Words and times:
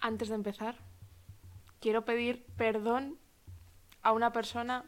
Antes 0.00 0.28
de 0.28 0.34
empezar, 0.36 0.76
quiero 1.80 2.04
pedir 2.04 2.46
perdón 2.56 3.18
a 4.02 4.12
una 4.12 4.32
persona 4.32 4.84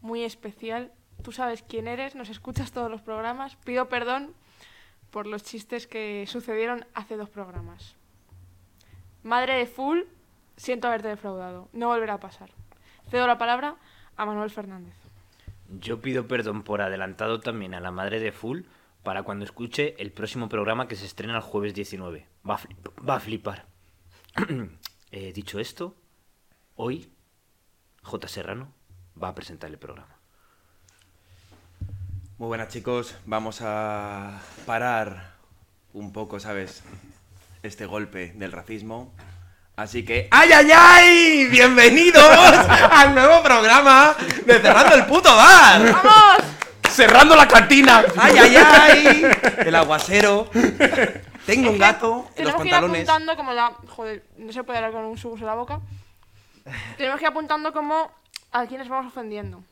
muy 0.00 0.24
especial. 0.24 0.92
Tú 1.22 1.30
sabes 1.30 1.62
quién 1.62 1.86
eres, 1.86 2.16
nos 2.16 2.30
escuchas 2.30 2.72
todos 2.72 2.90
los 2.90 3.00
programas. 3.00 3.54
Pido 3.64 3.88
perdón 3.88 4.34
por 5.10 5.28
los 5.28 5.44
chistes 5.44 5.86
que 5.86 6.24
sucedieron 6.26 6.84
hace 6.94 7.16
dos 7.16 7.30
programas. 7.30 7.94
Madre 9.22 9.54
de 9.54 9.66
Full, 9.66 10.00
siento 10.56 10.88
haberte 10.88 11.08
defraudado. 11.08 11.68
No 11.72 11.88
volverá 11.88 12.14
a 12.14 12.20
pasar. 12.20 12.50
Cedo 13.10 13.26
la 13.26 13.38
palabra 13.38 13.76
a 14.16 14.26
Manuel 14.26 14.50
Fernández. 14.50 14.94
Yo 15.80 16.00
pido 16.00 16.26
perdón 16.28 16.62
por 16.62 16.80
adelantado 16.80 17.40
también 17.40 17.74
a 17.74 17.80
la 17.80 17.90
madre 17.90 18.20
de 18.20 18.32
Full 18.32 18.62
para 19.02 19.22
cuando 19.22 19.44
escuche 19.44 19.94
el 19.98 20.12
próximo 20.12 20.48
programa 20.48 20.88
que 20.88 20.96
se 20.96 21.06
estrena 21.06 21.36
el 21.36 21.42
jueves 21.42 21.74
19. 21.74 22.26
Va 22.48 22.54
a, 22.54 22.58
flip- 22.58 23.08
va 23.08 23.16
a 23.16 23.20
flipar. 23.20 23.64
Eh, 25.12 25.32
dicho 25.32 25.60
esto, 25.60 25.94
hoy 26.74 27.10
J. 28.02 28.26
Serrano 28.28 28.68
va 29.22 29.28
a 29.28 29.34
presentar 29.34 29.70
el 29.70 29.78
programa. 29.78 30.14
Muy 32.38 32.48
buenas 32.48 32.68
chicos, 32.68 33.16
vamos 33.24 33.60
a 33.62 34.42
parar 34.66 35.32
un 35.94 36.12
poco, 36.12 36.38
¿sabes? 36.40 36.82
Este 37.62 37.86
golpe 37.86 38.32
del 38.32 38.52
racismo. 38.52 39.14
Así 39.76 40.04
que, 40.04 40.26
¡ay, 40.30 40.50
ay, 40.52 40.70
ay! 40.74 41.46
¡Bienvenidos 41.50 42.24
al 42.90 43.14
nuevo 43.14 43.42
programa 43.42 44.16
de 44.46 44.54
Cerrando 44.58 44.94
el 44.94 45.04
Puto 45.04 45.34
Bar! 45.36 45.92
¡Vamos! 45.92 46.44
¡Cerrando 46.90 47.36
la 47.36 47.46
cantina! 47.46 48.02
¡Ay, 48.16 48.36
ay, 48.38 48.56
ay! 48.56 49.26
El 49.58 49.74
aguacero. 49.74 50.48
Tengo 51.44 51.70
un 51.72 51.78
gato 51.78 52.30
en 52.36 52.44
los 52.46 52.54
Tenemos 52.56 52.62
que 52.62 52.68
ir 52.68 52.72
pantalones. 52.72 53.02
apuntando 53.08 53.36
como 53.36 53.52
la... 53.52 53.72
Joder, 53.88 54.24
no 54.38 54.50
se 54.50 54.64
puede 54.64 54.78
hablar 54.78 54.92
con 54.92 55.04
un 55.04 55.18
subus 55.18 55.40
en 55.40 55.46
la 55.46 55.54
boca. 55.54 55.80
Tenemos 56.96 57.18
que 57.18 57.24
ir 57.26 57.30
apuntando 57.30 57.70
como 57.74 58.10
a 58.52 58.64
quienes 58.66 58.88
vamos 58.88 59.12
ofendiendo. 59.12 59.62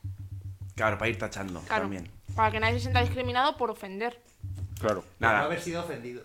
Claro, 0.77 0.98
para 0.98 1.08
ir 1.08 1.19
tachando 1.19 1.60
Claro. 1.62 1.84
también. 1.84 2.10
Para 2.36 2.50
que 2.50 2.60
nadie 2.60 2.75
se 2.75 2.80
sienta 2.80 3.00
discriminado 3.00 3.56
por 3.56 3.70
ofender. 3.70 4.20
Claro. 4.78 5.02
No 5.19 5.28
Nada. 5.28 5.44
haber 5.44 5.62
sido 5.62 5.82
ofendido. 5.82 6.22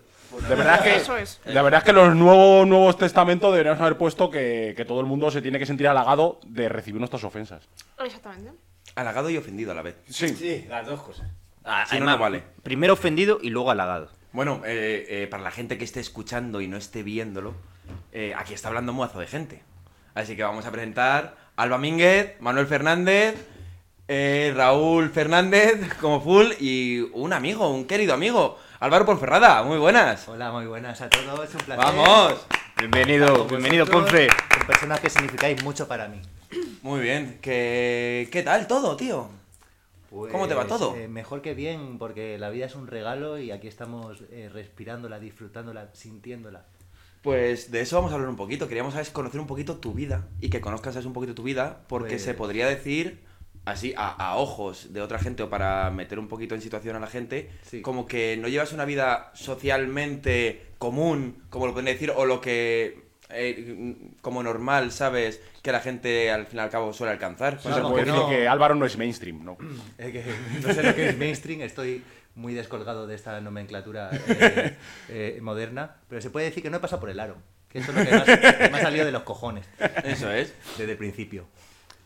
De 0.48 0.54
verdad 0.54 0.82
que, 0.82 0.96
Eso 0.96 1.16
es. 1.16 1.40
la 1.44 1.62
verdad 1.62 1.78
es 1.78 1.84
que 1.84 1.92
los 1.92 2.14
nuevos 2.14 2.66
Nuevos 2.66 2.96
Testamentos 2.96 3.50
deberíamos 3.52 3.80
haber 3.80 3.96
puesto 3.98 4.30
que, 4.30 4.74
que 4.76 4.84
todo 4.84 5.00
el 5.00 5.06
mundo 5.06 5.30
se 5.30 5.42
tiene 5.42 5.58
que 5.58 5.66
sentir 5.66 5.88
halagado 5.88 6.40
de 6.46 6.68
recibir 6.68 6.98
nuestras 7.00 7.24
ofensas. 7.24 7.68
Exactamente. 8.04 8.52
Halagado 8.94 9.30
y 9.30 9.36
ofendido 9.36 9.72
a 9.72 9.74
la 9.74 9.82
vez. 9.82 9.96
Sí. 10.08 10.28
Sí, 10.28 10.66
las 10.68 10.86
dos 10.86 11.00
cosas. 11.02 11.26
Ah, 11.64 11.84
Si 11.86 11.94
no, 11.96 12.02
además, 12.02 12.16
no 12.16 12.22
vale. 12.22 12.42
Primero 12.62 12.92
ofendido 12.94 13.38
y 13.42 13.50
luego 13.50 13.70
halagado. 13.70 14.08
Bueno, 14.32 14.62
eh, 14.64 15.06
eh, 15.08 15.26
para 15.28 15.42
la 15.42 15.50
gente 15.50 15.76
que 15.78 15.84
esté 15.84 16.00
escuchando 16.00 16.60
y 16.60 16.68
no 16.68 16.76
esté 16.76 17.02
viéndolo, 17.02 17.54
eh, 18.12 18.32
aquí 18.36 18.54
está 18.54 18.68
hablando 18.68 18.92
muazo 18.92 19.18
de 19.20 19.26
gente. 19.26 19.62
Así 20.14 20.36
que 20.36 20.42
vamos 20.42 20.66
a 20.66 20.70
presentar 20.72 21.36
Alba 21.56 21.78
Mínguez, 21.78 22.36
Manuel 22.40 22.66
Fernández, 22.66 23.34
eh, 24.08 24.52
Raúl 24.56 25.10
Fernández 25.10 25.94
como 26.00 26.20
full 26.20 26.46
y 26.58 27.00
un 27.12 27.32
amigo, 27.32 27.68
un 27.70 27.84
querido 27.86 28.14
amigo, 28.14 28.58
Álvaro 28.80 29.04
Ponferrada. 29.04 29.62
Muy 29.62 29.78
buenas. 29.78 30.26
Hola, 30.28 30.50
muy 30.52 30.66
buenas 30.66 31.00
a 31.00 31.10
todos. 31.10 31.48
Es 31.48 31.54
un 31.54 31.60
placer. 31.60 31.76
¡Vamos! 31.84 32.46
Bienvenido, 32.78 33.44
bienvenido, 33.46 33.84
Ponce. 33.86 34.28
Con 34.56 34.66
personas 34.66 35.00
que 35.00 35.10
significáis 35.10 35.62
mucho 35.62 35.86
para 35.86 36.08
mí. 36.08 36.20
Muy 36.82 37.00
bien. 37.00 37.38
¿Qué, 37.42 38.28
qué 38.32 38.42
tal 38.42 38.66
todo, 38.66 38.96
tío? 38.96 39.28
¿Cómo 40.08 40.48
te 40.48 40.54
va 40.54 40.62
Pues, 40.66 40.78
todo? 40.78 40.96
eh, 40.96 41.06
mejor 41.08 41.40
que 41.42 41.54
bien, 41.54 41.98
porque 41.98 42.36
la 42.38 42.50
vida 42.50 42.66
es 42.66 42.74
un 42.74 42.86
regalo 42.88 43.38
y 43.38 43.50
aquí 43.52 43.68
estamos 43.68 44.22
eh, 44.32 44.48
respirándola, 44.52 45.20
disfrutándola, 45.20 45.90
sintiéndola. 45.92 46.64
Pues 47.22 47.70
de 47.70 47.82
eso 47.82 47.96
vamos 47.96 48.10
a 48.10 48.14
hablar 48.14 48.30
un 48.30 48.36
poquito. 48.36 48.66
Queríamos 48.66 48.94
¿sabes? 48.94 49.10
conocer 49.10 49.40
un 49.40 49.46
poquito 49.46 49.76
tu 49.76 49.92
vida 49.92 50.26
y 50.40 50.48
que 50.48 50.60
conozcas 50.62 50.94
¿sabes? 50.94 51.06
un 51.06 51.12
poquito 51.12 51.34
tu 51.34 51.42
vida, 51.42 51.82
porque 51.86 52.14
Pues- 52.14 52.24
se 52.24 52.32
podría 52.34 52.66
decir, 52.66 53.20
así, 53.64 53.94
a, 53.96 54.08
a 54.08 54.36
ojos 54.36 54.92
de 54.92 55.00
otra 55.00 55.18
gente 55.18 55.42
o 55.42 55.50
para 55.50 55.90
meter 55.90 56.18
un 56.18 56.28
poquito 56.28 56.54
en 56.54 56.60
situación 56.62 56.96
a 56.96 57.00
la 57.00 57.06
gente, 57.06 57.50
Sí. 57.62 57.82
como 57.82 58.06
que 58.06 58.36
no 58.36 58.48
llevas 58.48 58.72
una 58.72 58.84
vida 58.84 59.30
socialmente 59.34 60.66
común, 60.78 61.42
como 61.50 61.66
lo 61.66 61.72
pueden 61.72 61.86
decir, 61.92 62.12
o 62.14 62.24
lo 62.24 62.40
que 62.40 63.10
eh, 63.32 63.96
como 64.22 64.42
normal, 64.42 64.90
¿sabes? 64.90 65.40
Que 65.62 65.70
la 65.70 65.78
gente 65.80 66.30
al 66.32 66.46
fin 66.46 66.58
y 66.58 66.62
al 66.62 66.70
cabo 66.70 66.92
suele 66.92 67.12
alcanzar. 67.12 67.60
Sí, 67.60 67.68
No, 67.68 67.74
se 67.76 67.80
no, 67.80 67.90
puede 67.90 68.04
que 68.04 68.10
decir 68.10 68.26
que 68.28 68.48
Álvaro 68.48 68.74
no 68.74 68.86
es 68.86 68.96
mainstream, 68.98 69.44
¿no? 69.44 69.56
Eh, 69.98 70.10
que 70.12 70.24
no 70.66 70.74
sé 70.74 70.82
lo 70.82 70.94
que 70.94 71.10
es 71.10 71.16
mainstream, 71.18 71.60
estoy 71.60 72.02
muy 72.34 72.54
descolgado 72.54 73.06
de 73.06 73.14
esta 73.14 73.40
nomenclatura 73.40 74.10
eh, 74.26 74.76
eh, 75.08 75.38
moderna, 75.42 75.96
pero 76.08 76.20
se 76.20 76.30
puede 76.30 76.46
decir 76.46 76.62
que 76.62 76.70
no 76.70 76.78
he 76.78 76.80
pasado 76.80 77.00
por 77.00 77.10
el 77.10 77.20
aro. 77.20 77.36
Que 77.68 77.78
eso 77.78 77.92
es 77.92 77.98
lo 77.98 78.04
que 78.04 78.10
más- 78.16 78.24
que 78.24 78.68
me 78.68 78.78
ha 78.78 78.82
salido 78.82 79.04
de 79.06 79.12
los 79.12 79.22
cojones 79.22 79.64
Eso 80.02 80.28
es. 80.32 80.52
desde 80.76 80.90
el 80.92 80.98
principio. 80.98 81.46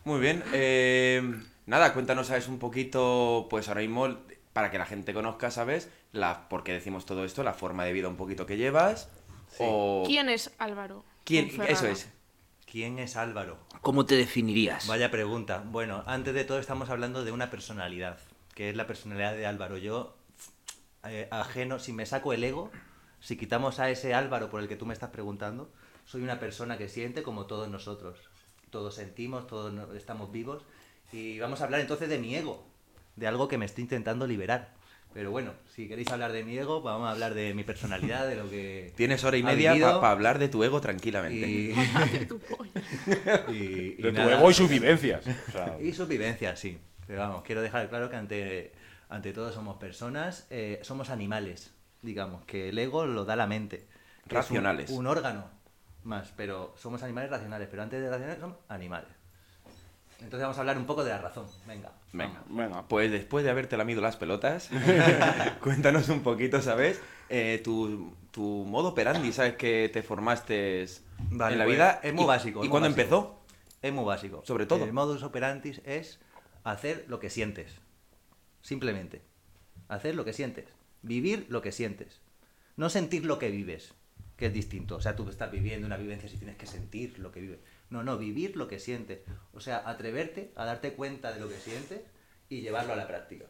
Muy 0.05 0.19
bien. 0.19 0.43
eh, 0.53 1.21
nada, 1.65 1.93
cuéntanos, 1.93 2.27
¿sabes? 2.27 2.47
Un 2.47 2.59
poquito, 2.59 3.47
pues 3.49 3.67
ahora 3.67 3.81
mismo, 3.81 4.17
para 4.53 4.69
que 4.69 4.77
la 4.77 4.85
gente 4.85 5.15
conozca, 5.15 5.49
¿sabes? 5.49 5.89
La, 6.11 6.47
por 6.47 6.63
qué 6.63 6.73
decimos 6.73 7.07
todo 7.07 7.25
esto, 7.25 7.43
la 7.43 7.53
forma 7.53 7.83
de 7.85 7.91
vida 7.91 8.07
un 8.07 8.15
poquito 8.15 8.45
que 8.45 8.55
llevas. 8.55 9.09
O... 9.57 10.03
¿Quién 10.05 10.29
es 10.29 10.53
Álvaro? 10.59 11.03
¿Quién? 11.23 11.49
Eso 11.67 11.87
es. 11.87 12.07
¿Quién 12.71 12.99
es 12.99 13.15
Álvaro? 13.15 13.57
¿Cómo 13.81 14.05
te 14.05 14.15
definirías? 14.15 14.85
Vaya 14.85 15.09
pregunta. 15.09 15.63
Bueno, 15.65 16.03
antes 16.05 16.35
de 16.35 16.45
todo 16.45 16.59
estamos 16.59 16.89
hablando 16.91 17.25
de 17.25 17.31
una 17.31 17.49
personalidad, 17.49 18.19
que 18.53 18.69
es 18.69 18.75
la 18.75 18.85
personalidad 18.85 19.35
de 19.35 19.47
Álvaro. 19.47 19.77
Yo, 19.77 20.15
eh, 21.03 21.27
ajeno, 21.31 21.79
si 21.79 21.93
me 21.93 22.05
saco 22.05 22.31
el 22.31 22.43
ego, 22.43 22.69
si 23.21 23.37
quitamos 23.37 23.79
a 23.79 23.89
ese 23.89 24.13
Álvaro 24.13 24.51
por 24.51 24.61
el 24.61 24.67
que 24.67 24.75
tú 24.75 24.85
me 24.85 24.93
estás 24.93 25.09
preguntando, 25.09 25.71
soy 26.05 26.21
una 26.21 26.39
persona 26.39 26.77
que 26.77 26.89
siente 26.89 27.23
como 27.23 27.47
todos 27.47 27.69
nosotros. 27.69 28.19
Todos 28.75 28.95
sentimos, 28.95 29.47
todos 29.47 29.73
estamos 29.95 30.33
vivos. 30.33 30.61
Y 31.13 31.39
vamos 31.39 31.61
a 31.61 31.63
hablar 31.63 31.79
entonces 31.79 32.09
de 32.09 32.19
mi 32.19 32.35
ego, 32.35 32.61
de 33.15 33.25
algo 33.25 33.47
que 33.47 33.57
me 33.57 33.63
estoy 33.65 33.83
intentando 33.83 34.27
liberar. 34.27 34.73
Pero 35.13 35.31
bueno, 35.31 35.53
si 35.73 35.87
queréis 35.87 36.11
hablar 36.11 36.33
de 36.33 36.43
mi 36.43 36.57
ego, 36.57 36.81
vamos 36.81 37.07
a 37.07 37.11
hablar 37.11 37.35
de 37.35 37.53
mi 37.53 37.63
personalidad, 37.63 38.27
de 38.27 38.35
lo 38.35 38.49
que... 38.49 38.91
Tienes 38.97 39.23
hora 39.23 39.37
y 39.37 39.43
media 39.43 39.71
para 39.79 40.11
hablar 40.11 40.39
de 40.39 40.49
tu 40.49 40.61
ego 40.61 40.81
tranquilamente. 40.81 41.47
y, 41.47 41.73
Tu 42.27 42.37
y- 43.53 43.53
y 43.53 44.01
De 44.01 44.09
tu 44.11 44.17
nada. 44.17 44.37
ego 44.39 44.51
y 44.51 44.53
sus 44.53 44.69
vivencias. 44.69 45.23
O 45.47 45.51
sea, 45.53 45.77
Y 45.81 45.93
sus 45.93 46.09
vivencias, 46.09 46.59
sí. 46.59 46.77
Pero 47.07 47.21
vamos, 47.21 47.43
quiero 47.43 47.61
dejar 47.61 47.87
claro 47.87 48.09
que 48.09 48.17
ante, 48.17 48.73
ante 49.07 49.31
todo 49.31 49.53
somos 49.53 49.77
personas, 49.77 50.47
eh, 50.49 50.81
somos 50.83 51.09
animales, 51.09 51.71
digamos, 52.01 52.43
que 52.43 52.67
el 52.67 52.77
ego 52.77 53.05
lo 53.05 53.23
da 53.23 53.37
la 53.37 53.47
mente. 53.47 53.77
que 53.77 54.35
es 54.37 54.49
un- 54.51 54.57
Racionales. 54.57 54.89
Un, 54.91 55.07
órgano 55.07 55.54
más, 56.05 56.31
pero 56.35 56.73
somos 56.77 57.03
animales 57.03 57.29
racionales, 57.31 57.67
pero 57.69 57.83
antes 57.83 58.01
de 58.01 58.09
racionales 58.09 58.39
somos 58.39 58.57
animales. 58.69 59.09
Entonces 60.19 60.41
vamos 60.41 60.57
a 60.57 60.61
hablar 60.61 60.77
un 60.77 60.85
poco 60.85 61.03
de 61.03 61.09
la 61.09 61.17
razón. 61.19 61.45
Venga. 61.67 61.91
Venga. 62.13 62.41
venga. 62.49 62.87
Pues 62.87 63.11
después 63.11 63.43
de 63.43 63.51
haberte 63.51 63.75
lamido 63.75 64.01
las 64.01 64.15
pelotas, 64.15 64.69
cuéntanos 65.61 66.07
un 66.09 66.21
poquito, 66.23 66.61
¿sabes? 66.61 67.01
Eh, 67.29 67.59
tu, 67.63 68.13
tu 68.31 68.41
modo 68.41 68.89
operandi, 68.89 69.33
¿sabes? 69.33 69.55
Que 69.55 69.89
te 69.91 70.03
formaste 70.03 70.85
Vale, 71.31 71.53
en 71.53 71.59
la 71.59 71.65
pues, 71.65 71.75
vida. 71.75 71.99
es 72.01 72.13
muy 72.13 72.23
y- 72.23 72.27
básico, 72.27 72.59
¿Y 72.59 72.61
muy 72.63 72.69
cuándo 72.69 72.87
empezó? 72.87 73.41
Es 73.81 73.91
muy 73.93 74.05
básico. 74.05 74.41
Sobre 74.45 74.65
todo. 74.65 74.83
El 74.85 74.93
modus 74.93 75.21
operandi 75.21 75.79
es 75.83 76.19
hacer 76.63 77.05
lo 77.07 77.19
que 77.19 77.29
sientes. 77.29 77.75
Simplemente. 78.61 79.21
Hacer 79.89 80.15
lo 80.15 80.23
que 80.25 80.33
sientes. 80.33 80.65
Vivir 81.01 81.45
lo 81.49 81.61
que 81.61 81.71
sientes. 81.71 82.21
No 82.77 82.89
sentir 82.89 83.25
lo 83.25 83.37
que 83.37 83.49
vives, 83.51 83.93
que 84.37 84.47
es 84.47 84.53
distinto. 84.53 84.95
O 84.95 85.01
sea, 85.01 85.15
tú 85.15 85.27
estás 85.29 85.51
viviendo 85.51 85.87
una 85.87 85.97
vivencia 85.97 86.29
si 86.29 86.37
tienes 86.37 86.57
que 86.57 86.67
sentir 86.67 87.19
lo 87.19 87.31
que 87.31 87.41
vives. 87.41 87.59
No, 87.89 88.03
no, 88.03 88.17
vivir 88.17 88.57
lo 88.57 88.67
que 88.67 88.79
sientes. 88.79 89.21
O 89.53 89.59
sea, 89.59 89.87
atreverte 89.89 90.51
a 90.55 90.65
darte 90.65 90.93
cuenta 90.93 91.31
de 91.33 91.39
lo 91.39 91.47
que 91.47 91.55
sientes 91.55 92.01
y 92.49 92.61
llevarlo 92.61 92.93
a 92.93 92.97
la 92.97 93.07
práctica. 93.07 93.45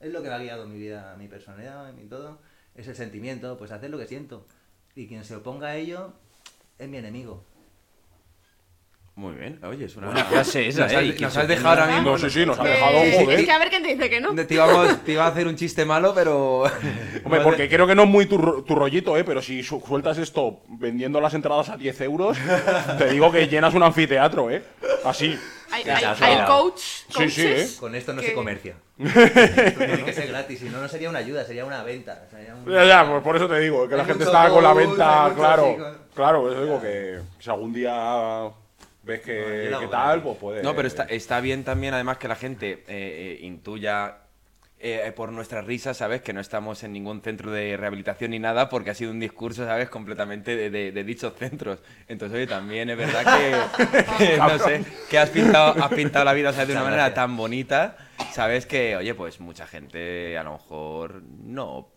Es 0.00 0.12
lo 0.12 0.22
que 0.22 0.28
me 0.28 0.34
ha 0.34 0.38
guiado 0.38 0.66
mi 0.66 0.78
vida, 0.78 1.16
mi 1.18 1.28
personalidad, 1.28 1.92
mi 1.92 2.04
todo. 2.04 2.40
Es 2.74 2.86
el 2.86 2.94
sentimiento, 2.94 3.58
pues 3.58 3.72
hacer 3.72 3.90
lo 3.90 3.98
que 3.98 4.06
siento. 4.06 4.46
Y 4.94 5.08
quien 5.08 5.24
se 5.24 5.36
oponga 5.36 5.68
a 5.68 5.76
ello 5.76 6.12
es 6.78 6.88
mi 6.88 6.98
enemigo. 6.98 7.44
Muy 9.18 9.34
bien, 9.34 9.58
oye, 9.64 9.86
es 9.86 9.96
una 9.96 10.06
Buena 10.06 10.24
frase 10.26 10.68
esa, 10.68 10.84
nos 10.84 10.92
¿eh? 10.92 10.96
has, 10.96 11.20
nos 11.20 11.36
has 11.36 11.48
dejado 11.48 11.68
ahora 11.82 11.86
mismo. 11.92 12.10
No, 12.12 12.18
sí, 12.18 12.30
sí, 12.30 12.46
nos 12.46 12.56
ha 12.56 12.62
dejado, 12.62 12.98
Es 12.98 13.16
joder. 13.16 13.44
que 13.44 13.50
a 13.50 13.58
ver 13.58 13.68
quién 13.68 13.82
te 13.82 13.88
dice 13.88 14.08
que 14.08 14.20
no. 14.20 14.32
Te, 14.32 14.54
íbamos- 14.54 15.04
te 15.04 15.10
iba 15.10 15.24
a 15.24 15.26
hacer 15.26 15.48
un 15.48 15.56
chiste 15.56 15.84
malo, 15.84 16.14
pero. 16.14 16.62
Hombre, 17.24 17.40
porque 17.40 17.68
creo 17.68 17.84
que 17.88 17.96
no 17.96 18.04
es 18.04 18.08
muy 18.08 18.26
tu, 18.26 18.38
ro- 18.38 18.62
tu 18.62 18.76
rollito, 18.76 19.16
¿eh? 19.16 19.24
Pero 19.24 19.42
si 19.42 19.64
su- 19.64 19.82
sueltas 19.84 20.18
esto 20.18 20.60
vendiendo 20.68 21.20
las 21.20 21.34
entradas 21.34 21.68
a 21.68 21.76
10 21.76 22.00
euros, 22.02 22.38
te 22.96 23.08
digo 23.10 23.32
que 23.32 23.48
llenas 23.48 23.74
un 23.74 23.82
anfiteatro, 23.82 24.52
¿eh? 24.52 24.62
Así. 25.04 25.36
Hay, 25.72 25.82
hay- 25.82 26.46
coach, 26.46 26.78
Sí, 26.78 27.12
coaches 27.12 27.34
sí, 27.34 27.42
¿eh? 27.44 27.68
Con 27.80 27.96
esto 27.96 28.12
no 28.12 28.20
que- 28.20 28.28
se 28.28 28.34
comercia. 28.34 28.76
Esto 28.98 29.78
tiene 29.78 30.04
que 30.04 30.12
ser 30.12 30.28
gratis, 30.28 30.60
si 30.60 30.66
no, 30.68 30.80
no 30.80 30.86
sería 30.88 31.10
una 31.10 31.18
ayuda, 31.18 31.44
sería 31.44 31.64
una 31.64 31.82
venta. 31.82 32.24
sería 32.30 32.54
un- 32.54 32.72
Ya, 32.72 32.84
ya, 32.84 33.10
pues 33.10 33.20
por 33.24 33.34
eso 33.34 33.48
te 33.48 33.58
digo, 33.58 33.88
que 33.88 33.96
la 33.96 34.04
gente 34.04 34.22
está 34.22 34.48
con 34.48 34.62
la 34.62 34.74
venta, 34.74 35.32
claro. 35.34 35.76
Claro, 36.14 36.52
eso 36.52 36.62
digo 36.62 36.80
que 36.80 37.18
si 37.40 37.50
algún 37.50 37.72
día 37.72 38.48
ves 39.08 39.20
No, 39.20 39.24
que, 39.26 39.68
lo 39.70 39.80
que 39.80 39.86
tal, 39.88 40.22
pues 40.22 40.38
puede. 40.38 40.62
No, 40.62 40.76
pero 40.76 40.86
está, 40.86 41.02
está 41.04 41.40
bien 41.40 41.64
también, 41.64 41.94
además, 41.94 42.18
que 42.18 42.28
la 42.28 42.36
gente 42.36 42.72
eh, 42.72 42.84
eh, 42.88 43.38
intuya 43.42 44.18
eh, 44.80 45.12
por 45.16 45.32
nuestras 45.32 45.64
risas, 45.66 45.96
¿sabes? 45.96 46.22
Que 46.22 46.32
no 46.32 46.40
estamos 46.40 46.84
en 46.84 46.92
ningún 46.92 47.20
centro 47.20 47.50
de 47.50 47.76
rehabilitación 47.76 48.30
ni 48.30 48.38
nada, 48.38 48.68
porque 48.68 48.90
ha 48.90 48.94
sido 48.94 49.10
un 49.10 49.18
discurso, 49.18 49.64
¿sabes? 49.66 49.88
Completamente 49.88 50.54
de, 50.54 50.70
de- 50.70 50.92
de 50.92 51.02
dichos 51.04 51.32
centros. 51.36 51.80
Entonces, 52.06 52.36
oye, 52.36 52.46
también 52.46 52.88
es 52.90 52.96
verdad 52.96 53.24
que, 53.76 54.04
que, 54.18 54.36
no 54.36 54.56
sé, 54.60 54.84
que 55.10 55.18
has 55.18 55.30
pintado, 55.30 55.82
has 55.82 55.92
pintado 55.92 56.24
la 56.24 56.32
vida, 56.32 56.52
¿sabes? 56.52 56.68
De 56.68 56.74
una 56.74 56.84
manera 56.84 57.12
tan 57.12 57.36
bonita, 57.36 57.96
¿sabes? 58.30 58.66
Que, 58.66 58.94
oye, 58.96 59.14
pues 59.14 59.40
mucha 59.40 59.66
gente 59.66 60.38
a 60.38 60.44
lo 60.44 60.52
mejor 60.52 61.22
no, 61.42 61.88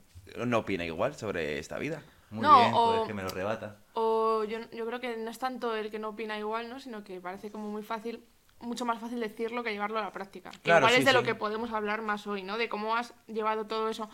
no 0.44 0.58
opina 0.60 0.84
igual 0.84 1.14
sobre 1.16 1.60
esta 1.60 1.78
vida. 1.78 2.02
Muy 2.32 2.44
No, 2.48 2.56
bien, 2.56 2.72
o- 2.74 2.84
pues 2.96 3.08
que 3.08 3.14
me 3.14 3.22
lo 3.22 3.30
rebata. 3.30 3.76
O 3.94 4.44
yo, 4.44 4.60
yo 4.72 4.86
creo 4.86 5.00
que 5.00 5.18
no 5.18 5.30
es 5.30 5.40
tanto 5.40 5.76
el 5.76 5.92
que 5.92 6.00
no 6.00 6.10
opina 6.10 6.38
igual, 6.38 6.70
¿no? 6.70 6.80
Sino 6.80 7.04
que 7.04 7.20
parece 7.20 7.52
como 7.52 7.70
muy 7.70 7.84
fácil, 7.84 8.24
mucho 8.60 8.86
más 8.86 9.00
fácil 9.00 9.20
decirlo 9.20 9.64
que 9.64 9.72
llevarlo 9.72 10.00
a 10.00 10.04
la 10.04 10.12
práctica. 10.12 10.52
Claro, 10.64 10.80
igual 10.80 10.94
sí, 10.94 11.00
es 11.00 11.06
de 11.06 11.14
lo 11.14 11.20
sí. 11.22 11.26
que 11.26 11.36
podemos 11.36 11.72
hablar 11.72 12.02
más 12.02 12.26
hoy, 12.28 12.44
¿no? 12.44 12.58
De 12.58 12.70
cómo 12.70 12.96
has 12.96 13.14
llevado 13.28 13.68
todo 13.68 13.90
eso 13.90 14.10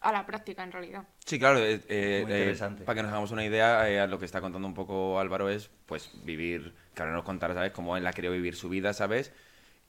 a 0.00 0.12
la 0.12 0.26
práctica 0.26 0.62
en 0.62 0.72
realidad. 0.72 1.04
Sí, 1.24 1.38
claro, 1.38 1.58
eh, 1.58 1.80
eh, 1.88 2.22
Muy 2.24 2.32
eh, 2.32 2.38
interesante. 2.38 2.84
para 2.84 2.96
que 2.96 3.02
nos 3.02 3.10
hagamos 3.10 3.30
una 3.32 3.44
idea, 3.44 3.88
eh, 3.90 4.06
lo 4.06 4.18
que 4.18 4.26
está 4.26 4.40
contando 4.40 4.68
un 4.68 4.74
poco 4.74 5.18
Álvaro 5.18 5.48
es, 5.48 5.70
pues, 5.86 6.10
vivir, 6.24 6.74
que 6.94 7.02
ahora 7.02 7.14
nos 7.14 7.24
contará, 7.24 7.54
¿sabes?, 7.54 7.72
cómo 7.72 7.96
él 7.96 8.06
ha 8.06 8.12
querido 8.12 8.32
vivir 8.32 8.54
su 8.54 8.68
vida, 8.68 8.92
¿sabes? 8.92 9.32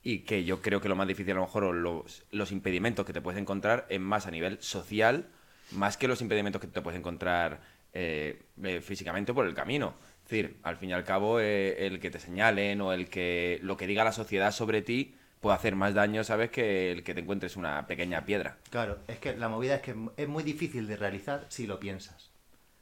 Y 0.01 0.19
que 0.19 0.45
yo 0.45 0.61
creo 0.61 0.81
que 0.81 0.89
lo 0.89 0.95
más 0.95 1.07
difícil, 1.07 1.33
a 1.33 1.35
lo 1.35 1.41
mejor, 1.41 1.63
o 1.65 1.73
los, 1.73 2.23
los 2.31 2.51
impedimentos 2.51 3.05
que 3.05 3.13
te 3.13 3.21
puedes 3.21 3.39
encontrar 3.39 3.85
es 3.89 3.99
más 3.99 4.25
a 4.25 4.31
nivel 4.31 4.59
social, 4.61 5.27
más 5.71 5.97
que 5.97 6.07
los 6.07 6.21
impedimentos 6.21 6.59
que 6.61 6.67
te 6.67 6.81
puedes 6.81 6.99
encontrar 6.99 7.59
eh, 7.93 8.43
eh, 8.63 8.81
físicamente 8.81 9.33
por 9.33 9.45
el 9.45 9.53
camino. 9.53 9.95
Es 10.23 10.29
decir, 10.29 10.59
al 10.63 10.77
fin 10.77 10.91
y 10.91 10.93
al 10.93 11.03
cabo, 11.03 11.39
eh, 11.39 11.87
el 11.87 11.99
que 11.99 12.11
te 12.11 12.19
señalen 12.19 12.81
o 12.81 12.93
el 12.93 13.09
que 13.09 13.59
lo 13.63 13.77
que 13.77 13.87
diga 13.87 14.03
la 14.03 14.11
sociedad 14.11 14.51
sobre 14.51 14.81
ti 14.81 15.15
puede 15.39 15.55
hacer 15.55 15.75
más 15.75 15.93
daño, 15.93 16.23
¿sabes?, 16.23 16.51
que 16.51 16.91
el 16.91 17.03
que 17.03 17.13
te 17.13 17.21
encuentres 17.21 17.55
una 17.55 17.87
pequeña 17.87 18.25
piedra. 18.25 18.57
Claro, 18.69 18.99
es 19.07 19.19
que 19.19 19.35
la 19.35 19.49
movida 19.49 19.75
es 19.75 19.81
que 19.81 19.95
es 20.17 20.27
muy 20.27 20.43
difícil 20.43 20.85
de 20.85 20.97
realizar 20.97 21.45
si 21.49 21.65
lo 21.65 21.79
piensas. 21.79 22.29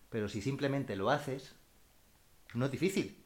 Pero 0.10 0.28
si 0.28 0.42
simplemente 0.42 0.96
lo 0.96 1.10
haces, 1.10 1.56
no 2.54 2.66
es 2.66 2.72
difícil. 2.72 3.24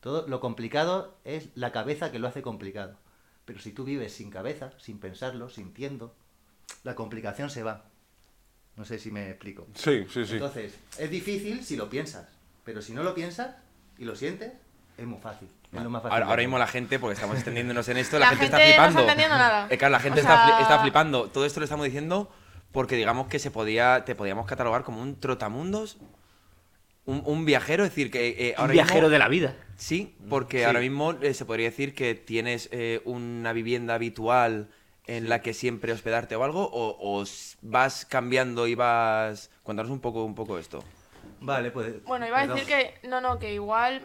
Todo 0.00 0.26
lo 0.26 0.40
complicado 0.40 1.16
es 1.24 1.50
la 1.54 1.70
cabeza 1.70 2.10
que 2.10 2.18
lo 2.18 2.26
hace 2.26 2.42
complicado. 2.42 2.98
Pero 3.44 3.60
si 3.60 3.72
tú 3.72 3.84
vives 3.84 4.12
sin 4.12 4.30
cabeza, 4.30 4.72
sin 4.78 4.98
pensarlo, 4.98 5.48
sintiendo, 5.48 6.14
la 6.82 6.94
complicación 6.94 7.50
se 7.50 7.62
va. 7.62 7.91
No 8.76 8.84
sé 8.84 8.98
si 8.98 9.10
me 9.10 9.28
explico. 9.30 9.66
Sí, 9.74 10.06
sí, 10.12 10.24
sí. 10.24 10.34
Entonces, 10.34 10.74
es 10.98 11.10
difícil 11.10 11.62
si 11.64 11.76
lo 11.76 11.90
piensas. 11.90 12.26
Pero 12.64 12.80
si 12.80 12.92
no 12.92 13.02
lo 13.02 13.14
piensas 13.14 13.54
y 13.98 14.04
lo 14.04 14.16
sientes, 14.16 14.52
es 14.96 15.06
muy 15.06 15.18
fácil. 15.20 15.48
Es 15.72 15.82
lo 15.82 15.90
más 15.90 16.02
fácil. 16.02 16.14
Ahora, 16.14 16.26
ahora 16.26 16.42
mismo 16.42 16.58
la 16.58 16.66
gente, 16.66 16.98
porque 16.98 17.14
estamos 17.14 17.36
extendiéndonos 17.36 17.88
en 17.88 17.96
esto, 17.98 18.18
la, 18.18 18.30
La 18.30 18.36
gente, 18.36 18.56
gente 18.56 18.70
está 18.70 18.82
no 18.82 18.88
está 18.88 18.88
flipando. 18.88 19.00
entendiendo 19.02 19.36
nada. 19.38 19.66
Eh, 19.70 19.78
claro, 19.78 19.92
la 19.92 20.00
gente 20.00 20.20
O 20.20 20.22
sea- 20.24 20.60
está 20.60 20.78
flipando. 20.80 21.28
Todo 21.28 21.44
esto 21.44 21.60
lo 21.60 21.64
estamos 21.64 21.84
diciendo 21.84 22.30
porque 22.72 22.96
digamos 22.96 23.26
que 23.28 23.38
se 23.38 23.50
podía, 23.50 24.04
te 24.06 24.14
podíamos 24.14 24.46
catalogar 24.46 24.82
como 24.84 25.02
un 25.02 25.20
trotamundos, 25.20 25.98
un, 27.04 27.22
un 27.26 27.44
viajero, 27.44 27.84
es 27.84 27.90
decir, 27.90 28.10
que 28.10 28.28
eh, 28.50 28.54
Un 28.58 28.70
viajero 28.70 29.00
mismo- 29.08 29.10
de 29.10 29.18
la 29.18 29.28
vida. 29.28 29.56
Sí, 29.76 30.14
porque 30.30 30.58
Sí. 30.60 30.64
ahora 30.64 30.80
mismo 30.80 31.12
eh, 31.20 31.34
se 31.34 31.44
podría 31.44 31.66
decir 31.68 31.94
que 31.94 32.14
tienes 32.14 32.68
eh, 32.72 33.02
una 33.04 33.52
vivienda 33.52 33.94
habitual 33.94 34.68
en 35.06 35.28
la 35.28 35.42
que 35.42 35.54
siempre 35.54 35.92
hospedarte 35.92 36.36
o 36.36 36.44
algo, 36.44 36.68
o, 36.70 36.96
o 37.20 37.24
vas 37.62 38.04
cambiando 38.04 38.66
y 38.66 38.74
vas... 38.74 39.50
Cuéntanos 39.62 39.90
un 39.90 40.00
poco, 40.00 40.24
un 40.24 40.34
poco 40.34 40.58
esto. 40.58 40.84
Vale, 41.40 41.70
pues. 41.70 42.04
Bueno, 42.04 42.26
iba 42.26 42.38
a 42.38 42.40
perdón. 42.42 42.58
decir 42.58 42.72
que, 43.00 43.08
no, 43.08 43.20
no, 43.20 43.38
que 43.38 43.52
igual, 43.52 44.00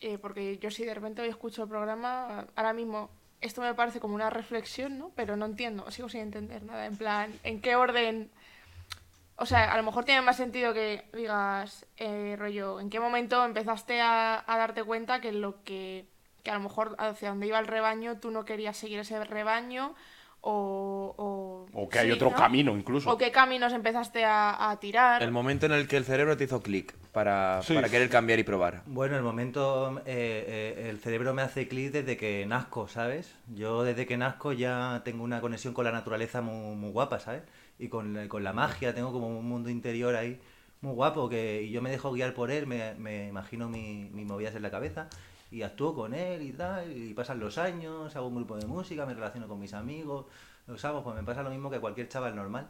eh, 0.00 0.18
porque 0.18 0.58
yo 0.58 0.70
sí 0.70 0.84
de 0.84 0.94
repente 0.94 1.22
hoy 1.22 1.28
escucho 1.28 1.62
el 1.62 1.68
programa, 1.68 2.46
ahora 2.56 2.72
mismo 2.72 3.10
esto 3.40 3.60
me 3.62 3.74
parece 3.74 4.00
como 4.00 4.14
una 4.14 4.28
reflexión, 4.28 4.98
¿no? 4.98 5.12
Pero 5.14 5.36
no 5.36 5.46
entiendo, 5.46 5.90
sigo 5.90 6.08
sin 6.08 6.20
entender 6.20 6.62
nada, 6.64 6.86
en 6.86 6.96
plan, 6.96 7.32
¿en 7.44 7.60
qué 7.60 7.76
orden? 7.76 8.30
O 9.36 9.46
sea, 9.46 9.72
a 9.72 9.76
lo 9.76 9.82
mejor 9.82 10.04
tiene 10.04 10.20
más 10.20 10.36
sentido 10.36 10.74
que 10.74 11.04
digas, 11.14 11.86
eh, 11.96 12.36
rollo, 12.38 12.80
¿en 12.80 12.90
qué 12.90 13.00
momento 13.00 13.42
empezaste 13.44 14.00
a, 14.00 14.44
a 14.46 14.58
darte 14.58 14.84
cuenta 14.84 15.20
que 15.20 15.32
lo 15.32 15.62
que, 15.64 16.06
que 16.42 16.50
a 16.50 16.54
lo 16.54 16.60
mejor 16.60 16.96
hacia 16.98 17.30
donde 17.30 17.46
iba 17.46 17.58
el 17.58 17.66
rebaño 17.66 18.18
tú 18.18 18.30
no 18.30 18.44
querías 18.44 18.76
seguir 18.76 18.98
ese 18.98 19.24
rebaño 19.24 19.94
o... 20.42 21.14
O, 21.16 21.66
O 21.72 21.88
que 21.88 21.98
hay 22.00 22.06
sí, 22.08 22.12
otro 22.12 22.30
¿no? 22.30 22.36
camino 22.36 22.76
incluso. 22.76 23.10
O 23.10 23.16
qué 23.18 23.30
caminos 23.30 23.72
empezaste 23.72 24.24
a, 24.24 24.70
a 24.70 24.80
tirar. 24.80 25.22
El 25.22 25.30
momento 25.30 25.66
en 25.66 25.72
el 25.72 25.86
que 25.86 25.96
el 25.96 26.04
cerebro 26.04 26.36
te 26.36 26.44
hizo 26.44 26.62
clic 26.62 26.94
para, 27.12 27.60
Sí. 27.62 27.74
para 27.74 27.88
querer 27.88 28.08
cambiar 28.08 28.38
y 28.38 28.44
probar. 28.44 28.82
Bueno, 28.86 29.16
el 29.16 29.22
momento, 29.22 29.98
eh, 30.06 30.74
eh, 30.76 30.86
el 30.90 30.98
cerebro 31.00 31.32
me 31.34 31.42
hace 31.42 31.68
clic 31.68 31.92
desde 31.92 32.16
que 32.16 32.44
nazco, 32.46 32.88
¿sabes? 32.88 33.34
Yo 33.54 33.82
desde 33.84 34.06
que 34.06 34.16
nazco 34.16 34.52
ya 34.52 35.02
tengo 35.04 35.22
una 35.24 35.40
conexión 35.40 35.74
con 35.74 35.84
la 35.84 35.92
naturaleza 35.92 36.40
muy, 36.42 36.74
muy 36.76 36.90
guapa, 36.90 37.20
¿sabes? 37.20 37.42
Y 37.78 37.88
con, 37.88 38.14
la- 38.14 38.28
con 38.28 38.42
la 38.44 38.52
magia, 38.52 38.94
tengo 38.94 39.12
como 39.12 39.28
un 39.28 39.48
mundo 39.48 39.70
interior 39.70 40.14
ahí 40.16 40.40
muy 40.80 40.92
guapo, 40.94 41.28
que 41.28 41.62
y 41.62 41.70
yo 41.70 41.82
me 41.82 41.90
dejo 41.90 42.10
guiar 42.12 42.32
por 42.34 42.50
él, 42.50 42.66
me, 42.66 42.94
me 42.94 43.28
imagino 43.28 43.68
mi- 43.68 44.08
mis 44.12 44.26
movidas 44.26 44.54
en 44.54 44.62
la 44.62 44.70
cabeza 44.70 45.08
y 45.50 45.62
actúo 45.62 45.94
con 45.94 46.14
él 46.14 46.42
y 46.42 46.52
tal, 46.52 46.96
y 46.96 47.12
pasan 47.14 47.40
los 47.40 47.58
años, 47.58 48.14
hago 48.14 48.28
un 48.28 48.36
grupo 48.36 48.56
de 48.56 48.66
música, 48.66 49.04
me 49.06 49.14
relaciono 49.14 49.48
con 49.48 49.58
mis 49.58 49.74
amigos, 49.74 50.26
los 50.66 50.84
hago, 50.84 51.02
pues 51.02 51.16
me 51.16 51.24
pasa 51.24 51.42
lo 51.42 51.50
mismo 51.50 51.70
que 51.70 51.80
cualquier 51.80 52.08
chaval 52.08 52.36
normal. 52.36 52.68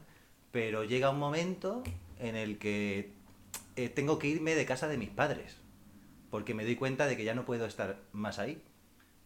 Pero 0.50 0.84
llega 0.84 1.10
un 1.10 1.18
momento 1.18 1.82
en 2.18 2.36
el 2.36 2.58
que 2.58 3.12
eh, 3.76 3.88
tengo 3.88 4.18
que 4.18 4.28
irme 4.28 4.54
de 4.54 4.66
casa 4.66 4.88
de 4.88 4.96
mis 4.96 5.10
padres, 5.10 5.56
porque 6.30 6.54
me 6.54 6.64
doy 6.64 6.76
cuenta 6.76 7.06
de 7.06 7.16
que 7.16 7.24
ya 7.24 7.34
no 7.34 7.44
puedo 7.44 7.66
estar 7.66 8.00
más 8.12 8.38
ahí. 8.38 8.62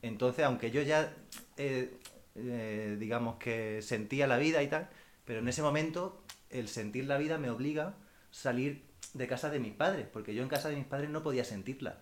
Entonces, 0.03 0.45
aunque 0.45 0.71
yo 0.71 0.83
ya, 0.83 1.15
eh, 1.57 1.97
eh, 2.35 2.97
digamos 2.99 3.37
que 3.37 3.81
sentía 3.83 4.27
la 4.27 4.37
vida 4.37 4.63
y 4.63 4.69
tal, 4.69 4.91
pero 5.25 5.39
en 5.39 5.49
ese 5.49 5.63
momento 5.63 6.23
el 6.51 6.69
sentir 6.69 7.07
la 7.07 7.17
vida 7.17 7.39
me 7.39 7.51
obliga 7.51 7.89
a 7.89 7.95
salir 8.31 8.85
de 9.15 9.27
casa 9.27 9.49
de 9.49 9.61
mis 9.61 9.73
padres, 9.73 10.07
porque 10.13 10.35
yo 10.35 10.43
en 10.43 10.49
casa 10.49 10.69
de 10.69 10.77
mis 10.77 10.85
padres 10.85 11.11
no 11.11 11.23
podía 11.23 11.45
sentirla, 11.45 11.99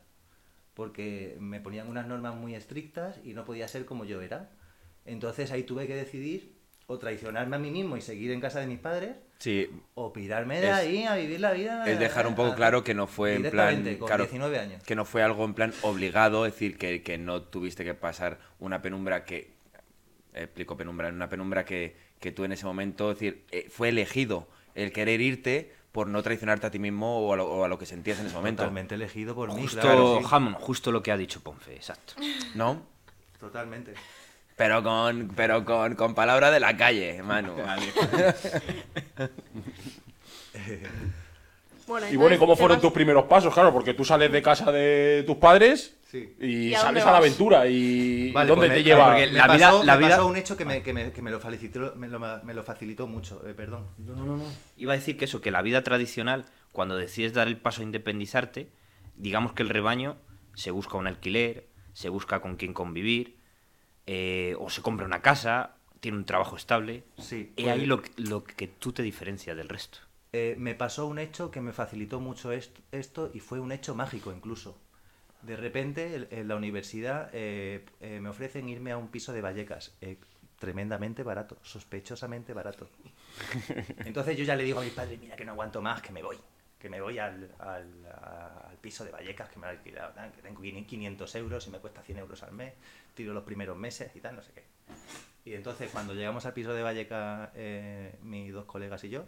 porque 0.75 1.37
me 1.39 1.61
ponían 1.61 1.89
unas 1.89 2.07
normas 2.07 2.35
muy 2.35 2.55
estrictas 2.55 3.19
y 3.25 3.35
no 3.35 3.45
podía 3.45 3.69
ser 3.69 3.85
como 3.85 4.05
yo 4.05 4.21
era. 4.23 4.51
Entonces 5.05 5.51
ahí 5.51 5.65
tuve 5.65 5.87
que 5.87 5.95
decidir 5.95 6.55
o 6.87 6.99
traicionarme 6.99 7.57
a 7.57 7.59
mí 7.59 7.71
mismo 7.71 7.97
y 7.97 8.01
seguir 8.01 8.31
en 8.33 8.41
casa 8.41 8.61
de 8.61 8.67
mis 8.67 8.79
padres, 8.79 9.17
Sí, 9.39 9.69
o 9.95 10.13
pirarme 10.13 10.61
de 10.61 10.69
Es- 10.69 10.75
ahí 10.75 11.03
a 11.05 11.17
vivir 11.17 11.41
la 11.41 11.53
vida. 11.53 11.85
es 11.91 11.99
dejar 11.99 12.27
un 12.29 12.35
poco 12.37 12.53
a- 12.53 12.55
claro 12.55 12.85
que 12.85 12.95
no 12.95 13.07
fue 13.09 13.35
en 13.35 13.51
plan... 13.51 13.83
con 13.99 14.07
claro, 14.07 14.25
19 14.25 14.59
años. 14.59 14.83
que 14.85 14.95
no 14.95 15.05
fue 15.05 15.23
algo 15.23 15.45
en 15.45 15.55
plan 15.55 15.73
obligado, 15.83 16.47
es 16.47 16.52
decir, 16.52 16.79
que, 16.79 17.02
que 17.02 17.19
no 17.19 17.43
tuviste 17.43 17.85
que 17.85 17.95
pasar 17.95 18.38
una 18.61 18.81
penumbra 18.83 19.25
que... 19.25 19.50
Explico 20.35 20.76
penumbra, 20.76 21.09
una 21.09 21.29
penumbra 21.29 21.64
que, 21.64 21.95
que 22.21 22.33
tú 22.33 22.45
en 22.45 22.52
ese 22.52 22.64
momento, 22.64 23.11
es 23.11 23.19
decir, 23.19 23.45
eh, 23.50 23.67
fue 23.69 23.88
elegido 23.91 24.49
el 24.75 24.91
querer 24.93 25.21
irte 25.21 25.73
por 25.92 26.08
no 26.08 26.22
traicionarte 26.22 26.66
a 26.66 26.70
ti 26.70 26.78
mismo 26.78 27.26
o 27.26 27.34
a 27.34 27.37
lo, 27.37 27.46
o 27.46 27.64
a 27.64 27.68
lo 27.68 27.78
que 27.78 27.87
sentías 27.87 28.18
en 28.18 28.26
ese 28.26 28.34
momento. 28.34 28.62
Totalmente 28.62 28.94
elegido 28.94 29.34
por 29.34 29.54
mí, 29.54 29.62
Justo, 29.62 29.80
claro, 29.80 30.18
sí. 30.20 30.26
Hammond, 30.30 30.56
justo 30.56 30.90
lo 30.90 31.02
que 31.02 31.12
ha 31.12 31.16
dicho 31.16 31.40
Ponce, 31.42 31.75
exacto. 31.75 32.14
¿No? 32.54 32.82
Totalmente. 33.38 33.94
Pero 34.56 34.82
con, 34.82 35.30
pero 35.37 35.64
con, 35.64 35.94
con 35.94 36.14
palabra 36.14 36.50
de 36.50 36.61
la 36.61 36.76
calle, 36.76 37.22
Manu. 37.22 37.54
Bueno, 41.87 42.08
Y 42.08 42.16
bueno, 42.16 42.37
¿y 42.37 42.38
cómo 42.38 42.56
fueron 42.56 42.78
¿qué 42.78 42.82
tus 42.82 42.92
primeros 42.92 43.25
pasos? 43.25 43.52
Claro, 43.52 43.72
porque 43.72 43.92
tú 43.92 44.04
sales 44.04 44.30
de 44.30 44.40
casa 44.40 44.70
de 44.70 45.25
tus 45.26 45.37
padres 45.37 45.96
Sí. 46.12 46.37
y, 46.40 46.69
¿Y 46.69 46.75
a 46.75 46.81
sales 46.81 47.02
a 47.04 47.07
la 47.07 47.12
vas? 47.12 47.21
aventura. 47.21 47.66
¿Y 47.66 48.33
Vale, 48.33 48.50
dónde 48.50 48.66
pues 48.66 48.76
te 48.76 48.83
me- 48.83 48.85
lleva? 48.85 49.07
porque 49.07 49.26
Me 49.28 49.33
la 49.33 49.49
vida- 49.49 49.71
pasó, 49.71 49.83
la 49.85 49.92
me 49.95 49.99
vida- 50.04 50.16
pasó 50.16 50.26
un 50.26 50.37
hecho 50.37 50.57
que 50.59 50.64
me, 50.66 50.83
que 50.83 50.92
me, 50.92 51.11
que 51.11 51.23
me 51.23 51.31
lo 51.31 51.40
facilitó, 51.40 51.95
me 51.97 52.07
lo, 52.09 52.21
me 52.21 52.52
lo 52.52 52.62
facilitó 52.62 53.07
mucho, 53.07 53.42
eh, 53.49 53.54
perdón. 53.54 53.87
Iba 54.76 54.92
a 54.92 54.97
decir 54.97 55.16
que 55.16 55.25
eso, 55.25 55.40
que 55.40 55.50
la 55.50 55.62
vida 55.62 55.83
tradicional, 55.83 56.45
cuando 56.71 56.97
decides 56.99 57.33
dar 57.33 57.49
el 57.49 57.57
paso 57.57 57.81
a 57.81 57.85
independizarte, 57.85 58.69
digamos 59.16 59.54
que 59.54 59.62
el 59.62 59.71
rebaño 59.71 60.19
se 60.54 60.71
busca 60.71 60.99
un 60.99 61.07
alquiler, 61.07 61.66
se 61.95 62.11
busca 62.11 62.40
con 62.42 62.57
quién 62.57 62.75
convivir, 62.75 63.38
eh, 64.07 64.54
o 64.59 64.69
se 64.69 64.83
compra 64.83 65.07
una 65.07 65.23
casa, 65.23 65.76
tiene 66.00 66.19
un 66.19 66.26
trabajo 66.26 66.57
estable. 66.57 67.04
Sí, 67.16 67.52
Y 67.57 67.62
pues- 67.62 67.75
ahí 67.75 67.87
lo, 67.87 68.02
que- 68.02 68.11
lo 68.19 68.45
que 68.45 68.66
tú 68.69 68.92
te 68.92 69.02
diferencias 69.02 69.57
del 69.57 69.71
resto. 69.71 69.99
Eh, 70.35 70.57
me 70.59 70.75
pasó 70.75 71.07
un 71.07 71.19
hecho 71.19 71.50
que 71.50 71.62
me 71.62 71.73
facilitó 71.73 72.21
mucho 72.21 72.52
est- 72.52 72.78
esto 72.90 73.31
y 73.33 73.40
fue 73.40 73.61
un 73.61 73.73
hecho 73.73 73.95
mágico 73.95 74.31
incluso. 74.31 74.78
De 75.42 75.56
repente 75.56 76.28
en 76.30 76.49
la 76.49 76.56
universidad 76.56 77.30
eh, 77.32 77.84
eh, 78.00 78.20
me 78.20 78.28
ofrecen 78.28 78.68
irme 78.68 78.92
a 78.92 78.96
un 78.96 79.08
piso 79.08 79.32
de 79.32 79.40
Vallecas, 79.40 79.92
eh, 80.00 80.16
tremendamente 80.58 81.25
barato, 81.25 81.58
sospechosamente 81.62 82.52
barato. 82.52 82.88
Entonces 84.04 84.37
yo 84.37 84.44
ya 84.44 84.54
le 84.54 84.62
digo 84.62 84.78
a 84.80 84.84
mis 84.84 84.92
padres, 84.92 85.18
mira 85.20 85.34
que 85.34 85.44
no 85.44 85.52
aguanto 85.52 85.82
más, 85.82 86.00
que 86.00 86.12
me 86.12 86.22
voy, 86.22 86.38
que 86.78 86.88
me 86.88 87.00
voy 87.00 87.18
al, 87.18 87.50
al- 87.58 88.06
al 88.70 88.76
piso 88.80 89.04
de 89.04 89.11
Vallecas 89.11 89.49
que 89.49 89.58
me 89.58 89.66
he 89.66 89.70
alquilado, 89.70 90.12
que 90.32 90.42
tengo 90.42 90.61
500 90.61 91.34
euros 91.34 91.66
y 91.66 91.70
me 91.70 91.78
cuesta 91.78 92.02
100 92.02 92.18
euros 92.18 92.42
al 92.44 92.52
mes, 92.52 92.75
tiro 93.14 93.34
los 93.34 93.42
primeros 93.42 93.76
meses 93.76 94.14
y 94.14 94.20
tal, 94.20 94.37
no 94.37 94.42
sé 94.42 94.52
qué. 94.52 94.64
Y 95.44 95.54
entonces 95.54 95.90
cuando 95.90 96.14
llegamos 96.14 96.46
al 96.46 96.52
piso 96.52 96.72
de 96.72 96.84
Vallecas, 96.84 97.50
eh, 97.56 98.14
mis 98.22 98.52
dos 98.52 98.64
colegas 98.66 99.02
y 99.02 99.08
yo, 99.11 99.25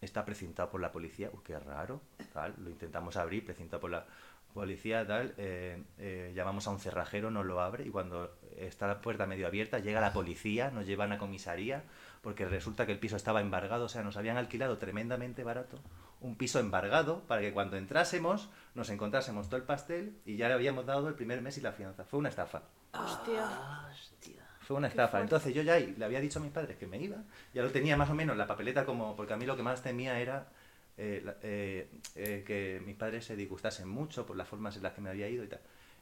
está 0.00 0.24
precintado 0.24 0.70
por 0.70 0.80
la 0.80 0.90
policía, 0.90 1.30
uy, 1.32 1.40
qué 1.44 1.56
raro, 1.58 2.00
tal, 2.32 2.54
lo 2.58 2.70
intentamos 2.70 3.16
abrir, 3.16 3.44
precintado 3.44 3.80
por 3.80 3.90
la 3.90 4.06
policía, 4.54 5.06
tal, 5.06 5.34
eh, 5.38 5.82
eh, 5.98 6.32
llamamos 6.34 6.66
a 6.66 6.70
un 6.70 6.80
cerrajero, 6.80 7.30
nos 7.30 7.46
lo 7.46 7.60
abre 7.60 7.86
y 7.86 7.90
cuando 7.90 8.38
está 8.56 8.86
la 8.86 9.00
puerta 9.00 9.26
medio 9.26 9.46
abierta 9.46 9.78
llega 9.78 10.00
la 10.00 10.12
policía, 10.12 10.70
nos 10.70 10.86
llevan 10.86 11.12
a 11.12 11.18
comisaría, 11.18 11.84
porque 12.20 12.46
resulta 12.46 12.86
que 12.86 12.92
el 12.92 12.98
piso 12.98 13.16
estaba 13.16 13.40
embargado, 13.40 13.84
o 13.84 13.88
sea, 13.88 14.02
nos 14.02 14.16
habían 14.16 14.36
alquilado 14.36 14.78
tremendamente 14.78 15.44
barato 15.44 15.80
un 16.20 16.36
piso 16.36 16.60
embargado 16.60 17.20
para 17.26 17.40
que 17.40 17.52
cuando 17.52 17.76
entrásemos 17.76 18.50
nos 18.74 18.90
encontrásemos 18.90 19.48
todo 19.48 19.56
el 19.56 19.62
pastel 19.62 20.18
y 20.24 20.36
ya 20.36 20.48
le 20.48 20.54
habíamos 20.54 20.86
dado 20.86 21.08
el 21.08 21.14
primer 21.14 21.40
mes 21.42 21.58
y 21.58 21.60
la 21.60 21.72
fianza. 21.72 22.04
Fue 22.04 22.18
una 22.18 22.28
estafa. 22.28 22.62
Hostia. 22.92 24.46
Fue 24.60 24.76
una 24.76 24.88
estafa. 24.88 25.20
Entonces 25.20 25.54
yo 25.54 25.62
ya 25.62 25.74
ahí 25.74 25.94
le 25.96 26.04
había 26.04 26.20
dicho 26.20 26.38
a 26.38 26.42
mis 26.42 26.52
padres 26.52 26.76
que 26.76 26.86
me 26.86 26.98
iba. 26.98 27.16
Ya 27.54 27.62
lo 27.62 27.70
tenía 27.70 27.96
más 27.96 28.10
o 28.10 28.14
menos 28.14 28.36
la 28.36 28.46
papeleta 28.46 28.84
como... 28.84 29.16
Porque 29.16 29.32
a 29.32 29.36
mí 29.36 29.46
lo 29.46 29.56
que 29.56 29.62
más 29.62 29.82
temía 29.82 30.20
era 30.20 30.46
eh, 31.00 31.24
eh, 31.42 31.88
eh, 32.16 32.44
que 32.46 32.80
mis 32.84 32.96
padres 32.96 33.24
se 33.24 33.36
disgustasen 33.36 33.88
mucho 33.88 34.26
por 34.26 34.36
las 34.36 34.48
formas 34.48 34.76
en 34.76 34.82
las 34.82 34.92
que 34.94 35.00
me 35.00 35.10
había 35.10 35.28
ido 35.28 35.44
y 35.44 35.48
tal. 35.48 35.60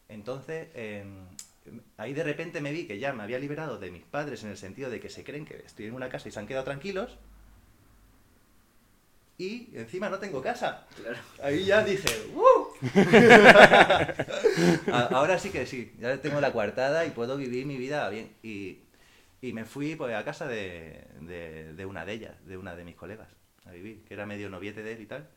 Entonces, 0.09 0.69
eh, 0.75 1.05
ahí 1.99 2.15
de 2.15 2.25
repente 2.25 2.61
me 2.61 2.73
vi 2.73 2.87
que 2.87 2.99
ya 2.99 3.13
me 3.13 3.23
había 3.23 3.39
liberado 3.39 3.79
de 3.79 3.91
mis 3.91 4.05
padres 4.05 4.43
en 4.45 4.51
el 4.51 4.57
sentido 4.57 4.91
de 4.91 5.01
que 5.01 5.11
se 5.11 5.25
creen 5.25 5.45
que 5.45 5.57
estoy 5.67 5.87
en 5.87 5.95
una 5.95 6.09
casa 6.09 6.29
y 6.29 6.33
se 6.33 6.39
han 6.41 6.47
quedado 6.47 6.65
tranquilos. 6.65 7.19
Y 9.41 9.71
encima 9.77 10.09
no 10.09 10.19
tengo 10.19 10.43
casa. 10.43 10.87
Ahí 11.43 11.65
ya 11.65 11.85
dije, 11.85 12.09
¡uh! 12.35 12.67
Ahora 14.93 15.39
sí 15.39 15.51
que 15.51 15.65
sí, 15.67 15.93
ya 16.01 16.21
tengo 16.21 16.41
la 16.41 16.53
coartada 16.53 17.07
y 17.07 17.11
puedo 17.11 17.37
vivir 17.37 17.65
mi 17.67 17.77
vida 17.77 18.09
bien. 18.09 18.31
Y, 18.43 18.79
y 19.41 19.53
me 19.53 19.65
fui 19.65 19.95
pues, 19.97 20.15
a 20.17 20.25
casa 20.25 20.47
de, 20.49 21.05
de- 21.21 21.73
de 21.75 21.87
una 21.87 22.05
de 22.05 22.13
ellas, 22.15 22.35
de 22.47 22.57
una 22.57 22.75
de 22.75 22.85
mis 22.85 22.97
colegas, 22.97 23.29
a 23.69 23.73
vivir, 23.73 24.05
que 24.05 24.15
era 24.15 24.27
medio 24.27 24.49
noviete 24.51 24.83
de 24.83 24.93
él 24.93 25.01
y 25.01 25.07
tal. 25.07 25.29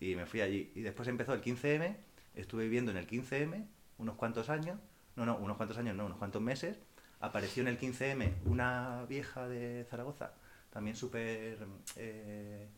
Y 0.00 0.14
me 0.14 0.26
fui 0.26 0.40
allí. 0.40 0.72
Y 0.74 0.82
después 0.82 1.08
empezó 1.08 1.32
el 1.32 1.42
15M, 1.42 1.96
estuve 2.34 2.64
viviendo 2.64 2.90
en 2.90 2.98
el 2.98 3.06
15M 3.06 3.66
unos 3.98 4.16
cuantos 4.16 4.50
años, 4.50 4.78
no, 5.14 5.24
no, 5.24 5.36
unos 5.38 5.56
cuantos 5.56 5.78
años, 5.78 5.96
no, 5.96 6.06
unos 6.06 6.18
cuantos 6.18 6.42
meses. 6.42 6.78
Apareció 7.20 7.62
en 7.62 7.68
el 7.68 7.78
15M 7.78 8.34
una 8.44 9.06
vieja 9.08 9.48
de 9.48 9.86
Zaragoza, 9.88 10.34
también 10.70 10.96
súper 10.96 11.66
eh, 11.96 12.68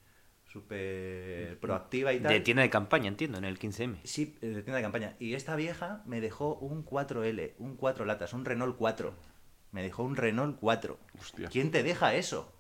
súper 0.45 1.59
proactiva 1.59 2.13
y 2.13 2.21
tal. 2.21 2.33
De 2.33 2.41
tienda 2.41 2.63
de 2.63 2.71
campaña, 2.71 3.09
entiendo, 3.09 3.39
en 3.39 3.45
el 3.45 3.59
15M. 3.59 3.99
Sí, 4.05 4.37
de 4.41 4.63
tienda 4.63 4.77
de 4.77 4.83
campaña. 4.83 5.17
Y 5.19 5.35
esta 5.35 5.57
vieja 5.57 6.03
me 6.07 6.21
dejó 6.21 6.55
un 6.55 6.85
4L, 6.85 7.55
un 7.59 7.77
4 7.77 8.05
latas, 8.05 8.33
un 8.33 8.45
Renault 8.45 8.77
4. 8.77 9.13
Me 9.73 9.83
dejó 9.83 10.05
un 10.05 10.17
Renault 10.17 10.59
4. 10.61 10.99
Hostia. 11.19 11.49
¿Quién 11.49 11.71
te 11.71 11.83
deja 11.83 12.15
eso? 12.15 12.53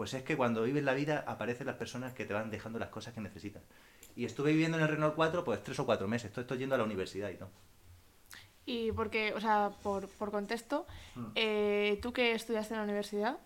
Pues 0.00 0.14
es 0.14 0.22
que 0.22 0.34
cuando 0.34 0.62
vives 0.62 0.82
la 0.82 0.94
vida 0.94 1.24
aparecen 1.26 1.66
las 1.66 1.76
personas 1.76 2.14
que 2.14 2.24
te 2.24 2.32
van 2.32 2.50
dejando 2.50 2.78
las 2.78 2.88
cosas 2.88 3.12
que 3.12 3.20
necesitas. 3.20 3.62
Y 4.16 4.24
estuve 4.24 4.52
viviendo 4.52 4.78
en 4.78 4.82
el 4.84 4.88
Renault 4.88 5.14
4 5.14 5.44
pues 5.44 5.62
tres 5.62 5.78
o 5.78 5.84
cuatro 5.84 6.08
meses. 6.08 6.28
Estoy, 6.30 6.40
estoy 6.40 6.56
yendo 6.56 6.74
a 6.74 6.78
la 6.78 6.84
universidad 6.84 7.28
y 7.28 7.34
todo. 7.34 7.50
Y 8.64 8.92
porque, 8.92 9.34
o 9.34 9.40
sea, 9.40 9.72
por, 9.82 10.08
por 10.08 10.30
contexto, 10.30 10.86
eh, 11.34 11.98
¿tú 12.00 12.14
qué 12.14 12.32
estudiaste 12.32 12.72
en 12.72 12.78
la 12.78 12.84
universidad? 12.84 13.36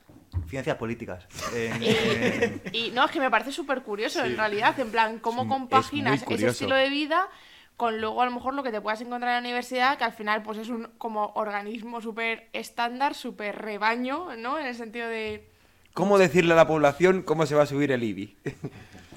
Ciencias 0.47 0.77
políticas. 0.77 1.27
Y, 2.73 2.93
no, 2.93 3.05
es 3.07 3.11
que 3.11 3.19
me 3.19 3.33
parece 3.33 3.51
súper 3.51 3.83
curioso 3.83 4.25
en 4.25 4.37
realidad, 4.37 4.79
en 4.79 4.93
plan, 4.93 5.19
cómo 5.19 5.41
Es- 5.43 5.47
es 5.47 5.53
compaginas 5.53 6.25
muy 6.29 6.35
ese 6.37 6.47
estilo 6.47 6.77
de 6.77 6.89
vida 6.89 7.29
con 7.77 8.01
luego 8.01 8.23
a 8.23 8.27
lo 8.27 8.31
mejor 8.31 8.55
lo 8.55 8.63
que 8.63 8.71
te 8.71 8.81
puedas 8.81 9.01
encontrar 9.01 9.31
en 9.31 9.43
la 9.43 9.49
universidad, 9.49 9.99
que 9.99 10.05
al 10.05 10.13
final 10.13 10.45
pues 10.45 10.59
es 10.59 10.69
un 10.69 10.93
como 10.99 11.33
organismo 11.35 12.01
súper 12.01 12.49
estándar, 12.53 13.17
súper 13.17 13.57
rebaño, 13.57 14.37
¿no? 14.37 14.57
En 14.61 14.67
el 14.67 14.77
sentido 14.77 15.09
de... 15.09 15.53
¿Cómo 15.95 16.19
decirle 16.19 16.53
a 16.53 16.57
la 16.57 16.67
población 16.67 17.23
cómo 17.23 17.47
se 17.47 17.55
va 17.55 17.63
a 17.63 17.67
subir 17.67 17.93
el 17.93 18.03
IBI? 18.03 18.37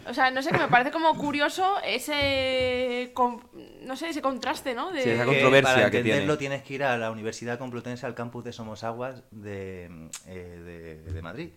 O 0.08 0.14
sea, 0.14 0.32
no 0.32 0.42
sé, 0.42 0.52
que 0.52 0.58
me 0.60 0.68
parece 0.70 0.92
como 0.92 1.14
curioso 1.16 1.76
ese... 1.84 3.12
con- 3.14 3.44
no 3.82 3.98
sé, 3.98 4.10
ese 4.10 4.22
contraste, 4.22 4.74
¿no? 4.74 4.92
De... 4.92 5.04
Sí, 5.04 5.10
esa 5.10 5.24
que 5.26 5.32
controversia 5.32 5.74
para 5.74 5.92
que 5.92 5.98
entenderlo 5.98 6.38
tiene. 6.38 6.56
tienes 6.56 6.68
que 6.68 6.74
ir 6.76 6.84
a 6.84 6.98
la 6.98 7.12
Universidad 7.12 7.58
Complutense, 7.58 8.06
al 8.06 8.16
campus 8.16 8.44
de 8.46 8.54
Somosaguas 8.54 9.24
de, 9.32 9.90
eh, 10.28 11.02
de, 11.04 11.12
de 11.12 11.22
Madrid, 11.22 11.50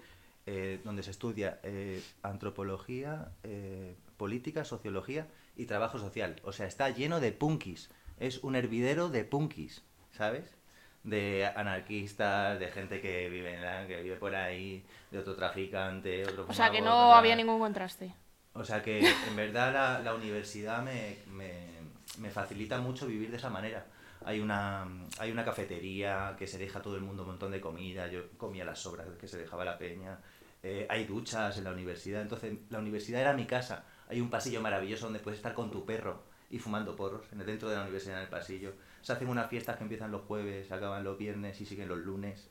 eh, 0.47 0.81
donde 0.85 1.03
se 1.05 1.11
estudia 1.13 1.61
eh, 1.63 2.03
antropología, 2.23 3.29
eh, 3.45 3.95
política, 4.17 4.65
sociología 4.65 5.29
y 5.57 5.67
trabajo 5.67 5.99
social. 5.99 6.37
O 6.43 6.53
sea, 6.53 6.67
está 6.67 6.89
lleno 6.91 7.21
de 7.21 7.31
punkis. 7.33 7.91
Es 8.19 8.39
un 8.43 8.57
hervidero 8.57 9.11
de 9.11 9.25
punkis, 9.25 9.83
¿sabes? 10.11 10.57
De 11.03 11.47
anarquistas, 11.57 12.59
de 12.61 12.69
gente 12.69 13.01
que 13.01 13.29
vive, 13.31 13.55
en 13.55 13.63
la- 13.63 13.87
que 13.87 14.03
vive 14.03 14.17
por 14.17 14.35
ahí, 14.35 14.85
de 15.11 15.19
otro 15.19 15.35
traficante, 15.35 16.25
otro 16.27 16.47
O 16.49 16.53
sea, 16.53 16.71
que 16.71 16.81
no 16.81 17.15
había 17.15 17.35
ningún 17.37 17.59
contraste. 17.59 18.15
O 18.53 18.65
sea 18.65 18.83
que 18.83 18.99
en 19.29 19.37
verdad 19.37 19.73
la, 19.73 19.99
la 20.01 20.15
universidad 20.15 20.83
me, 20.83 21.19
me- 21.29 21.81
me 22.19 22.31
facilita 22.31 22.79
mucho 22.81 23.07
vivir 23.07 23.31
de 23.31 23.37
esa 23.39 23.49
manera. 23.49 23.87
Hay 24.25 24.41
una, 24.41 24.87
hay 25.19 25.31
una 25.31 25.45
cafetería 25.45 26.35
que 26.39 26.47
se 26.47 26.59
deja 26.59 26.81
a 26.81 26.83
todo 26.83 26.97
el 26.97 27.01
mundo 27.03 27.23
un 27.23 27.29
montón 27.31 27.53
de 27.53 27.61
comida, 27.61 28.07
yo 28.09 28.29
comía 28.37 28.65
las 28.67 28.81
sobras 28.81 29.07
que 29.19 29.27
se 29.29 29.39
dejaba 29.39 29.65
la 29.65 29.79
peña. 29.79 30.19
Eh, 30.63 30.87
hay 30.91 31.05
duchas 31.07 31.57
en 31.57 31.65
la 31.65 31.71
universidad, 31.73 32.21
entonces 32.21 32.53
la 32.69 32.81
universidad 32.81 33.23
era 33.23 33.33
mi 33.33 33.47
casa. 33.47 33.85
Hay 34.09 34.21
un 34.21 34.29
pasillo 34.29 34.61
maravilloso 34.61 35.05
donde 35.07 35.21
puedes 35.21 35.39
estar 35.39 35.55
con 35.55 35.71
tu 35.71 35.87
perro 35.87 36.23
y 36.51 36.59
fumando 36.59 36.95
porros 36.97 37.23
dentro 37.31 37.71
de 37.71 37.77
la 37.77 37.83
universidad 37.83 38.17
en 38.19 38.25
el 38.25 38.29
pasillo. 38.29 38.75
Se 39.03 39.13
hacen 39.13 39.29
unas 39.29 39.49
fiestas 39.49 39.77
que 39.77 39.83
empiezan 39.85 40.11
los 40.11 40.23
jueves, 40.23 40.69
se 40.69 40.75
acaban 40.75 41.05
los 41.05 41.17
viernes 41.19 41.61
y 41.61 41.67
siguen 41.67 41.89
los 41.89 41.99
lunes. 41.99 42.49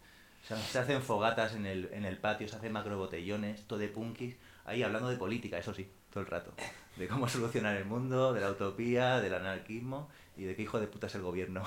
Se, 0.48 0.56
se 0.58 0.80
hacen 0.80 1.02
fogatas 1.02 1.54
en 1.54 1.66
el, 1.66 1.90
en 1.94 2.06
el 2.06 2.18
patio, 2.18 2.48
se 2.48 2.56
hacen 2.56 2.72
macrobotellones, 2.72 3.64
todo 3.68 3.78
de 3.80 3.88
punkis, 3.90 4.36
ahí 4.66 4.82
hablando 4.84 5.10
de 5.10 5.18
política, 5.18 5.58
eso 5.58 5.74
sí, 5.74 5.90
todo 6.12 6.22
el 6.22 6.28
rato. 6.28 6.54
De 6.96 7.08
cómo 7.08 7.28
solucionar 7.30 7.76
el 7.78 7.86
mundo, 7.86 8.34
de 8.34 8.42
la 8.42 8.50
utopía, 8.52 9.20
del 9.22 9.34
anarquismo 9.34 10.10
y 10.38 10.44
de 10.46 10.56
qué 10.56 10.64
hijo 10.64 10.80
de 10.80 10.88
puta 10.88 11.08
es 11.08 11.16
el 11.16 11.22
gobierno. 11.22 11.64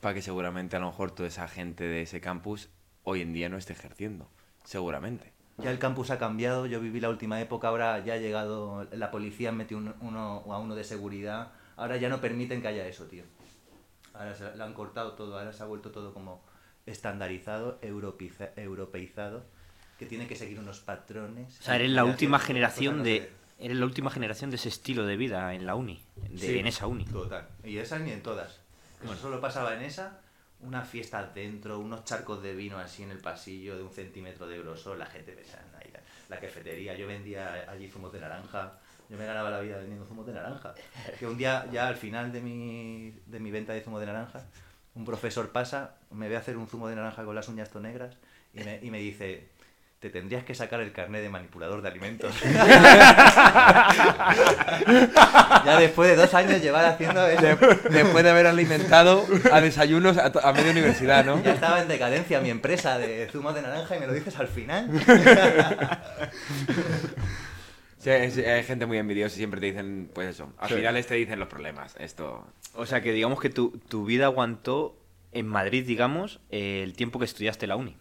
Para 0.00 0.14
que 0.14 0.22
seguramente 0.22 0.76
a 0.76 0.80
lo 0.80 0.86
mejor 0.86 1.12
toda 1.12 1.28
esa 1.28 1.46
gente 1.48 1.84
de 1.84 2.02
ese 2.02 2.20
campus 2.20 2.68
hoy 3.04 3.20
en 3.22 3.32
día 3.32 3.48
no 3.48 3.56
esté 3.56 3.72
ejerciendo. 3.72 4.28
Seguramente. 4.64 5.32
Ya 5.58 5.70
el 5.70 5.78
campus 5.78 6.10
ha 6.10 6.18
cambiado, 6.18 6.66
yo 6.66 6.80
viví 6.80 6.98
la 7.00 7.10
última 7.10 7.40
época, 7.40 7.68
ahora 7.68 7.98
ya 8.04 8.14
ha 8.14 8.16
llegado, 8.16 8.88
la 8.92 9.10
policía 9.10 9.52
metió 9.52 9.76
un- 9.76 9.94
uno, 10.00 10.42
a 10.48 10.58
uno 10.58 10.74
de 10.74 10.82
seguridad, 10.82 11.52
ahora 11.76 11.98
ya 11.98 12.08
no 12.08 12.20
permiten 12.20 12.62
que 12.62 12.68
haya 12.68 12.86
eso, 12.86 13.04
tío. 13.06 13.24
Ahora 14.14 14.34
se 14.34 14.54
lo 14.56 14.64
han 14.64 14.74
cortado 14.74 15.12
todo, 15.12 15.38
ahora 15.38 15.52
se 15.52 15.62
ha 15.62 15.66
vuelto 15.66 15.90
todo 15.90 16.12
como 16.12 16.42
estandarizado, 16.86 17.78
europeiza- 17.80 18.50
europeizado, 18.56 19.44
que 19.98 20.06
tiene 20.06 20.26
que 20.26 20.36
seguir 20.36 20.58
unos 20.58 20.80
patrones. 20.80 21.58
O 21.60 21.62
sea, 21.62 21.76
eres 21.76 21.90
la 21.90 22.04
última 22.04 22.38
generación 22.38 23.02
de... 23.02 23.30
Eres 23.58 23.76
la 23.76 23.84
última 23.84 24.10
generación 24.10 24.50
de 24.50 24.56
ese 24.56 24.68
estilo 24.68 25.06
de 25.06 25.16
vida 25.16 25.54
en 25.54 25.66
la 25.66 25.76
uni. 25.76 26.02
de- 26.16 26.38
Sí, 26.38 26.58
en 26.58 26.66
esa 26.66 26.88
uni. 26.88 27.04
Total. 27.04 27.46
Y 27.62 27.76
esas 27.78 28.00
ni 28.00 28.10
en 28.10 28.20
todas. 28.22 28.58
Eso 29.04 29.14
solo 29.16 29.40
pasaba 29.40 29.74
en 29.76 29.82
esa, 29.82 30.20
una 30.60 30.82
fiesta 30.82 31.24
dentro, 31.32 31.78
unos 31.78 32.04
charcos 32.04 32.42
de 32.42 32.54
vino 32.54 32.78
así 32.78 33.04
en 33.04 33.12
el 33.12 33.18
pasillo 33.18 33.76
de 33.76 33.82
un 33.84 33.90
centímetro 33.92 34.48
de 34.48 34.58
grosor, 34.58 34.98
la 34.98 35.06
gente 35.06 35.30
pensando 35.32 35.76
ahí, 35.78 35.90
la, 35.92 36.00
la 36.28 36.40
cafetería, 36.40 36.94
yo 36.96 37.06
vendía 37.06 37.70
allí 37.70 37.88
zumos 37.88 38.12
de 38.12 38.20
naranja, 38.20 38.78
yo 39.12 39.18
me 39.18 39.26
ganaba 39.26 39.50
la 39.50 39.60
vida 39.60 39.76
vendiendo 39.76 40.06
zumos 40.06 40.26
de 40.26 40.32
naranja. 40.32 40.72
Que 41.18 41.26
un 41.26 41.36
día, 41.36 41.66
ya 41.70 41.86
al 41.86 41.96
final 41.96 42.32
de 42.32 42.40
mi, 42.40 43.12
de 43.26 43.40
mi 43.40 43.50
venta 43.50 43.74
de 43.74 43.82
zumo 43.82 44.00
de 44.00 44.06
naranja, 44.06 44.40
un 44.94 45.04
profesor 45.04 45.50
pasa, 45.50 45.96
me 46.10 46.30
ve 46.30 46.38
hacer 46.38 46.56
un 46.56 46.66
zumo 46.66 46.88
de 46.88 46.96
naranja 46.96 47.22
con 47.22 47.34
las 47.34 47.46
uñas 47.48 47.74
negras 47.74 48.16
y 48.54 48.64
me, 48.64 48.78
y 48.82 48.90
me 48.90 49.00
dice, 49.00 49.50
te 50.00 50.08
tendrías 50.08 50.44
que 50.44 50.54
sacar 50.54 50.80
el 50.80 50.92
carnet 50.92 51.20
de 51.20 51.28
manipulador 51.28 51.82
de 51.82 51.88
alimentos. 51.88 52.34
ya 55.66 55.76
después 55.78 56.08
de 56.08 56.16
dos 56.16 56.32
años 56.32 56.62
llevar 56.62 56.86
haciendo 56.86 57.26
eso. 57.26 57.66
Después 57.90 58.24
de 58.24 58.30
haber 58.30 58.46
alimentado 58.46 59.26
a 59.52 59.60
desayunos 59.60 60.16
a, 60.16 60.32
a 60.42 60.52
media 60.54 60.70
universidad, 60.70 61.22
¿no? 61.22 61.42
Ya 61.42 61.52
estaba 61.52 61.82
en 61.82 61.88
decadencia 61.88 62.40
mi 62.40 62.48
empresa 62.48 62.96
de 62.96 63.28
zumos 63.30 63.54
de 63.54 63.60
naranja 63.60 63.94
y 63.94 64.00
me 64.00 64.06
lo 64.06 64.14
dices 64.14 64.38
al 64.38 64.48
final. 64.48 64.88
Sí, 68.02 68.10
es- 68.10 68.36
hay 68.38 68.64
gente 68.64 68.84
muy 68.86 68.98
envidiosa 68.98 69.34
y 69.36 69.38
siempre 69.38 69.60
te 69.60 69.66
dicen, 69.66 70.10
pues 70.12 70.28
eso. 70.28 70.52
Al 70.58 70.68
Sí. 70.68 70.74
final 70.74 71.06
te 71.06 71.14
dicen 71.14 71.38
los 71.38 71.46
problemas. 71.48 71.94
Esto. 72.00 72.44
O 72.74 72.84
sea, 72.84 73.00
que 73.00 73.12
digamos 73.12 73.40
que 73.40 73.48
tu, 73.48 73.78
tu 73.88 74.04
vida 74.04 74.24
aguantó 74.24 74.98
en 75.30 75.46
Madrid, 75.46 75.86
digamos, 75.86 76.40
eh, 76.50 76.82
el 76.82 76.94
tiempo 76.94 77.20
que 77.20 77.26
estudiaste 77.26 77.68
la 77.68 77.76
uni. 77.76 77.96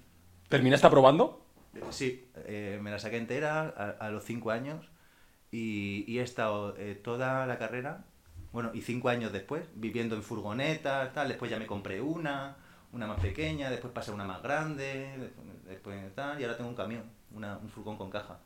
¿Terminaste 0.49 0.87
aprobando? 0.87 1.45
Sí, 1.91 2.27
eh, 2.47 2.79
me 2.81 2.89
la 2.89 2.97
saqué 2.97 3.17
entera 3.17 3.61
a, 3.61 3.89
a 4.07 4.09
los 4.09 4.23
cinco 4.25 4.49
años 4.49 4.89
y, 5.51 6.03
y 6.07 6.17
he 6.17 6.23
estado 6.23 6.75
eh, 6.77 6.95
toda 6.95 7.45
la 7.45 7.59
carrera, 7.59 8.05
bueno, 8.51 8.71
y 8.73 8.81
cinco 8.81 9.09
años 9.09 9.31
después, 9.31 9.65
viviendo 9.75 10.15
en 10.15 10.23
furgonetas, 10.23 11.13
tal, 11.13 11.27
después 11.27 11.49
ya 11.51 11.59
me 11.59 11.67
compré 11.67 12.01
una, 12.01 12.57
una 12.91 13.05
más 13.05 13.19
pequeña, 13.19 13.69
después 13.69 13.93
pasé 13.93 14.09
a 14.11 14.15
una 14.15 14.25
más 14.25 14.41
grande, 14.41 15.13
después, 15.19 15.47
después 15.65 16.15
tal, 16.15 16.41
y 16.41 16.43
ahora 16.43 16.57
tengo 16.57 16.69
un 16.71 16.75
camión, 16.75 17.03
una- 17.31 17.57
un 17.59 17.69
furgón 17.69 17.97
con 17.97 18.09
caja. 18.09 18.39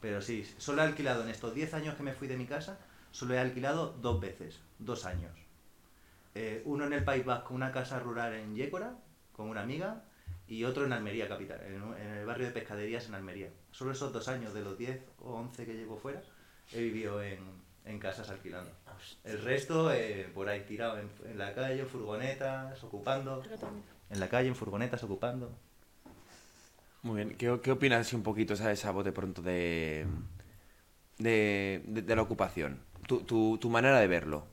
Pero 0.00 0.22
sí, 0.22 0.48
solo 0.58 0.82
he 0.82 0.86
alquilado 0.86 1.22
en 1.22 1.28
estos 1.28 1.54
10 1.54 1.74
años 1.74 1.94
que 1.96 2.02
me 2.02 2.12
fui 2.12 2.28
de 2.28 2.36
mi 2.36 2.46
casa, 2.46 2.78
Solo 3.10 3.34
he 3.34 3.38
alquilado 3.38 3.94
dos 4.00 4.20
veces, 4.20 4.60
dos 4.78 5.04
años. 5.06 5.32
Eh, 6.34 6.62
uno 6.66 6.86
en 6.86 6.92
el 6.92 7.04
País 7.04 7.24
Vasco, 7.24 7.54
una 7.54 7.72
casa 7.72 7.98
rural 7.98 8.34
en 8.34 8.54
Yécora, 8.54 8.94
con 9.32 9.48
una 9.48 9.62
amiga, 9.62 10.04
y 10.46 10.64
otro 10.64 10.84
en 10.84 10.92
Almería 10.92 11.28
capital, 11.28 11.60
en, 11.62 11.82
en 12.00 12.12
el 12.18 12.26
barrio 12.26 12.46
de 12.46 12.52
pescaderías 12.52 13.06
en 13.08 13.14
Almería. 13.14 13.50
Solo 13.72 13.92
esos 13.92 14.12
dos 14.12 14.28
años, 14.28 14.54
de 14.54 14.62
los 14.62 14.78
10 14.78 15.00
o 15.20 15.34
11 15.34 15.66
que 15.66 15.74
llevo 15.74 15.96
fuera, 15.96 16.22
he 16.72 16.80
vivido 16.80 17.22
en, 17.22 17.38
en 17.84 17.98
casas 17.98 18.30
alquilando. 18.30 18.70
El 19.24 19.42
resto, 19.42 19.92
eh, 19.92 20.30
por 20.34 20.48
ahí 20.48 20.60
tirado 20.60 20.98
en, 20.98 21.10
en 21.24 21.38
la 21.38 21.54
calle, 21.54 21.84
furgonetas, 21.84 22.82
ocupando. 22.84 23.42
En 24.10 24.20
la 24.20 24.28
calle, 24.28 24.48
en 24.48 24.56
furgonetas, 24.56 25.02
ocupando. 25.02 25.50
Muy 27.02 27.16
bien. 27.16 27.36
¿Qué, 27.36 27.60
qué 27.62 27.70
opinas 27.72 28.12
un 28.12 28.22
poquito, 28.22 28.56
sabes, 28.56 28.84
a 28.84 28.90
bote 28.92 29.12
pronto 29.12 29.42
de, 29.42 30.06
de, 31.18 31.82
de- 31.86 32.02
de 32.02 32.16
la 32.16 32.22
ocupación? 32.22 32.80
Tu, 33.06 33.20
tu, 33.22 33.58
tu 33.58 33.70
manera 33.70 34.00
de 34.00 34.06
verlo. 34.08 34.46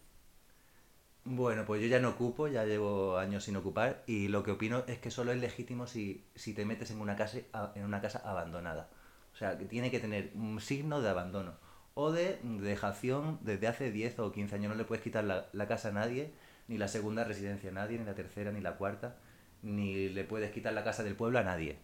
Bueno, 1.24 1.66
pues 1.66 1.82
yo 1.82 1.88
ya 1.88 2.00
no 2.00 2.10
ocupo, 2.10 2.48
ya 2.48 2.66
llevo 2.66 3.18
años 3.18 3.44
sin 3.46 3.56
ocupar 3.56 4.04
y 4.06 4.28
lo 4.28 4.44
que 4.44 4.52
opino 4.52 4.84
es 4.88 5.00
que 5.00 5.10
solo 5.10 5.32
es 5.32 5.40
legítimo 5.42 5.88
si, 5.88 6.24
si 6.36 6.54
te 6.54 6.66
metes 6.66 6.92
en 6.92 7.02
una, 7.02 7.16
casa, 7.16 7.40
en 7.74 7.84
una 7.84 8.00
casa 8.02 8.22
abandonada. 8.24 8.90
O 9.34 9.36
sea, 9.38 9.58
que 9.58 9.66
tiene 9.66 9.90
que 9.92 10.00
tener 10.00 10.32
un 10.36 10.62
signo 10.62 11.02
de 11.02 11.10
abandono 11.10 11.56
o 11.96 12.12
de 12.12 12.38
dejación 12.44 13.40
desde 13.42 13.68
hace 13.68 13.92
10 13.92 14.20
o 14.20 14.32
15 14.32 14.56
años. 14.56 14.70
No 14.70 14.76
le 14.78 14.86
puedes 14.86 15.04
quitar 15.04 15.24
la, 15.24 15.48
la 15.52 15.68
casa 15.68 15.90
a 15.90 15.92
nadie, 15.94 16.32
ni 16.68 16.78
la 16.78 16.88
segunda 16.88 17.24
residencia 17.24 17.72
a 17.72 17.74
nadie, 17.74 17.98
ni 17.98 18.06
la 18.06 18.14
tercera, 18.16 18.52
ni 18.52 18.62
la 18.62 18.78
cuarta, 18.78 19.16
ni 19.64 20.10
le 20.10 20.24
puedes 20.26 20.52
quitar 20.52 20.74
la 20.74 20.84
casa 20.84 21.04
del 21.04 21.16
pueblo 21.16 21.40
a 21.40 21.44
nadie. 21.44 21.80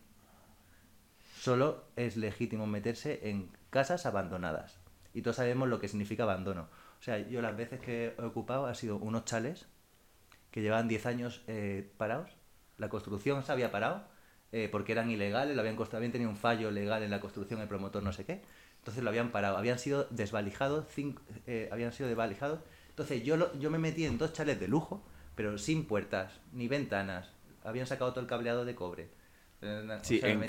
Solo 1.41 1.85
es 1.95 2.17
legítimo 2.17 2.67
meterse 2.67 3.27
en 3.27 3.49
casas 3.71 4.05
abandonadas. 4.05 4.77
Y 5.11 5.23
todos 5.23 5.37
sabemos 5.37 5.69
lo 5.69 5.79
que 5.79 5.87
significa 5.87 6.21
abandono. 6.21 6.67
O 6.99 7.03
sea, 7.03 7.17
yo 7.17 7.41
las 7.41 7.57
veces 7.57 7.79
que 7.79 8.13
he 8.15 8.21
ocupado 8.23 8.67
ha 8.67 8.75
sido 8.75 8.97
unos 8.97 9.25
chales 9.25 9.65
que 10.51 10.61
llevaban 10.61 10.87
10 10.87 11.07
años 11.07 11.41
eh, 11.47 11.89
parados. 11.97 12.29
La 12.77 12.89
construcción 12.89 13.41
se 13.43 13.51
había 13.51 13.71
parado 13.71 14.03
eh, 14.51 14.69
porque 14.71 14.91
eran 14.91 15.09
ilegales, 15.09 15.55
lo 15.55 15.61
habían, 15.61 15.77
habían 15.93 16.11
tenido 16.11 16.29
un 16.29 16.37
fallo 16.37 16.69
legal 16.69 17.01
en 17.01 17.09
la 17.09 17.19
construcción, 17.19 17.59
el 17.59 17.67
promotor 17.67 18.03
no 18.03 18.13
sé 18.13 18.23
qué. 18.23 18.43
Entonces 18.77 19.03
lo 19.03 19.09
habían 19.09 19.31
parado, 19.31 19.57
habían 19.57 19.79
sido 19.79 20.05
desvalijados, 20.11 20.85
cinco- 20.93 21.23
eh, 21.47 21.69
habían 21.71 21.91
sido 21.91 22.07
desvalijados. 22.07 22.59
Entonces 22.89 23.23
yo, 23.23 23.35
lo- 23.35 23.51
yo 23.59 23.71
me 23.71 23.79
metí 23.79 24.05
en 24.05 24.19
dos 24.19 24.33
chales 24.33 24.59
de 24.59 24.67
lujo, 24.67 25.03
pero 25.33 25.57
sin 25.57 25.85
puertas 25.87 26.39
ni 26.53 26.67
ventanas. 26.67 27.31
Habían 27.63 27.87
sacado 27.87 28.11
todo 28.11 28.21
el 28.21 28.27
cableado 28.27 28.63
de 28.63 28.75
cobre. 28.75 29.09
O 29.63 30.03
Sí, 30.03 30.19
sea, 30.19 30.29
en, 30.31 30.39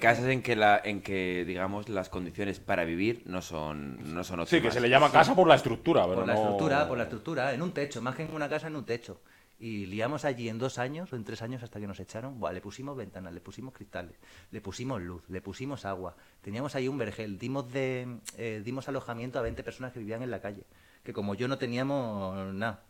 casas 0.00 0.24
en 0.24 0.42
que, 0.42 0.56
la, 0.56 0.80
en 0.82 1.02
que, 1.02 1.44
digamos, 1.46 1.88
las 1.88 2.08
condiciones 2.08 2.58
para 2.58 2.84
vivir 2.84 3.22
no 3.26 3.42
son, 3.42 4.12
no 4.12 4.24
son 4.24 4.44
Sí, 4.44 4.56
que 4.56 4.56
óptimas. 4.56 4.74
se 4.74 4.80
le 4.80 4.88
llama 4.90 5.12
casa 5.12 5.36
por 5.36 5.46
la 5.46 5.54
estructura, 5.54 6.02
pero 6.04 6.16
Por 6.16 6.26
la 6.26 6.32
no- 6.34 6.38
estructura, 6.40 6.88
por 6.88 6.98
la 6.98 7.04
estructura, 7.04 7.54
en 7.54 7.62
un 7.62 7.72
techo, 7.72 8.02
más 8.02 8.16
que 8.16 8.24
en 8.24 8.34
una 8.34 8.48
casa, 8.48 8.66
en 8.66 8.74
un 8.74 8.84
techo. 8.84 9.20
Y 9.60 9.86
liamos 9.86 10.24
allí 10.24 10.48
en 10.48 10.58
dos 10.58 10.78
años 10.78 11.12
o 11.12 11.16
en 11.16 11.22
tres 11.22 11.42
años 11.42 11.62
hasta 11.62 11.78
que 11.78 11.86
nos 11.86 12.00
echaron. 12.00 12.40
Buah, 12.40 12.52
le 12.52 12.60
pusimos 12.60 12.96
ventanas, 12.96 13.32
le 13.32 13.40
pusimos 13.40 13.72
cristales, 13.72 14.16
le 14.50 14.60
pusimos 14.60 15.00
luz, 15.00 15.22
le 15.28 15.40
pusimos 15.42 15.84
agua. 15.84 16.16
Teníamos 16.40 16.74
ahí 16.74 16.88
un 16.88 16.98
vergel, 16.98 17.38
dimos, 17.38 17.70
de, 17.72 18.18
eh, 18.36 18.62
dimos 18.64 18.88
alojamiento 18.88 19.38
a 19.38 19.42
20 19.42 19.62
personas 19.62 19.92
que 19.92 19.98
vivían 20.00 20.22
en 20.22 20.30
la 20.30 20.40
calle. 20.40 20.64
Que 21.04 21.12
como 21.12 21.34
yo 21.36 21.46
no 21.46 21.56
teníamos 21.58 22.52
nada, 22.54 22.82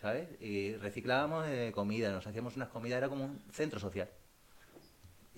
¿sabes? 0.00 0.28
Y 0.40 0.76
reciclábamos 0.76 1.46
eh, 1.48 1.72
comida, 1.74 2.12
nos 2.12 2.26
hacíamos 2.26 2.54
unas 2.56 2.68
comidas, 2.68 2.98
era 2.98 3.08
como 3.08 3.24
un 3.24 3.40
centro 3.50 3.80
social. 3.80 4.08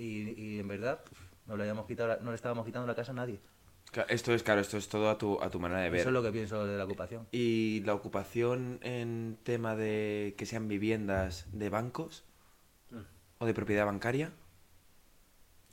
Y, 0.00 0.30
y 0.40 0.58
en 0.60 0.66
verdad, 0.68 1.00
no 1.46 1.56
le, 1.56 1.64
habíamos 1.64 1.86
quitado 1.86 2.08
la- 2.08 2.16
no 2.16 2.30
le 2.30 2.36
estábamos 2.36 2.64
quitando 2.64 2.86
la 2.86 2.94
casa 2.94 3.12
a 3.12 3.14
nadie. 3.14 3.38
Ca- 3.92 4.06
Esto 4.08 4.32
es, 4.32 4.42
claro, 4.42 4.60
esto 4.60 4.76
es 4.78 4.88
todo 4.88 5.10
a 5.10 5.18
tu, 5.18 5.38
a 5.42 5.50
tu 5.50 5.60
manera 5.60 5.80
de 5.82 5.90
ver. 5.90 6.00
Eso 6.00 6.08
es 6.08 6.12
lo 6.14 6.22
que 6.22 6.32
pienso 6.32 6.64
de 6.66 6.78
la 6.78 6.84
ocupación. 6.84 7.26
¿Y 7.32 7.82
la 7.84 7.92
ocupación 7.94 8.78
en 8.82 9.36
tema 9.42 9.76
de 9.76 10.34
que 10.38 10.46
sean 10.46 10.68
viviendas 10.68 11.46
de 11.52 11.68
bancos 11.68 12.24
o 13.38 13.46
de 13.46 13.52
propiedad 13.54 13.84
bancaria? 13.86 14.32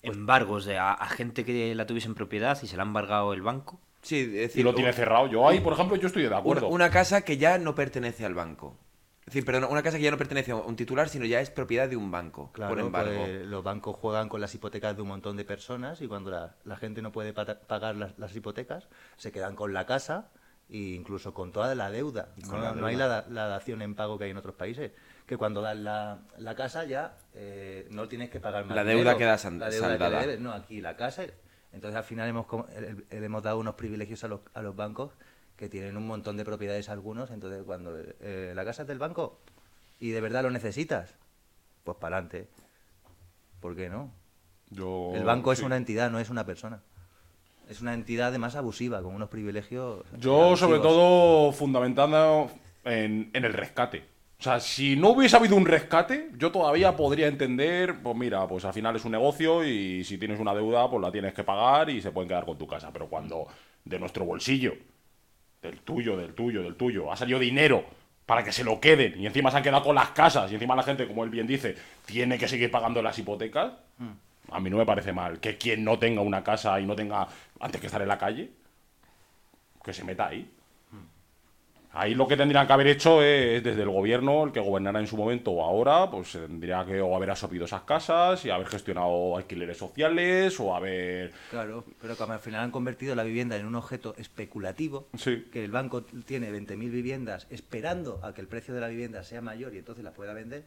Embargos 0.03 0.65
de 0.65 0.77
a, 0.77 0.91
a 0.93 1.09
gente 1.09 1.43
que 1.43 1.73
la 1.75 1.85
tuviese 1.87 2.07
en 2.07 2.15
propiedad 2.15 2.57
y 2.61 2.67
se 2.67 2.77
la 2.77 2.83
han 2.83 2.89
embargado 2.89 3.33
el 3.33 3.41
banco. 3.41 3.79
Sí, 4.01 4.19
es 4.19 4.27
Y 4.27 4.31
decir, 4.31 4.63
lo 4.65 4.73
tiene 4.75 4.93
cerrado. 4.93 5.27
Yo 5.27 5.47
ahí, 5.49 5.59
por 5.59 5.73
ejemplo, 5.73 5.95
yo 5.97 6.07
estoy 6.07 6.21
de 6.23 6.27
una, 6.29 6.37
acuerdo. 6.37 6.67
una 6.69 6.89
casa 6.89 7.21
que 7.21 7.37
ya 7.37 7.57
no 7.57 7.75
pertenece 7.75 8.25
al 8.25 8.33
banco. 8.35 8.77
Es 9.27 9.33
decir, 9.33 9.43
perdón, 9.43 9.65
una 9.69 9.83
casa 9.83 9.97
que 9.97 10.03
ya 10.03 10.11
no 10.11 10.17
pertenece 10.17 10.51
a 10.51 10.55
un 10.55 10.77
titular, 10.77 11.09
sino 11.09 11.25
ya 11.25 11.41
es 11.41 11.49
propiedad 11.49 11.89
de 11.89 11.97
un 11.97 12.09
banco, 12.11 12.49
Claro, 12.53 12.69
por 12.75 12.79
embargo. 12.79 13.11
pues, 13.25 13.45
los 13.45 13.61
bancos 13.61 13.97
juegan 13.97 14.29
con 14.29 14.39
las 14.39 14.55
hipotecas 14.55 14.95
de 14.95 15.01
un 15.01 15.09
montón 15.09 15.35
de 15.35 15.43
personas 15.43 16.01
y 16.01 16.07
cuando 16.07 16.31
la, 16.31 16.55
la 16.63 16.77
gente 16.77 17.01
no 17.01 17.11
puede 17.11 17.33
pagar 17.33 17.97
las, 17.97 18.17
las 18.17 18.33
hipotecas, 18.33 18.87
se 19.17 19.33
quedan 19.33 19.57
con 19.57 19.73
la 19.73 19.85
casa 19.85 20.29
e 20.69 20.77
incluso 20.77 21.33
con 21.33 21.51
toda 21.51 21.75
la 21.75 21.91
deuda. 21.91 22.29
Con 22.49 22.59
no, 22.59 22.63
la 22.63 22.71
no 22.71 22.85
hay 22.85 22.95
la, 22.95 23.07
da- 23.07 23.25
la 23.29 23.47
dación 23.47 23.81
en 23.81 23.95
pago 23.95 24.17
que 24.17 24.23
hay 24.23 24.31
en 24.31 24.37
otros 24.37 24.55
países, 24.55 24.93
que 25.25 25.35
cuando 25.35 25.61
das 25.61 25.75
la, 25.75 26.19
la 26.37 26.55
casa 26.55 26.85
ya 26.85 27.17
eh, 27.33 27.85
no 27.91 28.07
tienes 28.07 28.29
que 28.29 28.39
pagar 28.39 28.63
más 28.63 28.77
La 28.77 28.85
deuda 28.85 28.99
dinero. 29.11 29.17
queda 29.17 29.37
san- 29.37 29.59
La 29.59 29.69
deuda 29.69 29.87
que 29.87 29.93
le 29.93 29.99
saldada. 29.99 30.21
debes, 30.21 30.39
no, 30.39 30.53
aquí 30.53 30.79
la 30.79 30.95
casa. 30.95 31.23
Entonces 31.73 31.97
al 31.97 32.05
final 32.05 32.29
hemos, 32.29 32.45
com- 32.45 32.65
el- 32.73 33.05
el- 33.09 33.23
hemos 33.25 33.43
dado 33.43 33.59
unos 33.59 33.75
privilegios 33.75 34.23
a 34.23 34.29
los, 34.29 34.39
a 34.53 34.61
los 34.61 34.73
bancos 34.73 35.11
que 35.57 35.67
tienen 35.69 35.97
un 35.97 36.05
montón 36.07 36.37
de 36.37 36.45
propiedades 36.45 36.87
algunos, 36.89 37.31
entonces 37.31 37.63
cuando 37.65 37.93
eh, 37.97 38.53
la 38.55 38.63
casa 38.63 38.83
es 38.83 38.87
del 38.87 38.99
banco 38.99 39.39
y 39.99 40.11
de 40.11 40.21
verdad 40.21 40.43
lo 40.43 40.51
necesitas, 40.51 41.15
pues 41.83 41.97
para 41.97 42.17
adelante. 42.17 42.47
¿Por 43.59 43.75
qué 43.75 43.89
no? 43.89 44.11
Yo- 44.69 45.11
El 45.15 45.23
banco 45.23 45.51
es 45.51 45.61
una 45.61 45.77
entidad, 45.77 46.11
no 46.11 46.19
es 46.19 46.29
una 46.29 46.45
persona. 46.45 46.81
Es 47.69 47.81
una 47.81 47.93
entidad 47.93 48.27
además 48.29 48.55
abusiva, 48.55 49.01
con 49.01 49.13
unos 49.15 49.29
privilegios. 49.29 50.03
Yo, 50.19 50.55
sobre 50.55 50.79
todo, 50.79 51.51
fundamentando 51.51 52.49
en, 52.85 53.29
en 53.33 53.43
el 53.45 53.51
rescate. 53.53 54.05
O 54.39 54.43
sea, 54.43 54.59
si 54.59 54.95
no 54.95 55.09
hubiese 55.09 55.35
habido 55.35 55.55
un 55.55 55.65
rescate, 55.65 56.29
yo 56.37 56.51
todavía 56.51 56.95
podría 56.95 57.27
entender, 57.27 58.01
pues 58.03 58.15
mira, 58.15 58.47
pues 58.47 58.63
al 58.65 58.73
final 58.73 58.95
es 58.95 59.03
un 59.03 59.11
negocio 59.11 59.65
y 59.65 60.03
si 60.03 60.17
tienes 60.19 60.39
una 60.39 60.53
deuda, 60.53 60.87
pues 60.89 61.01
la 61.01 61.11
tienes 61.11 61.33
que 61.33 61.43
pagar 61.43 61.89
y 61.89 62.01
se 62.01 62.11
pueden 62.11 62.29
quedar 62.29 62.45
con 62.45 62.57
tu 62.57 62.67
casa. 62.67 62.91
Pero 62.93 63.07
cuando 63.09 63.47
de 63.83 63.97
nuestro 63.99 64.23
bolsillo, 64.25 64.73
del 65.61 65.79
tuyo, 65.79 66.17
del 66.17 66.33
tuyo, 66.33 66.63
del 66.63 66.75
tuyo, 66.75 67.11
ha 67.11 67.17
salido 67.17 67.39
dinero 67.39 67.85
para 68.25 68.43
que 68.43 68.51
se 68.51 68.63
lo 68.63 68.79
queden. 68.79 69.19
Y 69.19 69.25
encima 69.25 69.51
se 69.51 69.57
han 69.57 69.63
quedado 69.63 69.83
con 69.83 69.95
las 69.95 70.09
casas. 70.09 70.51
Y 70.51 70.55
encima 70.55 70.75
la 70.75 70.83
gente, 70.83 71.07
como 71.07 71.23
él 71.23 71.29
bien 71.29 71.47
dice, 71.47 71.75
tiene 72.05 72.37
que 72.37 72.47
seguir 72.47 72.69
pagando 72.69 73.01
las 73.01 73.17
hipotecas, 73.17 73.71
a 74.51 74.59
mí 74.59 74.69
no 74.69 74.77
me 74.77 74.85
parece 74.85 75.11
mal 75.13 75.39
que 75.39 75.57
quien 75.57 75.83
no 75.83 75.99
tenga 75.99 76.21
una 76.21 76.43
casa 76.43 76.79
y 76.79 76.85
no 76.85 76.95
tenga, 76.95 77.27
antes 77.59 77.81
que 77.81 77.87
estar 77.87 78.01
en 78.01 78.07
la 78.07 78.17
calle, 78.17 78.51
que 79.83 79.93
se 79.93 80.03
meta 80.03 80.27
ahí. 80.27 80.49
Ahí 81.99 82.13
lo 82.13 82.27
que 82.27 82.37
tendrían 82.37 82.67
que 82.67 82.73
haber 82.73 82.87
hecho 82.87 83.23
es, 83.23 83.63
desde 83.63 83.81
el 83.81 83.89
gobierno, 83.89 84.43
el 84.43 84.51
que 84.51 84.59
gobernara 84.59 84.99
en 84.99 85.07
su 85.07 85.17
momento 85.17 85.49
o 85.51 85.63
ahora, 85.63 86.11
pues 86.11 86.31
tendría 86.33 86.85
que 86.85 87.01
o 87.01 87.15
haber 87.15 87.31
absorbido 87.31 87.65
esas 87.65 87.81
casas 87.81 88.45
y 88.45 88.51
haber 88.51 88.67
gestionado 88.67 89.35
alquileres 89.35 89.77
sociales 89.77 90.59
o 90.59 90.75
haber... 90.75 91.31
Claro, 91.49 91.83
pero 91.99 92.15
como 92.15 92.33
al 92.33 92.39
final 92.39 92.61
han 92.61 92.71
convertido 92.71 93.15
la 93.15 93.23
vivienda 93.23 93.57
en 93.57 93.65
un 93.65 93.73
objeto 93.75 94.13
especulativo, 94.17 95.07
Sí. 95.17 95.47
que 95.51 95.65
el 95.65 95.71
banco 95.71 96.03
tiene 96.03 96.51
20.000 96.51 96.91
viviendas 96.91 97.47
esperando 97.49 98.19
a 98.23 98.33
que 98.33 98.41
el 98.41 98.47
precio 98.47 98.75
de 98.75 98.81
la 98.81 98.89
vivienda 98.89 99.23
sea 99.23 99.41
mayor 99.41 99.73
y 99.73 99.79
entonces 99.79 100.03
la 100.03 100.11
pueda 100.13 100.33
vender. 100.33 100.65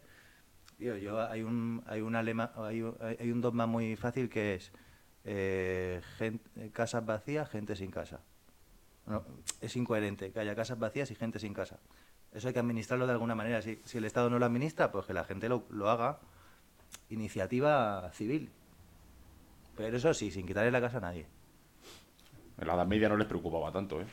Tío, 0.79 0.97
yo 0.97 1.21
hay 1.23 1.43
un 1.43 1.83
hay 1.87 2.01
un 2.01 2.15
alema- 2.17 2.53
hay, 2.57 2.83
un- 2.83 2.97
hay 3.01 3.31
un 3.31 3.41
dogma 3.41 3.67
muy 3.67 3.95
fácil 3.97 4.29
que 4.29 4.55
es 4.55 4.73
eh, 5.25 6.01
eh, 6.21 6.71
casas 6.73 7.05
vacías, 7.07 7.49
gente 7.51 7.77
sin 7.77 7.91
casa. 7.91 8.21
No, 9.11 9.25
es 9.61 9.75
incoherente 9.77 10.31
que 10.31 10.41
haya 10.41 10.55
casas 10.55 10.79
vacías 10.79 11.11
y 11.11 11.15
gente 11.17 11.39
sin 11.39 11.53
casa. 11.53 11.79
Eso 12.33 12.47
hay 12.49 12.55
que 12.55 12.61
administrarlo 12.61 13.07
de 13.07 13.13
alguna 13.13 13.35
manera. 13.35 13.61
Si, 13.61 13.81
si 13.85 13.99
el 13.99 14.05
Estado 14.05 14.31
no 14.31 14.39
lo 14.39 14.47
administra, 14.47 14.93
pues 14.93 15.05
que 15.05 15.13
la 15.13 15.25
gente 15.25 15.49
lo, 15.49 15.65
lo 15.71 15.91
haga 15.91 16.19
iniciativa 17.09 18.11
civil. 18.15 18.51
Pero 19.77 19.97
eso 19.97 20.13
sí, 20.15 20.31
sin 20.31 20.47
quitarle 20.47 20.71
la 20.71 20.81
casa 20.81 20.99
a 20.99 21.01
nadie. 21.01 21.27
En 22.61 22.67
la 22.67 22.75
Edad 22.75 22.87
Media 22.87 23.09
no 23.09 23.17
les 23.17 23.27
preocupaba 23.27 23.73
tanto, 23.73 24.01
¿eh? 24.01 24.07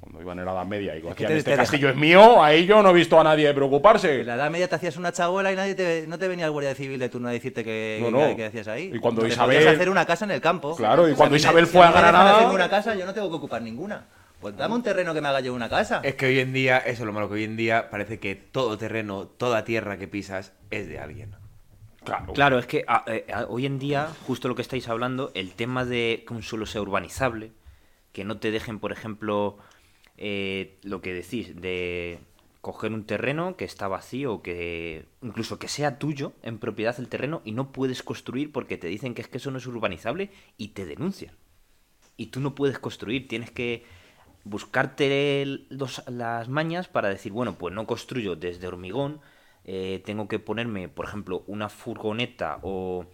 Cuando 0.00 0.22
iban 0.22 0.38
en 0.38 0.46
la 0.46 0.52
Edad 0.52 0.64
Media 0.64 0.96
y 0.96 1.02
que 1.02 1.08
decían, 1.08 1.28
te- 1.28 1.36
este 1.38 1.50
te 1.50 1.56
castillo 1.58 1.90
es 1.90 1.96
mío, 1.96 2.42
ahí 2.42 2.64
yo 2.64 2.82
no 2.82 2.90
he 2.90 2.92
visto 2.94 3.20
a 3.20 3.24
nadie 3.24 3.52
preocuparse. 3.52 4.20
En 4.20 4.26
la 4.26 4.36
Edad 4.36 4.50
Media 4.50 4.66
te 4.68 4.76
hacías 4.76 4.96
una 4.96 5.12
chabola 5.12 5.52
y 5.52 5.56
nadie 5.56 5.74
te, 5.74 6.06
no 6.06 6.18
te 6.18 6.26
venía 6.28 6.46
el 6.46 6.52
guardia 6.52 6.74
civil 6.74 6.98
de 6.98 7.08
turno 7.10 7.28
a 7.28 7.32
decirte 7.32 7.62
que, 7.62 7.98
No, 8.00 8.06
que- 8.18 8.28
no. 8.30 8.36
que 8.36 8.46
hacías 8.46 8.68
ahí. 8.68 8.90
Y 8.94 8.98
cuando 9.00 9.20
te 9.22 9.28
Isabel- 9.28 9.68
hacer 9.68 9.90
una 9.90 10.06
casa 10.06 10.24
en 10.24 10.30
el 10.30 10.40
campo. 10.40 10.74
Claro, 10.76 11.02
y 11.02 11.04
O 11.04 11.08
sea, 11.08 11.16
cuando 11.16 11.36
Isabel 11.36 11.66
si 11.66 11.72
fue 11.72 11.84
a 11.84 11.90
Granada- 11.92 12.36
hacerme 12.36 12.54
una 12.54 12.70
casa, 12.70 12.94
yo 12.94 13.04
no 13.04 13.12
tengo 13.12 13.28
que 13.28 13.36
ocupar 13.36 13.60
ninguna. 13.60 14.06
Pues 14.40 14.56
dame 14.56 14.74
un 14.74 14.82
terreno 14.82 15.12
que 15.12 15.20
me 15.20 15.28
haga 15.28 15.40
yo 15.40 15.52
una 15.54 15.68
casa. 15.68 16.00
Es 16.02 16.14
que 16.14 16.26
hoy 16.26 16.38
en 16.38 16.52
día, 16.52 16.78
eso 16.78 17.02
es 17.02 17.06
lo 17.06 17.12
malo, 17.12 17.28
que 17.28 17.34
hoy 17.34 17.44
en 17.44 17.56
día 17.56 17.90
parece 17.90 18.18
que 18.18 18.34
todo 18.34 18.78
terreno, 18.78 19.26
toda 19.26 19.64
tierra 19.64 19.98
que 19.98 20.08
pisas 20.08 20.52
es 20.70 20.88
de 20.88 20.98
alguien. 20.98 21.34
Claro. 22.04 22.32
Claro, 22.32 22.58
es 22.58 22.66
que 22.66 22.84
a- 22.88 23.04
eh, 23.06 23.26
a- 23.32 23.44
hoy 23.44 23.66
en 23.66 23.78
día, 23.78 24.08
justo 24.26 24.48
lo 24.48 24.54
que 24.54 24.62
estáis 24.62 24.88
hablando, 24.88 25.30
el 25.34 25.52
tema 25.52 25.84
de 25.84 26.24
que 26.26 26.32
un 26.32 26.42
suelo 26.42 26.64
sea 26.64 26.80
urbanizable, 26.80 27.52
que 28.12 28.24
no 28.24 28.38
te 28.38 28.50
dejen, 28.50 28.78
por 28.78 28.92
ejemplo, 28.92 29.58
eh, 30.16 30.78
lo 30.82 31.02
que 31.02 31.12
decís, 31.12 31.60
de 31.60 32.18
coger 32.62 32.92
un 32.92 33.04
terreno 33.04 33.56
que 33.56 33.64
está 33.66 33.88
vacío, 33.88 34.40
que 34.42 35.04
incluso 35.22 35.58
que 35.58 35.68
sea 35.68 35.98
tuyo, 35.98 36.32
en 36.42 36.58
propiedad 36.58 36.98
el 36.98 37.08
terreno, 37.08 37.42
y 37.44 37.52
no 37.52 37.72
puedes 37.72 38.02
construir 38.02 38.52
porque 38.52 38.78
te 38.78 38.86
dicen 38.88 39.12
que 39.14 39.20
es 39.20 39.28
que 39.28 39.36
eso 39.38 39.50
no 39.50 39.58
es 39.58 39.66
urbanizable 39.66 40.30
y 40.56 40.68
te 40.68 40.86
denuncian. 40.86 41.34
Y 42.16 42.26
tú 42.26 42.40
no 42.40 42.54
puedes 42.54 42.78
construir, 42.78 43.28
tienes 43.28 43.50
que 43.50 43.84
buscarte 44.44 45.42
el- 45.42 45.66
los- 45.70 46.02
las 46.08 46.48
mañas 46.48 46.88
para 46.88 47.08
decir, 47.08 47.32
bueno, 47.32 47.56
pues 47.58 47.74
no 47.74 47.86
construyo 47.86 48.36
desde 48.36 48.66
hormigón, 48.66 49.20
eh, 49.64 50.02
tengo 50.04 50.28
que 50.28 50.38
ponerme, 50.38 50.88
por 50.88 51.06
ejemplo, 51.06 51.44
una 51.46 51.68
furgoneta 51.68 52.58
o, 52.62 53.06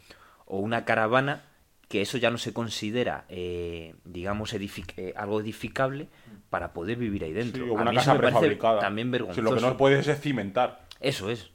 o 0.47 0.59
una 0.59 0.85
caravana, 0.85 1.43
que 1.89 2.03
eso 2.03 2.19
ya 2.19 2.31
no 2.31 2.39
se 2.39 2.53
considera, 2.53 3.25
eh, 3.29 3.95
digamos, 4.05 4.55
edific- 4.55 4.95
eh, 4.97 5.13
algo 5.17 5.41
edificable 5.41 6.09
para 6.51 6.73
poder 6.73 6.99
vivir 6.99 7.23
ahí 7.25 7.31
Sí, 7.31 7.37
dentro. 7.37 7.73
o 7.73 7.79
A 7.79 7.83
una 7.83 7.91
mí 7.93 7.97
eso 7.97 8.05
casa 8.07 8.15
me 8.15 8.19
parece 8.21 8.39
prefabricada. 8.41 8.81
también 8.81 9.09
Si 9.09 9.13
vergonzoso. 9.13 9.43
lo 9.43 9.55
que 9.55 9.61
no 9.63 9.77
puedes 9.77 10.09
es 10.09 10.21
cimentar. 10.21 10.85
Eso 11.01 11.31
es. 11.31 11.51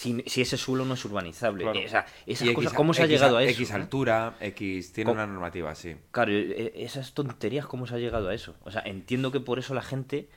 Si, 0.00 0.22
si 0.26 0.40
ese 0.40 0.56
suelo 0.56 0.86
no 0.86 0.94
es 0.94 1.04
urbanizable. 1.04 1.64
Claro. 1.64 1.78
Eh, 1.78 1.84
o 1.84 1.88
sea, 1.90 2.06
esas 2.24 2.48
Y 2.48 2.54
cosas, 2.54 2.72
X- 2.72 2.76
¿cómo 2.76 2.94
se 2.94 3.02
ha 3.02 3.06
llegado 3.06 3.36
a 3.36 3.42
eso? 3.44 3.50
X 3.52 3.70
altura, 3.72 4.34
X. 4.40 4.94
Tiene 4.94 5.10
una 5.10 5.26
normativa, 5.26 5.74
sí. 5.74 5.94
Claro, 6.10 6.32
eh, 6.32 6.72
esas 6.76 7.12
tonterías, 7.12 7.66
¿cómo 7.66 7.86
se 7.86 7.96
ha 7.96 7.98
llegado 7.98 8.30
a 8.30 8.34
eso? 8.34 8.56
O 8.62 8.70
sea, 8.70 8.80
entiendo 8.86 9.30
que 9.30 9.40
por 9.40 9.58
eso 9.58 9.74
la 9.74 9.82
gente, 9.82 10.30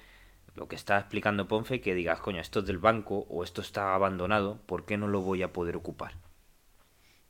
lo 0.56 0.68
que 0.68 0.76
está 0.76 1.00
explicando 1.00 1.48
Ponfe, 1.48 1.80
que 1.80 1.94
digas, 1.96 2.20
coño, 2.20 2.42
esto 2.42 2.60
es 2.60 2.66
del 2.66 2.78
banco 2.78 3.26
o 3.30 3.42
esto 3.46 3.62
está 3.62 3.96
abandonado, 3.96 4.60
¿por 4.66 4.84
qué 4.86 4.98
no 4.98 5.08
lo 5.08 5.22
voy 5.22 5.44
a 5.44 5.54
poder 5.54 5.78
ocupar? 5.78 6.16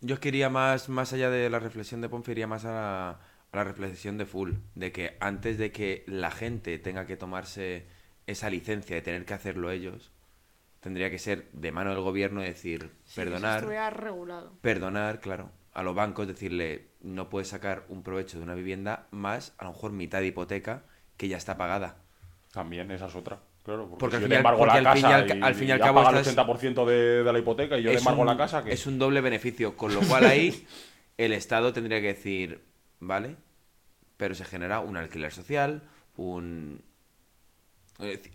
Yo 0.01 0.19
quería 0.19 0.49
más, 0.49 0.89
más 0.89 1.13
allá 1.13 1.29
de 1.29 1.49
la 1.51 1.59
reflexión 1.59 2.01
de 2.01 2.09
Ponce, 2.09 2.31
iría 2.31 2.47
más 2.47 2.65
a 2.65 2.71
la, 2.73 3.09
a 3.09 3.55
la 3.57 3.63
reflexión 3.63 4.17
de 4.17 4.25
Full. 4.25 4.53
De 4.73 4.91
que 4.91 5.17
antes 5.19 5.59
de 5.59 5.71
que 5.71 6.03
la 6.07 6.31
gente 6.31 6.79
tenga 6.79 7.05
que 7.05 7.15
tomarse 7.15 7.85
esa 8.25 8.49
licencia 8.49 8.95
de 8.95 9.01
tener 9.03 9.23
que 9.25 9.35
hacerlo 9.35 9.69
ellos, 9.69 10.11
tendría 10.83 11.09
que 11.09 11.17
ser 11.17 11.49
de 11.53 11.71
mano 11.71 11.91
del 11.91 12.01
gobierno 12.01 12.41
decir, 12.41 12.91
Si 13.05 13.15
perdonar, 13.15 13.59
estuviera 13.59 13.89
regulado. 13.89 14.51
perdonar, 14.61 15.21
claro, 15.21 15.49
a 15.73 15.81
los 15.81 15.95
bancos 15.95 16.27
decirle, 16.27 16.89
no 17.01 17.29
puedes 17.29 17.47
sacar 17.47 17.85
un 17.87 18.03
provecho 18.03 18.37
de 18.37 18.43
una 18.43 18.53
vivienda 18.53 19.07
más, 19.11 19.53
a 19.57 19.63
lo 19.63 19.71
mejor 19.71 19.93
mitad 19.93 20.19
de 20.19 20.27
hipoteca 20.27 20.83
que 21.17 21.29
ya 21.29 21.37
está 21.37 21.57
pagada. 21.57 21.95
También, 22.51 22.91
esa 22.91 23.07
es 23.07 23.15
otra. 23.15 23.39
Claro, 23.63 23.87
porque, 23.87 23.99
Porque 24.01 24.17
si 24.17 24.17
al 24.17 24.21
yo 24.23 24.27
fin 24.27 24.29
te 24.29 24.33
y 24.33 24.35
al- 24.35 24.39
embargo 24.41 24.59
porque 24.59 24.81
la 24.81 24.89
al 24.91 24.97
fin 24.97 24.99
y 24.99 25.01
casa 25.03 25.15
al 25.15 25.27
ca- 25.27 25.35
y, 25.37 25.41
al 25.41 25.55
fin 25.55 25.67
y 25.69 25.71
al 25.71 25.79
ya 25.79 25.85
cabo 25.85 26.03
paga 26.03 26.09
el 26.09 26.15
estás- 26.17 26.35
80% 26.35 26.85
de, 26.85 27.23
de 27.23 27.33
la 27.33 27.39
hipoteca 27.39 27.77
y 27.77 27.83
yo 27.83 27.91
es 27.91 27.97
embargo 27.99 28.21
un, 28.21 28.27
la 28.27 28.37
casa, 28.37 28.63
que 28.63 28.73
es 28.73 28.85
un 28.85 28.99
doble 28.99 29.21
beneficio, 29.21 29.77
con 29.77 29.93
lo 29.95 30.01
cual 30.01 30.25
ahí 30.25 30.67
el 31.17 31.31
Estado 31.31 31.71
tendría 31.71 32.01
que 32.01 32.07
decir, 32.07 32.61
vale, 32.99 33.37
pero 34.17 34.35
se 34.35 34.43
genera 34.43 34.81
un 34.81 34.97
alquiler 34.97 35.31
social, 35.31 35.81
un... 36.17 36.83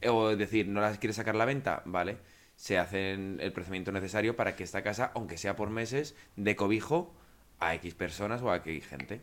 O 0.08 0.34
decir, 0.36 0.66
no 0.68 0.80
las 0.80 0.98
quieres 0.98 1.16
sacar 1.16 1.34
a 1.34 1.38
la 1.38 1.44
venta, 1.44 1.82
vale, 1.84 2.16
se 2.58 2.76
hace 2.76 3.12
el 3.12 3.52
procedimiento 3.52 3.92
necesario 3.92 4.34
para 4.34 4.56
que 4.56 4.64
esta 4.64 4.82
casa, 4.82 5.12
aunque 5.14 5.38
sea 5.38 5.54
por 5.54 5.70
meses, 5.70 6.16
dé 6.34 6.56
cobijo 6.56 7.14
a 7.60 7.76
X 7.76 7.94
personas 7.94 8.42
o 8.42 8.50
a 8.50 8.56
X 8.56 8.84
gente. 8.84 9.20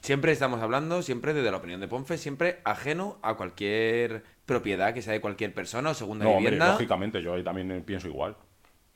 Siempre 0.00 0.30
estamos 0.30 0.62
hablando, 0.62 1.02
siempre 1.02 1.34
desde 1.34 1.50
la 1.50 1.56
opinión 1.56 1.80
de 1.80 1.88
Ponfe, 1.88 2.18
siempre 2.18 2.60
ajeno 2.64 3.18
a 3.22 3.34
cualquier 3.34 4.22
propiedad 4.46 4.94
que 4.94 5.02
sea 5.02 5.12
de 5.12 5.20
cualquier 5.20 5.52
persona 5.52 5.90
o 5.90 5.94
segunda 5.94 6.24
No, 6.24 6.30
hombre, 6.30 6.52
vivienda. 6.52 6.70
lógicamente, 6.72 7.20
yo 7.20 7.34
ahí 7.34 7.42
también 7.42 7.82
pienso 7.84 8.06
igual. 8.06 8.36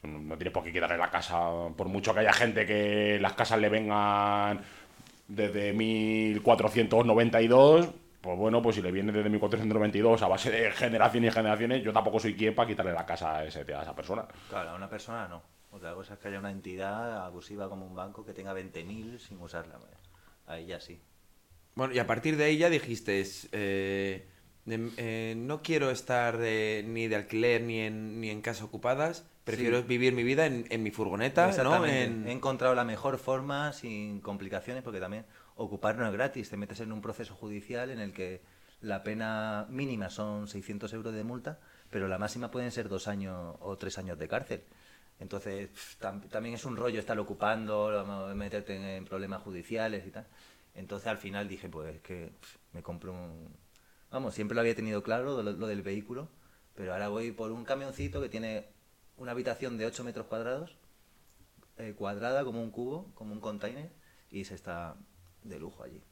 No, 0.04 0.20
no 0.20 0.36
tienes 0.36 0.54
por 0.54 0.62
qué 0.62 0.72
quitarle 0.72 0.98
la 0.98 1.10
casa, 1.10 1.40
por 1.76 1.88
mucho 1.88 2.14
que 2.14 2.20
haya 2.20 2.32
gente 2.32 2.64
que 2.66 3.18
las 3.20 3.32
casas 3.32 3.58
le 3.58 3.68
vengan 3.68 4.60
desde 5.26 5.72
1492, 5.72 7.88
pues 8.22 8.38
bueno, 8.38 8.62
pues 8.62 8.76
si 8.76 8.82
le 8.82 8.90
viene 8.92 9.12
desde 9.12 9.28
1492 9.28 10.22
a 10.22 10.28
base 10.28 10.50
de 10.50 10.70
generaciones 10.72 11.30
y 11.32 11.34
generaciones, 11.34 11.82
yo 11.82 11.92
tampoco 11.92 12.18
soy 12.20 12.34
quien 12.34 12.54
para 12.54 12.68
quitarle 12.68 12.92
la 12.92 13.04
casa 13.04 13.36
a, 13.38 13.44
ese, 13.44 13.60
a 13.74 13.82
esa 13.82 13.94
persona. 13.94 14.26
Claro, 14.48 14.70
a 14.70 14.74
una 14.76 14.88
persona 14.88 15.28
no. 15.28 15.42
Otra 15.72 15.92
cosa 15.94 16.14
es 16.14 16.20
que 16.20 16.28
haya 16.28 16.38
una 16.38 16.50
entidad 16.50 17.24
abusiva 17.26 17.68
como 17.68 17.86
un 17.86 17.94
banco 17.94 18.24
que 18.24 18.32
tenga 18.32 18.54
20.000 18.54 19.18
sin 19.18 19.38
usarla. 19.40 19.78
Ahí 20.46 20.66
ya 20.66 20.80
sí. 20.80 21.00
Bueno, 21.74 21.94
y 21.94 21.98
a 21.98 22.06
partir 22.06 22.36
de 22.36 22.44
ahí 22.44 22.58
ya 22.58 22.68
dijiste, 22.70 23.24
eh, 23.52 24.26
de- 24.66 24.90
eh, 24.98 25.34
no 25.36 25.62
quiero 25.62 25.90
estar 25.90 26.36
de- 26.38 26.84
ni 26.86 27.08
de 27.08 27.16
alquiler 27.16 27.62
ni 27.62 27.80
en, 27.80 28.20
ni 28.20 28.28
en 28.30 28.42
casas 28.42 28.62
ocupadas, 28.64 29.26
prefiero 29.44 29.78
Sí. 29.80 29.84
vivir 29.88 30.12
mi 30.12 30.22
vida 30.22 30.46
en, 30.46 30.66
en 30.70 30.82
mi 30.82 30.90
furgoneta, 30.90 31.50
¿no? 31.64 31.84
En- 31.86 32.28
He 32.28 32.32
encontrado 32.32 32.74
la 32.74 32.84
mejor 32.84 33.18
forma 33.18 33.72
sin 33.72 34.20
complicaciones 34.20 34.82
porque 34.82 35.00
también 35.00 35.24
ocupar 35.64 35.96
no 35.96 36.06
es 36.06 36.12
gratis. 36.12 36.50
Te 36.50 36.56
metes 36.56 36.80
en 36.80 36.92
un 36.92 37.00
proceso 37.00 37.34
judicial 37.34 37.90
en 37.90 38.00
el 38.00 38.12
que 38.12 38.42
la 38.80 39.02
pena 39.02 39.66
mínima 39.70 40.10
son 40.10 40.48
600 40.48 40.92
euros 40.92 41.14
de 41.14 41.24
multa, 41.24 41.60
pero 41.90 42.08
la 42.08 42.18
máxima 42.18 42.50
pueden 42.50 42.72
ser 42.72 42.88
dos 42.88 43.08
años 43.08 43.56
o 43.60 43.78
tres 43.78 43.98
años 43.98 44.18
de 44.18 44.28
cárcel. 44.28 44.64
Entonces, 45.20 45.70
también 46.30 46.56
es 46.56 46.64
un 46.64 46.76
rollo 46.76 46.98
estar 46.98 47.18
ocupando, 47.18 48.32
meterte 48.34 48.96
en, 48.96 49.04
problemas 49.04 49.42
judiciales 49.42 50.04
y 50.06 50.10
tal. 50.10 50.26
Entonces, 50.74 51.06
al 51.06 51.18
final 51.18 51.46
dije, 51.48 51.68
pues 51.68 52.00
que 52.00 52.32
me 52.72 52.82
compro 52.82 53.12
un... 53.12 53.56
Vamos, 54.10 54.34
siempre 54.34 54.54
lo 54.54 54.62
había 54.62 54.74
tenido 54.74 55.02
claro, 55.02 55.42
lo, 55.42 55.52
lo 55.52 55.66
del 55.66 55.82
vehículo, 55.82 56.28
pero 56.74 56.92
ahora 56.92 57.08
voy 57.08 57.30
por 57.32 57.52
un 57.52 57.64
camioncito 57.64 58.20
que 58.20 58.28
tiene 58.28 58.66
una 59.16 59.32
habitación 59.32 59.78
de 59.78 59.86
8 59.86 60.04
metros 60.04 60.26
cuadrados, 60.26 60.76
eh, 61.78 61.94
cuadrada 61.96 62.44
como 62.44 62.62
un 62.62 62.70
cubo, 62.70 63.12
como 63.14 63.32
un 63.32 63.40
container, 63.40 63.92
y 64.30 64.44
se 64.44 64.54
está 64.54 64.96
de 65.44 65.58
lujo 65.58 65.82
allí. 65.82 66.02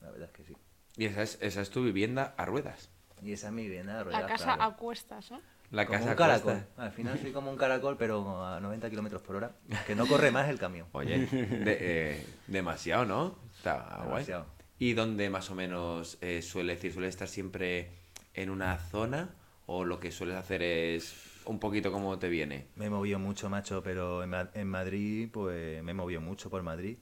La 0.00 0.10
verdad 0.10 0.28
es 0.28 0.36
que 0.36 0.44
sí. 0.44 0.56
Y 0.96 1.04
esa 1.06 1.22
es, 1.22 1.38
esa 1.40 1.60
es 1.60 1.70
tu 1.70 1.82
vivienda 1.84 2.34
a 2.36 2.44
ruedas. 2.44 2.90
Y 3.22 3.32
esa 3.32 3.48
es 3.48 3.52
mi 3.52 3.62
vivienda 3.64 3.94
La 3.94 4.02
ruedas, 4.04 4.24
casa 4.26 4.44
claro. 4.44 4.62
a 4.62 4.76
cuestas, 4.76 5.30
¿no? 5.30 5.40
La 5.70 5.86
como 5.86 5.98
casa 5.98 6.10
un 6.10 6.16
caracol. 6.16 6.52
cuesta- 6.54 6.82
Al 6.82 6.90
final 6.90 7.18
soy 7.18 7.32
como 7.32 7.50
un 7.50 7.56
caracol, 7.56 7.96
pero 7.96 8.44
a 8.44 8.58
90 8.60 8.90
kilómetros 8.90 9.22
por 9.22 9.36
hora. 9.36 9.52
Que 9.86 9.94
no 9.94 10.06
corre 10.06 10.30
más 10.32 10.48
el 10.48 10.58
camión. 10.58 10.88
Oye, 10.92 11.26
de- 11.26 11.78
eh, 11.80 12.26
demasiado, 12.48 13.04
¿no? 13.04 13.38
Está 13.56 13.96
guay. 13.98 14.08
Demasiado. 14.08 14.46
¿Y 14.78 14.94
dónde 14.94 15.28
más 15.30 15.50
o 15.50 15.54
menos 15.54 16.18
eh, 16.22 16.42
suele 16.42 16.74
decir? 16.74 16.92
¿Suele 16.92 17.08
estar 17.08 17.28
siempre 17.28 17.90
en 18.34 18.50
una 18.50 18.78
zona? 18.78 19.34
¿O 19.66 19.84
lo 19.84 20.00
que 20.00 20.10
sueles 20.10 20.36
hacer 20.36 20.62
es 20.62 21.14
un 21.44 21.60
poquito 21.60 21.92
como 21.92 22.18
te 22.18 22.28
viene? 22.28 22.66
Me 22.74 22.86
he 22.86 22.90
movido 22.90 23.18
mucho, 23.20 23.48
macho, 23.50 23.82
pero 23.82 24.24
en, 24.24 24.34
en 24.54 24.66
Madrid, 24.66 25.28
pues 25.30 25.82
me 25.84 25.92
he 25.92 25.94
movido 25.94 26.20
mucho 26.20 26.50
por 26.50 26.62
Madrid. 26.64 26.98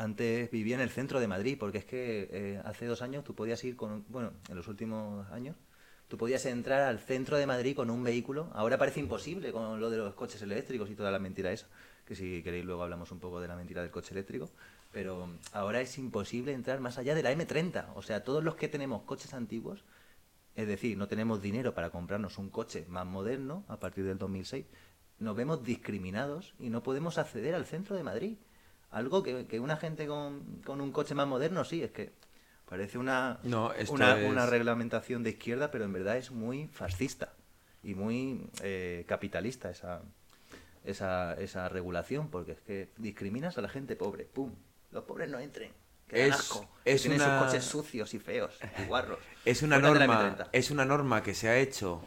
Antes 0.00 0.50
vivía 0.50 0.76
en 0.76 0.80
el 0.80 0.88
centro 0.88 1.20
de 1.20 1.28
Madrid, 1.28 1.58
porque 1.60 1.76
es 1.76 1.84
que 1.84 2.26
eh, 2.32 2.62
hace 2.64 2.86
dos 2.86 3.02
años 3.02 3.22
tú 3.22 3.34
podías 3.34 3.62
ir 3.64 3.76
con, 3.76 4.06
bueno, 4.08 4.32
en 4.48 4.56
los 4.56 4.66
últimos 4.66 5.30
años, 5.30 5.56
tú 6.08 6.16
podías 6.16 6.46
entrar 6.46 6.80
al 6.80 7.00
centro 7.00 7.36
de 7.36 7.46
Madrid 7.46 7.76
con 7.76 7.90
un 7.90 8.02
vehículo. 8.02 8.48
Ahora 8.54 8.78
parece 8.78 9.00
imposible 9.00 9.52
con 9.52 9.78
lo 9.78 9.90
de 9.90 9.98
los 9.98 10.14
coches 10.14 10.40
eléctricos 10.40 10.88
y 10.88 10.94
toda 10.94 11.10
la 11.10 11.18
mentira 11.18 11.52
esa, 11.52 11.66
que 12.06 12.14
si 12.14 12.42
queréis 12.42 12.64
luego 12.64 12.82
hablamos 12.82 13.12
un 13.12 13.20
poco 13.20 13.42
de 13.42 13.48
la 13.48 13.56
mentira 13.56 13.82
del 13.82 13.90
coche 13.90 14.14
eléctrico. 14.14 14.48
Pero 14.90 15.28
ahora 15.52 15.82
es 15.82 15.98
imposible 15.98 16.54
entrar 16.54 16.80
más 16.80 16.96
allá 16.96 17.14
de 17.14 17.22
la 17.22 17.34
M30. 17.34 17.92
O 17.94 18.00
sea, 18.00 18.24
todos 18.24 18.42
los 18.42 18.56
que 18.56 18.68
tenemos 18.68 19.02
coches 19.02 19.34
antiguos, 19.34 19.84
es 20.54 20.66
decir, 20.66 20.96
no 20.96 21.08
tenemos 21.08 21.42
dinero 21.42 21.74
para 21.74 21.90
comprarnos 21.90 22.38
un 22.38 22.48
coche 22.48 22.86
más 22.88 23.04
moderno 23.04 23.66
a 23.68 23.78
partir 23.78 24.04
del 24.04 24.16
2006. 24.16 24.64
Nos 25.18 25.36
vemos 25.36 25.62
discriminados 25.62 26.54
y 26.58 26.70
no 26.70 26.82
podemos 26.82 27.18
acceder 27.18 27.54
al 27.54 27.66
centro 27.66 27.96
de 27.96 28.02
Madrid. 28.02 28.38
Algo 28.90 29.22
que, 29.22 29.46
que 29.46 29.60
una 29.60 29.76
gente 29.76 30.06
con, 30.06 30.60
con 30.64 30.80
un 30.80 30.90
coche 30.92 31.14
más 31.14 31.26
moderno 31.26 31.64
sí, 31.64 31.82
es 31.82 31.90
que 31.92 32.12
parece 32.68 32.98
una, 32.98 33.38
No, 33.44 33.72
una, 33.88 34.18
es- 34.20 34.30
una 34.30 34.46
reglamentación 34.46 35.22
de 35.22 35.30
izquierda, 35.30 35.70
pero 35.70 35.84
en 35.84 35.92
verdad 35.92 36.16
es 36.16 36.30
muy 36.30 36.66
fascista 36.68 37.32
y 37.82 37.94
muy 37.94 38.48
eh, 38.62 39.04
capitalista 39.08 39.70
esa, 39.70 40.02
esa, 40.84 41.34
esa 41.34 41.68
regulación, 41.68 42.28
porque 42.30 42.52
es 42.52 42.60
que 42.60 42.88
discriminas 42.96 43.58
a 43.58 43.60
la 43.62 43.68
gente 43.68 43.96
pobre. 43.96 44.24
¡Pum! 44.24 44.52
Los 44.90 45.04
pobres 45.04 45.30
no 45.30 45.38
entren. 45.38 45.70
Que 46.08 46.26
Es- 46.26 46.34
asco. 46.34 46.68
es 46.84 47.02
que 47.02 47.08
tienen 47.08 47.24
una- 47.26 47.38
sus 47.38 47.46
coches 47.46 47.64
sucios 47.64 48.14
y 48.14 48.18
feos 48.18 48.58
y 48.82 48.84
guarros. 48.86 49.18
Es 49.44 49.62
una 49.62 49.78
norma, 49.78 50.36
M30. 50.36 50.48
es 50.52 50.70
una 50.72 50.84
norma 50.84 51.22
que 51.22 51.34
se 51.34 51.48
ha 51.48 51.56
hecho. 51.58 52.02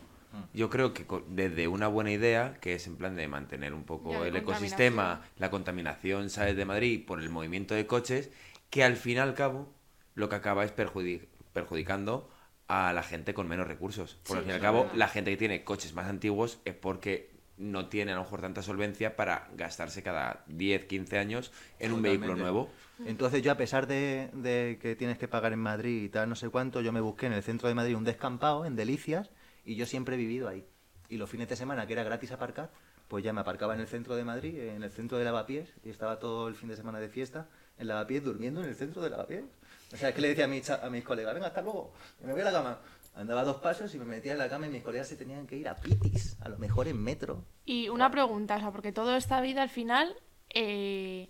Yo 0.54 0.70
creo 0.70 0.94
que 0.94 1.06
co- 1.06 1.24
desde 1.30 1.68
una 1.68 1.88
buena 1.88 2.12
idea, 2.12 2.58
que 2.62 2.76
es 2.76 2.88
en 2.88 2.96
plan 2.96 3.16
de 3.16 3.28
mantener 3.28 3.74
un 3.74 3.84
poco 3.84 4.12
Ya, 4.12 4.28
el 4.28 4.36
ecosistema, 4.36 5.04
contaminación. 5.04 5.40
la 5.40 5.50
contaminación, 5.52 6.30
¿sabes? 6.30 6.56
De 6.56 6.66
Madrid 6.66 7.06
por 7.06 7.20
el 7.22 7.30
movimiento 7.30 7.74
de 7.76 7.88
coches, 7.88 8.30
que 8.70 8.84
al 8.84 8.96
fin 8.98 9.18
y 9.18 9.20
al 9.20 9.34
cabo 9.34 9.68
lo 10.16 10.30
que 10.30 10.36
acaba 10.36 10.64
es 10.66 10.76
perjudi- 10.76 11.28
perjudicando 11.54 12.30
a 12.68 12.94
la 12.94 13.04
gente 13.04 13.34
con 13.34 13.48
menos 13.48 13.68
recursos. 13.68 14.16
Por 14.28 14.28
Sí, 14.28 14.34
al 14.38 14.42
fin 14.44 14.52
y 14.52 14.54
al 14.56 14.62
cabo, 14.62 14.84
verdad. 14.84 14.96
la 14.98 15.08
gente 15.08 15.32
que 15.32 15.38
tiene 15.38 15.64
coches 15.64 15.94
más 15.94 16.08
antiguos 16.08 16.60
es 16.66 16.74
porque 16.76 17.32
no 17.58 17.88
tiene 17.88 18.12
a 18.14 18.16
lo 18.16 18.22
mejor 18.24 18.42
tanta 18.42 18.62
solvencia 18.64 19.16
para 19.16 19.48
gastarse 19.56 20.02
cada 20.02 20.44
10, 20.48 20.86
15 20.86 21.20
años 21.20 21.52
en 21.80 21.92
un 21.94 22.02
vehículo 22.02 22.36
nuevo. 22.36 22.70
Entonces 23.06 23.42
yo 23.44 23.52
a 23.52 23.58
pesar 23.58 23.86
de, 23.88 24.30
de 24.34 24.80
que 24.82 24.96
tienes 24.96 25.18
que 25.18 25.28
pagar 25.28 25.54
en 25.54 25.60
Madrid 25.60 26.04
y 26.04 26.10
tal, 26.10 26.30
no 26.30 26.36
sé 26.36 26.50
cuánto, 26.50 26.82
yo 26.82 26.92
me 26.92 27.02
busqué 27.02 27.26
en 27.28 27.34
el 27.34 27.44
centro 27.44 27.68
de 27.68 27.76
Madrid 27.76 27.96
un 27.96 28.04
descampado, 28.06 28.66
en 28.66 28.76
Delicias, 28.76 29.30
y 29.66 29.76
yo 29.76 29.86
siempre 29.86 30.16
he 30.16 30.18
vivido 30.18 30.48
ahí. 30.48 30.66
Y 31.10 31.18
los 31.18 31.30
fines 31.30 31.50
de 31.50 31.56
semana, 31.56 31.86
que 31.86 31.94
era 31.94 32.04
gratis 32.04 32.32
aparcar, 32.32 32.72
pues 33.08 33.24
ya 33.24 33.34
me 33.34 33.42
aparcaba 33.42 33.76
en 33.76 33.82
el 33.82 33.88
centro 33.88 34.16
de 34.16 34.24
Madrid, 34.24 34.58
en 34.60 34.84
el 34.84 34.92
centro 34.92 35.18
de 35.18 35.26
Lavapiés, 35.26 35.74
y 35.84 35.90
estaba 35.90 36.20
todo 36.20 36.48
el 36.48 36.56
fin 36.56 36.70
de 36.70 36.76
semana 36.76 37.00
de 37.00 37.10
fiesta 37.10 37.48
en 37.78 37.88
Lavapiés, 37.88 38.24
durmiendo 38.24 38.64
en 38.64 38.70
el 38.70 38.76
centro 38.76 39.02
de 39.02 39.10
Lavapiés. 39.10 39.46
O 39.94 39.98
sea, 39.98 40.10
es 40.10 40.16
que 40.16 40.22
le 40.22 40.30
decía 40.30 40.46
a 40.46 40.48
mis, 40.48 40.70
a 40.70 40.90
mis 40.90 41.04
colegas, 41.04 41.34
venga, 41.34 41.48
hasta 41.48 41.62
luego, 41.62 41.94
me 42.24 42.32
voy 42.32 42.42
a 42.42 42.46
la 42.46 42.52
cama. 42.52 42.80
Andaba 43.16 43.44
dos 43.44 43.58
pasos 43.58 43.94
y 43.94 44.00
me 44.00 44.06
metía 44.06 44.32
en 44.32 44.40
la 44.40 44.50
cama 44.50 44.66
y 44.66 44.72
mis 44.72 44.82
colegas 44.82 45.08
se 45.08 45.16
tenían 45.16 45.46
que 45.46 45.56
ir 45.56 45.68
a 45.68 45.76
Pitis, 45.76 46.38
a 46.42 46.50
lo 46.50 46.58
mejor 46.58 46.88
en 46.88 47.02
metro. 47.04 47.46
Y 47.66 47.90
una 47.90 48.10
pregunta, 48.10 48.56
o 48.56 48.60
sea, 48.60 48.72
porque 48.72 48.92
toda 48.92 49.18
esta 49.18 49.40
vida 49.42 49.62
al 49.62 49.70
final, 49.70 50.16
eh, 50.50 51.30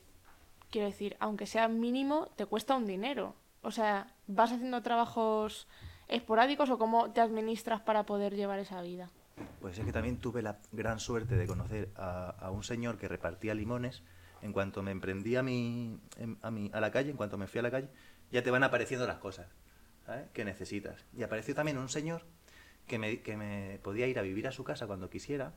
quiero 0.69 0.87
decir, 0.87 1.17
aunque 1.19 1.45
sea 1.45 1.67
mínimo, 1.67 2.29
te 2.37 2.45
cuesta 2.45 2.75
un 2.75 2.87
dinero. 2.87 3.35
O 3.61 3.71
sea, 3.71 4.07
¿vas 4.27 4.53
haciendo 4.53 4.81
trabajos 4.81 5.67
esporádicos 6.07 6.69
o 6.69 6.77
cómo 6.77 7.11
te 7.11 7.21
administras 7.21 7.81
para 7.81 8.05
poder 8.05 8.35
llevar 8.35 8.59
esa 8.59 8.81
vida? 8.81 9.09
Pues 9.61 9.77
es 9.79 9.85
que 9.85 9.91
también 9.91 10.17
tuve 10.17 10.41
la 10.41 10.59
gran 10.71 10.99
suerte 10.99 11.35
de 11.35 11.47
conocer 11.47 11.89
a, 11.95 12.29
a 12.29 12.51
un 12.51 12.63
señor 12.63 12.97
que 12.97 13.07
repartía 13.07 13.53
limones. 13.53 14.03
En 14.41 14.51
cuanto 14.51 14.83
me 14.83 14.91
emprendí 14.91 15.35
a, 15.37 15.43
mi, 15.43 15.97
em- 16.17 16.37
a, 16.41 16.47
a 16.77 16.81
la 16.81 16.91
calle, 16.91 17.09
en 17.11 17.17
cuanto 17.17 17.37
me 17.37 17.47
fui 17.47 17.59
a 17.59 17.63
la 17.63 17.71
calle, 17.71 17.87
ya 18.31 18.43
te 18.43 18.51
van 18.51 18.63
apareciendo 18.63 19.07
las 19.07 19.17
cosas 19.17 19.47
que 20.33 20.43
necesitas. 20.43 21.05
Y 21.15 21.23
apareció 21.23 21.55
también 21.55 21.77
un 21.77 21.87
señor 21.87 22.23
que 22.87 22.99
me, 22.99 23.21
que 23.21 23.37
me 23.37 23.79
podía 23.81 24.05
ir 24.07 24.19
a 24.19 24.21
vivir 24.21 24.47
a 24.47 24.51
su 24.51 24.65
casa 24.65 24.85
cuando 24.85 25.09
quisiera. 25.09 25.53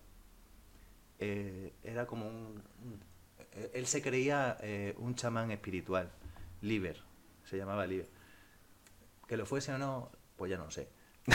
Eh, 1.19 1.73
era 1.83 2.07
como 2.07 2.29
un... 2.29 2.63
un- 2.85 3.01
eh, 3.53 3.71
él 3.75 3.87
se 3.87 4.03
creía 4.03 4.57
eh, 4.61 4.95
un 4.99 5.15
chamán 5.17 5.51
espiritual, 5.51 6.11
Liber, 6.61 7.03
se 7.45 7.57
llamaba 7.57 7.87
Liber. 7.87 8.09
Que 9.27 9.37
lo 9.37 9.47
fuese 9.47 9.73
o 9.73 9.79
no, 9.79 10.11
pues 10.37 10.51
ya 10.51 10.57
no 10.59 10.71
sé. 10.71 10.89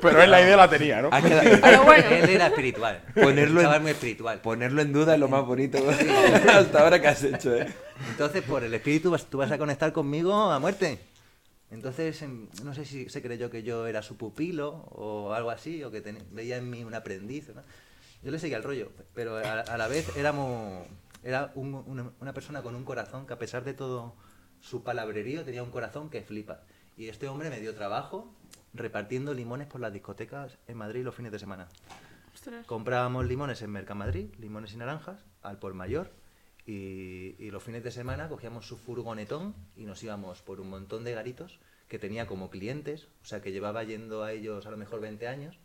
Pero 0.00 0.22
él 0.22 0.30
la 0.30 0.40
idea 0.40 0.56
la 0.56 0.68
tenía, 0.70 1.02
¿no? 1.02 1.10
Pero 1.10 1.84
bueno, 1.84 2.08
Él 2.10 2.28
era 2.30 2.46
espiritual. 2.48 3.02
Ponerlo 3.14 3.60
en- 3.74 3.82
muy 3.82 3.90
espiritual. 3.90 4.40
Ponerlo 4.40 4.82
en 4.82 4.92
duda 4.92 5.14
es 5.14 5.20
lo 5.20 5.28
más 5.28 5.44
bonito 5.44 5.78
hasta 6.48 6.80
ahora 6.82 7.00
que 7.00 7.08
has 7.08 7.22
hecho, 7.22 7.54
¿eh? 7.54 7.66
Entonces, 8.10 8.42
por 8.42 8.64
el 8.64 8.72
espíritu, 8.72 9.14
tú 9.30 9.38
vas 9.38 9.50
a 9.52 9.58
conectar 9.58 9.92
conmigo 9.92 10.32
a 10.34 10.58
muerte. 10.58 10.98
Entonces, 11.70 12.20
em, 12.22 12.48
no 12.64 12.74
sé 12.74 12.84
si 12.84 13.08
se 13.08 13.22
creyó 13.22 13.50
que 13.50 13.62
yo 13.62 13.86
era 13.86 14.02
su 14.02 14.16
pupilo 14.16 14.70
o 14.90 15.32
algo 15.34 15.50
así, 15.50 15.84
o 15.84 15.90
que 15.90 16.00
ten- 16.00 16.24
veía 16.32 16.56
en 16.56 16.68
mí 16.70 16.82
un 16.84 16.94
aprendiz. 16.94 17.48
¿no? 17.54 17.62
Yo 18.22 18.30
le 18.30 18.38
seguía 18.38 18.56
el 18.56 18.62
rollo, 18.64 18.90
pero 19.14 19.36
a, 19.36 19.60
a 19.60 19.76
la 19.76 19.86
vez 19.88 20.16
éramos, 20.16 20.86
era 21.22 21.52
un- 21.54 21.82
una, 21.86 22.10
una 22.20 22.32
persona 22.32 22.62
con 22.62 22.74
un 22.74 22.84
corazón 22.84 23.26
que, 23.26 23.34
a 23.34 23.38
pesar 23.38 23.62
de 23.64 23.74
todo 23.74 24.14
su 24.60 24.82
palabrerío, 24.82 25.44
tenía 25.44 25.62
un 25.62 25.70
corazón 25.70 26.10
que 26.10 26.22
flipa. 26.22 26.62
Y 26.96 27.08
este 27.08 27.28
hombre 27.28 27.50
me 27.50 27.60
dio 27.60 27.74
trabajo 27.74 28.34
repartiendo 28.72 29.34
limones 29.34 29.66
por 29.66 29.80
las 29.80 29.92
discotecas 29.92 30.58
en 30.68 30.76
Madrid 30.76 31.04
los 31.04 31.14
fines 31.14 31.32
de 31.32 31.38
semana. 31.38 31.68
ostras. 32.32 32.66
Comprábamos 32.66 33.26
limones 33.26 33.62
en 33.62 33.70
Mercamadrid, 33.70 34.34
limones 34.38 34.72
y 34.72 34.76
naranjas, 34.76 35.24
al 35.42 35.58
por 35.58 35.74
mayor. 35.74 36.10
Y, 36.66 37.36
y 37.38 37.50
los 37.50 37.62
fines 37.62 37.82
de 37.82 37.90
semana 37.90 38.28
cogíamos 38.28 38.66
su 38.66 38.76
furgonetón 38.76 39.54
y 39.76 39.84
nos 39.84 40.02
íbamos 40.02 40.42
por 40.42 40.60
un 40.60 40.70
montón 40.70 41.04
de 41.04 41.14
garitos 41.14 41.58
que 41.88 41.98
tenía 41.98 42.26
como 42.26 42.50
clientes, 42.50 43.08
o 43.22 43.26
sea 43.26 43.42
que 43.42 43.50
llevaba 43.50 43.82
yendo 43.82 44.22
a 44.22 44.32
ellos 44.32 44.64
a 44.66 44.70
lo 44.70 44.76
mejor 44.76 45.00
20 45.00 45.26
años. 45.26 45.58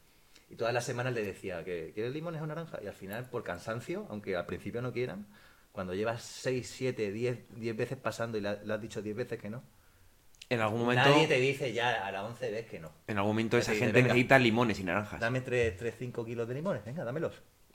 Y 0.49 0.55
todas 0.55 0.73
las 0.73 0.85
semanas 0.85 1.13
le 1.13 1.23
decía 1.23 1.63
que 1.63 1.91
¿quieres 1.93 2.13
limones 2.13 2.41
o 2.41 2.47
naranja? 2.47 2.79
Y 2.83 2.87
al 2.87 2.93
final, 2.93 3.29
por 3.29 3.43
cansancio, 3.43 4.07
aunque 4.09 4.35
al 4.35 4.45
principio 4.45 4.81
no 4.81 4.91
quieran, 4.91 5.27
cuando 5.75 5.93
llevas 5.93 6.23
6, 6.23 6.67
7, 6.67 7.11
10, 7.11 7.37
10 7.59 7.77
veces 7.77 7.97
pasando 7.97 8.37
y 8.37 8.41
le, 8.41 8.49
ha- 8.49 8.63
le 8.63 8.73
has 8.73 8.81
dicho 8.81 9.01
10 9.03 9.15
veces 9.15 9.39
que 9.39 9.49
no, 9.51 9.61
En 10.49 10.59
algún 10.61 10.79
momento, 10.81 11.07
nadie 11.07 11.27
te 11.27 11.39
dice 11.39 11.71
ya 11.73 12.05
a 12.07 12.11
la 12.11 12.23
11 12.25 12.49
vez 12.49 12.65
que 12.67 12.79
no. 12.79 12.91
en 13.07 13.17
algún 13.17 13.31
momento 13.31 13.57
esa 13.57 13.73
gente 13.73 13.91
venga. 13.91 14.07
necesita 14.07 14.39
limones 14.39 14.79
y 14.79 14.83
naranjas. 14.83 15.19
Dame 15.19 15.41
3, 15.41 15.77
3 15.77 15.95
5 15.99 16.25
kilos 16.25 16.47
de 16.47 16.53
limones, 16.55 16.83
venga, 16.83 17.03
dámelos. 17.03 17.33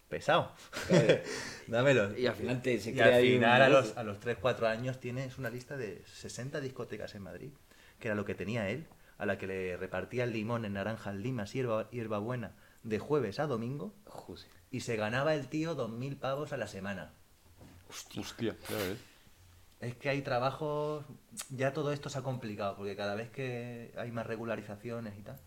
Pesado. 0.08 0.52
dámelos. 1.68 2.18
Y 2.18 2.26
al 2.26 2.34
final 2.34 2.60
te- 2.62 2.80
se 2.80 2.90
Y 2.90 2.94
crea 2.94 3.16
al 3.16 3.22
un 3.24 3.28
final, 3.30 3.62
a 3.62 3.68
los, 3.68 3.96
a 3.96 4.02
los 4.02 4.18
3, 4.18 4.38
4 4.40 4.66
años, 4.66 4.98
tienes 4.98 5.38
una 5.38 5.50
lista 5.50 5.76
de 5.76 6.02
60 6.06 6.60
discotecas 6.60 7.14
en 7.14 7.22
Madrid, 7.22 7.50
que 7.98 8.08
era 8.08 8.14
lo 8.14 8.24
que 8.24 8.34
tenía 8.34 8.68
él, 8.70 8.86
a 9.18 9.26
la 9.26 9.38
que 9.38 9.46
le 9.46 9.76
repartían 9.76 10.32
limones, 10.32 10.70
naranjas, 10.70 11.14
limas, 11.14 11.52
hierba, 11.52 11.88
hierbabuena, 11.90 12.56
de 12.82 12.98
jueves 12.98 13.38
a 13.38 13.46
domingo, 13.46 13.94
Joder. 14.06 14.46
y 14.70 14.80
se 14.80 14.96
ganaba 14.96 15.34
el 15.34 15.48
tío 15.48 15.76
2.000 15.76 16.18
pavos 16.18 16.52
a 16.52 16.56
la 16.56 16.66
semana. 16.66 17.12
Hostia, 17.90 18.56
ya 18.68 18.76
ves. 18.76 18.98
Es 19.80 19.94
que 19.96 20.08
hay 20.10 20.20
trabajos, 20.22 21.04
ya 21.50 21.72
todo 21.72 21.92
esto 21.92 22.08
se 22.10 22.18
ha 22.18 22.22
complicado, 22.22 22.76
porque 22.76 22.94
cada 22.96 23.14
vez 23.14 23.30
que 23.30 23.92
hay 23.96 24.10
más 24.12 24.26
regularizaciones 24.26 25.14
y 25.18 25.22
tal, 25.22 25.38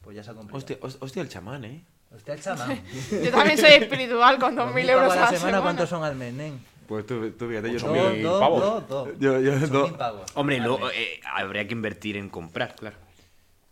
pues 0.00 0.14
ya 0.16 0.22
se 0.22 0.30
ha 0.30 0.34
complicado. 0.34 0.58
Hostia, 0.58 0.78
hos- 0.80 0.98
hostia, 1.00 1.22
el 1.22 1.28
chamán, 1.28 1.64
¿eh? 1.64 1.84
Hostia, 2.14 2.34
el 2.34 2.40
chamán. 2.40 2.80
Yo 3.24 3.30
también 3.32 3.58
soy 3.58 3.70
espiritual 3.72 4.38
con 4.38 4.56
2.000 4.56 4.72
2.000 4.74 4.90
euros 4.90 5.12
a 5.12 5.20
la 5.20 5.30
semana. 5.30 5.60
¿Cuántos 5.60 5.88
son 5.88 6.04
al 6.04 6.14
mes, 6.16 6.32
nen? 6.34 6.60
Pues 6.86 7.06
tú, 7.06 7.30
tú 7.32 7.48
fíjate, 7.48 7.72
yo 7.72 7.78
también. 7.80 8.12
mil. 8.14 8.22
Dos, 8.24 8.40
pavos. 8.40 8.60
dos, 8.60 8.88
dos, 8.88 9.06
dos. 9.08 9.18
Yo- 9.20 9.40
yo- 9.40 9.60
Son 9.60 9.70
dos. 9.70 9.88
mil 9.90 9.98
pavos. 9.98 10.30
Hombre, 10.34 10.60
mes. 10.60 10.70
eh, 10.94 11.20
habría 11.24 11.66
que 11.68 11.72
invertir 11.72 12.16
en 12.16 12.28
comprar, 12.28 12.74
claro. 12.74 12.96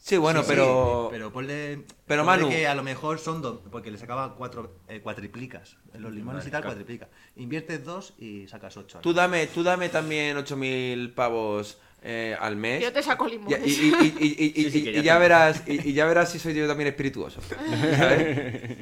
Sí, 0.08 0.16
bueno, 0.16 0.40
Sí, 0.40 0.46
pero... 0.48 1.08
sí, 1.10 1.16
pero 1.18 1.30
ponle. 1.30 1.84
Pero, 2.06 2.24
ponle 2.24 2.44
Manu- 2.44 2.48
que 2.48 2.66
a 2.66 2.74
lo 2.74 2.82
mejor 2.82 3.18
son 3.18 3.42
dos, 3.42 3.60
porque 3.70 3.90
le 3.90 3.98
sacaba 3.98 4.34
cuatro, 4.36 4.78
eh, 4.88 5.00
cuatriplicas. 5.00 5.76
En 5.92 6.00
los 6.00 6.14
limones 6.14 6.46
y 6.46 6.50
tal, 6.50 6.62
claro. 6.62 6.76
cuatriplicas. 6.76 7.10
Inviertes 7.36 7.84
dos 7.84 8.14
y 8.18 8.46
sacas 8.48 8.74
ocho. 8.78 9.00
Tú 9.00 9.12
dame, 9.12 9.46
tú 9.48 9.62
dame 9.62 9.90
también 9.90 10.38
8.000 10.38 11.12
pavos 11.14 11.76
eh, 12.02 12.34
al 12.40 12.56
mes. 12.56 12.82
Yo 12.82 12.90
te 12.90 13.02
saco 13.02 13.28
Y, 13.28 13.32
limones. 13.32 13.60
y- 13.66 13.70
y- 13.70 14.14
y- 14.18 14.26
y- 14.26 14.52
y- 14.60 14.64
Sí, 14.64 14.70
sí, 14.70 14.78
y- 14.78 14.84
que 14.84 14.98
y 15.00 15.02
ya 15.02 15.18
verás, 15.18 15.62
y, 15.66 15.92
ya 15.92 16.06
verás 16.06 16.32
si 16.32 16.38
soy 16.38 16.54
yo 16.54 16.66
también 16.66 16.88
espirituoso. 16.88 17.42
¿sabes? 17.98 18.76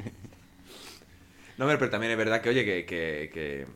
No, 1.57 1.65
hombre, 1.65 1.77
pero 1.77 1.89
también 1.91 2.11
es 2.13 2.17
verdad 2.17 2.39
que, 2.41 2.49
oye, 2.49 2.63
que, 2.63 2.85
que- 2.85 3.29
que 3.33 3.67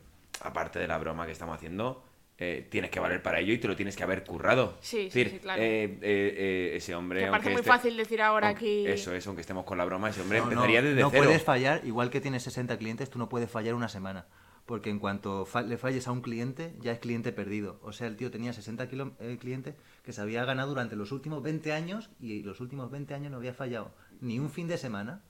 aparte 0.42 0.80
de 0.80 0.88
la 0.88 0.98
broma 1.00 1.26
que 1.26 1.32
estamos 1.34 1.56
haciendo, 1.58 2.02
eh, 2.44 2.66
tienes 2.72 2.90
que 2.90 3.00
valer 3.00 3.22
para 3.22 3.40
ello 3.40 3.54
y 3.54 3.60
te 3.60 3.68
lo 3.68 3.76
tienes 3.76 3.96
que 3.96 4.02
haber 4.02 4.24
currado. 4.24 4.76
Sí, 4.82 5.02
Es 5.02 5.14
sí, 5.14 5.20
decir, 5.20 5.34
sí, 5.38 5.40
claro. 5.44 5.62
eh, 5.62 5.84
eh, 5.84 6.00
eh, 6.02 6.72
ese 6.76 6.96
hombre. 6.96 7.26
Me 7.26 7.30
parece 7.30 7.52
muy 7.52 7.62
esté- 7.62 7.68
fácil 7.68 7.96
decir 7.96 8.20
ahora 8.20 8.48
aunque- 8.48 8.66
aquí. 8.66 8.88
Eso 8.88 9.14
es, 9.14 9.28
aunque 9.28 9.42
estemos 9.42 9.64
con 9.64 9.78
la 9.78 9.86
broma, 9.86 10.10
ese 10.10 10.22
hombre 10.22 10.40
No, 10.40 10.46
no, 10.46 10.52
empezaría 10.54 10.82
desde 10.82 11.02
no 11.02 11.12
cero. 11.12 11.24
puedes 11.26 11.44
fallar, 11.44 11.82
igual 11.86 12.10
que 12.10 12.20
tienes 12.20 12.42
60 12.42 12.78
clientes, 12.80 13.12
tú 13.12 13.20
no 13.20 13.30
puedes 13.30 13.50
fallar 13.52 13.76
una 13.76 13.90
semana. 13.90 14.26
Porque 14.66 14.90
en 14.90 14.98
cuanto 14.98 15.46
fa- 15.46 15.62
le 15.62 15.78
falles 15.78 16.08
a 16.08 16.12
un 16.12 16.22
cliente, 16.22 16.74
ya 16.82 16.94
es 16.94 17.00
cliente 17.00 17.32
perdido. 17.32 17.80
O 17.84 17.92
sea, 17.94 18.08
el 18.08 18.16
tío 18.16 18.32
tenía 18.32 18.54
60 18.54 18.90
kilo- 18.90 19.12
eh, 19.20 19.38
clientes 19.40 19.76
que 20.04 20.12
se 20.12 20.22
había 20.22 20.44
ganado 20.44 20.70
durante 20.70 20.96
los 20.96 21.12
últimos 21.12 21.44
20 21.44 21.74
años 21.74 22.10
y 22.20 22.42
los 22.42 22.60
últimos 22.60 22.90
20 22.90 23.14
años 23.14 23.30
no 23.32 23.38
había 23.38 23.54
fallado 23.54 23.92
ni 24.20 24.40
un 24.40 24.50
fin 24.50 24.68
de 24.68 24.78
semana 24.80 25.22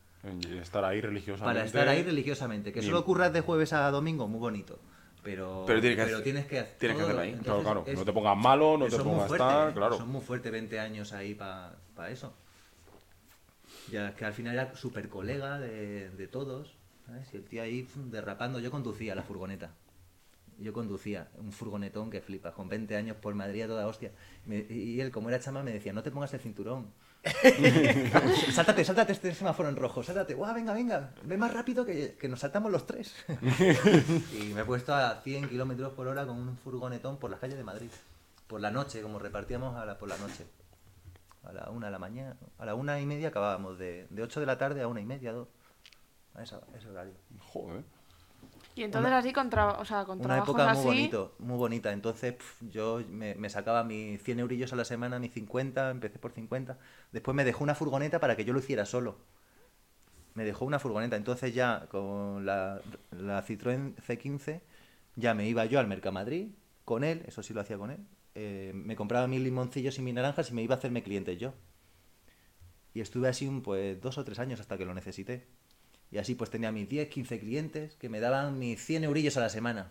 Y 0.42 0.58
estar 0.60 0.86
ahí 0.86 1.02
religiosamente. 1.02 1.44
para 1.60 1.66
estar 1.66 1.88
ahí 1.90 2.04
religiosamente. 2.04 2.72
Que 2.72 2.82
solo 2.82 3.00
ocurras 3.00 3.34
de 3.34 3.42
jueves 3.42 3.74
a 3.74 3.90
domingo, 3.92 4.28
muy 4.30 4.40
bonito. 4.40 4.80
Pero, 5.24 5.64
Pero 5.68 5.80
tienes 5.82 5.98
que 5.98 6.02
hacer- 6.14 6.24
tienes 6.24 6.46
que, 6.48 6.60
hacer 6.60 6.78
tienes 6.80 6.98
que 6.98 7.04
hacerlo 7.04 7.22
ahí. 7.22 7.34
Claro, 7.34 7.62
claro. 7.62 7.80
Entonces, 7.82 8.00
No 8.00 8.06
te 8.06 8.14
pongas 8.14 8.38
malo, 8.38 8.78
no 8.78 8.88
te 8.88 8.98
pongas 8.98 9.32
¿eh? 9.32 9.36
claro. 9.74 9.98
Son 9.98 10.10
muy 10.10 10.22
fuertes 10.22 10.52
20 10.52 10.80
años 10.80 11.14
ahí 11.14 11.36
para 11.36 11.76
eso. 12.10 12.34
Ya 13.92 14.10
es 14.10 14.16
que 14.16 14.26
al 14.26 14.34
final 14.34 14.54
era 14.56 14.76
súper 14.76 15.10
colega 15.10 15.60
de, 15.60 16.10
de 16.10 16.28
todos. 16.28 16.74
¿sabes? 17.06 17.28
Y 17.34 17.38
el 17.38 17.44
tío 17.44 17.62
ahí 17.62 17.88
derrapando. 17.96 18.60
Yo 18.60 18.72
conducía 18.72 19.16
la 19.16 19.24
furgoneta. 19.24 19.72
Yo 20.60 20.74
conducía 20.74 21.28
un 21.38 21.52
furgonetón 21.52 22.10
que 22.12 22.22
flipas, 22.22 22.54
con 22.54 22.70
20 22.70 22.96
años 22.96 23.18
por 23.18 23.34
Madrid 23.34 23.64
a 23.64 23.68
toda 23.68 23.88
hostia. 23.88 24.12
Me- 24.46 24.66
y 24.70 25.02
él, 25.02 25.12
como 25.12 25.30
era 25.30 25.40
chama, 25.40 25.64
me 25.64 25.72
decía, 25.74 25.94
no 25.94 26.04
te 26.04 26.12
pongas 26.12 26.34
el 26.34 26.40
cinturón. 26.40 26.88
sáltate, 28.52 28.84
sáltate 28.84 29.12
este 29.14 29.34
semáforo 29.34 29.70
en 29.70 29.76
rojo, 29.76 30.02
sáltate. 30.04 30.34
Guau, 30.34 30.54
venga, 30.54 30.74
venga, 30.74 31.12
ve 31.24 31.38
más 31.38 31.54
rápido 31.54 31.86
que, 31.86 32.16
que 32.20 32.28
nos 32.28 32.40
saltamos 32.40 32.72
los 32.72 32.86
tres. 32.88 33.14
y 34.40 34.54
me 34.54 34.62
he 34.62 34.66
puesto 34.66 34.94
a 34.94 35.22
100 35.22 35.50
kilómetros 35.50 35.94
por 35.94 36.08
hora 36.08 36.26
con 36.26 36.38
un 36.38 36.58
furgonetón 36.58 37.18
por 37.18 37.30
las 37.30 37.40
calles 37.40 37.58
de 37.58 37.64
Madrid. 37.64 37.90
Por 38.48 38.60
la 38.62 38.72
noche, 38.72 39.02
como 39.02 39.20
repartíamos 39.20 39.76
a 39.78 39.86
la, 39.86 39.98
por 39.98 40.10
la 40.10 40.18
noche. 40.18 40.46
A 41.44 41.52
la 41.54 41.70
una 41.72 41.88
de 41.88 41.92
la 41.92 42.00
mañana, 42.00 42.36
a 42.60 42.66
la 42.66 42.76
una 42.76 43.00
y 43.00 43.06
media 43.06 43.30
acabábamos, 43.30 43.78
de, 43.80 44.06
de 44.10 44.24
8 44.24 44.40
de 44.40 44.46
la 44.46 44.58
tarde 44.58 44.82
a 44.82 44.88
una 44.88 45.02
y 45.02 45.06
media, 45.06 45.32
dos. 45.32 45.48
A 46.36 46.44
esa- 46.44 46.62
ese 46.78 46.88
horario. 46.90 47.14
Joder. 47.40 47.84
Y 48.76 48.84
entonces 48.84 49.12
así 49.12 49.34
con, 49.34 49.50
o 49.54 49.86
sea, 49.86 50.06
con 50.06 50.20
Una 50.20 50.38
época 50.38 50.70
así. 50.72 50.82
muy 50.84 50.84
bonito, 50.86 51.36
muy 51.40 51.58
bonita. 51.58 51.92
Entonces 51.92 52.36
yo 52.62 53.02
me, 53.10 53.36
me 53.36 53.50
sacaba 53.50 53.84
mis 53.84 54.22
100 54.24 54.40
eurillos 54.40 54.72
a 54.74 54.76
la 54.76 54.86
semana, 54.86 55.20
mis 55.20 55.34
50, 55.34 55.90
empecé 55.92 56.20
por 56.20 56.32
50. 56.32 56.78
Después 57.12 57.36
me 57.36 57.44
dejó 57.44 57.64
una 57.64 57.76
furgoneta 57.76 58.20
para 58.20 58.36
que 58.36 58.46
yo 58.46 58.54
lo 58.54 58.60
hiciera 58.60 58.86
solo. 58.86 59.18
Me 60.34 60.44
dejó 60.46 60.66
una 60.66 60.80
furgoneta. 60.80 61.16
Entonces 61.18 61.54
ya 61.54 61.88
con 61.90 62.46
la, 62.46 62.82
la 63.12 63.44
Citroën 63.46 63.96
C15 63.96 64.62
ya 65.16 65.34
me 65.34 65.48
iba 65.48 65.66
yo 65.66 65.80
al 65.80 65.88
Mercamadrid 65.88 66.50
con 66.86 67.04
él, 67.04 67.24
eso 67.28 67.44
sí 67.44 67.54
lo 67.54 67.62
hacía 67.62 67.78
con 67.78 67.92
él. 67.92 68.00
eh, 68.36 68.72
me 68.74 68.96
compraba 68.96 69.28
mis 69.28 69.42
limoncillos 69.42 69.98
y 70.00 70.02
mis 70.02 70.14
naranjas 70.14 70.52
y 70.52 70.54
me 70.54 70.64
iba 70.64 70.76
a 70.76 70.78
hacerme 70.78 71.04
clientes 71.04 71.38
yo. 71.40 71.54
Y 72.94 73.02
estuve 73.02 73.28
así 73.28 73.48
un, 73.48 73.62
pues 73.62 74.00
dos 74.02 74.18
o 74.18 74.24
tres 74.24 74.40
años 74.40 74.60
hasta 74.60 74.78
que 74.78 74.86
lo 74.86 74.94
necesité. 74.94 75.48
Y 76.12 76.18
así 76.18 76.36
pues 76.36 76.50
tenía 76.50 76.72
mis 76.72 76.90
10, 76.90 77.08
15 77.10 77.40
clientes 77.40 77.96
que 77.96 78.10
me 78.10 78.20
daban 78.20 78.60
mis 78.60 78.84
100 78.84 79.06
eurillos 79.06 79.38
a 79.38 79.40
la 79.42 79.50
semana. 79.50 79.88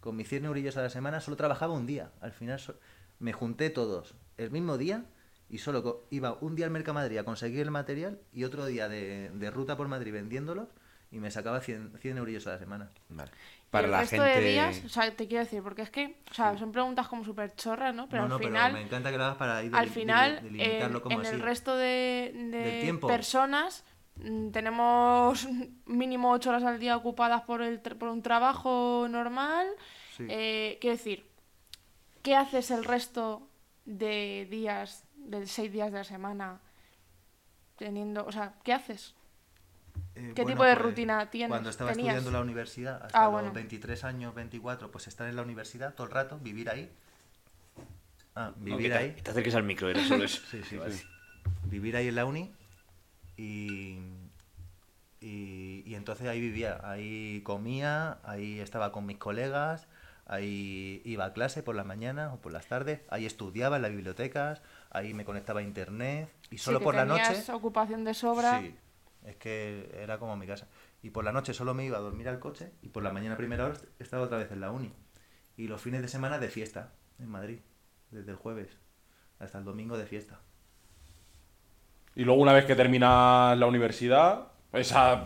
Con 0.00 0.14
mis 0.16 0.28
100 0.28 0.44
eurillos 0.44 0.76
a 0.76 0.82
la 0.82 0.90
semana 0.90 1.20
solo 1.20 1.36
trabajaba 1.36 1.74
un 1.74 1.86
día. 1.86 2.12
Al 2.20 2.32
final 2.32 2.60
so- 2.60 2.78
me 3.18 3.32
junté 3.32 3.68
todos 3.70 4.14
el 4.36 4.50
mismo 4.52 4.78
día 4.78 5.04
y 5.50 5.58
solo 5.58 6.06
iba 6.10 6.34
un 6.40 6.54
día 6.54 6.66
al 6.66 6.70
Mercamadrid 6.70 7.18
a 7.18 7.24
conseguir 7.24 7.60
el 7.60 7.70
material 7.72 8.20
y 8.32 8.44
otro 8.44 8.66
día 8.66 8.88
de, 8.88 9.30
de 9.30 9.50
ruta 9.50 9.76
por 9.76 9.88
Madrid 9.88 10.12
vendiéndolos 10.12 10.68
y 11.10 11.18
me 11.18 11.30
sacaba 11.30 11.60
100, 11.60 11.94
100 12.00 12.18
eurillos 12.18 12.46
a 12.46 12.50
la 12.50 12.58
semana. 12.58 12.90
Vale. 13.08 13.30
Y 13.32 13.70
Para 13.70 13.86
el 13.86 13.90
la 13.90 14.00
resto 14.02 14.16
gente. 14.22 14.40
de 14.40 14.50
días, 14.50 14.82
o 14.84 14.88
sea, 14.90 15.10
te 15.16 15.26
quiero 15.26 15.42
decir, 15.42 15.62
porque 15.62 15.82
es 15.82 15.90
que, 15.90 16.18
o 16.30 16.34
sea, 16.34 16.56
son 16.58 16.70
preguntas 16.70 17.08
como 17.08 17.24
súper 17.24 17.54
chorras, 17.56 17.94
¿no? 17.94 18.08
Pero 18.08 18.28
no, 18.28 18.34
al 18.36 18.40
no, 18.40 18.46
final, 18.46 18.70
pero 18.72 18.78
me 18.82 18.86
encanta 18.86 19.10
que 19.10 19.16
lo 19.18 19.24
hagas 19.24 19.36
para 19.38 19.64
ir 19.64 19.74
al 19.74 19.88
final, 19.88 20.38
deli- 20.42 20.58
delimitarlo 20.58 20.98
en, 20.98 21.02
como 21.02 21.20
en 21.20 21.26
el 21.26 21.34
así. 21.34 21.42
resto 21.42 21.76
de, 21.76 22.98
personas 23.06 23.84
tenemos 24.52 25.46
mínimo 25.86 26.30
ocho 26.32 26.50
horas 26.50 26.64
al 26.64 26.78
día 26.78 26.96
ocupadas 26.96 27.42
por, 27.42 27.62
el, 27.62 27.82
tr- 27.82 27.96
por 27.98 28.08
un 28.08 28.22
trabajo 28.22 29.06
normal. 29.10 29.66
Sí. 30.16 30.26
Eh, 30.28 30.78
quiero 30.80 30.96
decir, 30.96 31.26
¿qué 32.22 32.36
haces 32.36 32.70
el 32.70 32.84
resto 32.84 33.48
de 33.84 34.46
días, 34.50 35.04
de 35.16 35.46
seis 35.46 35.72
días 35.72 35.92
de 35.92 35.98
la 35.98 36.04
semana? 36.04 36.60
Teniendo, 37.76 38.26
o 38.26 38.32
sea, 38.32 38.54
¿qué 38.64 38.72
haces? 38.72 39.14
Eh, 40.16 40.32
¿Qué 40.34 40.42
bueno, 40.42 40.56
tipo 40.56 40.64
de 40.64 40.74
pues, 40.74 40.84
rutina 40.84 41.30
tienes? 41.30 41.50
Cuando 41.50 41.70
estaba 41.70 41.92
tenías? 41.92 42.16
estudiando 42.16 42.30
en 42.30 42.34
la 42.34 42.40
universidad, 42.52 43.02
hasta 43.04 43.18
Ah, 43.20 43.24
los 43.24 43.32
bueno. 43.32 43.52
23 43.52 44.02
años, 44.04 44.34
24, 44.34 44.90
pues 44.90 45.06
estar 45.06 45.28
en 45.28 45.36
la 45.36 45.42
universidad 45.42 45.94
todo 45.94 46.06
el 46.08 46.12
rato, 46.12 46.38
vivir 46.42 46.70
ahí. 46.70 46.90
Ah, 48.34 48.52
No, 48.56 48.64
vivir 48.64 48.90
que 48.92 48.98
te- 48.98 48.98
ahí. 48.98 49.14
que 49.14 49.22
te 49.22 49.30
acerques 49.30 49.54
al 49.54 49.62
micro, 49.64 49.88
era 49.88 50.04
solo 50.04 50.24
eso. 50.24 50.40
Sí, 50.50 50.62
sí, 50.64 50.78
sí. 50.90 51.06
Vivir 51.64 51.96
ahí 51.96 52.08
en 52.08 52.14
la 52.16 52.24
uni 52.24 52.52
y, 53.38 53.98
y, 55.20 55.82
y 55.86 55.94
entonces 55.94 56.26
ahí 56.26 56.40
vivía, 56.40 56.80
ahí 56.82 57.40
comía, 57.44 58.18
ahí 58.24 58.60
estaba 58.60 58.92
con 58.92 59.06
mis 59.06 59.16
colegas, 59.16 59.88
ahí 60.26 61.00
iba 61.04 61.24
a 61.24 61.32
clase 61.32 61.62
por 61.62 61.74
las 61.74 61.86
mañanas 61.86 62.34
o 62.34 62.40
por 62.40 62.52
las 62.52 62.66
tardes, 62.66 63.00
ahí 63.08 63.24
estudiaba 63.24 63.76
en 63.76 63.82
las 63.82 63.92
bibliotecas, 63.92 64.60
ahí 64.90 65.14
me 65.14 65.24
conectaba 65.24 65.60
a 65.60 65.62
internet 65.62 66.30
y 66.50 66.58
Sí, 66.58 66.64
solo 66.64 66.80
que 66.80 66.84
por 66.84 66.94
la 66.94 67.06
noche... 67.06 67.42
ocupación 67.52 68.04
de 68.04 68.12
sobra. 68.12 68.60
Sí, 68.60 68.76
es 69.24 69.36
que 69.36 69.90
era 69.94 70.18
como 70.18 70.36
mi 70.36 70.46
casa. 70.46 70.68
Y 71.00 71.10
por 71.10 71.24
la 71.24 71.32
noche 71.32 71.54
solo 71.54 71.74
me 71.74 71.84
iba 71.84 71.96
a 71.96 72.00
dormir 72.00 72.28
al 72.28 72.40
coche 72.40 72.72
y 72.82 72.88
por 72.88 73.02
la 73.04 73.12
mañana 73.12 73.34
a 73.34 73.38
primera 73.38 73.66
hora 73.66 73.76
estaba 74.00 74.24
otra 74.24 74.38
vez 74.38 74.50
en 74.50 74.60
la 74.60 74.72
uni. 74.72 74.92
Y 75.56 75.68
los 75.68 75.80
fines 75.80 76.02
de 76.02 76.08
semana 76.08 76.38
de 76.38 76.48
fiesta 76.48 76.92
en 77.18 77.28
Madrid, 77.28 77.60
desde 78.10 78.32
el 78.32 78.36
jueves 78.36 78.78
hasta 79.38 79.58
el 79.58 79.64
domingo 79.64 79.96
de 79.96 80.06
fiesta. 80.06 80.40
Y 82.18 82.24
luego 82.24 82.42
una 82.42 82.52
vez 82.52 82.64
que 82.64 82.74
terminas 82.74 83.56
la 83.56 83.66
universidad, 83.66 84.48
esa 84.72 85.24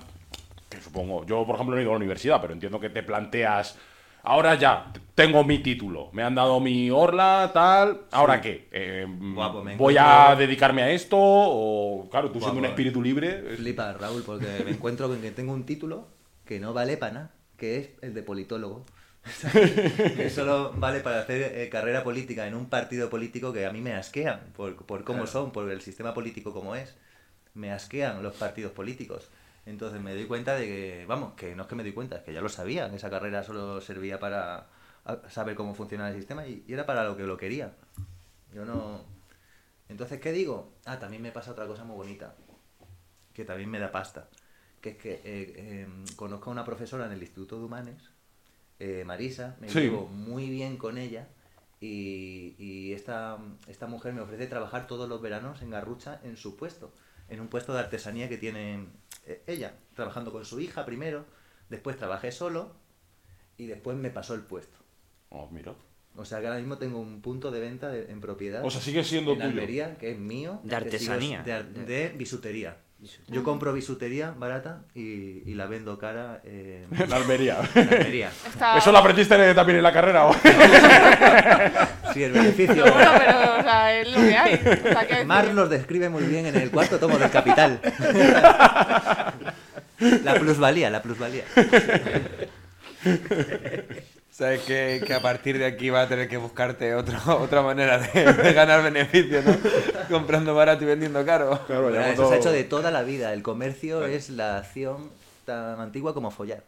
que 0.69 0.79
supongo, 0.79 1.25
yo 1.25 1.47
por 1.47 1.55
ejemplo 1.55 1.75
no 1.75 1.81
he 1.81 1.83
ido 1.83 1.91
a 1.91 1.95
la 1.95 1.97
universidad, 1.97 2.39
pero 2.43 2.53
entiendo 2.53 2.79
que 2.79 2.91
te 2.91 3.03
planteas, 3.03 3.79
ahora 4.23 4.57
ya 4.57 4.93
tengo 5.15 5.43
mi 5.43 5.61
título, 5.61 6.11
me 6.13 6.23
han 6.23 6.35
dado 6.35 6.61
mi 6.61 6.91
orla, 6.91 7.51
tal, 7.55 8.03
¿ahora 8.11 8.43
qué? 8.43 8.69
Eh, 8.71 9.07
me 9.09 9.75
¿Voy 9.79 9.97
a 9.99 10.37
dedicarme 10.37 10.83
a 10.83 10.91
esto? 10.91 11.17
O 11.19 12.09
claro, 12.11 12.31
tú 12.31 12.41
siendo 12.43 12.59
un 12.59 12.67
espíritu 12.67 13.01
libre, 13.03 13.43
es- 13.55 13.59
Flipa, 13.59 13.95
Raúl, 13.95 14.23
porque 14.23 14.63
me 14.63 14.73
encuentro 14.73 15.09
con 15.09 15.19
que 15.23 15.31
tengo 15.31 15.55
un 15.55 15.65
título 15.65 16.09
que 16.45 16.61
no 16.61 16.75
vale 16.75 16.99
para 16.99 17.13
nada, 17.15 17.31
que 17.57 17.79
es 17.79 17.89
el 18.03 18.13
de 18.13 18.23
politólogo. 18.23 18.85
Que 20.17 20.31
solo 20.31 20.73
vale 20.77 21.01
para 21.01 21.21
hacer 21.21 21.43
eh, 21.59 21.69
carrera 21.69 22.03
política 22.03 22.47
en 22.47 22.55
un 22.55 22.69
partido 22.69 23.09
político 23.11 23.53
que 23.53 23.67
a 23.67 23.73
mí 23.73 23.81
me 23.81 23.95
asquean 23.95 24.41
por, 24.57 24.77
por 24.87 25.05
cómo 25.05 25.27
Claro. 25.27 25.27
son, 25.27 25.53
por 25.53 25.71
el 25.71 25.81
sistema 25.81 26.13
político 26.15 26.53
como 26.53 26.75
es. 26.75 26.97
Me 27.55 27.73
asquean 27.73 28.23
los 28.23 28.35
partidos 28.37 28.73
políticos. 28.73 29.31
Entonces 29.67 30.01
me 30.01 30.15
doy 30.15 30.27
cuenta 30.27 30.57
de 30.57 30.67
que, 30.67 31.07
vamos, 31.09 31.35
que 31.35 31.55
no 31.57 31.63
es 31.65 31.69
que 31.69 31.75
me 31.77 31.83
doy 31.85 31.93
cuenta, 31.93 32.17
es 32.17 32.23
que 32.25 32.33
ya 32.35 32.41
lo 32.43 32.49
sabía, 32.49 32.91
que 32.91 32.97
esa 32.97 33.11
carrera 33.11 33.45
solo 33.45 33.81
servía 33.81 34.21
para 34.21 34.69
saber 35.29 35.55
cómo 35.57 35.75
funciona 35.75 36.09
el 36.11 36.17
sistema 36.17 36.47
y, 36.47 36.65
y 36.67 36.73
era 36.75 36.87
para 36.87 37.05
lo 37.05 37.17
que 37.17 37.25
lo 37.25 37.37
quería. 37.37 37.73
Yo 38.55 38.65
no... 38.65 39.05
Entonces, 39.89 40.21
¿qué 40.21 40.33
digo? 40.33 40.73
Ah, 40.87 40.99
también 40.99 41.23
me 41.23 41.33
pasa 41.33 41.53
otra 41.53 41.67
cosa 41.67 41.85
muy 41.85 41.97
bonita, 41.97 42.35
que 43.35 43.45
también 43.45 43.71
me 43.71 43.79
da 43.79 43.93
pasta, 43.93 44.29
que 44.81 44.91
es 44.91 44.97
que 44.99 45.23
eh, 45.25 45.83
em, 45.83 46.05
conozco 46.17 46.51
a 46.51 46.53
una 46.53 46.65
profesora 46.65 47.07
en 47.07 47.13
el 47.13 47.23
Instituto 47.23 47.59
de 47.59 47.65
Humanes, 47.65 48.12
eh, 48.85 49.05
Marisa, 49.05 49.57
me 49.61 49.69
Sí. 49.69 49.81
llevo 49.83 50.09
muy 50.09 50.51
bien 50.51 50.77
con 50.77 50.99
ella 50.99 51.29
y, 51.81 52.55
y 52.59 52.93
esta, 52.93 53.39
esta 53.69 53.87
mujer 53.87 54.13
me 54.13 54.21
ofrece 54.21 54.47
trabajar 54.49 54.87
todos 54.89 55.09
los 55.09 55.21
veranos 55.23 55.63
en 55.63 55.71
Garrucha 55.71 56.21
en 56.25 56.37
su 56.37 56.57
puesto, 56.57 56.93
en 57.29 57.41
un 57.41 57.47
puesto 57.49 57.73
de 57.73 57.79
artesanía 57.81 58.29
que 58.29 58.39
tiene 58.39 58.87
eh, 59.27 59.43
ella, 59.47 59.75
trabajando 59.95 60.33
con 60.33 60.45
su 60.45 60.59
hija 60.61 60.85
primero, 60.85 61.25
después 61.69 61.97
trabajé 61.97 62.33
solo 62.33 62.73
y 63.57 63.67
después 63.67 63.97
me 63.97 64.11
pasó 64.11 64.35
el 64.35 64.41
puesto. 64.43 64.79
Oh, 65.29 65.49
mira. 65.51 65.75
O 66.17 66.25
sea 66.25 66.41
que 66.41 66.47
ahora 66.49 66.59
mismo 66.59 66.77
tengo 66.77 66.99
un 67.01 67.23
punto 67.23 67.51
de 67.51 67.61
venta 67.61 67.89
de- 67.89 68.11
en 68.11 68.21
propiedad. 68.21 68.65
O 68.65 68.71
sea, 68.71 68.81
sigue 68.81 69.03
siendo 69.05 69.33
en 69.33 69.39
tuyo. 69.39 69.49
Almería, 69.51 69.97
que 69.97 70.11
es 70.11 70.19
mío. 70.19 70.61
De 70.65 70.75
artesanía. 70.77 71.43
De, 71.43 71.53
ar- 71.53 71.69
de 71.69 72.09
bisutería. 72.11 72.77
Yo 73.29 73.43
compro 73.43 73.73
bisutería 73.73 74.33
barata 74.37 74.83
y, 74.95 75.43
y 75.51 75.55
la 75.55 75.67
vendo 75.67 75.99
cara 75.99 76.41
en, 76.45 76.87
En 76.97 77.13
Almería. 77.13 77.59
en 77.75 77.89
Almería. 77.89 78.31
Está- 78.47 78.79
¿Eso 78.79 78.93
lo 78.93 78.99
aprendiste 78.99 79.55
también 79.55 79.79
en 79.79 79.83
la 79.83 79.93
carrera? 79.93 80.27
o? 80.27 80.35
Sí, 82.15 82.23
el 82.23 82.33
beneficio. 82.33 82.83
Bueno, 82.85 83.11
pero, 83.19 83.57
o 83.59 83.63
sea, 83.63 83.99
es 84.01 84.09
lo 84.11 84.19
que 84.19 84.37
hay. 84.37 84.55
O 84.55 84.89
sea, 84.93 85.07
que 85.07 85.25
Mar 85.25 85.47
los 85.49 85.69
describe 85.69 86.09
muy 86.09 86.23
bien 86.25 86.47
en 86.47 86.55
el 86.57 86.71
cuarto 86.71 86.99
tomo 86.99 87.19
del 87.19 87.31
Capital. 87.31 87.81
La 90.25 90.35
plusvalía, 90.35 90.91
la 90.91 91.01
plusvalía. 91.01 91.45
Sabes 94.33 94.63
que, 94.63 95.03
que 95.07 95.13
a 95.13 95.21
partir 95.21 95.59
de 95.59 95.67
aquí 95.67 95.91
va 95.91 96.03
a 96.03 96.09
tener 96.09 96.27
que 96.27 96.39
buscarte 96.39 96.95
otro, 96.95 97.19
otra 97.39 97.61
manera 97.63 97.99
de, 97.99 98.33
de 98.33 98.53
ganar 98.55 98.83
beneficios, 98.83 99.45
¿no? 99.45 99.55
Comprando 100.09 100.55
barato 100.55 100.85
y 100.85 100.87
vendiendo 100.87 101.25
caro. 101.25 101.61
Claro, 101.67 101.83
Bueno, 101.91 102.01
eso 102.01 102.17
todo- 102.23 102.29
se 102.31 102.35
ha 102.35 102.39
hecho 102.39 102.51
de 102.53 102.65
toda 102.65 102.91
la 102.91 103.03
vida. 103.03 103.33
El 103.35 103.43
comercio 103.43 104.07
es 104.07 104.31
la 104.31 104.57
acción 104.59 105.11
tan 105.45 105.79
antigua 105.81 106.15
como 106.15 106.31
follar. 106.31 106.65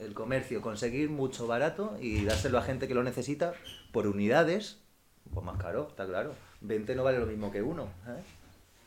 El 0.00 0.14
comercio, 0.14 0.60
conseguir 0.62 1.10
mucho 1.10 1.46
barato 1.46 1.96
y 2.00 2.24
dárselo 2.24 2.58
a 2.58 2.62
gente 2.62 2.88
que 2.88 2.94
lo 2.94 3.02
necesita 3.02 3.52
por 3.92 4.06
unidades, 4.06 4.78
pues 5.34 5.44
más 5.44 5.58
caro, 5.58 5.88
está 5.90 6.06
claro. 6.06 6.34
20 6.62 6.94
no 6.94 7.04
vale 7.04 7.18
lo 7.18 7.26
mismo 7.26 7.52
que 7.52 7.60
uno. 7.62 7.84
¿eh? 8.06 8.20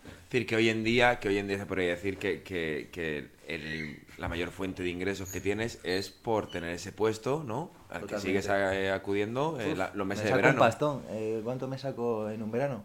Es 0.05 0.32
decir, 0.32 0.47
que 0.47 0.55
hoy 0.55 0.69
en 0.69 0.84
día, 0.84 1.19
que 1.19 1.27
hoy 1.29 1.38
en 1.38 1.47
día 1.47 1.58
se 1.60 1.65
podría 1.67 1.89
decir 1.89 2.17
que, 2.17 2.41
que- 2.41 2.89
que 2.91 3.27
el- 3.47 3.99
la 4.19 4.27
mayor 4.27 4.49
fuente 4.51 4.84
de 4.84 4.89
ingresos 4.89 5.32
que 5.32 5.41
tienes 5.41 5.79
es 5.84 6.10
por 6.10 6.49
tener 6.49 6.71
ese 6.75 6.91
puesto, 6.91 7.43
¿no? 7.43 7.71
Al 7.89 8.05
que 8.05 8.19
sigues 8.19 8.47
eh, 8.49 8.91
acudiendo 8.91 9.60
eh, 9.60 9.71
Uf, 9.71 9.77
la- 9.77 9.91
los 9.95 10.05
meses 10.05 10.25
me 10.25 10.29
de 10.32 10.36
verano. 10.36 10.53
un 10.55 10.60
pastón. 10.60 11.03
Eh, 11.10 11.41
¿Cuánto 11.43 11.67
me 11.67 11.77
saco 11.77 12.29
en 12.29 12.43
un 12.43 12.51
verano? 12.51 12.84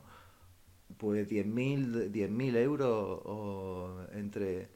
Pues 0.97 1.29
10.000 1.29 2.11
10.000 2.13 2.57
euros 2.57 3.21
o 3.25 3.99
entre... 4.15 4.69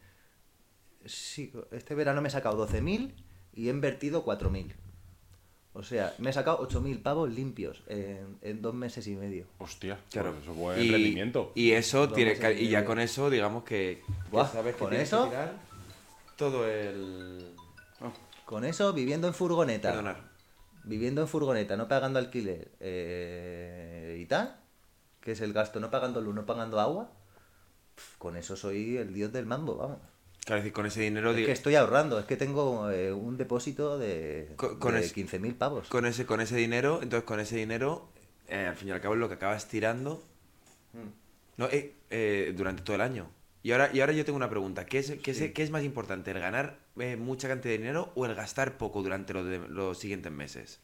Sí, 1.04 1.52
este 1.70 1.94
verano 1.94 2.20
me 2.20 2.28
he 2.28 2.30
sacado 2.30 2.66
12.000 2.68 3.12
y 3.54 3.68
he 3.68 3.70
invertido 3.70 4.24
4.000. 4.24 4.72
O 5.74 5.82
sea, 5.84 6.12
me 6.18 6.30
he 6.30 6.32
sacado 6.32 6.68
8.000 6.68 7.02
pavos 7.02 7.30
limpios 7.30 7.84
en, 7.86 8.36
en 8.42 8.60
dos 8.62 8.74
meses 8.74 9.06
y 9.06 9.14
medio. 9.14 9.46
Hostia, 9.58 9.98
Claro. 10.10 10.30
pues 10.32 10.42
eso 10.42 10.52
es 10.52 10.58
buen 10.58 10.82
y, 10.82 10.90
rendimiento. 10.90 11.52
y 11.54 11.70
eso 11.70 12.08
Dos 12.08 12.16
tiene 12.16 12.36
y 12.60 12.68
ya 12.68 12.84
con 12.84 12.98
eso, 12.98 13.30
digamos 13.30 13.62
que, 13.62 14.02
que 14.04 14.30
Buah, 14.32 14.48
sabes 14.48 14.74
que 14.74 14.80
¿con 14.80 14.90
tienes 14.90 15.08
eso? 15.08 15.24
que 15.24 15.30
tirar 15.30 15.67
todo 16.38 16.66
el. 16.66 17.54
Con 18.46 18.64
eso, 18.64 18.94
viviendo 18.94 19.26
en 19.28 19.34
furgoneta. 19.34 19.90
Perdonar. 19.90 20.30
Viviendo 20.84 21.20
en 21.20 21.28
furgoneta, 21.28 21.76
no 21.76 21.86
pagando 21.86 22.18
alquiler 22.18 22.70
eh, 22.80 24.16
y 24.22 24.24
tal, 24.24 24.56
que 25.20 25.32
es 25.32 25.40
el 25.42 25.52
gasto, 25.52 25.80
no 25.80 25.90
pagando 25.90 26.22
luz, 26.22 26.34
no 26.34 26.46
pagando 26.46 26.80
agua. 26.80 27.10
Con 28.16 28.36
eso 28.36 28.56
soy 28.56 28.96
el 28.96 29.12
dios 29.12 29.32
del 29.32 29.44
mambo, 29.44 29.76
vamos. 29.76 29.98
Claro, 30.46 30.60
es 30.60 30.64
decir, 30.64 30.72
con 30.72 30.86
ese 30.86 31.00
dinero, 31.02 31.30
Es 31.32 31.36
di- 31.36 31.44
que 31.44 31.52
estoy 31.52 31.74
ahorrando, 31.74 32.18
es 32.18 32.24
que 32.24 32.36
tengo 32.36 32.88
eh, 32.90 33.12
un 33.12 33.36
depósito 33.36 33.98
de, 33.98 34.54
Con- 34.56 34.78
con 34.78 34.94
de 34.94 35.00
es- 35.00 35.12
15.000 35.14 35.54
pavos. 35.58 35.88
con 35.88 36.06
ese, 36.06 36.24
con 36.24 36.40
ese 36.40 36.56
dinero, 36.56 37.00
entonces 37.02 37.24
con 37.26 37.38
ese 37.40 37.56
dinero, 37.56 38.08
eh, 38.46 38.66
al 38.66 38.76
fin 38.76 38.88
y 38.88 38.92
al 38.92 39.00
cabo 39.02 39.12
es 39.14 39.20
lo 39.20 39.28
que 39.28 39.34
acabas 39.34 39.68
tirando 39.68 40.22
Mm. 40.94 41.08
no, 41.58 41.66
eh, 41.66 41.92
eh, 42.08 42.54
durante 42.56 42.82
todo 42.82 42.94
el 42.96 43.02
año. 43.02 43.28
Y 43.62 43.72
ahora, 43.72 43.90
y 43.92 44.00
ahora 44.00 44.12
yo 44.12 44.24
tengo 44.24 44.36
una 44.36 44.48
pregunta. 44.50 44.86
¿Qué 44.86 44.98
es, 44.98 45.12
qué 45.22 45.30
es, 45.32 45.52
qué 45.52 45.62
es 45.62 45.70
más 45.70 45.82
importante, 45.82 46.30
el 46.30 46.38
ganar 46.40 46.78
eh, 46.98 47.16
mucha 47.16 47.48
cantidad 47.48 47.72
de 47.72 47.78
dinero 47.78 48.12
o 48.14 48.24
el 48.26 48.34
gastar 48.34 48.78
poco 48.78 49.02
durante 49.02 49.34
los, 49.34 49.46
de- 49.46 49.66
los 49.68 49.98
siguientes 49.98 50.30
meses? 50.32 50.80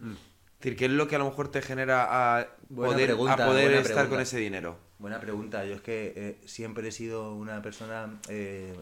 Es 0.00 0.58
decir, 0.60 0.76
¿qué 0.76 0.84
es 0.86 0.90
lo 0.92 1.08
que 1.08 1.16
a 1.16 1.18
lo 1.18 1.26
mejor 1.26 1.50
te 1.50 1.62
genera 1.62 2.38
a 2.38 2.48
Buena 2.68 2.92
poder, 2.94 3.06
pregunta, 3.08 3.32
a 3.34 3.46
poder 3.46 3.72
estar 3.72 3.84
pregunta. 3.84 4.08
con 4.10 4.20
ese 4.20 4.38
dinero? 4.38 4.78
Buena 4.98 5.20
pregunta. 5.20 5.64
Yo 5.64 5.74
es 5.74 5.80
que 5.82 6.12
eh, 6.16 6.38
siempre 6.46 6.88
he 6.88 6.92
sido 6.92 7.34
una 7.34 7.60
persona 7.60 8.18
eh, 8.28 8.74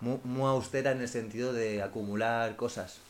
muy, 0.00 0.18
muy 0.24 0.46
austera 0.48 0.92
en 0.92 1.00
el 1.00 1.08
sentido 1.08 1.52
de 1.52 1.82
acumular 1.82 2.56
cosas 2.56 3.00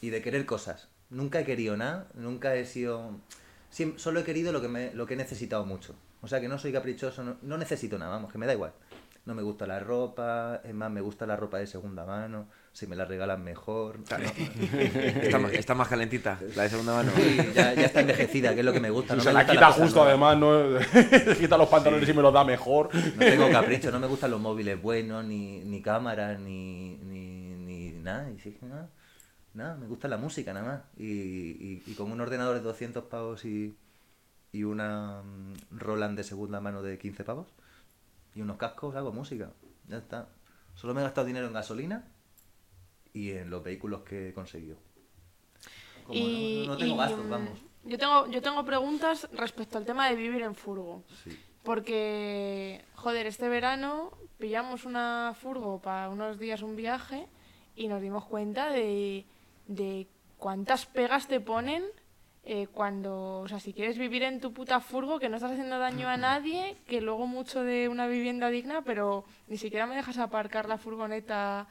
y 0.00 0.10
de 0.10 0.22
querer 0.22 0.46
cosas. 0.46 0.88
Nunca 1.10 1.40
he 1.40 1.44
querido 1.44 1.76
nada, 1.76 2.08
nunca 2.14 2.54
he 2.54 2.66
sido... 2.66 3.18
solo 3.96 4.20
he 4.20 4.24
querido 4.24 4.52
lo 4.52 4.60
que, 4.60 4.68
me, 4.68 4.92
lo 4.94 5.06
que 5.06 5.14
he 5.14 5.16
necesitado 5.16 5.64
mucho. 5.64 5.94
O 6.24 6.26
sea 6.26 6.40
que 6.40 6.48
no 6.48 6.58
soy 6.58 6.72
caprichoso, 6.72 7.22
no, 7.22 7.36
no 7.42 7.58
necesito 7.58 7.98
nada, 7.98 8.12
vamos, 8.12 8.32
que 8.32 8.38
me 8.38 8.46
da 8.46 8.54
igual. 8.54 8.72
No 9.26 9.34
me 9.34 9.42
gusta 9.42 9.66
la 9.66 9.78
ropa, 9.78 10.62
es 10.64 10.72
más, 10.72 10.90
me 10.90 11.02
gusta 11.02 11.26
la 11.26 11.36
ropa 11.36 11.58
de 11.58 11.66
segunda 11.66 12.06
mano, 12.06 12.48
si 12.72 12.86
me 12.86 12.96
la 12.96 13.04
regalan 13.04 13.44
mejor. 13.44 13.98
no. 13.98 15.48
Está, 15.52 15.74
más 15.74 15.88
calentita, 15.88 16.38
la 16.56 16.62
de 16.62 16.70
segunda 16.70 16.94
mano. 16.94 17.12
Sí, 17.14 17.52
ya, 17.54 17.74
ya 17.74 17.84
está 17.84 18.00
envejecida, 18.00 18.54
que 18.54 18.60
es 18.60 18.64
lo 18.64 18.72
que 18.72 18.80
me 18.80 18.88
gusta. 18.88 19.14
No 19.14 19.22
se 19.22 19.28
me 19.28 19.34
la 19.34 19.40
gusta 19.40 19.52
quita 19.52 19.72
justo 19.72 20.04
nueva. 20.04 20.30
además, 20.30 20.38
¿no? 20.38 20.80
se 20.80 21.36
quita 21.40 21.58
los 21.58 21.68
pantalones 21.68 22.08
y 22.08 22.14
me 22.14 22.22
los 22.22 22.32
da 22.32 22.42
mejor. 22.42 22.88
No 22.94 23.18
tengo 23.18 23.50
capricho, 23.50 23.90
no 23.90 24.00
me 24.00 24.06
gustan 24.06 24.30
los 24.30 24.40
móviles 24.40 24.80
buenos, 24.80 25.22
ni, 25.26 25.60
ni 25.60 25.82
cámaras, 25.82 26.40
ni, 26.40 26.96
ni, 27.02 27.54
ni 27.54 27.90
nada. 28.00 28.30
Y 28.30 28.38
sí, 28.38 28.56
que 28.58 28.64
nada, 28.64 28.88
nada, 29.52 29.76
me 29.76 29.86
gusta 29.86 30.08
la 30.08 30.16
música 30.16 30.54
nada 30.54 30.66
más. 30.66 30.80
Y, 30.96 31.04
y, 31.04 31.82
y 31.86 31.94
con 31.94 32.10
un 32.10 32.18
ordenador 32.18 32.54
de 32.54 32.60
200 32.62 33.04
pavos 33.04 33.44
y, 33.44 33.76
y 34.54 34.62
una 34.62 35.20
mm, 35.22 35.78
Roland 35.78 36.16
de 36.16 36.22
segunda 36.22 36.60
mano 36.60 36.80
de 36.80 36.96
15 36.96 37.24
pavos 37.24 37.48
y 38.36 38.40
unos 38.40 38.56
cascos 38.56 38.94
hago 38.94 39.12
música. 39.12 39.50
Ya 39.88 39.98
está. 39.98 40.28
Solo 40.76 40.94
me 40.94 41.00
he 41.00 41.04
gastado 41.04 41.26
dinero 41.26 41.48
en 41.48 41.52
gasolina 41.52 42.04
y 43.12 43.32
en 43.32 43.50
los 43.50 43.64
vehículos 43.64 44.02
que 44.02 44.28
he 44.28 44.32
conseguido. 44.32 44.76
Como 46.06 46.18
y, 46.18 46.62
no, 46.66 46.74
no 46.74 46.78
tengo 46.78 46.94
y, 46.94 46.98
gastos, 46.98 47.28
vamos. 47.28 47.58
Yo 47.82 47.98
tengo, 47.98 48.30
yo 48.30 48.40
tengo 48.40 48.64
preguntas 48.64 49.28
respecto 49.32 49.76
al 49.76 49.84
tema 49.84 50.08
de 50.08 50.14
vivir 50.14 50.42
en 50.42 50.54
furgo. 50.54 51.02
Sí. 51.24 51.36
Porque, 51.64 52.84
joder, 52.94 53.26
este 53.26 53.48
verano 53.48 54.12
pillamos 54.38 54.84
una 54.84 55.34
furgo 55.40 55.82
para 55.82 56.10
unos 56.10 56.38
días 56.38 56.62
un 56.62 56.76
viaje 56.76 57.26
y 57.74 57.88
nos 57.88 58.00
dimos 58.00 58.24
cuenta 58.26 58.70
de, 58.70 59.26
de 59.66 60.06
cuántas 60.38 60.86
pegas 60.86 61.26
te 61.26 61.40
ponen 61.40 61.82
eh, 62.46 62.66
cuando, 62.66 63.40
o 63.40 63.48
sea, 63.48 63.58
si 63.58 63.72
quieres 63.72 63.96
vivir 63.96 64.22
en 64.22 64.40
tu 64.40 64.52
puta 64.52 64.80
furgo, 64.80 65.18
que 65.18 65.28
no 65.28 65.36
estás 65.36 65.52
haciendo 65.52 65.78
daño 65.78 66.08
a 66.08 66.16
nadie, 66.18 66.76
que 66.86 67.00
luego 67.00 67.26
mucho 67.26 67.62
de 67.62 67.88
una 67.88 68.06
vivienda 68.06 68.50
digna, 68.50 68.82
pero 68.82 69.24
ni 69.48 69.56
siquiera 69.56 69.86
me 69.86 69.96
dejas 69.96 70.18
aparcar 70.18 70.68
la 70.68 70.76
furgoneta. 70.78 71.66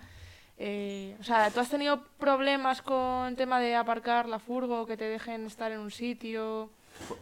eh, 0.58 1.16
o 1.20 1.24
sea, 1.24 1.52
¿tú 1.52 1.60
has 1.60 1.70
tenido 1.70 2.04
problemas 2.18 2.82
con 2.82 3.36
tema 3.36 3.60
de 3.60 3.76
aparcar 3.76 4.28
la 4.28 4.40
furgo, 4.40 4.86
que 4.86 4.98
te 4.98 5.06
dejen 5.06 5.46
estar 5.46 5.72
en 5.72 5.80
un 5.80 5.92
sitio? 5.92 6.70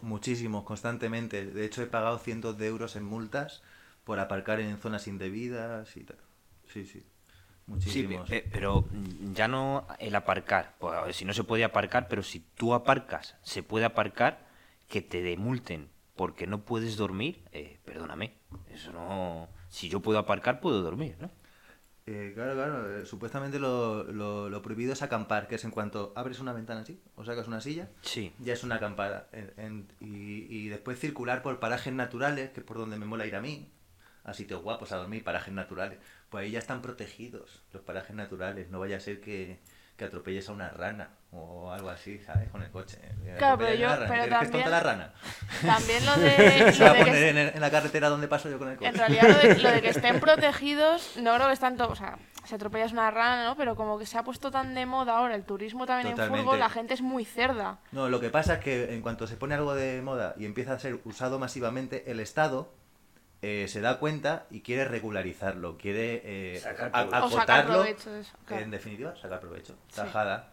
Muchísimos, 0.02 0.64
constantemente. 0.64 1.46
De 1.46 1.64
hecho, 1.64 1.82
he 1.82 1.86
pagado 1.86 2.18
cientos 2.18 2.56
de 2.58 2.66
euros 2.66 2.96
en 2.96 3.04
multas 3.04 3.62
por 4.04 4.18
aparcar 4.18 4.60
en 4.60 4.78
zonas 4.78 5.06
indebidas 5.06 5.96
y 5.96 6.04
tal. 6.04 6.18
Sí, 6.72 6.84
sí. 6.84 7.02
Sí, 7.66 7.70
Muchísimos. 7.70 8.28
pe- 8.28 8.46
pero 8.52 8.84
ya 9.34 9.48
no 9.48 9.86
el 9.98 10.14
aparcar. 10.14 10.74
Pues, 10.78 11.16
si 11.16 11.24
no 11.24 11.32
se 11.32 11.44
puede 11.44 11.64
aparcar, 11.64 12.08
pero 12.08 12.22
si 12.22 12.40
tú 12.40 12.74
aparcas, 12.74 13.36
se 13.42 13.62
puede 13.62 13.84
aparcar, 13.84 14.46
que 14.88 15.00
te 15.00 15.22
demulten 15.22 15.88
porque 16.16 16.46
no 16.46 16.64
puedes 16.64 16.96
dormir, 16.96 17.42
eh, 17.52 17.78
perdóname. 17.84 18.34
Eso 18.70 18.92
no. 18.92 19.48
Si 19.68 19.88
yo 19.88 20.00
puedo 20.00 20.18
aparcar, 20.18 20.60
puedo 20.60 20.82
dormir, 20.82 21.16
¿no? 21.20 21.30
Eh, 22.04 22.32
claro, 22.34 22.54
claro. 22.54 22.98
eh, 22.98 23.06
supuestamente 23.06 23.60
lo, 23.60 24.02
lo- 24.04 24.50
lo 24.50 24.60
prohibido 24.60 24.92
es 24.92 25.02
acampar, 25.02 25.46
que 25.46 25.54
es 25.54 25.64
en 25.64 25.70
cuanto 25.70 26.12
abres 26.16 26.40
una 26.40 26.52
ventana 26.52 26.80
así 26.80 27.00
o 27.14 27.24
sacas 27.24 27.46
una 27.46 27.60
silla, 27.60 27.88
Sí. 28.02 28.32
ya 28.40 28.52
es 28.54 28.64
una 28.64 28.74
acampada. 28.74 29.28
En- 29.32 29.52
en- 29.56 29.88
y, 30.00 30.46
y 30.54 30.68
después 30.68 30.98
circular 30.98 31.42
por 31.42 31.60
parajes 31.60 31.92
naturales, 31.92 32.50
que 32.50 32.60
es 32.60 32.66
por 32.66 32.76
donde 32.76 32.98
me 32.98 33.06
mola 33.06 33.24
ir 33.24 33.36
a 33.36 33.40
mí, 33.40 33.70
a 34.24 34.34
sitios 34.34 34.62
guapos 34.62 34.90
a 34.92 34.96
dormir, 34.96 35.22
parajes 35.24 35.54
naturales. 35.54 35.98
Pues 36.32 36.44
ahí 36.46 36.50
ya 36.50 36.58
están 36.58 36.82
protegidos 36.82 37.62
los 37.72 37.82
parajes 37.82 38.16
naturales. 38.16 38.70
No 38.70 38.80
vaya 38.80 38.96
a 38.96 39.00
ser 39.00 39.20
que, 39.20 39.60
que 39.96 40.04
atropelles 40.06 40.48
a 40.48 40.52
una 40.52 40.70
rana 40.70 41.10
o 41.30 41.70
algo 41.70 41.90
así, 41.90 42.18
¿sabes? 42.20 42.48
Con 42.50 42.62
el 42.62 42.70
coche. 42.70 42.98
Claro, 43.38 43.56
pero 43.58 43.74
yo- 43.74 43.88
pero 43.88 44.06
¿Crees 44.10 44.24
que 44.24 44.24
es 44.24 44.30
tonta 44.30 44.40
también- 44.50 44.70
la 44.70 44.80
rana? 44.80 45.12
También 45.64 46.06
lo 46.06 46.16
de, 46.18 46.72
Se 46.72 46.84
va 46.84 46.90
a 46.90 46.94
poner 46.94 47.36
en, 47.36 47.38
en 47.54 47.60
la 47.60 47.70
carretera 47.70 48.08
donde 48.08 48.28
paso 48.28 48.50
yo 48.50 48.58
con 48.58 48.68
el 48.70 48.76
coche. 48.76 48.88
en 48.88 48.94
realidad 48.96 49.28
lo 49.28 49.38
de, 49.38 49.58
lo 49.62 49.70
de 49.70 49.82
que 49.82 49.88
estén 49.90 50.18
protegidos, 50.20 51.16
no 51.18 51.34
creo 51.34 51.46
que 51.48 51.52
es 51.54 51.60
tanto, 51.60 51.88
o 51.88 51.94
sea, 51.96 52.18
se 52.44 52.54
atropellas 52.56 52.92
una 52.92 53.10
rana, 53.10 53.44
¿no? 53.44 53.56
Pero 53.56 53.76
como 53.76 53.98
que 53.98 54.06
se 54.06 54.18
ha 54.18 54.24
puesto 54.24 54.50
tan 54.50 54.74
de 54.74 54.84
moda 54.86 55.16
ahora 55.18 55.34
el 55.34 55.44
turismo 55.44 55.86
también 55.86 56.08
en 56.08 56.14
Totalmente. 56.14 56.44
furgo, 56.44 56.56
la 56.58 56.68
gente 56.70 56.94
es 56.94 57.02
muy 57.02 57.24
cerda. 57.24 57.78
No, 57.92 58.08
lo 58.08 58.20
que 58.20 58.30
pasa 58.30 58.54
es 58.54 58.60
que 58.60 58.94
en 58.94 59.00
cuanto 59.02 59.26
se 59.26 59.36
pone 59.36 59.54
algo 59.54 59.74
de 59.74 60.00
moda 60.02 60.34
y 60.38 60.44
empieza 60.46 60.72
a 60.72 60.78
ser 60.78 60.98
usado 61.04 61.38
masivamente, 61.38 62.10
el 62.10 62.20
Estado 62.20 62.72
eh, 63.42 63.66
se 63.68 63.80
da 63.80 63.98
cuenta 63.98 64.46
y 64.50 64.60
quiere 64.60 64.84
regularizarlo, 64.86 65.76
quiere 65.76 66.22
eh, 66.24 66.60
Sacar 66.60 66.90
a- 66.92 66.92
provecho. 67.08 67.26
O 67.26 67.30
sacar 67.30 67.60
acotarlo. 67.60 67.82
provecho 67.82 68.12
de 68.12 68.20
eso, 68.20 68.36
claro. 68.46 68.62
En 68.64 68.70
definitiva, 68.70 69.16
sacar 69.16 69.40
provecho. 69.40 69.74
Sí. 69.88 69.96
Tajada. 69.96 70.48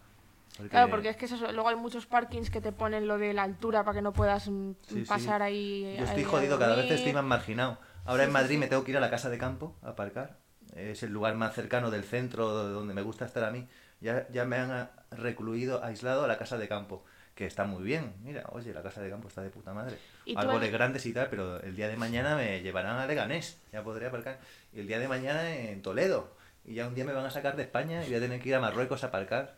Porque- 0.58 0.70
Claro, 0.72 0.90
porque 0.90 1.10
es 1.10 1.16
que 1.16 1.26
es 1.26 1.32
eso. 1.32 1.50
Luego 1.54 1.70
hay 1.70 1.76
muchos 1.78 2.06
parkings 2.06 2.50
que 2.50 2.60
te 2.60 2.72
ponen 2.74 3.08
lo 3.08 3.18
de 3.18 3.34
la 3.34 3.44
altura 3.44 3.84
para 3.86 3.96
que 3.96 4.02
no 4.02 4.12
puedas 4.12 4.50
mm, 4.50 4.72
Sí, 4.88 4.96
sí. 4.96 5.06
pasar 5.06 5.42
ahí. 5.42 5.96
Yo 5.98 6.04
estoy 6.04 6.24
ahí 6.24 6.30
jodido, 6.30 6.60
cada 6.60 6.76
vez 6.76 6.92
estoy 6.92 7.14
más 7.14 7.24
marginado. 7.24 7.78
Ahora 8.06 8.24
en 8.26 8.32
Madrid 8.32 8.58
me 8.58 8.68
tengo 8.68 8.84
que 8.84 8.92
ir 8.92 8.98
a 8.98 9.00
la 9.00 9.10
casa 9.10 9.30
de 9.30 9.38
campo 9.38 9.76
a 9.84 9.90
aparcar. 9.90 10.38
Es 10.76 11.04
el 11.04 11.12
lugar 11.12 11.36
más 11.36 11.54
cercano 11.54 11.92
del 11.92 12.04
centro 12.04 12.66
de 12.68 12.74
donde 12.74 12.94
me 12.94 13.04
gusta 13.04 13.26
estar 13.26 13.44
a 13.44 13.52
mí. 13.52 13.68
Ya, 14.02 14.28
ya 14.32 14.46
me 14.46 14.58
han 14.58 14.72
ah, 14.72 14.90
recluido, 15.12 15.84
aislado 15.84 16.24
a 16.24 16.28
la 16.28 16.38
casa 16.38 16.58
de 16.58 16.68
campo. 16.68 17.06
Que 17.40 17.46
está 17.46 17.64
muy 17.64 17.84
bien. 17.84 18.12
Mira, 18.22 18.44
oye, 18.52 18.74
la 18.74 18.84
casa 18.84 19.00
de 19.02 19.10
campo 19.10 19.30
está 19.30 19.42
de 19.42 19.50
puta 19.50 19.72
madre. 19.74 19.96
¿Y 20.26 20.34
tú 20.34 20.40
Árboles 20.42 20.74
grandes 20.74 21.06
y 21.06 21.14
tal, 21.14 21.28
pero 21.30 21.62
el 21.64 21.74
día 21.74 21.88
de 21.88 21.96
mañana 21.96 22.36
me 22.36 22.60
llevarán 22.62 22.98
a 22.98 23.08
Leganés. 23.08 23.58
Ya 23.72 23.82
podré 23.82 24.08
aparcar. 24.08 24.40
Y 24.74 24.82
el 24.82 24.88
día 24.88 25.00
de 25.00 25.08
mañana 25.08 25.50
en 25.56 25.82
Toledo. 25.82 26.36
Y 26.66 26.74
ya 26.74 26.86
un 26.86 26.96
día 26.96 27.06
me 27.06 27.14
van 27.14 27.26
a 27.26 27.32
sacar 27.32 27.56
de 27.56 27.64
España 27.64 28.04
y 28.04 28.08
voy 28.08 28.16
a 28.16 28.20
tener 28.20 28.42
que 28.42 28.50
ir 28.50 28.56
a 28.56 28.60
Marruecos 28.60 29.06
a 29.06 29.08
aparcar. 29.08 29.56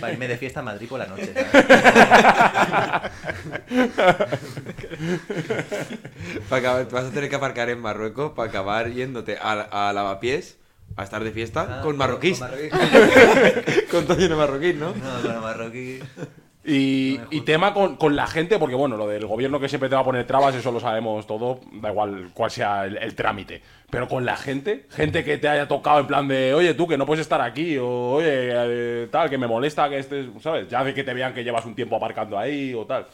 Para 0.00 0.12
irme 0.12 0.26
de 0.26 0.36
fiesta 0.36 0.58
a 0.58 0.62
Madrid 0.64 0.88
por 0.88 0.98
la 0.98 1.06
noche. 1.06 1.32
Para 6.48 6.60
acabar- 6.60 6.88
vas 6.90 7.04
a 7.04 7.10
tener 7.10 7.30
que 7.30 7.36
aparcar 7.36 7.68
en 7.70 7.80
Marruecos 7.80 8.32
para 8.32 8.48
acabar 8.48 8.90
yéndote 8.90 9.38
a, 9.40 9.88
a 9.88 9.92
lavapiés 9.92 10.56
a 10.96 11.04
estar 11.04 11.22
de 11.24 11.30
fiesta 11.32 11.78
Ah, 11.78 11.82
con 11.82 11.96
marroquíes. 11.96 12.38
Con 12.38 12.50
marroquíes. 12.50 13.84
Con 13.90 14.06
todo 14.06 14.16
lleno 14.18 14.34
de 14.36 14.40
marroquíes, 14.40 14.76
¿no? 14.76 14.94
No, 14.94 15.22
con 15.22 15.40
marroquí. 15.40 16.00
Y, 16.64 17.18
No 17.32 17.44
tema 17.44 17.74
con, 17.74 17.96
con 17.96 18.14
la 18.14 18.26
gente, 18.26 18.58
porque 18.58 18.76
bueno, 18.76 18.96
lo 18.96 19.08
del 19.08 19.26
gobierno 19.26 19.58
que 19.58 19.68
siempre 19.68 19.88
te 19.88 19.96
va 19.96 20.02
a 20.02 20.04
poner 20.04 20.26
trabas, 20.26 20.54
eso 20.54 20.70
lo 20.70 20.78
sabemos 20.78 21.26
todo, 21.26 21.60
da 21.72 21.90
igual 21.90 22.30
cuál 22.34 22.50
sea 22.50 22.84
el, 22.84 22.96
el 22.98 23.14
trámite. 23.14 23.62
Pero 23.92 24.08
con 24.08 24.24
la 24.24 24.36
gente, 24.36 24.86
gente 24.90 25.22
que 25.22 25.36
te 25.36 25.48
haya 25.48 25.68
tocado 25.68 26.00
en 26.00 26.06
plan 26.06 26.26
de, 26.26 26.54
oye, 26.54 26.72
tú 26.72 26.88
que 26.88 26.96
no 26.96 27.04
puedes 27.04 27.20
estar 27.20 27.40
aquí, 27.40 27.76
o 27.76 28.12
oye, 28.12 28.26
eh, 28.30 29.08
tal, 29.10 29.28
que 29.28 29.36
me 29.36 29.46
molesta 29.46 29.90
que 29.90 29.98
estés, 29.98 30.26
¿sabes? 30.40 30.68
Ya 30.68 30.82
de 30.82 30.94
que 30.94 31.04
te 31.04 31.12
vean 31.12 31.34
que 31.34 31.44
llevas 31.44 31.66
un 31.66 31.74
tiempo 31.74 31.96
aparcando 31.96 32.38
ahí 32.38 32.72
o 32.72 32.86
tal. 32.86 33.06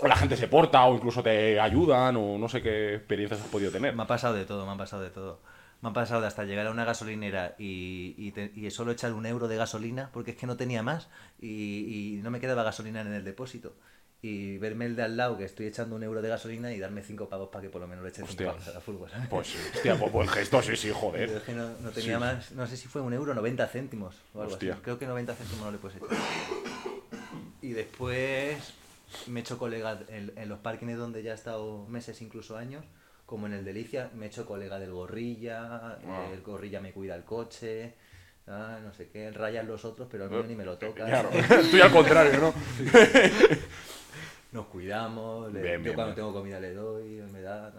O 0.00 0.06
la 0.06 0.14
gente 0.14 0.36
se 0.36 0.46
porta, 0.46 0.84
o 0.84 0.94
incluso 0.94 1.24
te 1.24 1.58
ayudan, 1.58 2.16
o 2.16 2.38
no 2.38 2.48
sé 2.48 2.62
qué 2.62 2.94
experiencias 2.94 3.40
has 3.40 3.48
podido 3.48 3.72
tener. 3.72 3.96
Me 3.96 4.04
ha 4.04 4.06
pasado 4.06 4.34
de 4.34 4.44
todo, 4.44 4.64
me 4.64 4.72
ha 4.72 4.76
pasado 4.76 5.02
de 5.02 5.10
todo. 5.10 5.40
Me 5.80 5.90
ha 5.90 5.92
pasado 5.92 6.20
de 6.20 6.26
hasta 6.26 6.44
llegar 6.44 6.66
a 6.66 6.70
una 6.72 6.84
gasolinera 6.84 7.54
y, 7.58 8.14
y, 8.18 8.32
te- 8.32 8.50
y 8.54 8.68
solo 8.72 8.90
echar 8.92 9.12
un 9.12 9.26
euro 9.26 9.46
de 9.46 9.56
gasolina 9.56 10.10
porque 10.12 10.32
es 10.32 10.36
que 10.36 10.46
no 10.46 10.56
tenía 10.56 10.82
más 10.82 11.08
y, 11.40 12.16
y 12.16 12.20
no 12.22 12.30
me 12.30 12.40
quedaba 12.40 12.64
gasolina 12.64 13.00
en 13.00 13.12
el 13.12 13.24
depósito. 13.24 13.74
Y 14.20 14.58
verme 14.58 14.86
el 14.86 14.96
de 14.96 15.04
al 15.04 15.16
lado 15.16 15.38
que 15.38 15.44
estoy 15.44 15.66
echando 15.66 15.94
un 15.94 16.02
euro 16.02 16.20
de 16.20 16.28
gasolina 16.28 16.72
y 16.72 16.80
darme 16.80 17.02
cinco 17.04 17.28
pavos 17.28 17.50
para 17.50 17.62
que 17.62 17.70
por 17.70 17.80
lo 17.80 17.86
menos 17.86 18.02
le 18.02 18.10
eche 18.10 18.22
cinco 18.22 18.30
Hostia. 18.32 18.46
pavos 18.48 18.66
a 18.66 18.72
la 18.72 18.80
furgo, 18.80 19.08
¿sabes? 19.08 19.28
Pues, 19.28 19.54
hostia, 19.76 19.96
pues 19.96 20.12
buen 20.12 20.26
gesto, 20.26 20.60
sí, 20.60 20.74
sí, 20.74 20.88
Pero 20.88 20.98
joder. 20.98 21.30
es 21.30 21.42
que 21.44 21.52
no, 21.52 21.68
no 21.80 21.90
tenía 21.90 22.14
Sí. 22.16 22.20
más, 22.20 22.50
no 22.50 22.66
sé 22.66 22.76
si 22.76 22.88
fue 22.88 23.00
un 23.00 23.12
euro, 23.12 23.32
90 23.32 23.68
céntimos 23.68 24.16
o 24.34 24.40
algo 24.40 24.54
Hostia. 24.54 24.72
así. 24.72 24.82
Creo 24.82 24.98
que 24.98 25.06
90 25.06 25.34
céntimos 25.36 25.66
no 25.66 25.70
le 25.70 25.78
puedes 25.78 25.98
echar. 25.98 26.08
Y 27.62 27.70
después 27.70 28.74
me 29.28 29.38
he 29.38 29.42
hecho 29.42 29.56
colega 29.58 30.00
en, 30.08 30.32
en 30.36 30.48
los 30.48 30.58
parkings 30.58 30.96
donde 30.98 31.22
ya 31.22 31.30
he 31.32 31.34
estado 31.34 31.86
meses, 31.86 32.20
incluso 32.20 32.56
años, 32.56 32.84
como 33.28 33.46
en 33.46 33.52
el 33.52 33.62
Delicia, 33.62 34.10
me 34.14 34.24
he 34.24 34.28
hecho 34.28 34.46
colega 34.46 34.78
del 34.80 34.90
gorrilla, 34.90 35.98
Wow. 36.02 36.32
el 36.32 36.40
gorrilla 36.40 36.80
me 36.80 36.92
cuida 36.94 37.14
el 37.14 37.24
coche, 37.24 37.92
ah, 38.46 38.78
no 38.82 38.90
sé 38.94 39.10
qué, 39.10 39.30
rayan 39.30 39.66
los 39.66 39.84
otros, 39.84 40.08
pero 40.10 40.24
el 40.24 40.30
mío 40.30 40.44
ni 40.44 40.54
me 40.56 40.64
lo 40.64 40.78
toca. 40.78 41.04
Claro, 41.04 41.28
estoy 41.60 41.80
al 41.82 41.92
contrario, 41.92 42.40
¿no? 42.40 42.54
Nos 44.52 44.66
cuidamos, 44.68 45.52
le- 45.52 45.60
Bien, 45.60 45.76
yo 45.76 45.82
bien, 45.82 45.94
cuando 45.94 46.14
bien. 46.14 46.16
tengo 46.16 46.32
comida 46.32 46.58
le 46.58 46.72
doy, 46.72 47.22
me 47.30 47.42
da. 47.42 47.70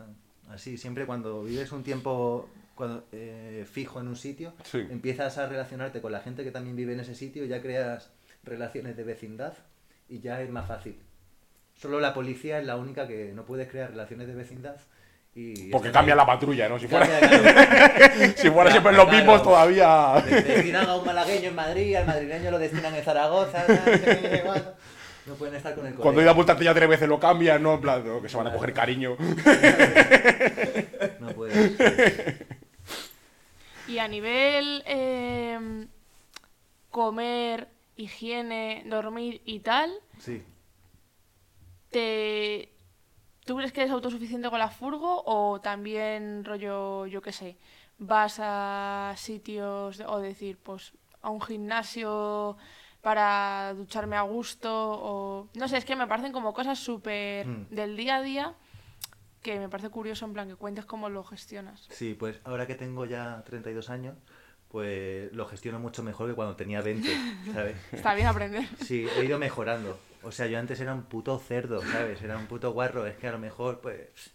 Así, 0.49 0.77
siempre 0.77 1.07
cuando 1.07 1.43
vives 1.43 1.71
un 1.71 1.81
tiempo 1.83 2.47
cuando, 2.75 3.05
eh, 3.11 3.65
fijo 3.69 3.99
en 3.99 4.07
un 4.07 4.15
sitio, 4.15 4.53
Sí. 4.65 4.77
empiezas 4.91 5.39
a 5.39 5.47
relacionarte 5.49 5.99
con 5.99 6.11
la 6.11 6.19
gente 6.21 6.43
que 6.43 6.51
también 6.51 6.75
vive 6.75 6.93
en 6.93 6.99
ese 6.99 7.15
sitio, 7.15 7.43
ya 7.45 7.59
creas 7.61 8.11
relaciones 8.43 8.95
de 8.95 9.03
vecindad 9.03 9.53
y 10.07 10.19
ya 10.19 10.41
es 10.43 10.49
más 10.51 10.67
fácil. 10.67 10.99
Solo 11.75 11.99
la 11.99 12.13
policía 12.13 12.59
es 12.59 12.65
la 12.67 12.75
única 12.77 13.07
que 13.07 13.31
no 13.33 13.45
puedes 13.45 13.67
crear 13.67 13.89
relaciones 13.89 14.27
de 14.27 14.35
vecindad. 14.35 14.77
Y 15.35 15.69
Porque 15.69 15.91
cambia 15.91 16.13
ahí. 16.15 16.17
la 16.17 16.25
patrulla, 16.25 16.67
¿no? 16.67 16.79
Si 16.79 16.87
fuera, 16.87 17.05
si 18.35 18.49
fuera 18.49 18.71
siempre 18.71 18.91
los 18.93 19.09
mismos 19.11 19.41
todavía... 19.43 20.21
De- 20.25 20.41
Destinan 20.41 20.87
a 20.89 20.95
un 20.97 21.05
malagueño 21.05 21.49
en 21.49 21.55
Madrid, 21.55 21.95
al 21.95 22.07
madrileño 22.07 22.51
lo 22.51 22.59
destinan 22.59 22.93
en 22.95 23.03
Zaragoza. 23.03 23.63
no 25.27 25.35
pueden 25.35 25.55
estar 25.55 25.75
con 25.75 25.85
el 25.85 25.93
Cuando 25.93 26.03
colega. 26.15 26.23
ir 26.23 26.29
a 26.29 26.33
multarte 26.33 26.63
ya 26.65 26.73
tres 26.73 26.89
veces 26.89 27.07
lo 27.07 27.19
cambian, 27.19 27.61
¿no? 27.61 27.75
En 27.75 27.81
plan, 27.81 28.05
¿no? 28.05 28.21
que 28.21 28.27
se 28.27 28.35
van 28.37 28.47
a 28.47 28.53
coger 28.53 28.73
cariño. 28.73 29.15
No 31.19 31.29
puedes. 31.29 31.71
Y 33.87 33.99
a 33.99 34.07
nivel 34.07 34.83
em, 34.87 35.87
comer, 36.89 37.67
higiene, 37.95 38.83
dormir 38.87 39.41
y 39.45 39.59
tal, 39.59 39.91
Sí. 40.19 40.43
te... 41.91 42.69
¿tú 43.49 43.55
crees 43.57 43.71
que 43.73 43.81
eres 43.81 43.91
autosuficiente 43.91 44.47
con 44.51 44.59
la 44.59 44.69
furgo 44.69 45.23
o 45.25 45.59
también 45.59 46.45
rollo, 46.45 47.07
yo 47.07 47.19
qué 47.23 47.31
sé, 47.31 47.57
vas 47.97 48.37
a 48.39 49.15
sitios 49.17 50.03
o 50.05 50.19
decir, 50.19 50.59
pues 50.61 50.93
a 51.23 51.31
un 51.31 51.41
gimnasio 51.41 52.57
para 53.01 53.73
ducharme 53.75 54.17
a 54.17 54.21
gusto 54.21 54.69
o 54.71 55.47
no 55.55 55.67
sé, 55.67 55.77
es 55.77 55.85
que 55.85 55.95
me 55.95 56.05
parecen 56.05 56.31
como 56.31 56.53
cosas 56.53 56.77
súper 56.77 57.47
Mm. 57.47 57.65
del 57.71 57.97
día 57.97 58.17
a 58.17 58.21
día 58.21 58.53
que 59.41 59.57
me 59.57 59.67
parece 59.67 59.89
curioso 59.89 60.25
en 60.25 60.33
plan 60.33 60.47
que 60.47 60.55
cuentes 60.55 60.85
cómo 60.85 61.09
lo 61.09 61.23
gestionas. 61.23 61.87
Sí, 61.89 62.13
pues 62.13 62.39
ahora 62.43 62.67
que 62.67 62.75
tengo 62.75 63.05
ya 63.05 63.41
32 63.47 63.89
años, 63.89 64.15
pues 64.67 65.33
lo 65.33 65.47
gestiono 65.47 65.79
mucho 65.79 66.03
mejor 66.03 66.29
que 66.29 66.35
cuando 66.35 66.55
tenía 66.55 66.81
20, 66.81 67.09
¿sabes? 67.51 67.77
Está 67.93 68.13
bien 68.13 68.27
aprender. 68.27 68.67
Sí, 68.85 69.07
he 69.17 69.25
ido 69.25 69.39
mejorando. 69.39 69.97
O 70.23 70.31
sea, 70.31 70.47
yo 70.47 70.59
antes 70.59 70.79
era 70.79 70.93
un 70.93 71.03
puto 71.03 71.37
cerdo, 71.39 71.81
¿sabes? 71.81 72.21
Era 72.21 72.37
un 72.37 72.47
puto 72.47 72.71
guarro. 72.71 73.05
Es 73.05 73.15
que 73.17 73.27
a 73.27 73.31
lo 73.31 73.39
mejor, 73.39 73.79
pues, 73.81 74.31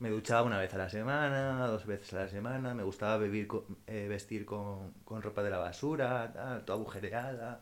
me 0.00 0.10
duchaba 0.10 0.42
una 0.42 0.58
vez 0.58 0.72
a 0.74 0.78
la 0.78 0.88
semana, 0.90 1.66
dos 1.66 1.86
veces 1.86 2.12
a 2.12 2.16
la 2.24 2.28
semana. 2.28 2.74
Me 2.74 2.82
gustaba 2.82 3.16
vivir 3.18 3.48
eh, 3.86 4.06
vestir 4.08 4.44
con, 4.44 4.92
con 5.04 5.22
ropa 5.22 5.42
de 5.42 5.50
la 5.50 5.58
basura, 5.58 6.32
tal, 6.32 6.64
toda 6.64 6.78
agujereada. 6.78 7.60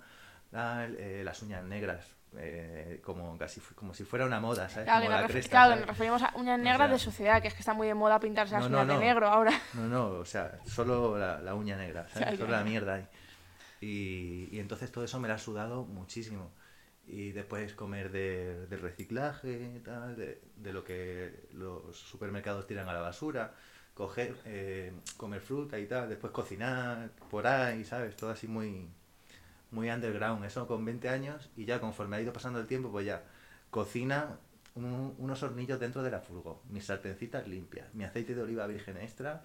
tal, 0.51 0.97
eh, 0.99 1.22
las 1.24 1.40
uñas 1.42 1.62
negras, 1.64 2.07
eh, 2.36 3.01
como 3.05 3.36
casi 3.38 3.61
como 3.74 3.94
si 3.94 4.05
fuera 4.05 4.26
una 4.26 4.40
moda, 4.40 4.68
¿sabes? 4.68 4.84
Claro, 4.86 5.07
Como 5.07 5.16
la 5.20 5.26
cresta, 5.26 5.51
claro, 5.51 5.68
¿sabes? 5.70 5.80
nos 5.80 5.88
referimos 5.88 6.22
a 6.22 6.32
uñas 6.36 6.59
O 6.59 6.62
negras 6.62 6.78
sea- 6.78 6.88
de 6.88 6.99
sociedad, 6.99 7.42
que 7.42 7.49
es 7.49 7.55
que 7.55 7.61
está 7.61 7.74
muy 7.74 7.86
de 7.86 7.94
moda 7.94 8.18
pintarse 8.20 8.55
las 8.55 8.64
No, 8.64 8.70
no, 8.70 8.82
uñas 8.82 8.99
de 9.01 9.07
negro 9.07 9.28
ahora. 9.28 9.53
No, 9.74 9.86
no, 9.88 10.07
o 10.18 10.24
sea, 10.24 10.59
solo 10.66 11.16
la, 11.18 11.40
la 11.40 11.55
uña 11.55 11.76
negra, 11.76 12.09
¿sabes? 12.09 12.38
Solo 12.38 12.53
la 12.53 12.62
mierda 12.64 12.94
ahí. 12.94 13.07
Y, 13.80 14.49
y 14.53 14.59
entonces 14.61 14.90
todo 14.90 15.05
eso 15.05 15.20
me 15.20 15.28
lo 15.28 15.34
ha 15.34 15.38
sudado 15.38 15.84
muchísimo. 15.84 16.51
Y 17.07 17.33
después 17.33 17.73
comer 17.75 18.11
de, 18.11 18.67
del 18.67 18.81
reciclaje, 18.81 19.81
tal, 19.85 20.17
de, 20.17 20.41
de 20.57 20.73
lo 20.73 20.83
que 20.85 21.47
los 21.53 21.97
supermercados 21.97 22.67
tiran 22.67 22.89
a 22.89 22.93
la 22.95 23.01
basura, 23.01 23.55
coger, 23.95 24.37
eh, 24.45 24.93
comer 25.17 25.41
fruta 25.41 25.79
y 25.79 25.87
tal, 25.87 26.09
después 26.09 26.33
cocinar 26.33 27.11
por 27.31 27.47
ahí, 27.47 27.85
¿sabes? 27.85 28.17
Todo 28.17 28.31
así 28.31 28.49
muy, 28.49 28.89
muy 29.71 29.91
underground. 29.91 30.45
Eso 30.45 30.67
con 30.67 30.85
20 30.85 31.09
años 31.09 31.51
y 31.57 31.65
ya 31.65 31.81
conforme 31.81 32.17
ha 32.17 32.21
ido 32.21 32.33
pasando 32.33 32.61
el 32.61 32.67
tiempo, 32.67 32.91
pues 32.91 33.07
ya 33.07 33.25
cocina 33.71 34.39
un- 34.75 35.15
unos 35.19 35.43
hornillos 35.43 35.81
dentro 35.81 36.03
de 36.03 36.11
la 36.11 36.21
furgo, 36.21 36.63
mis 36.71 36.87
sartencitas 36.87 37.47
limpias, 37.49 37.93
mi 37.95 38.05
aceite 38.05 38.35
de 38.35 38.43
oliva 38.43 38.67
virgen 38.67 38.97
extra, 38.99 39.43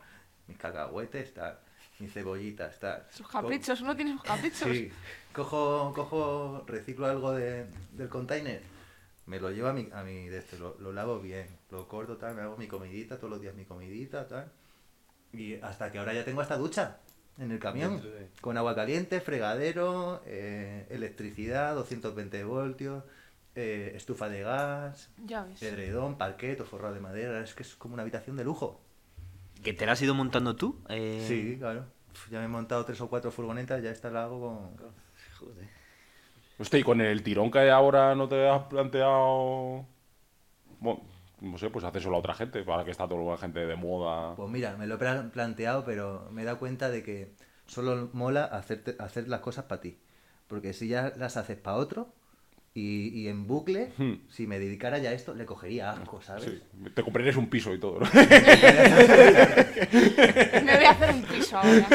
mis 0.47 0.57
cacahuetes, 0.57 1.34
tal, 1.34 1.59
mis 2.01 2.11
cebollitas, 2.13 2.79
tal. 2.79 3.05
Sus 3.11 3.27
caprichos, 3.27 3.79
uno 3.81 3.95
tiene 3.95 4.13
sus 4.13 4.23
caprichos. 4.23 4.67
Sí, 4.69 4.91
cojo, 5.33 5.93
cojo, 5.95 6.63
reciclo 6.67 7.05
algo 7.07 7.31
de, 7.33 7.65
del 7.93 8.09
container, 8.09 8.61
me 9.27 9.39
lo 9.39 9.51
llevo 9.51 9.69
a 9.69 9.73
mi, 9.73 9.87
a 9.93 10.03
mi 10.03 10.27
de 10.27 10.39
este, 10.39 10.57
lo, 10.57 10.75
lo 10.79 10.91
lavo 10.91 11.19
bien, 11.19 11.47
lo 11.69 11.87
corto, 11.87 12.17
tal, 12.17 12.35
me 12.35 12.41
hago 12.41 12.57
mi 12.57 12.67
comidita, 12.67 13.17
todos 13.17 13.29
los 13.29 13.41
días 13.41 13.53
mi 13.55 13.65
comidita, 13.65 14.27
tal. 14.27 14.51
Y 15.33 15.55
hasta 15.61 15.91
que 15.91 15.99
ahora 15.99 16.13
ya 16.13 16.25
tengo 16.25 16.41
hasta 16.41 16.57
ducha 16.57 16.97
en 17.37 17.51
el 17.51 17.59
camión, 17.59 18.01
de- 18.01 18.27
con 18.41 18.57
agua 18.57 18.75
caliente, 18.75 19.21
fregadero, 19.21 20.21
eh, 20.25 20.85
electricidad, 20.89 21.75
220 21.75 22.43
voltios, 22.43 23.03
eh, 23.55 23.93
estufa 23.95 24.27
de 24.29 24.41
gas, 24.41 25.09
Ya 25.25 25.43
ves. 25.43 25.61
edredón, 25.61 26.17
parquet 26.17 26.59
o 26.61 26.65
forrado 26.65 26.93
de 26.93 26.99
madera, 26.99 27.41
es 27.41 27.53
que 27.53 27.63
es 27.63 27.75
como 27.75 27.93
una 27.93 28.03
habitación 28.03 28.35
de 28.37 28.43
lujo. 28.43 28.81
¿Que 29.64 29.74
te 29.74 29.86
la 29.86 29.91
has 29.93 30.01
ido 30.01 30.14
montando 30.16 30.55
tú? 30.55 30.80
Eh, 30.89 31.24
Sí, 31.28 31.57
claro. 31.59 31.86
Ya 32.30 32.39
me 32.39 32.45
he 32.45 32.47
montado 32.47 32.84
tres 32.86 32.99
o 33.01 33.09
cuatro 33.09 33.32
furgonetas, 33.32 33.82
ya 33.82 33.89
esta 33.91 34.09
la 34.09 34.24
hago 34.24 34.39
con... 34.41 34.78
Joder. 35.39 35.68
Hostia, 36.59 36.80
y 36.80 36.84
con 36.84 37.01
el 37.01 37.24
tirón 37.24 37.49
que 37.49 37.59
hay 37.59 37.70
ahora 37.70 38.14
no 38.16 38.28
te 38.28 38.47
has 38.47 38.64
planteado. 38.66 39.86
Bueno, 40.80 41.01
no 41.39 41.57
sé, 41.57 41.70
pues 41.70 41.86
hacérselo 41.86 42.16
a 42.16 42.20
otra 42.20 42.34
gente, 42.34 42.64
para 42.64 42.84
que 42.84 42.91
está 42.91 43.07
toda 43.07 43.24
la 43.32 43.38
gente 43.38 43.66
de 43.66 43.76
moda. 43.76 44.36
Pues 44.36 44.49
mira, 44.49 44.76
me 44.78 44.86
lo 44.88 44.95
he 44.95 44.97
pla- 44.97 45.30
planteado, 45.32 45.84
pero 45.86 46.28
me 46.32 46.41
he 46.43 46.45
dado 46.45 46.59
cuenta 46.59 46.89
de 46.89 47.03
que 47.03 47.34
solo 47.66 48.09
mola 48.14 48.45
hacerte, 48.45 48.95
hacer 48.99 49.28
las 49.28 49.39
cosas 49.39 49.66
para 49.66 49.82
ti. 49.82 49.97
Porque 50.47 50.74
si 50.74 50.88
ya 50.88 51.14
las 51.18 51.38
haces 51.38 51.57
para 51.57 51.78
otro 51.78 52.14
y, 52.74 53.09
y 53.09 53.28
en 53.28 53.47
bucle, 53.47 53.89
Hmm. 53.97 54.13
si 54.30 54.47
me 54.47 54.57
dedicara 54.59 54.97
ya 54.99 55.09
a 55.09 55.13
esto, 55.13 55.34
le 55.34 55.45
cogería 55.45 55.91
asco, 55.91 56.22
¿sabes? 56.22 56.45
Sí, 56.45 56.61
te 56.93 57.03
comprarías 57.03 57.36
un 57.36 57.49
piso 57.49 57.74
y 57.74 57.80
todo, 57.80 57.99
¿no? 57.99 58.09
Me 60.63 60.76
voy 60.76 60.86
a 60.86 60.91
hacer 60.91 61.09
un 61.13 61.24
piso 61.24 61.57
ahora. 61.57 61.88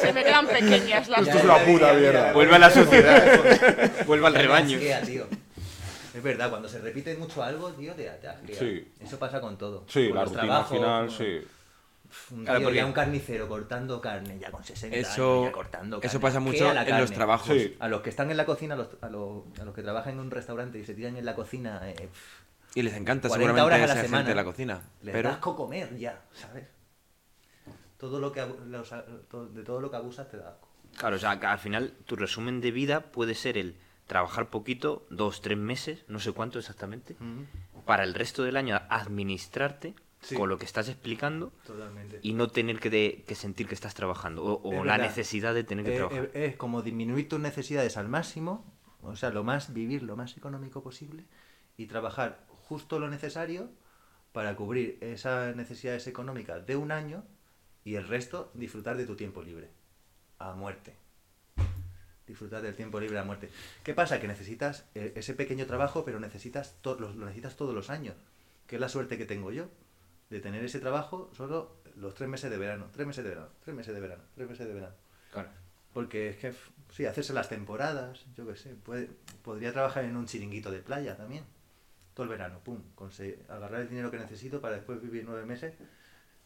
Se 0.00 0.12
me 0.12 0.22
quedan 0.22 0.46
pequeñas 0.46 1.08
las 1.08 1.22
Esto 1.26 1.38
es 1.38 1.44
una 1.44 1.58
puta 1.64 1.92
mierda. 1.94 2.32
Vuelve 2.32 2.54
a 2.56 2.58
la 2.58 2.70
sociedad. 2.70 3.90
Vuelve 4.06 4.26
al 4.26 4.34
rebaño. 4.34 4.76
asquea, 4.76 5.02
tío. 5.02 5.26
Es 6.14 6.22
verdad, 6.22 6.48
cuando 6.50 6.68
se 6.68 6.78
repite 6.78 7.16
mucho 7.16 7.42
algo, 7.42 7.70
tío, 7.72 7.92
te, 7.94 8.04
te 8.04 8.28
asquea. 8.28 8.56
Sí. 8.58 8.86
Eso 9.00 9.18
pasa 9.18 9.40
con 9.40 9.58
todo. 9.58 9.84
Sí, 9.88 10.06
Con 10.08 10.14
la 10.16 10.22
los 10.22 10.30
rutina 10.30 10.46
trabajos, 10.46 10.72
al 10.72 10.78
final, 10.78 11.06
con- 11.08 11.16
sí. 11.16 11.40
Un 12.30 12.44
Claro, 12.44 12.58
tío, 12.60 12.66
porque- 12.68 12.76
ya 12.78 12.86
un 12.86 12.92
carnicero 12.92 13.48
cortando 13.48 14.00
carne, 14.00 14.38
ya 14.38 14.50
con 14.50 14.64
60 14.64 14.96
Eso, 14.96 15.32
años, 15.34 15.46
ya 15.46 15.52
cortando 15.52 15.96
carne. 15.98 16.08
eso 16.08 16.20
pasa 16.20 16.40
mucho 16.40 16.70
en 16.72 16.98
los 17.00 17.12
trabajos. 17.12 17.48
Sí. 17.56 17.76
A 17.80 17.88
los 17.88 18.00
que 18.02 18.10
están 18.10 18.30
en 18.30 18.36
la 18.36 18.44
cocina, 18.46 18.74
a 18.74 18.78
los, 18.78 18.88
a 19.00 19.08
los, 19.08 19.42
a 19.60 19.64
los 19.64 19.74
que 19.74 19.82
trabajan 19.82 20.14
en 20.14 20.20
un 20.20 20.30
restaurante 20.30 20.78
y 20.78 20.84
se 20.84 20.94
tiran 20.94 21.16
en 21.16 21.24
la 21.24 21.34
cocina, 21.34 21.80
eh, 21.88 21.94
pff, 22.10 22.76
Y 22.76 22.82
les 22.82 22.94
encanta 22.94 23.28
40 23.28 23.34
seguramente 23.52 23.62
horas 23.62 23.82
a 23.82 23.86
la 23.86 23.92
esa 23.94 24.02
semana. 24.02 24.18
gente 24.24 24.30
de 24.30 24.34
la 24.36 24.44
cocina. 24.44 24.80
les 25.02 25.12
Pero 25.12 25.28
da 25.28 25.34
asco 25.36 25.56
comer 25.56 25.96
ya, 25.98 26.22
¿sabes? 26.34 26.66
Todo 27.98 28.20
lo 28.20 28.32
que, 28.32 28.40
abu- 28.40 28.58
los- 28.66 28.90
de 29.54 29.62
todo 29.62 29.80
lo 29.80 29.90
que 29.90 29.96
abusas 29.96 30.28
te 30.28 30.36
da 30.36 30.48
asco. 30.50 30.68
Claro, 30.98 31.16
o 31.16 31.18
sea, 31.18 31.38
que 31.40 31.46
al 31.46 31.58
final 31.58 31.92
tu 32.06 32.16
resumen 32.16 32.60
de 32.60 32.70
vida 32.70 33.00
puede 33.00 33.34
ser 33.34 33.56
el 33.58 33.76
trabajar 34.06 34.50
poquito, 34.50 35.06
dos, 35.10 35.40
tres 35.40 35.56
meses, 35.56 36.04
no 36.08 36.18
sé 36.20 36.32
cuánto 36.32 36.58
exactamente, 36.58 37.16
para 37.86 38.04
el 38.04 38.12
resto 38.14 38.42
del 38.44 38.56
año 38.56 38.80
administrarte 38.90 39.94
Sí. 40.24 40.34
con 40.34 40.48
lo 40.48 40.56
que 40.58 40.64
estás 40.64 40.88
explicando 40.88 41.52
Totalmente. 41.66 42.18
y 42.22 42.32
no 42.32 42.48
tener 42.48 42.80
que, 42.80 42.88
de- 42.90 43.24
que 43.26 43.34
sentir 43.34 43.68
que 43.68 43.74
estás 43.74 43.94
trabajando 43.94 44.42
o, 44.44 44.54
o 44.62 44.72
Es 44.72 44.76
la 44.86 44.92
verdad. 44.92 45.06
necesidad 45.08 45.52
de 45.54 45.64
tener 45.64 45.84
que 45.84 45.94
Eh, 45.94 45.96
trabajar. 45.98 46.30
eh, 46.34 46.46
es 46.46 46.56
como 46.56 46.82
disminuir 46.82 47.28
tus 47.28 47.40
necesidades 47.40 47.96
al 47.96 48.08
máximo, 48.08 48.64
o 49.02 49.14
sea, 49.16 49.30
lo 49.30 49.44
más, 49.44 49.72
vivir 49.74 50.02
lo 50.02 50.16
más 50.16 50.36
económico 50.36 50.82
posible 50.82 51.24
y 51.76 51.86
trabajar 51.86 52.46
justo 52.48 52.98
lo 52.98 53.08
necesario 53.10 53.68
para 54.32 54.56
cubrir 54.56 54.96
esas 55.02 55.54
necesidades 55.54 56.06
económicas 56.06 56.66
de 56.66 56.76
un 56.76 56.90
año 56.90 57.22
y 57.84 57.96
el 57.96 58.08
resto 58.08 58.50
disfrutar 58.54 58.96
de 58.96 59.06
tu 59.06 59.14
tiempo 59.16 59.42
libre. 59.42 59.68
A 60.38 60.54
muerte. 60.54 60.96
Disfrutar 62.26 62.62
del 62.62 62.74
tiempo 62.74 62.98
libre 62.98 63.18
a 63.18 63.24
muerte. 63.24 63.50
¿Qué 63.82 63.92
pasa? 63.92 64.18
Que 64.20 64.26
necesitas 64.26 64.86
eh, 64.94 65.12
ese 65.16 65.34
pequeño 65.34 65.66
trabajo, 65.66 66.04
pero 66.06 66.18
necesitas 66.18 66.74
lo 66.82 67.12
necesitas 67.12 67.56
todos 67.56 67.74
los 67.74 67.90
años. 67.90 68.14
Que 68.66 68.76
es 68.76 68.80
la 68.80 68.88
suerte 68.88 69.18
que 69.18 69.26
tengo 69.26 69.52
yo. 69.52 69.68
De 70.30 70.40
tener 70.40 70.64
ese 70.64 70.80
trabajo 70.80 71.30
solo 71.36 71.76
los 71.96 72.14
tres 72.14 72.28
meses 72.28 72.50
de 72.50 72.58
verano. 72.58 72.88
Tres 72.92 73.06
meses 73.06 73.22
de 73.24 73.30
verano. 73.30 73.48
Tres 73.64 73.76
meses 73.76 73.94
de 73.94 74.00
verano. 74.00 74.22
Tres 74.34 74.48
meses 74.48 74.66
de 74.66 74.74
verano. 74.74 74.94
Porque 75.92 76.30
es 76.30 76.36
que, 76.36 76.52
sí, 76.90 77.06
hacerse 77.06 77.32
las 77.32 77.48
temporadas, 77.48 78.24
yo 78.36 78.46
qué 78.46 78.56
sé. 78.56 78.74
puede- 78.74 79.10
podría 79.42 79.72
trabajar 79.72 80.04
en 80.04 80.16
un 80.16 80.26
chiringuito 80.26 80.70
de 80.72 80.80
playa 80.80 81.16
también. 81.16 81.44
Todo 82.14 82.24
el 82.24 82.30
verano, 82.30 82.58
pum. 82.64 82.80
conse- 82.96 83.38
agarrar 83.48 83.80
el 83.82 83.88
dinero 83.88 84.10
que 84.10 84.18
necesito 84.18 84.60
para 84.60 84.74
después 84.76 85.00
vivir 85.00 85.24
nueve 85.24 85.44
meses, 85.46 85.74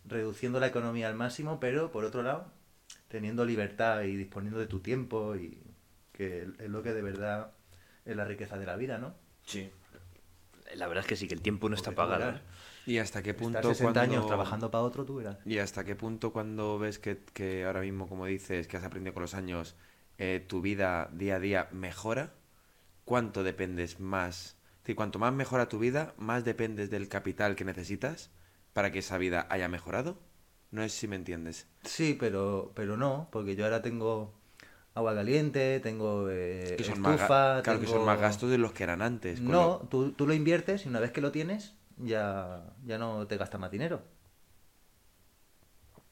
reduciendo 0.06 0.60
la 0.60 0.66
economía 0.66 1.08
al 1.08 1.14
máximo, 1.14 1.60
pero 1.60 1.90
por 1.92 2.04
otro 2.04 2.22
lado, 2.22 2.50
teniendo 3.08 3.44
libertad 3.44 4.02
y 4.02 4.16
disponiendo 4.16 4.58
de 4.58 4.66
tu 4.66 4.80
tiempo 4.80 5.34
y 5.36 5.62
que 6.12 6.42
es 6.58 6.68
lo 6.70 6.82
que 6.82 6.92
de 6.92 7.02
verdad 7.02 7.52
es 8.04 8.16
la 8.16 8.24
riqueza 8.24 8.58
de 8.58 8.66
la 8.66 8.76
vida, 8.76 8.98
¿no? 8.98 9.14
Sí. 9.44 9.70
La 10.74 10.86
verdad 10.88 11.04
es 11.04 11.08
que 11.08 11.16
sí, 11.16 11.28
que 11.28 11.34
el 11.34 11.40
tiempo 11.42 11.68
no 11.68 11.74
está 11.74 11.90
Porque 11.92 12.12
pagado. 12.12 12.40
¿Y 12.88 12.98
hasta 12.98 13.22
qué 13.22 13.34
punto 13.34 13.58
Estar 13.58 13.74
60 13.74 14.00
años 14.00 14.14
cuando- 14.16 14.26
trabajando 14.28 14.70
para 14.70 14.82
otro, 14.84 15.04
tú 15.04 15.16
verás. 15.16 15.38
¿Y 15.44 15.58
hasta 15.58 15.84
qué 15.84 15.94
punto 15.94 16.32
cuando 16.32 16.78
ves 16.78 16.98
que, 16.98 17.22
que 17.32 17.64
ahora 17.64 17.80
mismo, 17.82 18.08
como 18.08 18.26
dices, 18.26 18.66
que 18.66 18.76
has 18.76 18.84
aprendido 18.84 19.14
con 19.14 19.22
los 19.22 19.34
años, 19.34 19.76
eh, 20.18 20.44
tu 20.46 20.60
vida 20.60 21.10
día 21.12 21.36
a 21.36 21.40
día 21.40 21.68
mejora? 21.72 22.34
¿Cuánto 23.04 23.42
dependes 23.42 24.00
más? 24.00 24.56
Es 24.78 24.82
decir, 24.82 24.96
cuanto 24.96 25.18
más 25.18 25.32
mejora 25.32 25.68
tu 25.68 25.78
vida, 25.78 26.14
más 26.18 26.44
dependes 26.44 26.90
del 26.90 27.08
capital 27.08 27.56
que 27.56 27.64
necesitas 27.64 28.30
para 28.72 28.90
que 28.92 28.98
esa 29.00 29.18
vida 29.18 29.46
haya 29.50 29.68
mejorado. 29.68 30.18
No 30.70 30.82
sé 30.82 30.88
si 30.90 31.08
me 31.08 31.16
entiendes. 31.16 31.66
Sí, 31.84 32.16
pero, 32.18 32.72
pero 32.74 32.96
no, 32.96 33.28
porque 33.32 33.56
yo 33.56 33.64
ahora 33.64 33.80
tengo 33.82 34.34
agua 34.94 35.14
caliente, 35.14 35.80
tengo 35.80 36.28
eh, 36.30 36.74
Que 36.76 36.84
son 36.84 37.00
más, 37.00 37.12
ga- 37.12 37.22
estufa, 37.22 37.62
claro 37.62 37.80
que 37.80 37.86
son 37.86 38.04
más 38.04 38.20
gastos 38.20 38.50
de 38.50 38.58
los 38.58 38.72
que 38.72 38.82
eran 38.82 39.00
antes. 39.00 39.40
No, 39.40 39.78
lo- 39.82 39.88
tú, 39.88 40.12
tú 40.12 40.26
lo 40.26 40.34
inviertes 40.34 40.84
y 40.84 40.88
una 40.88 41.00
vez 41.00 41.10
que 41.12 41.20
lo 41.22 41.32
tienes, 41.32 41.74
ya, 41.98 42.64
ya 42.84 42.98
no 42.98 43.26
te 43.26 43.36
gastas 43.36 43.60
más 43.60 43.70
dinero. 43.70 44.02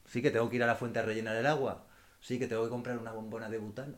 Sí 0.05 0.21
que 0.21 0.31
tengo 0.31 0.49
que 0.49 0.55
ir 0.55 0.63
a 0.63 0.67
la 0.67 0.75
fuente 0.75 0.99
a 0.99 1.01
rellenar 1.01 1.35
el 1.35 1.45
agua. 1.45 1.85
Sí 2.21 2.39
que 2.39 2.47
tengo 2.47 2.63
que 2.63 2.69
comprar 2.69 2.97
una 2.97 3.11
bombona 3.11 3.49
de 3.49 3.57
butano. 3.57 3.95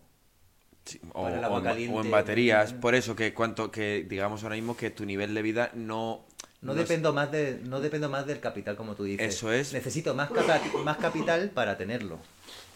Sí, 0.86 1.00
o, 1.14 1.24
para 1.24 1.38
el 1.38 1.44
agua 1.44 1.58
en, 1.60 1.64
ba- 1.64 1.70
o 1.70 1.74
caliente, 1.74 2.02
en 2.08 2.12
baterías. 2.12 2.74
mm. 2.74 2.80
Por 2.80 2.96
eso 2.96 3.16
que 3.16 3.34
cuanto 3.34 3.70
que 3.72 4.06
digamos 4.10 4.44
ahora 4.44 4.56
mismo 4.56 4.76
que 4.76 4.90
tu 4.90 5.06
nivel 5.06 5.34
de 5.36 5.42
vida 5.42 5.72
no 5.76 6.26
No, 6.62 6.74
no 6.74 6.82
es- 6.82 6.88
dependo 6.90 7.14
más 7.14 7.32
de, 7.32 7.62
no 7.64 7.80
dependo 7.80 8.10
más 8.10 8.26
del 8.26 8.40
capital, 8.40 8.76
como 8.76 8.96
tú 8.96 9.04
dices. 9.04 9.36
Eso 9.36 9.52
es. 9.52 9.72
Necesito 9.74 10.16
más, 10.16 10.32
capa- 10.32 10.62
más 10.84 10.98
capital 10.98 11.52
para 11.52 11.78
tenerlo. 11.78 12.20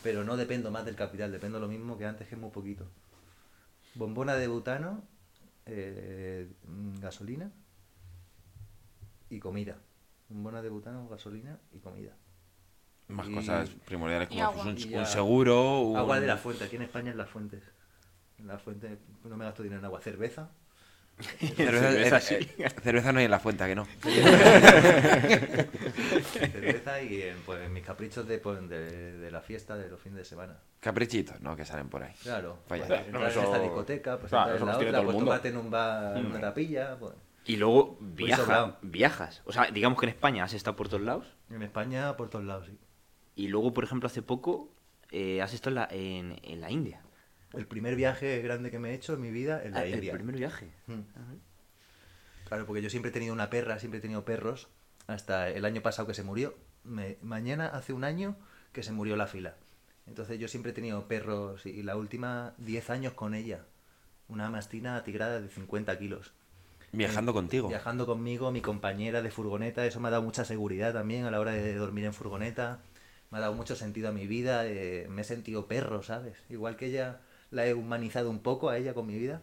Pero 0.03 0.24
no 0.24 0.38
dependo 0.38 0.70
más 0.70 0.86
del 0.86 0.95
capital, 0.95 1.32
dependo 1.32 1.59
lo 1.59 1.68
mismo 1.68 1.97
que 1.97 2.05
antes, 2.05 2.28
que 2.28 2.36
es 2.36 2.41
muy 2.41 2.51
poquito. 2.51 2.86
Bombona 3.95 4.36
de 4.36 4.47
butano, 4.47 5.03
eh, 5.66 6.47
mm, 6.68 6.99
gasolina 6.99 7.51
y 9.36 9.40
comida. 9.40 9.78
Bombona 10.30 10.62
de 10.62 10.70
butano, 10.70 11.08
gasolina 11.10 11.60
y 11.74 11.80
comida. 11.80 12.12
más 13.08 13.28
y- 13.28 13.34
cosas 13.34 13.70
primordiales 13.86 14.30
como 14.30 14.50
un, 14.62 14.68
un 14.70 15.06
seguro, 15.06 15.82
un... 15.82 15.98
Agua 15.98 16.20
de 16.20 16.28
la 16.28 16.38
fuente, 16.38 16.64
aquí 16.64 16.76
en 16.78 16.84
España 16.84 17.12
es 17.12 17.18
las 17.18 17.30
fuentes. 17.30 17.64
En 18.40 18.48
la 18.48 18.58
fuente 18.58 18.98
no 19.24 19.38
me 19.38 19.46
gasto 19.46 19.62
dinero 19.64 19.80
en 19.80 19.86
agua. 19.86 20.00
Cerveza. 20.02 20.50
Cerveza, 21.20 21.92
Cerveza, 21.92 22.18
eh, 22.18 22.22
sí. 22.22 22.36
eh, 22.64 22.70
cerveza 22.82 23.12
no 23.14 23.20
hay 23.20 23.26
en 23.26 23.32
la 23.32 23.40
fuente, 23.40 23.64
¿a 23.64 23.68
que 23.68 23.76
no. 23.76 23.86
cerveza 26.32 27.02
y 27.02 27.22
en, 27.22 27.38
pues, 27.46 27.62
en 27.64 27.74
mis 27.74 27.84
caprichos 27.86 28.28
de, 28.28 28.38
pues, 28.40 28.68
de, 28.68 29.18
de 29.20 29.32
la 29.32 29.42
fiesta 29.42 29.78
de 29.78 29.90
los 29.90 30.00
fines 30.00 30.18
de 30.20 30.26
semana. 30.26 30.58
Caprichitos, 30.80 31.40
¿no? 31.42 31.56
Que 31.56 31.66
salen 31.66 31.90
por 31.90 32.02
ahí. 32.04 32.14
Claro. 32.24 32.58
Vaya. 32.68 32.88
pues, 32.88 33.00
No, 33.02 33.06
entrar 33.06 33.30
eso- 33.30 33.40
en 33.42 33.46
esta 33.46 33.60
discoteca, 33.60 34.18
pues 34.20 34.30
claro, 34.32 34.52
entrar 34.56 34.60
en 34.62 34.66
la 34.66 34.72
los 34.74 34.80
tiene 34.80 34.90
otra, 34.92 35.04
pues 35.04 35.14
mundo. 35.16 35.26
tomarte 35.30 35.50
en 35.50 35.58
un 35.58 35.70
bar, 35.72 36.18
en 36.18 36.26
una 36.26 36.42
tapilla. 36.42 36.98
Pues. 37.00 37.14
Y 37.46 37.58
luego 37.58 37.98
viaja, 38.00 38.78
viajas. 38.82 39.41
O 39.46 39.52
sea, 39.52 39.70
digamos 39.72 40.00
que 40.00 40.06
en 40.06 40.12
España 40.12 40.44
has 40.46 40.54
estado 40.54 40.76
por 40.78 40.88
todos 40.88 41.02
lados. 41.04 41.28
En 41.50 41.62
España, 41.62 42.16
por 42.16 42.30
todos 42.30 42.46
lados, 42.46 42.68
sí. 42.68 42.78
Y 43.36 43.48
luego, 43.48 43.74
por 43.74 43.84
ejemplo, 43.84 44.08
hace 44.08 44.22
poco 44.22 44.70
eh, 45.12 45.41
has 45.41 45.54
estado 45.54 45.72
en 45.72 45.76
la, 45.76 45.88
en, 45.91 46.39
en 46.44 46.62
la 46.62 46.72
India. 46.72 47.02
El 47.54 47.68
primer 47.68 47.96
viaje 47.96 48.41
grande 48.41 48.72
que 48.72 48.80
me 48.80 48.91
he 48.91 48.94
hecho 48.94 49.14
en 49.14 49.22
mi 49.22 49.32
vida 49.32 49.62
es 49.64 49.72
la 49.74 49.80
Ah, 49.80 49.86
el 49.86 49.96
India. 49.96 50.14
primer 50.14 50.36
viaje. 50.36 50.72
Mm. 50.88 51.02
Claro, 52.48 52.66
porque 52.66 52.82
yo 52.82 52.89
siempre 52.89 53.10
he 53.10 53.14
tenido 53.14 53.34
una 53.34 53.50
perra, 53.50 53.80
siempre 53.80 54.00
he 54.00 54.02
tenido 54.02 54.26
perros, 54.26 54.70
hasta 55.08 55.50
el 55.50 55.66
año 55.66 55.82
pasado 55.82 56.08
que 56.08 56.14
se 56.14 56.24
murió. 56.24 56.56
Me- 56.84 57.18
mañana 57.22 57.68
hace 57.68 57.94
un 57.94 58.04
año 58.04 58.36
que 58.72 58.84
se 58.84 58.91
murió 58.91 59.16
la 59.16 59.28
fila. 59.28 59.56
Entonces 60.08 60.39
yo 60.39 60.48
siempre 60.48 60.72
he 60.72 60.76
tenido 60.76 61.08
perros 61.08 61.66
y 61.66 61.82
la 61.84 61.96
última 61.96 62.54
10 62.58 62.89
años 62.89 63.14
con 63.14 63.34
ella. 63.34 63.66
Una 64.28 64.50
mastina 64.50 65.04
tigrada 65.04 65.39
de 65.41 65.48
50 65.50 65.98
kilos. 66.00 66.34
Viajando 66.94 67.32
Eh, 67.32 67.34
contigo. 67.34 67.68
Viajando 67.68 68.06
conmigo, 68.06 68.52
mi 68.52 68.62
compañera 68.62 69.22
de 69.22 69.32
furgoneta, 69.32 69.86
eso 69.86 70.00
me 70.00 70.08
ha 70.08 70.12
dado 70.12 70.24
mucha 70.24 70.46
seguridad 70.46 70.94
también 70.94 71.26
a 71.26 71.32
la 71.32 71.39
hora 71.39 71.52
de 71.52 71.76
dormir 71.76 72.06
en 72.06 72.14
furgoneta. 72.14 72.80
Me 73.32 73.39
ha 73.39 73.41
dado 73.41 73.54
mucho 73.54 73.76
sentido 73.76 74.10
a 74.10 74.12
mi 74.12 74.28
vida, 74.28 74.68
eh, 74.68 75.08
me 75.10 75.22
he 75.24 75.26
sentido 75.26 75.68
perro, 75.68 76.04
¿sabes? 76.04 76.38
Igual 76.50 76.76
que 76.78 76.86
ella 76.86 77.20
la 77.50 77.66
he 77.66 77.74
humanizado 77.74 78.30
un 78.30 78.39
poco 78.39 78.70
a 78.70 78.78
ella 78.78 78.94
con 78.94 79.08
mi 79.08 79.18
vida, 79.18 79.41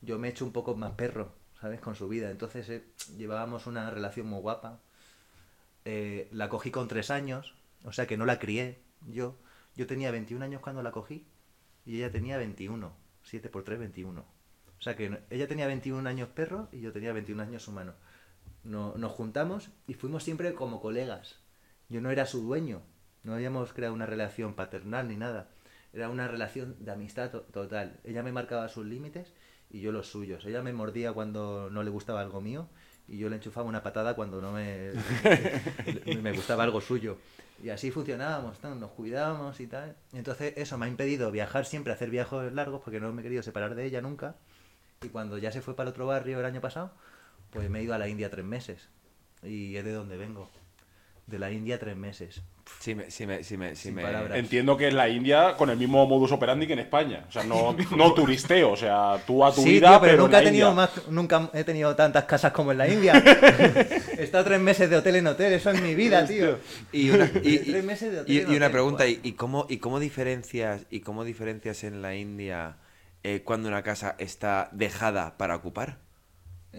yo 0.00 0.18
me 0.18 0.28
he 0.28 0.30
hecho 0.30 0.44
un 0.44 0.52
poco 0.52 0.76
más 0.76 0.92
perro, 0.92 1.34
¿sabes? 1.60 1.80
Con 1.80 1.96
su 1.96 2.08
vida. 2.08 2.30
Entonces 2.30 2.68
eh, 2.68 2.84
llevábamos 3.18 3.66
una 3.66 3.90
relación 3.90 4.28
muy 4.28 4.40
guapa. 4.40 4.80
La 6.30 6.48
cogí 6.48 6.70
con 6.70 6.86
tres 6.86 7.10
años, 7.10 7.54
o 7.84 7.92
sea 7.92 8.06
que 8.06 8.16
no 8.16 8.24
la 8.24 8.38
crié 8.38 8.78
yo. 9.08 9.36
Yo 9.74 9.86
tenía 9.88 10.12
21 10.12 10.44
años 10.44 10.60
cuando 10.60 10.82
la 10.82 10.92
cogí 10.92 11.26
y 11.84 11.96
ella 11.96 12.12
tenía 12.12 12.36
21. 12.36 12.92
7 13.24 13.48
por 13.48 13.64
3, 13.64 13.78
21. 13.80 14.24
O 14.82 14.84
sea 14.84 14.96
que 14.96 15.16
ella 15.30 15.46
tenía 15.46 15.68
21 15.68 16.08
años 16.08 16.28
perro 16.34 16.68
y 16.72 16.80
yo 16.80 16.90
tenía 16.90 17.12
21 17.12 17.40
años 17.40 17.68
humano. 17.68 17.92
No- 18.64 18.94
nos 18.96 19.12
juntamos 19.12 19.70
y 19.86 19.94
fuimos 19.94 20.24
siempre 20.24 20.54
como 20.54 20.80
colegas. 20.80 21.38
Yo 21.88 22.00
no 22.00 22.10
era 22.10 22.26
su 22.26 22.42
dueño, 22.42 22.82
no 23.22 23.32
habíamos 23.34 23.72
creado 23.72 23.94
una 23.94 24.06
relación 24.06 24.54
paternal 24.54 25.06
ni 25.06 25.14
nada. 25.16 25.50
Era 25.92 26.08
una 26.08 26.26
relación 26.26 26.74
de 26.84 26.90
amistad 26.90 27.30
to- 27.30 27.42
total. 27.42 28.00
Ella 28.02 28.24
me 28.24 28.32
marcaba 28.32 28.68
sus 28.68 28.84
límites 28.84 29.32
y 29.70 29.80
yo 29.82 29.92
los 29.92 30.08
suyos. 30.10 30.44
Ella 30.46 30.62
me 30.62 30.72
mordía 30.72 31.12
cuando 31.12 31.70
no 31.70 31.84
le 31.84 31.90
gustaba 31.90 32.20
algo 32.20 32.40
mío 32.40 32.66
y 33.06 33.18
yo 33.18 33.28
le 33.28 33.36
enchufaba 33.36 33.68
una 33.68 33.84
patada 33.84 34.16
cuando 34.16 34.40
no 34.42 34.50
me, 34.50 34.90
me 36.22 36.32
gustaba 36.32 36.64
algo 36.64 36.80
suyo. 36.80 37.18
Y 37.62 37.68
así 37.68 37.92
funcionábamos, 37.92 38.60
¿no? 38.64 38.74
nos 38.74 38.90
cuidábamos 38.90 39.60
y 39.60 39.68
tal. 39.68 39.94
Entonces 40.12 40.54
eso 40.56 40.76
me 40.76 40.86
ha 40.86 40.88
impedido 40.88 41.30
viajar 41.30 41.66
siempre, 41.66 41.92
hacer 41.92 42.10
viajes 42.10 42.52
largos 42.52 42.80
porque 42.82 42.98
no 42.98 43.12
me 43.12 43.20
he 43.20 43.22
querido 43.22 43.44
separar 43.44 43.76
de 43.76 43.84
ella 43.84 44.00
nunca. 44.00 44.34
Y 45.02 45.08
cuando 45.08 45.38
ya 45.38 45.50
se 45.52 45.60
fue 45.60 45.74
para 45.76 45.88
el 45.88 45.92
otro 45.92 46.06
barrio 46.06 46.38
el 46.38 46.44
año 46.44 46.60
pasado, 46.60 46.92
pues 47.50 47.68
me 47.70 47.80
he 47.80 47.82
ido 47.82 47.94
a 47.94 47.98
la 47.98 48.08
India 48.08 48.30
tres 48.30 48.44
meses. 48.44 48.88
Y 49.42 49.76
es 49.76 49.84
de 49.84 49.92
donde 49.92 50.16
vengo. 50.16 50.48
De 51.26 51.38
la 51.38 51.50
India 51.50 51.78
tres 51.78 51.96
meses. 51.96 52.42
Sí, 52.80 52.94
me, 52.94 53.10
sí, 53.10 53.26
me, 53.26 53.42
sí, 53.44 53.56
me, 53.56 53.74
sí 53.76 53.90
me-. 53.92 54.02
Entiendo 54.36 54.76
que 54.76 54.88
es 54.88 54.94
la 54.94 55.08
India 55.08 55.56
con 55.56 55.70
el 55.70 55.76
mismo 55.76 56.06
modus 56.06 56.32
operandi 56.32 56.66
que 56.66 56.72
en 56.74 56.78
España. 56.80 57.24
O 57.28 57.32
sea, 57.32 57.42
no, 57.44 57.76
no 57.96 58.12
turisteo. 58.14 58.72
O 58.72 58.76
sea, 58.76 59.20
tú 59.26 59.44
a 59.44 59.52
tu 59.54 59.62
Sí, 59.62 59.70
vida, 59.74 59.90
tío, 59.90 60.00
pero, 60.00 60.00
pero 60.00 60.12
en 60.14 60.18
nunca 60.20 60.36
la 60.36 60.42
he 60.42 60.44
tenido 60.46 60.68
India. 60.70 60.74
más, 60.86 61.08
nunca 61.08 61.50
he 61.54 61.64
tenido 61.64 61.94
tantas 61.96 62.24
casas 62.24 62.52
como 62.52 62.72
en 62.72 62.78
la 62.78 62.88
India. 62.88 63.14
he 64.18 64.22
estado 64.22 64.44
tres 64.44 64.60
meses 64.60 64.90
de 64.90 64.96
hotel 64.96 65.16
en 65.16 65.26
hotel, 65.28 65.52
eso 65.52 65.70
es 65.70 65.80
mi 65.80 65.94
vida, 65.94 66.26
tío. 66.26 66.58
Y 66.92 67.10
una, 67.10 67.30
y, 67.42 67.54
y- 67.54 67.58
Tres 67.72 67.84
meses 67.84 68.12
de 68.12 68.20
hotel 68.20 68.34
y- 68.34 68.38
en 68.40 68.52
y 68.52 68.56
una 68.56 68.70
pregunta, 68.70 69.04
guau. 69.04 69.16
¿y, 69.22 69.28
y 69.28 69.32
cómo, 69.32 69.66
y 69.68 69.78
cómo 69.78 70.00
diferencias 70.00 70.86
y 70.90 71.00
cómo 71.00 71.24
diferencias 71.24 71.84
en 71.84 72.02
la 72.02 72.14
India 72.16 72.76
eh, 73.22 73.42
cuando 73.44 73.68
una 73.68 73.82
casa 73.82 74.14
está 74.18 74.68
dejada 74.72 75.36
para 75.38 75.56
ocupar? 75.56 75.98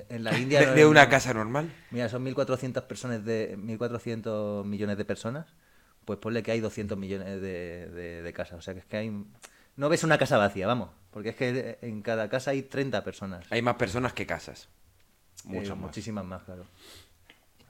En 0.09 0.23
la 0.23 0.37
India 0.37 0.59
De, 0.59 0.65
no- 0.67 0.73
de 0.73 0.85
una 0.87 1.07
casa 1.09 1.33
normal. 1.33 1.71
Mira, 1.91 2.09
son 2.09 2.25
1.400 2.25 2.83
personas 2.87 3.23
de 3.23 3.55
1.400 3.57 4.65
millones 4.65 4.97
de 4.97 5.05
personas. 5.05 5.45
Pues 6.05 6.19
ponle 6.19 6.41
que 6.43 6.51
hay 6.51 6.59
200 6.59 6.97
millones 6.97 7.39
de, 7.41 7.87
de- 7.89 8.21
de 8.23 8.33
casas. 8.33 8.57
O 8.57 8.61
sea, 8.61 8.73
que 8.73 8.79
es 8.81 8.85
que 8.85 8.97
hay... 8.97 9.25
No 9.75 9.89
ves 9.89 10.03
una 10.03 10.17
casa 10.17 10.37
vacía, 10.37 10.67
vamos. 10.67 10.89
Porque 11.11 11.29
es 11.29 11.35
que 11.35 11.77
en 11.81 12.01
cada 12.01 12.27
casa 12.29 12.51
hay 12.51 12.63
30 12.63 13.03
personas. 13.03 13.45
Hay 13.51 13.61
más 13.61 13.75
personas 13.75 14.13
que 14.13 14.25
casas. 14.25 14.67
Muchas 15.45 15.69
Eh, 15.69 15.75
más. 15.75 15.79
Muchísimas 15.81 16.25
más, 16.25 16.43
claro. 16.43 16.65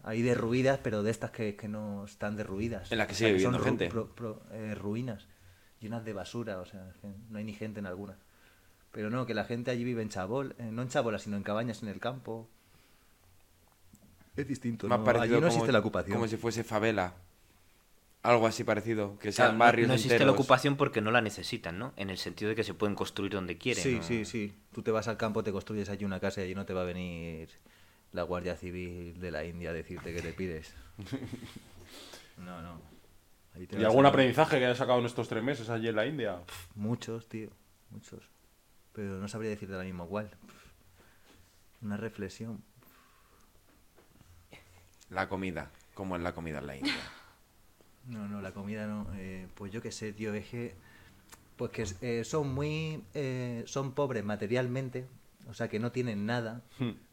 Hay 0.03 0.21
derruidas, 0.21 0.80
pero 0.84 1.01
de 1.03 1.11
estas 1.11 1.32
que, 1.32 1.55
que 1.55 1.67
no 1.67 2.05
están 2.05 2.36
derruidas. 2.36 2.91
En 2.91 2.97
las 2.97 3.07
que 3.07 3.13
O 3.13 3.15
sea, 3.17 3.28
sigue 3.30 3.39
son 3.39 3.53
viviendo 3.53 3.63
gente. 3.65 3.89
pro- 3.89 4.09
pro- 4.13 4.41
eh, 4.51 4.76
ruinas, 4.76 5.28
llenas 5.80 6.03
de 6.03 6.11
basura, 6.13 6.59
o 6.59 6.65
sea, 6.65 6.89
es 6.89 6.97
que 6.97 7.07
no 7.30 7.38
hay 7.38 7.43
ni 7.45 7.53
gente 7.53 7.80
en 7.80 7.86
alguna. 7.86 8.17
Pero 8.94 9.10
no, 9.10 9.26
que 9.26 9.34
la 9.34 9.44
gente 9.44 9.70
allí 9.72 9.84
vive 9.84 10.02
en 10.02 10.08
chabol, 10.10 10.56
eh, 10.60 10.70
no 10.72 10.82
en 10.84 10.88
chabolas, 10.88 11.24
sino 11.24 11.36
en 11.36 11.44
cabañas 11.44 11.84
en 11.84 11.89
el 11.89 12.00
campo. 12.00 12.48
Es 14.38 14.48
distinto, 14.48 14.88
Más 14.88 15.00
¿no? 15.00 15.10
allí 15.22 15.32
no 15.34 15.38
como, 15.39 15.48
existe 15.48 15.72
la 15.72 15.80
ocupación. 15.80 16.16
como 16.16 16.28
si 16.28 16.38
fuese 16.38 16.64
favela. 16.64 17.14
Algo 18.24 18.48
así 18.48 18.64
parecido. 18.64 19.20
Que 19.20 19.32
sean 19.34 19.54
no- 19.54 19.60
barrios 19.60 19.88
no 19.89 19.96
existe 19.96 20.24
la 20.24 20.32
ocupación 20.32 20.78
porque 20.78 21.02
no 21.02 21.12
la 21.12 21.20
necesitan, 21.22 21.78
¿no? 21.78 21.91
En 21.98 22.10
el 22.10 22.18
sentido 22.18 22.48
de 22.50 22.56
que 22.56 22.64
se 22.64 22.74
pueden 22.74 22.96
construir 22.96 23.34
donde 23.34 23.58
quieren. 23.58 23.84
Sí, 23.84 23.96
¿no? 23.98 24.04
sí, 24.04 24.24
sí. 24.26 24.54
Tú 24.72 24.82
te 24.82 24.91
vas 24.91 25.08
al 25.10 25.18
campo, 25.18 25.44
te 25.44 25.52
construyes 25.52 25.89
allí 25.89 26.06
una 26.06 26.22
casa 26.22 26.39
y 26.41 26.46
allí 26.46 26.56
no 26.56 26.66
te 26.66 26.74
va 26.74 26.82
a 26.82 26.86
venir 26.86 27.50
la 28.14 28.24
Guardia 28.24 28.56
Civil 28.56 29.20
de 29.20 29.30
la 29.32 29.44
India 29.44 29.72
a 29.72 29.74
decirte 29.74 30.14
que 30.14 30.22
te 30.22 30.34
pides. 30.34 30.74
No, 32.38 32.62
no. 32.64 32.82
¿Y 33.80 33.84
algún 33.84 34.08
a- 34.08 34.10
aprendizaje 34.10 34.58
que 34.58 34.66
hayas 34.66 34.80
sacado 34.80 34.98
en 35.00 35.06
estos 35.06 35.28
tres 35.28 35.44
meses 35.44 35.70
allí 35.70 35.88
en 35.88 35.96
la 35.96 36.06
India? 36.08 36.39
Muchos, 36.74 37.30
tío, 37.30 37.50
muchos. 37.91 38.24
Pero 38.94 39.18
no 39.20 39.28
sabría 39.28 39.50
decirte 39.50 39.74
ahora 39.74 39.86
mismo 39.86 40.08
cuál. 40.08 40.30
Una 41.82 41.98
reflexión. 41.98 42.64
La 45.10 45.28
comida. 45.30 45.72
¿Cómo 45.94 46.16
es 46.16 46.22
la 46.24 46.34
comida 46.34 46.60
en 46.60 46.68
la 46.68 46.76
India? 46.78 46.94
No, 48.08 48.28
no, 48.28 48.41
la 48.41 48.52
comida 48.54 48.88
no. 48.88 49.08
eh, 49.16 49.48
pues 49.56 49.72
yo 49.72 49.82
qué 49.82 49.91
sé, 49.91 50.14
tío, 50.14 50.34
es 50.34 50.48
que. 50.50 50.76
Pues 51.58 51.72
que 51.72 51.86
eh, 52.02 52.24
son 52.24 52.54
muy. 52.54 53.04
eh, 53.14 53.64
son 53.68 53.94
pobres 53.94 54.24
materialmente. 54.24 55.06
O 55.48 55.54
sea, 55.54 55.68
que 55.68 55.80
no 55.80 55.91
tienen 55.91 56.26
nada 56.26 56.62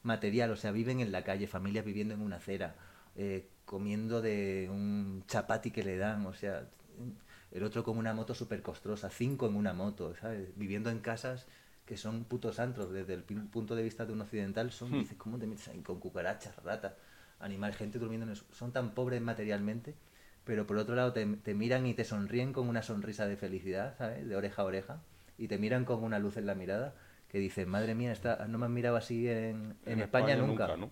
material. 0.03 0.51
O 0.51 0.57
sea, 0.57 0.71
viven 0.73 1.01
en 1.01 1.13
la 1.13 1.25
calle, 1.25 1.47
familias 1.47 1.85
viviendo 1.85 2.15
en 2.15 2.23
una 2.23 2.37
acera. 2.37 2.75
eh, 3.17 3.49
comiendo 3.65 4.21
de 4.21 4.69
un 4.71 5.23
chapati 5.29 5.71
que 5.71 5.85
le 5.85 5.97
dan. 5.97 6.27
O 6.27 6.33
sea, 6.33 6.67
el 7.53 7.63
otro 7.63 7.85
con 7.85 7.99
una 7.99 8.15
moto 8.15 8.35
súper 8.35 8.63
costrosa. 8.63 9.11
Cinco 9.11 9.47
en 9.47 9.57
una 9.57 9.73
moto, 9.75 10.15
¿sabes? 10.17 10.49
Viviendo 10.57 10.91
en 10.91 11.01
casas 11.01 11.47
que 11.91 11.97
son 11.97 12.23
putos 12.25 12.61
antros. 12.61 12.93
Desde 12.93 13.15
el 13.15 13.25
punto 13.25 13.75
de 13.75 13.83
vista 13.83 14.07
de 14.07 14.13
un 14.13 14.21
occidental, 14.21 14.71
son. 14.71 14.93
Dices, 14.93 15.17
¿cómo 15.19 15.39
te 15.39 15.47
metes 15.47 15.67
ahí 15.69 15.81
con 15.81 15.99
cucarachas, 15.99 16.55
ratas, 16.63 16.95
animales, 17.41 17.77
gente 17.77 17.99
durmiendo 17.99 18.27
en 18.27 18.33
eso? 18.33 18.45
Son 18.53 18.71
tan 18.73 18.95
pobres 18.95 19.21
materialmente 19.21 19.95
pero 20.43 20.67
por 20.67 20.79
otro 20.79 20.95
lado 20.97 21.13
te, 21.13 21.25
te 21.27 21.55
miran 21.55 21.87
y 21.87 21.95
te 21.95 22.03
sonríen 22.05 22.53
con 22.53 22.67
una 22.69 22.83
sonrisa 22.83 23.27
de 23.27 23.37
felicidad, 23.37 23.95
¿sabes? 23.99 24.27
De 24.27 24.35
oreja 24.35 24.63
a 24.63 24.65
oreja, 24.65 25.01
y 25.39 25.47
te 25.49 25.59
miran 25.59 25.85
con 25.85 26.03
una 26.03 26.19
luz 26.19 26.37
en 26.39 26.47
la 26.47 26.55
mirada 26.55 26.95
que 27.29 27.39
dices, 27.39 27.67
madre 27.67 27.95
mía, 27.95 28.11
esta, 28.11 28.47
no 28.49 28.59
me 28.59 28.67
han 28.67 28.75
mirado 28.75 28.97
así 28.97 29.29
en, 29.29 29.77
en 29.87 30.01
España, 30.01 30.35
nunca. 30.35 30.77
¿no? 30.77 30.91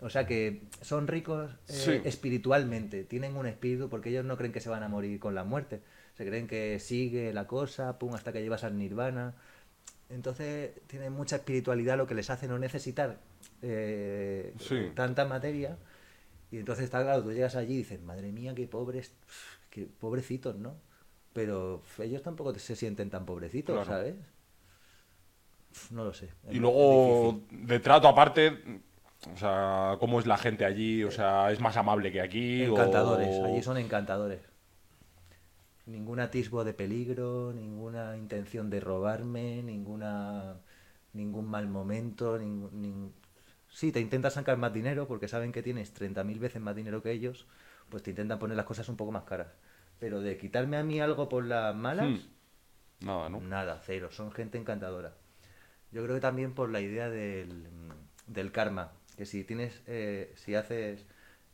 O 0.00 0.10
sea 0.10 0.26
que 0.26 0.62
son 0.80 1.08
ricos 1.08 1.50
eh, 1.68 1.72
Sí. 1.72 2.00
espiritualmente, 2.04 3.04
tienen 3.04 3.36
un 3.36 3.46
espíritu 3.46 3.88
porque 3.88 4.10
ellos 4.10 4.24
no 4.24 4.36
creen 4.36 4.52
que 4.52 4.60
se 4.60 4.68
van 4.68 4.82
a 4.82 4.88
morir 4.88 5.18
con 5.18 5.34
la 5.34 5.42
muerte, 5.44 5.80
se 6.16 6.24
creen 6.24 6.46
que 6.46 6.78
sigue 6.78 7.32
la 7.32 7.46
cosa, 7.46 7.98
pum, 7.98 8.14
hasta 8.14 8.32
que 8.32 8.42
llevas 8.42 8.62
al 8.64 8.76
nirvana. 8.78 9.34
Entonces 10.10 10.72
tienen 10.88 11.12
mucha 11.12 11.36
espiritualidad, 11.36 11.96
lo 11.96 12.06
que 12.06 12.14
les 12.14 12.28
hace 12.30 12.46
no 12.48 12.58
necesitar 12.58 13.18
eh, 13.62 14.54
Sí. 14.58 14.90
tanta 14.94 15.24
materia. 15.24 15.76
Y 16.50 16.58
entonces 16.58 16.84
está 16.84 17.02
claro, 17.02 17.22
tú 17.22 17.32
llegas 17.32 17.56
allí 17.56 17.74
y 17.74 17.78
dices, 17.78 18.00
madre 18.02 18.30
mía, 18.32 18.54
qué 18.54 18.66
pobres, 18.66 19.12
qué 19.70 19.86
pobrecitos, 20.00 20.56
¿no? 20.56 20.74
Pero 21.32 21.82
ellos 21.98 22.22
tampoco 22.22 22.54
se 22.58 22.76
sienten 22.76 23.08
tan 23.08 23.24
pobrecitos, 23.24 23.74
Claro. 23.76 23.90
¿sabes? 23.90 24.14
No 25.90 26.04
lo 26.04 26.12
sé. 26.12 26.28
Y 26.50 26.58
luego, 26.58 27.40
de 27.50 27.80
trato 27.80 28.06
aparte, 28.06 28.82
o 29.34 29.36
sea, 29.38 29.96
¿cómo 29.98 30.20
es 30.20 30.26
la 30.26 30.36
gente 30.36 30.64
allí? 30.66 31.02
O 31.04 31.10
sea, 31.10 31.50
¿es 31.50 31.60
más 31.60 31.76
amable 31.76 32.12
que 32.12 32.20
aquí? 32.20 32.62
o- 32.64 32.68
Encantadores, 32.72 33.40
allí 33.42 33.62
son 33.62 33.78
encantadores. 33.78 34.40
Ningún 35.86 36.20
atisbo 36.20 36.64
de 36.64 36.74
peligro, 36.74 37.52
ninguna 37.54 38.16
intención 38.16 38.70
de 38.70 38.80
robarme, 38.80 39.62
ninguna 39.62 40.56
ningún 41.12 41.46
mal 41.46 41.68
momento, 41.68 42.38
ningún, 42.38 42.70
nin- 42.82 43.10
Sí, 43.68 43.90
te 43.90 44.00
intentan 44.00 44.30
sacar 44.30 44.56
más 44.58 44.72
dinero 44.72 45.08
porque 45.08 45.28
saben 45.28 45.50
que 45.52 45.62
tienes 45.62 45.92
30.000 45.92 46.38
veces 46.38 46.60
más 46.62 46.76
dinero 46.76 47.02
que 47.02 47.10
ellos, 47.10 47.46
pues 47.88 48.02
te 48.02 48.10
intentan 48.10 48.38
poner 48.38 48.56
las 48.56 48.66
cosas 48.66 48.88
un 48.88 48.96
poco 48.96 49.12
más 49.12 49.24
caras. 49.24 49.48
Pero 49.98 50.20
de 50.20 50.36
quitarme 50.36 50.76
a 50.76 50.84
mí 50.84 51.00
algo 51.00 51.28
por 51.28 51.44
las 51.44 51.74
malas, 51.74 52.20
Hmm. 53.00 53.06
Nada, 53.06 53.28
¿no? 53.30 53.40
Nada, 53.40 53.80
cero. 53.84 54.10
Son 54.12 54.30
gente 54.30 54.58
encantadora. 54.58 55.14
Yo 55.90 56.02
creo 56.04 56.14
que 56.16 56.20
también 56.20 56.54
por 56.54 56.70
la 56.70 56.80
idea 56.80 57.10
del, 57.10 57.66
del 58.28 58.52
karma. 58.52 58.92
Que 59.16 59.26
si 59.26 59.42
tienes, 59.42 59.82
eh, 59.86 60.32
si 60.36 60.54
haces 60.54 61.04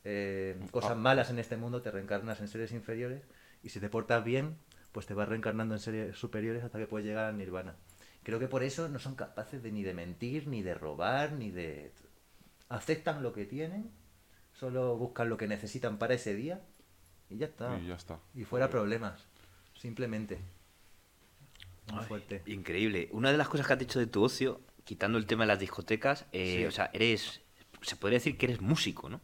eh, 0.05 0.59
cosas 0.71 0.97
malas 0.97 1.31
en 1.31 1.39
este 1.39 1.57
mundo, 1.57 1.81
te 1.81 1.91
reencarnas 1.91 2.41
en 2.41 2.49
seres 2.49 2.73
inferiores. 2.73 3.23
Y 3.69 3.71
si 3.71 3.81
te 3.81 3.91
portas 3.91 4.25
bien, 4.25 4.57
pues 4.93 5.05
te 5.05 5.13
vas 5.13 5.29
reencarnando 5.29 5.75
en 5.75 5.81
seres 5.81 6.17
superiores 6.17 6.65
hasta 6.65 6.79
que 6.79 6.87
puedes 6.87 7.07
llegar 7.07 7.27
al 7.27 7.37
nirvana. 7.37 7.77
Creo 8.23 8.39
que 8.39 8.49
por 8.49 8.63
eso 8.63 8.89
no 8.89 8.99
son 8.99 9.15
capaces 9.15 9.63
de 9.63 9.71
ni 9.71 9.83
de 9.83 9.93
mentir, 9.93 10.49
ni 10.49 10.63
de 10.63 10.73
robar, 10.73 11.33
ni 11.33 11.51
de... 11.51 11.93
Aceptan 12.71 13.23
lo 13.23 13.35
que 13.35 13.45
tienen, 13.45 13.91
solo 14.55 14.97
buscan 14.97 15.29
lo 15.29 15.37
que 15.37 15.47
necesitan 15.47 15.99
para 15.99 16.15
ese 16.15 16.35
día 16.35 16.63
y 17.29 17.37
ya 17.37 17.45
está. 17.45 17.79
Y 17.79 17.89
ya 17.89 17.95
está. 17.97 18.19
Y 18.35 18.45
fuera 18.45 18.71
problemas, 18.71 19.27
simplemente. 19.75 20.39
muy 21.93 22.05
fuerte. 22.05 22.43
Increíble. 22.47 23.11
Una 23.13 23.31
de 23.31 23.37
las 23.37 23.51
cosas 23.51 23.67
que 23.67 23.75
has 23.75 23.79
dicho 23.79 23.99
de 23.99 24.07
tu 24.07 24.23
ocio, 24.25 24.63
quitando 24.85 25.19
el 25.19 25.27
tema 25.27 25.43
de 25.45 25.49
las 25.49 25.59
discotecas, 25.59 26.25
eh, 26.33 26.57
Sí. 26.61 26.65
o 26.65 26.71
sea, 26.71 26.89
eres. 26.95 27.43
Se 27.83 27.97
podría 27.97 28.17
decir 28.17 28.39
que 28.39 28.47
eres 28.47 28.63
músico, 28.63 29.11
¿no? 29.11 29.21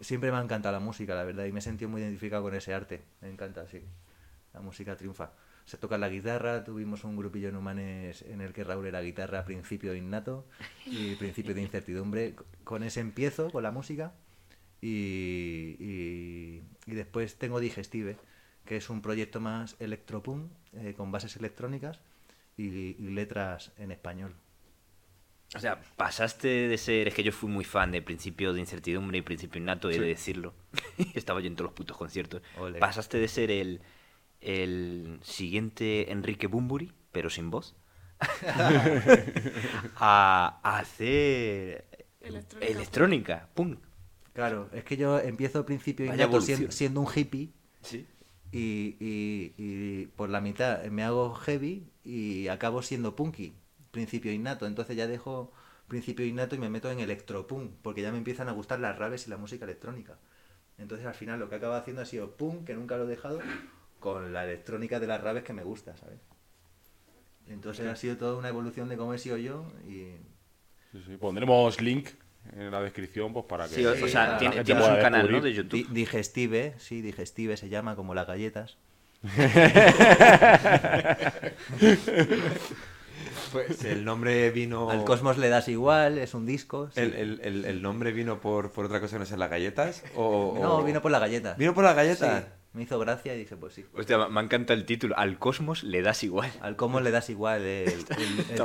Siempre 0.00 0.30
me 0.30 0.38
ha 0.38 0.42
encantado 0.42 0.72
la 0.72 0.80
música, 0.80 1.14
la 1.14 1.24
verdad, 1.24 1.44
y 1.46 1.52
me 1.52 1.58
he 1.58 1.62
sentido 1.62 1.88
muy 1.90 2.00
identificado 2.02 2.42
con 2.42 2.54
ese 2.54 2.72
arte. 2.72 3.02
Me 3.20 3.28
encanta, 3.30 3.66
sí. 3.66 3.82
La 4.54 4.60
música 4.60 4.96
triunfa. 4.96 5.32
Se 5.64 5.76
toca 5.78 5.98
la 5.98 6.08
guitarra, 6.08 6.64
tuvimos 6.64 7.04
un 7.04 7.16
grupillo 7.16 7.48
en 7.48 7.56
Humanes 7.56 8.22
en 8.22 8.40
el 8.40 8.52
que 8.52 8.64
Raúl 8.64 8.86
era 8.86 9.00
guitarra, 9.02 9.44
principio 9.44 9.94
innato 9.94 10.46
y 10.86 11.14
principio 11.16 11.54
de 11.54 11.62
incertidumbre. 11.62 12.36
Con 12.64 12.82
ese 12.84 13.00
empiezo, 13.00 13.50
con 13.52 13.62
la 13.64 13.72
música, 13.72 14.14
y, 14.80 15.76
y- 15.80 16.62
y 16.86 16.94
después 16.94 17.38
tengo 17.38 17.60
Digestive, 17.60 18.16
que 18.64 18.76
es 18.76 18.90
un 18.90 19.02
proyecto 19.02 19.40
más 19.40 19.76
electropunk, 19.80 20.50
eh, 20.74 20.94
con 20.96 21.12
bases 21.12 21.36
electrónicas 21.36 22.00
y, 22.56 22.64
y 22.68 23.10
letras 23.10 23.72
en 23.78 23.90
español. 23.92 24.34
O 25.56 25.58
sea, 25.60 25.80
pasaste 25.96 26.46
de 26.68 26.76
ser. 26.78 27.08
Es 27.08 27.14
que 27.14 27.22
yo 27.22 27.32
fui 27.32 27.48
muy 27.48 27.64
fan 27.64 27.90
de 27.90 28.02
Principio 28.02 28.52
de 28.52 28.60
Incertidumbre 28.60 29.18
y 29.18 29.22
Principio 29.22 29.60
Innato, 29.60 29.88
he 29.90 29.98
de 29.98 30.06
decirlo. 30.06 30.54
Estaba 31.14 31.40
yo 31.40 31.46
en 31.46 31.56
todos 31.56 31.70
los 31.70 31.74
putos 31.74 31.96
conciertos. 31.96 32.42
Ole. 32.58 32.78
Pasaste 32.78 33.18
de 33.18 33.28
ser 33.28 33.50
el, 33.50 33.80
el 34.42 35.18
siguiente 35.22 36.12
Enrique 36.12 36.46
Bumburi, 36.48 36.92
pero 37.12 37.30
sin 37.30 37.50
voz, 37.50 37.76
a, 39.96 40.60
a 40.62 40.78
hacer 40.78 41.86
Electrónica. 42.20 42.72
electrónica, 42.72 43.48
punk. 43.54 43.78
Claro, 44.32 44.68
es 44.72 44.84
que 44.84 44.96
yo 44.96 45.18
empiezo 45.18 45.64
principio 45.66 46.06
Vaya 46.06 46.24
innato 46.24 46.40
sien- 46.40 46.54
evolución. 46.56 46.72
siendo 46.72 47.00
un 47.00 47.08
hippie. 47.14 47.50
Sí. 47.82 48.06
y, 48.52 48.96
y- 49.00 49.54
y 49.56 50.06
por 50.16 50.28
la 50.30 50.40
mitad 50.40 50.84
me 50.86 51.04
hago 51.04 51.34
heavy 51.34 51.86
y 52.04 52.48
acabo 52.48 52.82
siendo 52.82 53.14
punky, 53.16 53.54
principio 53.98 54.32
innato. 54.32 54.66
Entonces 54.66 54.96
ya 54.96 55.08
dejo 55.08 55.52
principio 55.88 56.24
innato 56.24 56.54
y 56.54 56.58
me 56.58 56.70
meto 56.70 56.88
en 56.90 57.00
electropunk, 57.00 57.72
porque 57.82 58.02
ya 58.02 58.12
me 58.12 58.18
empiezan 58.18 58.48
a 58.48 58.52
gustar 58.52 58.78
las 58.78 58.96
raves 58.96 59.26
y 59.26 59.30
la 59.30 59.38
música 59.38 59.64
electrónica. 59.64 60.16
Entonces 60.78 61.04
al 61.06 61.14
final 61.14 61.40
lo 61.40 61.48
que 61.48 61.56
acabo 61.56 61.74
haciendo 61.74 62.02
ha 62.02 62.04
sido 62.04 62.36
punk, 62.36 62.64
que 62.64 62.74
nunca 62.74 62.96
lo 62.96 63.04
he 63.04 63.08
dejado, 63.08 63.40
con 63.98 64.32
la 64.32 64.44
electrónica 64.44 65.00
de 65.00 65.08
las 65.08 65.20
raves 65.20 65.42
que 65.42 65.52
me 65.52 65.64
gusta, 65.64 65.96
¿sabes? 65.96 66.20
Entonces 67.48 67.88
ha 67.88 67.96
sido 67.96 68.16
toda 68.16 68.36
una 68.36 68.48
evolución 68.48 68.88
de 68.88 68.96
cómo 68.96 69.14
he 69.14 69.18
sido 69.18 69.36
yo 69.36 69.66
y... 69.84 70.12
Sí, 70.92 71.02
sí. 71.04 71.16
Pondremos 71.16 71.80
link 71.80 72.10
en 72.52 72.70
la 72.70 72.80
descripción 72.80 73.32
pues 73.32 73.46
para 73.46 73.66
que 73.68 73.74
Sí, 73.74 73.84
o, 73.84 74.08
sea, 74.08 74.38
la 74.40 74.62
tienes 74.62 74.88
un 74.88 75.00
canal, 75.00 75.30
¿no? 75.30 75.40
De 75.40 75.52
YouTube. 75.52 75.88
Digestive, 75.90 76.74
sí, 76.78 77.02
digestive 77.02 77.56
se 77.56 77.68
llama 77.68 77.96
como 77.96 78.14
las 78.14 78.28
galletas. 78.28 78.76
Pues 83.52 83.84
el 83.84 84.04
nombre 84.04 84.50
vino. 84.50 84.90
Al 84.90 85.04
cosmos 85.04 85.38
le 85.38 85.48
das 85.48 85.68
igual, 85.68 86.18
es 86.18 86.34
un 86.34 86.46
disco. 86.46 86.90
sí. 86.92 87.00
El, 87.00 87.14
el- 87.14 87.40
el- 87.42 87.64
el 87.64 87.82
nombre 87.82 88.12
vino 88.12 88.40
por, 88.40 88.70
por 88.72 88.84
otra 88.86 89.00
cosa 89.00 89.16
que 89.16 89.20
no 89.20 89.26
sean 89.26 89.40
las 89.40 89.50
galletas? 89.50 90.04
O, 90.16 90.56
No, 90.60 90.78
o- 90.78 90.84
vino 90.84 91.00
por 91.02 91.10
las 91.10 91.20
galletas. 91.20 91.56
¿Vino 91.58 91.74
por 91.74 91.84
las 91.84 91.96
galletas? 91.96 92.44
Sí, 92.44 92.48
me 92.74 92.82
hizo 92.82 92.98
gracia 92.98 93.34
y 93.34 93.38
dije, 93.38 93.56
pues 93.56 93.74
sí. 93.74 93.84
Hostia, 93.96 94.28
me 94.28 94.40
encanta 94.40 94.72
el 94.74 94.84
título. 94.84 95.16
Al 95.18 95.38
cosmos 95.38 95.82
le 95.82 96.02
das 96.02 96.22
igual. 96.22 96.50
Al 96.60 96.76
cómo 96.76 97.00
le 97.00 97.10
das 97.10 97.28
igual 97.30 97.62
el, 97.62 98.04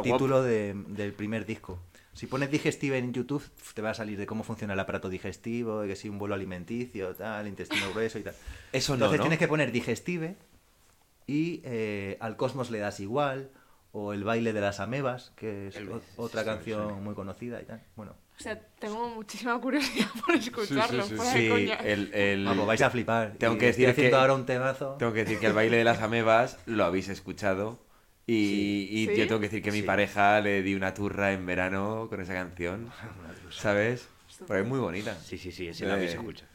título 0.03 0.43
de- 0.43 0.73
del 0.89 1.13
primer 1.13 1.45
disco. 1.45 1.79
Si 2.13 2.27
pones 2.27 2.51
digestive 2.51 2.99
en 2.99 3.11
YouTube, 3.11 3.43
te 3.73 3.81
va 3.81 3.89
a 3.89 3.93
salir 3.95 4.19
de 4.19 4.27
cómo 4.27 4.43
funciona 4.43 4.73
el 4.73 4.79
aparato 4.79 5.09
digestivo, 5.09 5.81
de 5.81 5.87
que 5.87 5.95
si 5.95 6.09
un 6.09 6.19
vuelo 6.19 6.35
alimenticio, 6.35 7.15
tal, 7.15 7.47
intestino 7.47 7.89
grueso 7.91 8.19
y 8.19 8.21
tal. 8.23 8.35
Eso 8.71 8.91
no, 8.91 8.95
Entonces 8.97 9.17
¿no? 9.17 9.23
tienes 9.23 9.39
que 9.39 9.47
poner 9.47 9.71
digestive 9.71 10.35
y 11.25 11.61
eh, 11.63 12.17
al 12.19 12.35
cosmos 12.37 12.69
le 12.69 12.77
das 12.79 12.99
igual, 12.99 13.49
o 13.95 14.11
el 14.11 14.23
baile 14.23 14.53
de 14.53 14.59
las 14.61 14.79
amebas, 14.79 15.31
que 15.35 15.67
es 15.67 15.75
El- 15.75 15.89
otra 16.17 16.43
canción 16.43 17.03
muy 17.03 17.13
conocida 17.13 17.61
y 17.61 17.65
tal. 17.65 17.81
Bueno, 17.95 18.15
O 18.37 18.41
sea, 18.41 18.59
tengo 18.79 19.07
muchísima 19.09 19.61
curiosidad 19.61 20.07
por 20.25 20.35
escucharlo. 20.35 21.03
sí, 21.03 21.47
coña. 21.47 21.75
el, 21.75 22.11
el- 22.13 22.43
vamos, 22.45 22.65
vais 22.65 22.81
a 22.81 22.89
flipar. 22.89 23.33
Tengo 23.37 23.53
Y 23.53 23.57
que 23.59 23.65
decir 23.67 23.93
que- 23.93 24.13
ahora 24.13 24.33
un 24.33 24.47
temazo. 24.47 24.95
Tengo 24.97 25.13
que 25.13 25.19
decir 25.19 25.37
que 25.39 25.45
el 25.45 25.53
baile 25.53 25.77
de 25.77 25.83
las 25.83 26.01
amebas 26.01 26.57
lo 26.65 26.83
habéis 26.85 27.07
escuchado. 27.09 27.79
Y, 28.25 28.87
y 28.89 29.05
¿Sí? 29.07 29.15
yo 29.15 29.27
tengo 29.27 29.39
que 29.41 29.47
decir 29.47 29.61
que 29.61 29.71
mi 29.71 29.81
pareja 29.83 30.39
le 30.41 30.63
di 30.63 30.73
una 30.75 30.93
turra 30.93 31.33
en 31.33 31.45
verano 31.45 32.07
con 32.09 32.19
esa 32.21 32.33
canción. 32.33 32.89
¿Sabes? 33.51 34.07
Porque 34.47 34.61
es 34.63 34.67
muy 34.67 34.79
bonita. 34.79 35.13
Sí, 35.23 35.37
sí, 35.37 35.51
sí, 35.51 35.67
ese 35.67 35.85
la 35.85 35.93
habéis 35.93 36.13
Eh, 36.13 36.15
escuchado. 36.15 36.51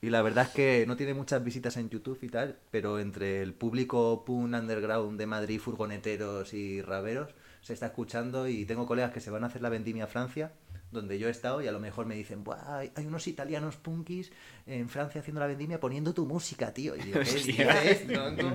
Y 0.00 0.10
la 0.10 0.22
verdad 0.22 0.46
es 0.46 0.50
que 0.50 0.84
no 0.86 0.96
tiene 0.96 1.12
muchas 1.12 1.42
visitas 1.42 1.76
en 1.76 1.90
YouTube 1.90 2.18
y 2.22 2.28
tal, 2.28 2.56
pero 2.70 3.00
entre 3.00 3.42
el 3.42 3.52
público 3.52 4.24
punk 4.24 4.54
underground 4.54 5.18
de 5.18 5.26
Madrid, 5.26 5.58
furgoneteros 5.58 6.54
y 6.54 6.80
raveros, 6.82 7.34
se 7.62 7.72
está 7.72 7.86
escuchando 7.86 8.46
y 8.46 8.64
tengo 8.64 8.86
colegas 8.86 9.12
que 9.12 9.20
se 9.20 9.30
van 9.30 9.42
a 9.42 9.48
hacer 9.48 9.60
la 9.60 9.70
vendimia 9.70 10.04
a 10.04 10.06
Francia, 10.06 10.52
donde 10.92 11.18
yo 11.18 11.26
he 11.26 11.30
estado, 11.32 11.60
y 11.60 11.66
a 11.66 11.72
lo 11.72 11.80
mejor 11.80 12.06
me 12.06 12.14
dicen, 12.14 12.44
Buah, 12.44 12.78
hay 12.78 13.06
unos 13.06 13.26
italianos 13.26 13.76
punkis 13.76 14.30
en 14.66 14.88
Francia 14.88 15.20
haciendo 15.20 15.40
la 15.40 15.48
vendimia 15.48 15.80
poniendo 15.80 16.14
tu 16.14 16.26
música, 16.26 16.72
tío. 16.72 16.94
Y 16.94 17.00
digo, 17.00 17.18
¿qué 17.46 18.06
tronco?". 18.08 18.52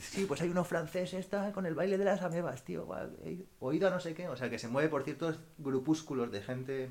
Sí, 0.00 0.24
pues 0.26 0.42
hay 0.42 0.48
unos 0.48 0.66
franceses 0.66 1.20
está 1.20 1.52
con 1.52 1.64
el 1.64 1.74
baile 1.74 1.96
de 1.96 2.04
las 2.04 2.22
amebas, 2.22 2.64
tío. 2.64 2.88
he 3.24 3.44
oído 3.60 3.86
a 3.86 3.90
no 3.90 4.00
sé 4.00 4.14
qué. 4.14 4.28
O 4.28 4.36
sea, 4.36 4.50
que 4.50 4.58
se 4.58 4.66
mueve 4.68 4.88
por 4.88 5.04
ciertos 5.04 5.38
grupúsculos 5.58 6.32
de 6.32 6.42
gente, 6.42 6.90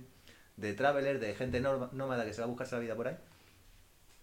de 0.55 0.73
traveler, 0.73 1.19
de 1.19 1.35
gente 1.35 1.59
nómada 1.59 2.25
que 2.25 2.33
se 2.33 2.41
va 2.41 2.45
a 2.45 2.49
buscarse 2.49 2.75
la 2.75 2.81
vida 2.81 2.95
por 2.95 3.09
ahí. 3.09 3.17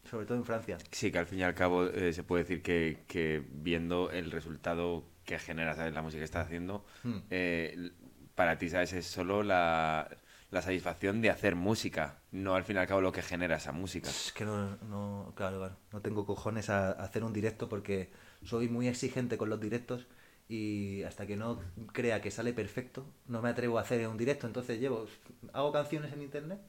Sobre 0.09 0.26
todo 0.26 0.38
en 0.38 0.44
Francia. 0.44 0.78
Sí, 0.92 1.11
que 1.11 1.18
al 1.18 1.26
fin 1.26 1.40
y 1.40 1.42
al 1.42 1.54
cabo 1.54 1.86
eh, 1.86 2.12
se 2.12 2.22
puede 2.22 2.44
decir 2.44 2.62
que, 2.62 3.04
que 3.09 3.42
viendo 3.50 4.11
el 4.11 4.30
resultado 4.30 5.04
que 5.24 5.38
genera 5.38 5.74
¿sabes? 5.74 5.92
la 5.92 6.02
música 6.02 6.20
que 6.20 6.24
estás 6.24 6.46
haciendo, 6.46 6.84
Hmm. 7.02 7.18
eh, 7.30 7.90
para 8.34 8.59
ti, 8.59 8.68
¿sabes? 8.68 8.92
Es 8.92 9.07
solo 9.07 9.42
la, 9.42 10.09
la 10.50 10.62
satisfacción 10.62 11.20
de 11.22 11.30
hacer 11.30 11.57
música, 11.57 12.18
no 12.30 12.54
al 12.54 12.64
fin 12.64 12.76
y 12.76 12.78
al 12.78 12.86
cabo 12.86 13.00
lo 13.00 13.12
que 13.12 13.22
genera 13.22 13.57
esa 13.57 13.72
música. 13.72 14.09
Es 14.09 14.32
que 14.32 14.44
no, 14.44 14.76
no, 14.88 15.32
claro, 15.34 15.59
claro, 15.59 15.76
no 15.92 16.00
tengo 16.02 16.24
cojones 16.26 16.70
a, 16.70 16.88
a 16.90 17.04
hacer 17.04 17.24
un 17.24 17.32
directo 17.32 17.68
porque 17.68 18.11
soy 18.44 18.68
muy 18.68 18.88
exigente 18.88 19.36
con 19.38 19.48
los 19.50 19.61
directos 19.61 20.07
y 20.48 21.02
hasta 21.02 21.26
que 21.26 21.36
no 21.36 21.61
crea 21.92 22.20
que 22.20 22.30
sale 22.30 22.52
perfecto, 22.52 23.07
no 23.26 23.42
me 23.42 23.48
atrevo 23.48 23.78
a 23.78 23.82
hacer 23.82 24.07
un 24.07 24.16
directo. 24.16 24.46
Entonces 24.46 24.78
llevo, 24.78 25.07
hago 25.52 25.72
canciones 25.72 26.12
en 26.12 26.22
internet, 26.22 26.61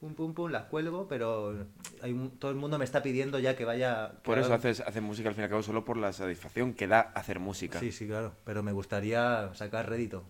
pum, 0.00 0.14
pum, 0.14 0.32
pum, 0.34 0.50
las 0.50 0.64
cuelgo, 0.64 1.06
pero 1.08 1.66
hay 2.02 2.12
un- 2.12 2.30
todo 2.38 2.50
el 2.50 2.56
mundo 2.56 2.78
me 2.78 2.84
está 2.86 3.02
pidiendo 3.02 3.38
ya 3.38 3.54
que 3.54 3.64
vaya... 3.66 4.12
que 4.14 4.20
Por 4.22 4.38
eso 4.38 4.46
haga- 4.46 4.56
haces, 4.56 4.80
haces 4.80 5.02
música 5.02 5.28
al 5.28 5.34
fin 5.34 5.42
y 5.42 5.44
al 5.44 5.50
cabo 5.50 5.62
solo 5.62 5.84
por 5.84 5.98
la 5.98 6.12
satisfacción 6.12 6.72
que 6.72 6.86
da 6.86 7.00
hacer 7.00 7.38
música. 7.38 7.78
Sí, 7.78 7.92
sí, 7.92 8.06
claro, 8.06 8.32
pero 8.44 8.62
me 8.62 8.72
gustaría 8.72 9.50
sacar 9.54 9.88
rédito. 9.90 10.24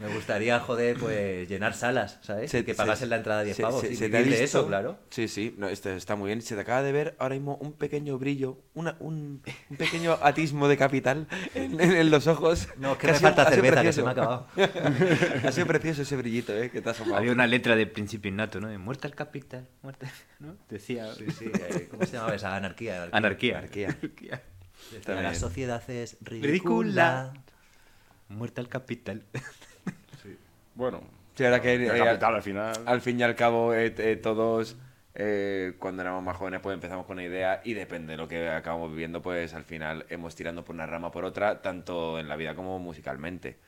Me 0.00 0.08
gustaría, 0.14 0.60
joder, 0.60 0.96
pues 0.98 1.48
llenar 1.48 1.74
salas, 1.74 2.18
¿sabes? 2.22 2.50
Se- 2.50 2.64
que 2.64 2.72
se- 2.72 2.76
pagasen 2.76 3.08
la 3.10 3.16
entrada 3.16 3.42
10 3.42 3.56
se- 3.56 3.62
pavos. 3.62 3.80
se- 3.80 3.92
y 3.92 3.96
se 3.96 4.08
te 4.08 4.16
ha 4.16 4.20
vivir 4.20 4.36
de 4.38 4.44
eso, 4.44 4.66
claro. 4.66 4.98
Sí, 5.10 5.28
sí, 5.28 5.54
no, 5.58 5.68
este 5.68 5.96
está 5.96 6.16
muy 6.16 6.28
bien. 6.28 6.42
Se 6.42 6.54
te 6.54 6.60
acaba 6.60 6.82
de 6.82 6.92
ver 6.92 7.16
ahora 7.18 7.34
mismo 7.34 7.56
un 7.60 7.72
pequeño 7.72 8.18
brillo, 8.18 8.58
una, 8.74 8.96
un, 9.00 9.42
un 9.70 9.76
pequeño 9.76 10.18
atismo 10.22 10.68
de 10.68 10.76
capital 10.76 11.26
en, 11.54 11.80
en- 11.80 11.92
en 11.96 12.10
los 12.10 12.26
ojos. 12.26 12.68
No, 12.76 12.92
es 12.92 12.98
que 12.98 13.06
ha 13.08 13.12
me 13.12 13.18
sido- 13.18 13.28
falta 13.32 13.50
cerveza, 13.50 13.82
que 13.82 13.92
se 13.92 14.02
me 14.02 14.08
ha 14.08 14.12
acabado. 14.12 14.46
ha 15.44 15.52
sido 15.52 15.66
precioso 15.66 16.02
ese 16.02 16.16
brillito, 16.16 16.52
¿eh? 16.56 16.70
Que 16.70 16.80
te 16.82 16.88
ha 16.88 16.92
asomado. 16.92 17.16
Había 17.16 17.32
una 17.32 17.46
letra 17.46 17.76
de 17.76 17.86
Principio 17.86 18.30
Innato, 18.30 18.60
¿no? 18.60 18.68
De 18.68 18.78
muerta 18.78 19.06
el 19.08 19.14
capital, 19.14 19.68
muerta... 19.82 20.10
¿no? 20.40 20.56
Decía... 20.68 21.12
Sí, 21.14 21.26
sí, 21.38 21.44
eh, 21.52 21.88
¿cómo 21.90 22.04
se 22.06 22.12
llamaba 22.14 22.34
esa? 22.34 22.54
Anarquía. 22.56 23.08
Anarquía. 23.12 23.58
Anarquía. 23.58 24.42
La 25.06 25.20
bien. 25.20 25.34
sociedad 25.36 25.82
es 25.90 26.16
Ridícula. 26.20 27.32
ridícula. 27.32 27.32
Muerta 28.28 28.60
el 28.60 28.68
capital. 28.68 29.24
Bueno, 30.74 31.02
Sí, 31.34 31.44
ahora 31.44 31.60
que 31.60 31.74
el 31.74 31.82
eh, 31.90 31.98
capital 31.98 32.34
al 32.34 32.42
final. 32.42 32.72
al 32.86 33.00
fin 33.00 33.18
y 33.18 33.22
al 33.22 33.34
cabo 33.34 33.72
eh, 33.74 33.94
eh, 33.98 34.16
todos 34.16 34.76
eh, 35.14 35.74
cuando 35.78 36.02
éramos 36.02 36.22
más 36.22 36.36
jóvenes 36.36 36.60
pues 36.60 36.74
empezamos 36.74 37.06
con 37.06 37.14
una 37.14 37.24
idea 37.24 37.60
y 37.64 37.74
depende 37.74 38.12
de 38.12 38.16
lo 38.18 38.28
que 38.28 38.48
acabamos 38.48 38.90
viviendo 38.90 39.22
pues 39.22 39.54
al 39.54 39.64
final 39.64 40.06
hemos 40.10 40.34
tirando 40.34 40.64
por 40.64 40.74
una 40.74 40.86
rama 40.86 41.10
por 41.10 41.24
otra 41.24 41.62
tanto 41.62 42.18
en 42.18 42.28
la 42.28 42.36
vida 42.36 42.54
como 42.54 42.78
musicalmente. 42.78 43.58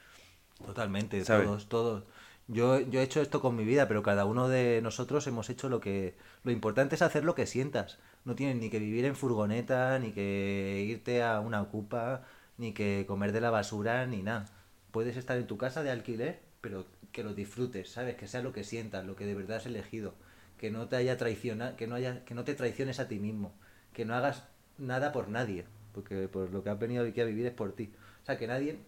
Totalmente, 0.65 1.25
todos, 1.25 1.69
todos. 1.69 2.05
Yo, 2.49 2.81
yo 2.81 3.01
he 3.01 3.03
hecho 3.05 3.21
esto 3.21 3.41
con 3.41 3.57
mi 3.57 3.65
vida, 3.65 3.89
pero 3.89 4.03
cada 4.03 4.25
uno 4.25 4.49
de 4.49 4.81
nosotros 4.83 5.27
hemos 5.27 5.49
hecho 5.49 5.69
lo 5.69 5.81
que... 5.81 6.17
Lo 6.45 6.51
importante 6.53 6.95
es 6.97 7.03
hacer 7.03 7.25
lo 7.25 7.35
que 7.35 7.47
sientas. 7.47 7.99
No 8.25 8.35
tienes 8.35 8.57
ni 8.57 8.71
que 8.71 8.79
vivir 8.79 9.05
en 9.05 9.17
furgoneta, 9.17 9.99
ni 9.99 10.13
que 10.13 10.85
irte 10.87 11.23
a 11.23 11.41
una 11.41 11.61
ocupa, 11.63 12.25
ni 12.57 12.73
que 12.73 13.05
comer 13.07 13.33
de 13.33 13.41
la 13.41 13.51
basura, 13.51 14.07
ni 14.07 14.23
nada. 14.23 14.47
Puedes 14.93 15.17
estar 15.17 15.37
en 15.39 15.47
tu 15.47 15.59
casa 15.59 15.83
de 15.83 15.91
alquiler, 15.91 16.41
pero 16.61 16.87
que 17.11 17.25
lo 17.25 17.35
disfrutes, 17.35 17.91
¿sabes? 17.91 18.17
Que 18.17 18.29
sea 18.29 18.43
lo 18.43 18.53
que 18.53 18.65
sientas, 18.65 19.05
lo 19.05 19.17
que 19.17 19.27
de 19.27 19.35
verdad 19.35 19.59
has 19.59 19.67
elegido. 19.67 20.15
Que 20.59 20.71
no 20.71 20.89
te 20.89 20.97
haya 20.97 21.17
traicionado, 21.17 21.77
que 21.77 21.87
no 21.87 21.97
haya, 21.97 22.25
que 22.25 22.35
no 22.35 22.45
te 22.45 22.55
traiciones 22.55 23.01
a 23.01 23.09
ti 23.09 23.19
mismo. 23.19 23.53
Que 23.93 24.05
no 24.05 24.15
hagas 24.15 24.45
nada 24.79 25.13
por 25.13 25.29
nadie. 25.29 25.65
Porque 25.93 26.29
por 26.29 26.51
lo 26.53 26.63
que 26.63 26.71
has 26.71 26.79
venido 26.79 27.05
aquí 27.05 27.21
a 27.21 27.25
vivir 27.25 27.47
es 27.47 27.53
por 27.53 27.73
ti. 27.73 27.93
O 28.23 28.27
sea, 28.27 28.39
que 28.39 28.47
nadie 28.47 28.79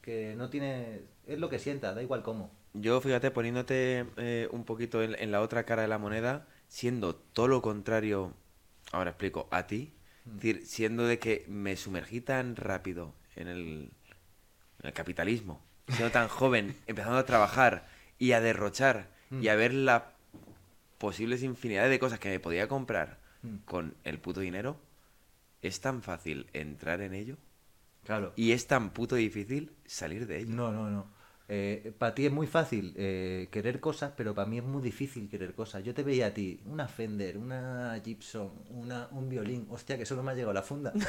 que 0.00 0.34
no 0.36 0.48
tiene 0.48 1.02
es 1.26 1.38
lo 1.38 1.50
que 1.50 1.58
sienta 1.58 1.94
da 1.94 2.02
igual 2.02 2.22
cómo 2.22 2.50
Yo 2.72 3.02
fíjate 3.02 3.30
poniéndote 3.30 4.06
eh, 4.16 4.48
un 4.50 4.64
poquito 4.64 5.02
en 5.02 5.30
la 5.30 5.42
otra 5.42 5.64
cara 5.64 5.82
de 5.82 5.88
la 5.88 5.98
moneda 5.98 6.46
siendo 6.70 7.16
todo 7.16 7.48
lo 7.48 7.62
contrario, 7.62 8.32
ahora 8.92 9.10
explico, 9.10 9.48
a 9.50 9.66
ti, 9.66 9.92
Es 10.26 10.34
decir, 10.36 10.66
siendo 10.66 11.04
de 11.06 11.18
que 11.18 11.44
me 11.48 11.76
sumergí 11.76 12.20
tan 12.20 12.56
rápido 12.56 13.14
en 13.36 13.48
el, 13.48 13.90
en 14.80 14.86
el 14.86 14.92
capitalismo, 14.92 15.62
siendo 15.88 16.10
tan 16.10 16.28
joven, 16.28 16.76
empezando 16.86 17.18
a 17.18 17.26
trabajar 17.26 17.86
y 18.18 18.32
a 18.32 18.40
derrochar 18.40 19.08
y 19.30 19.48
a 19.48 19.54
ver 19.54 19.72
las 19.72 20.02
posibles 20.98 21.42
infinidades 21.42 21.90
de 21.90 21.98
cosas 21.98 22.18
que 22.18 22.28
me 22.28 22.40
podía 22.40 22.68
comprar 22.68 23.18
con 23.64 23.94
el 24.04 24.18
puto 24.18 24.40
dinero, 24.40 24.76
es 25.62 25.80
tan 25.80 26.02
fácil 26.02 26.48
entrar 26.52 27.00
en 27.00 27.14
ello 27.14 27.36
Claro. 28.04 28.32
y 28.36 28.52
es 28.52 28.66
tan 28.66 28.90
puto 28.90 29.14
difícil 29.16 29.72
salir 29.86 30.26
de 30.26 30.40
ello. 30.40 30.54
No, 30.54 30.72
no, 30.72 30.90
no. 30.90 31.06
Para 31.98 32.14
ti 32.14 32.26
es 32.26 32.32
muy 32.32 32.46
fácil 32.46 32.94
eh, 32.96 33.48
querer 33.50 33.80
cosas, 33.80 34.12
pero 34.16 34.34
para 34.34 34.46
mí 34.48 34.58
es 34.58 34.64
muy 34.64 34.80
difícil 34.80 35.28
querer 35.28 35.52
cosas. 35.54 35.82
Yo 35.82 35.92
te 35.92 36.02
veía 36.04 36.26
a 36.26 36.30
ti, 36.30 36.60
una 36.66 36.86
Fender, 36.86 37.36
una 37.38 38.00
Gibson, 38.04 38.52
una, 38.70 39.08
un 39.10 39.28
violín. 39.28 39.66
Hostia, 39.68 39.98
que 39.98 40.06
solo 40.06 40.22
me 40.22 40.30
ha 40.30 40.34
llegado 40.34 40.52
la 40.52 40.62
funda. 40.62 40.92
me 40.94 41.02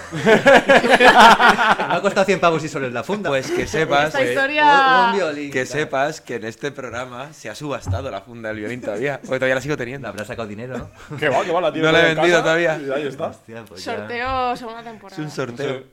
ha 1.96 2.00
costado 2.02 2.26
100 2.26 2.40
pavos 2.40 2.64
y 2.64 2.68
solo 2.70 2.88
en 2.88 2.94
la 2.94 3.04
funda. 3.04 3.30
Pues 3.30 3.52
que 3.52 3.68
sepas, 3.68 4.16
eh, 4.16 4.30
historia... 4.30 4.64
un, 4.64 5.10
un 5.12 5.16
violín. 5.18 5.52
que 5.52 5.66
sepas 5.66 6.22
que 6.22 6.36
en 6.36 6.46
este 6.46 6.72
programa 6.72 7.34
se 7.34 7.50
ha 7.50 7.56
subastado 7.56 8.10
la 8.10 8.22
funda 8.22 8.50
del 8.50 8.58
violín 8.60 8.82
todavía, 8.82 9.20
porque 9.22 9.36
todavía 9.38 9.56
la 9.56 9.62
sigo 9.62 9.78
teniendo. 9.78 10.08
Habrá 10.08 10.26
sacado 10.26 10.48
dinero, 10.48 10.78
¿no? 10.78 10.92
Que 11.18 11.30
va, 11.30 11.44
que 11.44 11.52
va, 11.52 11.62
la 11.62 11.72
tiene 11.72 11.88
No 11.88 11.92
la 11.94 12.00
he 12.08 12.12
en 12.12 12.16
vendido 12.16 12.38
casa 12.38 12.44
todavía. 12.44 12.80
y 12.82 12.92
ahí 12.92 13.08
está. 13.08 13.28
Hostia, 13.28 13.64
pues 13.68 13.86
ya. 13.86 13.96
Sorteo 13.98 14.56
segunda 14.56 14.80
Es 14.80 14.86
temporada. 14.86 15.22
un 15.22 15.30
sorteo. 15.32 15.84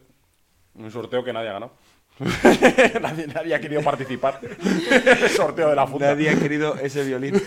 Un 0.74 0.90
sorteo 0.90 1.24
que 1.24 1.32
nadie 1.32 1.48
ha 1.48 1.54
ganado. 1.54 1.72
nadie, 3.00 3.26
nadie 3.26 3.54
ha 3.54 3.60
querido 3.60 3.82
participar. 3.82 4.40
sorteo 5.36 5.70
de 5.70 5.76
la 5.76 5.86
funda. 5.86 6.14
Nadie 6.14 6.30
ha 6.30 6.38
querido 6.38 6.74
ese 6.76 7.04
violín. 7.04 7.34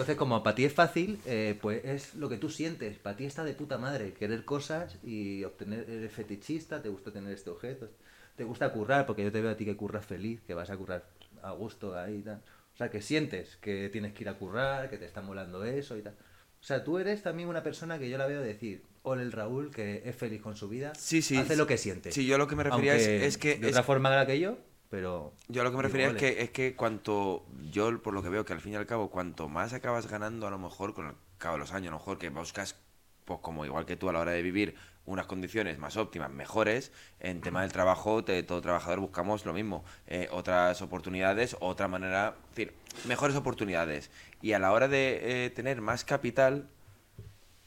Entonces, 0.00 0.16
como 0.16 0.42
para 0.42 0.56
ti 0.56 0.64
es 0.64 0.72
fácil, 0.72 1.20
eh, 1.26 1.58
pues 1.60 1.84
es 1.84 2.14
lo 2.14 2.28
que 2.28 2.38
tú 2.38 2.48
sientes. 2.48 2.96
Para 2.98 3.16
ti 3.16 3.26
está 3.26 3.44
de 3.44 3.52
puta 3.54 3.76
madre 3.76 4.14
querer 4.14 4.44
cosas 4.44 4.96
y 5.04 5.44
obtener, 5.44 5.84
eres 5.90 6.12
fetichista, 6.12 6.80
te 6.80 6.88
gusta 6.88 7.12
tener 7.12 7.34
este 7.34 7.50
objeto, 7.50 7.90
te 8.34 8.44
gusta 8.44 8.72
currar, 8.72 9.04
porque 9.04 9.24
yo 9.24 9.30
te 9.30 9.42
veo 9.42 9.50
a 9.50 9.56
ti 9.56 9.64
que 9.66 9.76
curras 9.76 10.06
feliz, 10.06 10.40
que 10.46 10.54
vas 10.54 10.70
a 10.70 10.76
currar 10.76 11.04
a 11.42 11.50
gusto 11.52 11.98
ahí 11.98 12.16
y 12.16 12.22
tal. 12.22 12.40
O 12.72 12.76
sea, 12.78 12.88
que 12.88 13.02
sientes 13.02 13.56
que 13.56 13.90
tienes 13.90 14.14
que 14.14 14.22
ir 14.22 14.28
a 14.30 14.38
currar, 14.38 14.88
que 14.88 14.96
te 14.96 15.04
está 15.04 15.20
molando 15.20 15.64
eso 15.64 15.98
y 15.98 16.02
tal. 16.02 16.14
O 16.14 16.62
sea, 16.62 16.82
tú 16.82 16.98
eres 16.98 17.22
también 17.22 17.48
una 17.48 17.62
persona 17.62 17.98
que 17.98 18.08
yo 18.08 18.16
la 18.16 18.26
veo 18.26 18.40
decir, 18.40 18.82
hola 19.02 19.22
el 19.22 19.32
Raúl, 19.32 19.70
que 19.70 20.02
es 20.04 20.14
feliz 20.16 20.40
con 20.42 20.56
su 20.56 20.68
vida, 20.68 20.92
Sí, 20.94 21.22
sí. 21.22 21.36
hace 21.36 21.56
lo 21.56 21.66
que 21.66 21.78
siente. 21.78 22.12
Sí, 22.12 22.26
yo 22.26 22.38
lo 22.38 22.46
que 22.46 22.56
me 22.56 22.62
refería 22.64 22.96
es, 22.96 23.38
que... 23.38 23.56
De 23.56 23.66
es- 23.68 23.72
otra 23.72 23.82
forma 23.82 24.12
era 24.12 24.26
que 24.26 24.38
yo, 24.38 24.58
pero... 24.88 25.32
yo 25.48 25.62
lo 25.64 25.70
que 25.70 25.76
me 25.76 25.82
refería 25.82 26.08
es 26.08 26.16
que, 26.16 26.42
es 26.42 26.50
que 26.50 26.74
cuanto... 26.76 27.46
Yo, 27.70 28.02
por 28.02 28.14
lo 28.14 28.22
que 28.22 28.28
veo, 28.28 28.44
que 28.44 28.52
al 28.52 28.60
fin 28.60 28.72
y 28.72 28.76
al 28.76 28.86
cabo, 28.86 29.10
cuanto 29.10 29.48
más 29.48 29.72
acabas 29.72 30.06
ganando, 30.08 30.46
a 30.46 30.50
lo 30.50 30.58
mejor, 30.58 30.94
con 30.94 31.06
el 31.06 31.14
cabo 31.38 31.54
de 31.54 31.60
los 31.60 31.72
años, 31.72 31.88
a 31.88 31.92
lo 31.92 31.98
mejor 31.98 32.18
que 32.18 32.28
buscas, 32.28 32.76
pues 33.24 33.40
como 33.40 33.64
igual 33.64 33.86
que 33.86 33.96
tú 33.96 34.08
a 34.08 34.12
la 34.12 34.20
hora 34.20 34.32
de 34.32 34.42
vivir, 34.42 34.74
unas 35.06 35.26
condiciones 35.26 35.78
más 35.78 35.96
óptimas, 35.96 36.30
mejores, 36.30 36.92
en 37.20 37.40
tema 37.40 37.62
del 37.62 37.72
trabajo, 37.72 38.22
de 38.22 38.42
todo 38.42 38.60
trabajador 38.60 39.00
buscamos 39.00 39.44
lo 39.46 39.52
mismo, 39.52 39.84
eh, 40.06 40.28
otras 40.30 40.82
oportunidades, 40.82 41.56
otra 41.60 41.88
manera, 41.88 42.36
es 42.50 42.56
decir, 42.56 42.74
mejores 43.08 43.34
oportunidades. 43.34 44.10
Y 44.42 44.52
a 44.52 44.58
la 44.58 44.72
hora 44.72 44.88
de 44.88 45.46
eh, 45.46 45.50
tener 45.50 45.80
más 45.80 46.04
capital, 46.04 46.68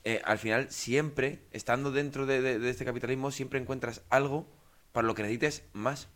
eh, 0.04 0.22
al 0.26 0.38
final 0.38 0.70
siempre, 0.72 1.40
estando 1.52 1.92
dentro 1.92 2.26
de, 2.26 2.42
de- 2.42 2.60
de 2.60 2.70
este 2.70 2.86
capitalismo, 2.86 3.32
siempre 3.32 3.60
encuentras 3.60 4.02
algo 4.10 4.48
para 4.92 5.08
lo 5.08 5.16
que 5.16 5.24
necesites 5.24 5.64
más. 5.74 6.08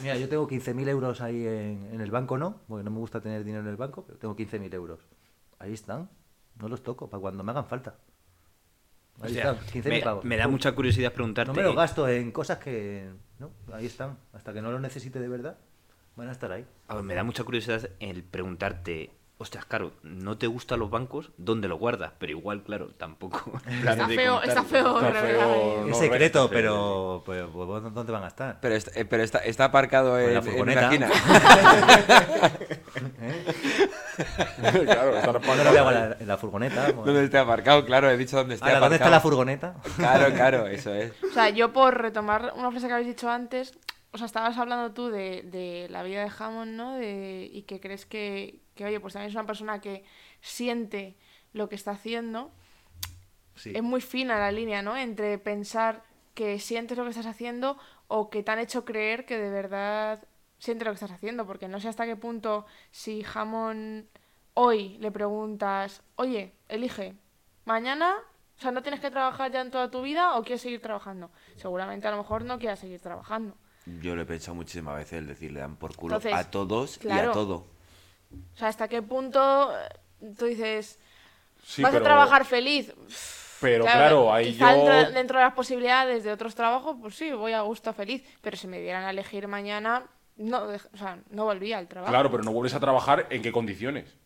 Mira, 0.00 0.16
yo 0.16 0.28
tengo 0.28 0.48
15.000 0.48 0.88
euros 0.88 1.20
ahí 1.20 1.46
en, 1.46 1.88
en 1.92 2.00
el 2.00 2.10
banco, 2.10 2.38
¿no? 2.38 2.60
Porque 2.68 2.84
no 2.84 2.90
me 2.90 2.98
gusta 2.98 3.20
tener 3.20 3.42
dinero 3.44 3.62
en 3.64 3.68
el 3.70 3.76
banco, 3.76 4.04
pero 4.06 4.18
tengo 4.18 4.36
15.000 4.36 4.72
euros. 4.74 5.00
Ahí 5.58 5.72
están. 5.72 6.08
No 6.60 6.68
los 6.68 6.82
toco, 6.82 7.08
para 7.10 7.20
cuando 7.20 7.42
me 7.42 7.50
hagan 7.52 7.66
falta. 7.66 7.96
Ahí 9.20 9.36
están, 9.36 9.56
15.000 9.58 9.88
me, 9.88 10.00
pavos. 10.00 10.24
me 10.24 10.36
da 10.36 10.48
mucha 10.48 10.72
curiosidad 10.72 11.12
preguntarte. 11.12 11.50
No 11.52 11.56
me 11.56 11.62
los 11.62 11.76
gasto 11.76 12.08
en 12.08 12.32
cosas 12.32 12.58
que... 12.58 13.10
No, 13.38 13.50
ahí 13.72 13.86
están. 13.86 14.18
Hasta 14.32 14.52
que 14.52 14.62
no 14.62 14.70
los 14.72 14.80
necesite 14.80 15.20
de 15.20 15.28
verdad, 15.28 15.58
van 16.16 16.28
a 16.28 16.32
estar 16.32 16.50
ahí. 16.52 16.66
A 16.88 16.94
ver, 16.96 17.04
me 17.04 17.14
da 17.14 17.22
mucha 17.24 17.44
curiosidad 17.44 17.88
el 18.00 18.22
preguntarte, 18.24 19.10
ostras, 19.42 19.64
claro, 19.66 19.92
¿no 20.02 20.38
te 20.38 20.46
gustan 20.46 20.78
los 20.78 20.90
bancos? 20.90 21.30
¿Dónde 21.36 21.68
los 21.68 21.78
guardas? 21.78 22.12
Pero 22.18 22.32
igual, 22.32 22.62
claro, 22.62 22.88
tampoco. 22.96 23.60
Está 23.86 24.08
feo, 24.08 24.42
está 24.42 24.62
feo 24.64 25.00
Está 25.00 25.20
feo. 25.20 25.82
Es 25.82 25.88
no, 25.88 25.94
secreto, 25.94 26.48
pero, 26.50 27.22
pero, 27.26 27.50
pues, 27.50 27.94
¿dónde 27.94 28.12
van 28.12 28.24
a 28.24 28.28
estar? 28.28 28.58
Pero 28.60 28.74
está, 28.74 28.98
eh, 28.98 29.04
pero 29.04 29.22
está, 29.22 29.38
está 29.38 29.64
aparcado 29.66 30.18
en, 30.18 30.34
la 30.34 30.40
en 30.40 30.44
una 30.44 30.52
furgoneta. 30.52 30.82
esquina. 30.84 31.10
claro, 34.84 35.16
estar 35.16 35.40
¿Dónde 35.40 35.64
lo 35.64 35.70
voy 35.70 35.78
a 35.78 35.82
guardar? 35.82 36.16
¿En 36.20 36.28
la 36.28 36.36
furgoneta? 36.38 36.92
¿Dónde 36.92 37.24
está 37.24 37.40
aparcado? 37.42 37.84
Claro, 37.84 38.10
he 38.10 38.16
dicho 38.16 38.36
dónde 38.36 38.54
está 38.54 38.66
Ahora, 38.66 38.80
¿dónde 38.80 38.96
está 38.96 39.10
la 39.10 39.16
aparcado. 39.16 39.30
furgoneta? 39.30 39.74
Claro, 39.96 40.34
claro, 40.34 40.66
eso 40.66 40.94
es. 40.94 41.12
O 41.22 41.32
sea, 41.32 41.50
yo 41.50 41.72
por 41.72 42.00
retomar 42.00 42.52
una 42.56 42.70
frase 42.70 42.86
que 42.86 42.92
habéis 42.92 43.08
dicho 43.08 43.28
antes, 43.30 43.78
o 44.12 44.18
sea, 44.18 44.26
estabas 44.26 44.56
hablando 44.58 44.92
tú 44.92 45.08
de, 45.08 45.42
de 45.42 45.88
la 45.90 46.02
vida 46.02 46.22
de 46.24 46.30
Hammond, 46.38 46.72
¿no? 46.72 46.94
De, 46.94 47.48
y 47.50 47.62
que 47.62 47.80
crees 47.80 48.04
que, 48.06 48.60
que, 48.74 48.84
oye, 48.84 49.00
pues 49.00 49.14
también 49.14 49.30
es 49.30 49.34
una 49.34 49.46
persona 49.46 49.80
que 49.80 50.04
siente 50.40 51.16
lo 51.52 51.68
que 51.68 51.74
está 51.74 51.92
haciendo. 51.92 52.50
Sí. 53.54 53.72
Es 53.74 53.82
muy 53.82 54.00
fina 54.00 54.38
la 54.38 54.52
línea, 54.52 54.82
¿no? 54.82 54.96
Entre 54.96 55.38
pensar 55.38 56.02
que 56.34 56.58
sientes 56.58 56.96
lo 56.96 57.04
que 57.04 57.10
estás 57.10 57.26
haciendo 57.26 57.78
o 58.08 58.30
que 58.30 58.42
te 58.42 58.50
han 58.50 58.58
hecho 58.58 58.84
creer 58.84 59.26
que 59.26 59.38
de 59.38 59.50
verdad 59.50 60.26
sientes 60.58 60.86
lo 60.86 60.92
que 60.92 60.96
estás 60.96 61.10
haciendo. 61.10 61.46
Porque 61.46 61.68
no 61.68 61.80
sé 61.80 61.88
hasta 61.88 62.06
qué 62.06 62.16
punto 62.16 62.66
si 62.90 63.24
Hammond 63.34 64.06
hoy 64.54 64.96
le 64.98 65.10
preguntas, 65.10 66.02
oye, 66.16 66.54
elige, 66.68 67.14
mañana, 67.64 68.16
o 68.58 68.60
sea, 68.60 68.70
no 68.70 68.82
tienes 68.82 69.00
que 69.00 69.10
trabajar 69.10 69.50
ya 69.50 69.60
en 69.60 69.70
toda 69.70 69.90
tu 69.90 70.02
vida 70.02 70.36
o 70.36 70.42
quieres 70.42 70.62
seguir 70.62 70.80
trabajando. 70.80 71.30
Seguramente 71.56 72.06
a 72.06 72.10
lo 72.10 72.18
mejor 72.18 72.44
no 72.44 72.58
quieras 72.58 72.78
seguir 72.78 73.00
trabajando. 73.00 73.56
Yo 74.00 74.14
lo 74.14 74.22
he 74.22 74.26
pensado 74.26 74.54
muchísimas 74.54 74.96
veces, 74.96 75.14
el 75.14 75.26
decir, 75.26 75.50
le 75.52 75.60
dan 75.60 75.76
por 75.76 75.96
culo 75.96 76.16
Entonces, 76.16 76.38
a 76.38 76.50
todos 76.50 77.00
y 77.04 77.10
a 77.10 77.32
todo. 77.32 77.66
O 78.54 78.56
sea, 78.56 78.68
hasta 78.68 78.88
qué 78.88 79.02
punto 79.02 79.72
eh, 79.76 79.88
tú 80.38 80.46
dices, 80.46 80.98
Sí, 81.64 81.82
vas 81.82 81.92
pero- 81.92 82.02
a 82.04 82.08
trabajar 82.08 82.44
feliz. 82.44 82.92
Pero 83.60 83.84
claro, 83.84 84.32
ahí 84.34 84.52
quizá 84.54 84.74
yo. 84.76 84.84
dentro, 84.84 85.12
dentro 85.12 85.38
de 85.38 85.44
las 85.44 85.54
posibilidades 85.54 86.24
de 86.24 86.32
otros 86.32 86.54
trabajos, 86.56 86.96
pues 87.00 87.14
sí, 87.14 87.30
voy 87.30 87.52
a 87.52 87.60
gusto 87.60 87.92
feliz. 87.92 88.24
Pero 88.40 88.56
si 88.56 88.66
me 88.66 88.80
dieran 88.80 89.04
a 89.04 89.10
elegir 89.10 89.46
mañana, 89.46 90.02
no, 90.36 90.64
o 90.64 90.96
sea, 90.96 91.18
no 91.30 91.44
volvía 91.44 91.78
al 91.78 91.86
trabajo. 91.86 92.10
Claro, 92.10 92.28
pero 92.28 92.42
no 92.42 92.50
vuelves 92.50 92.74
a 92.74 92.80
trabajar 92.80 93.28
en 93.30 93.40
qué 93.40 93.52
condiciones. 93.52 94.16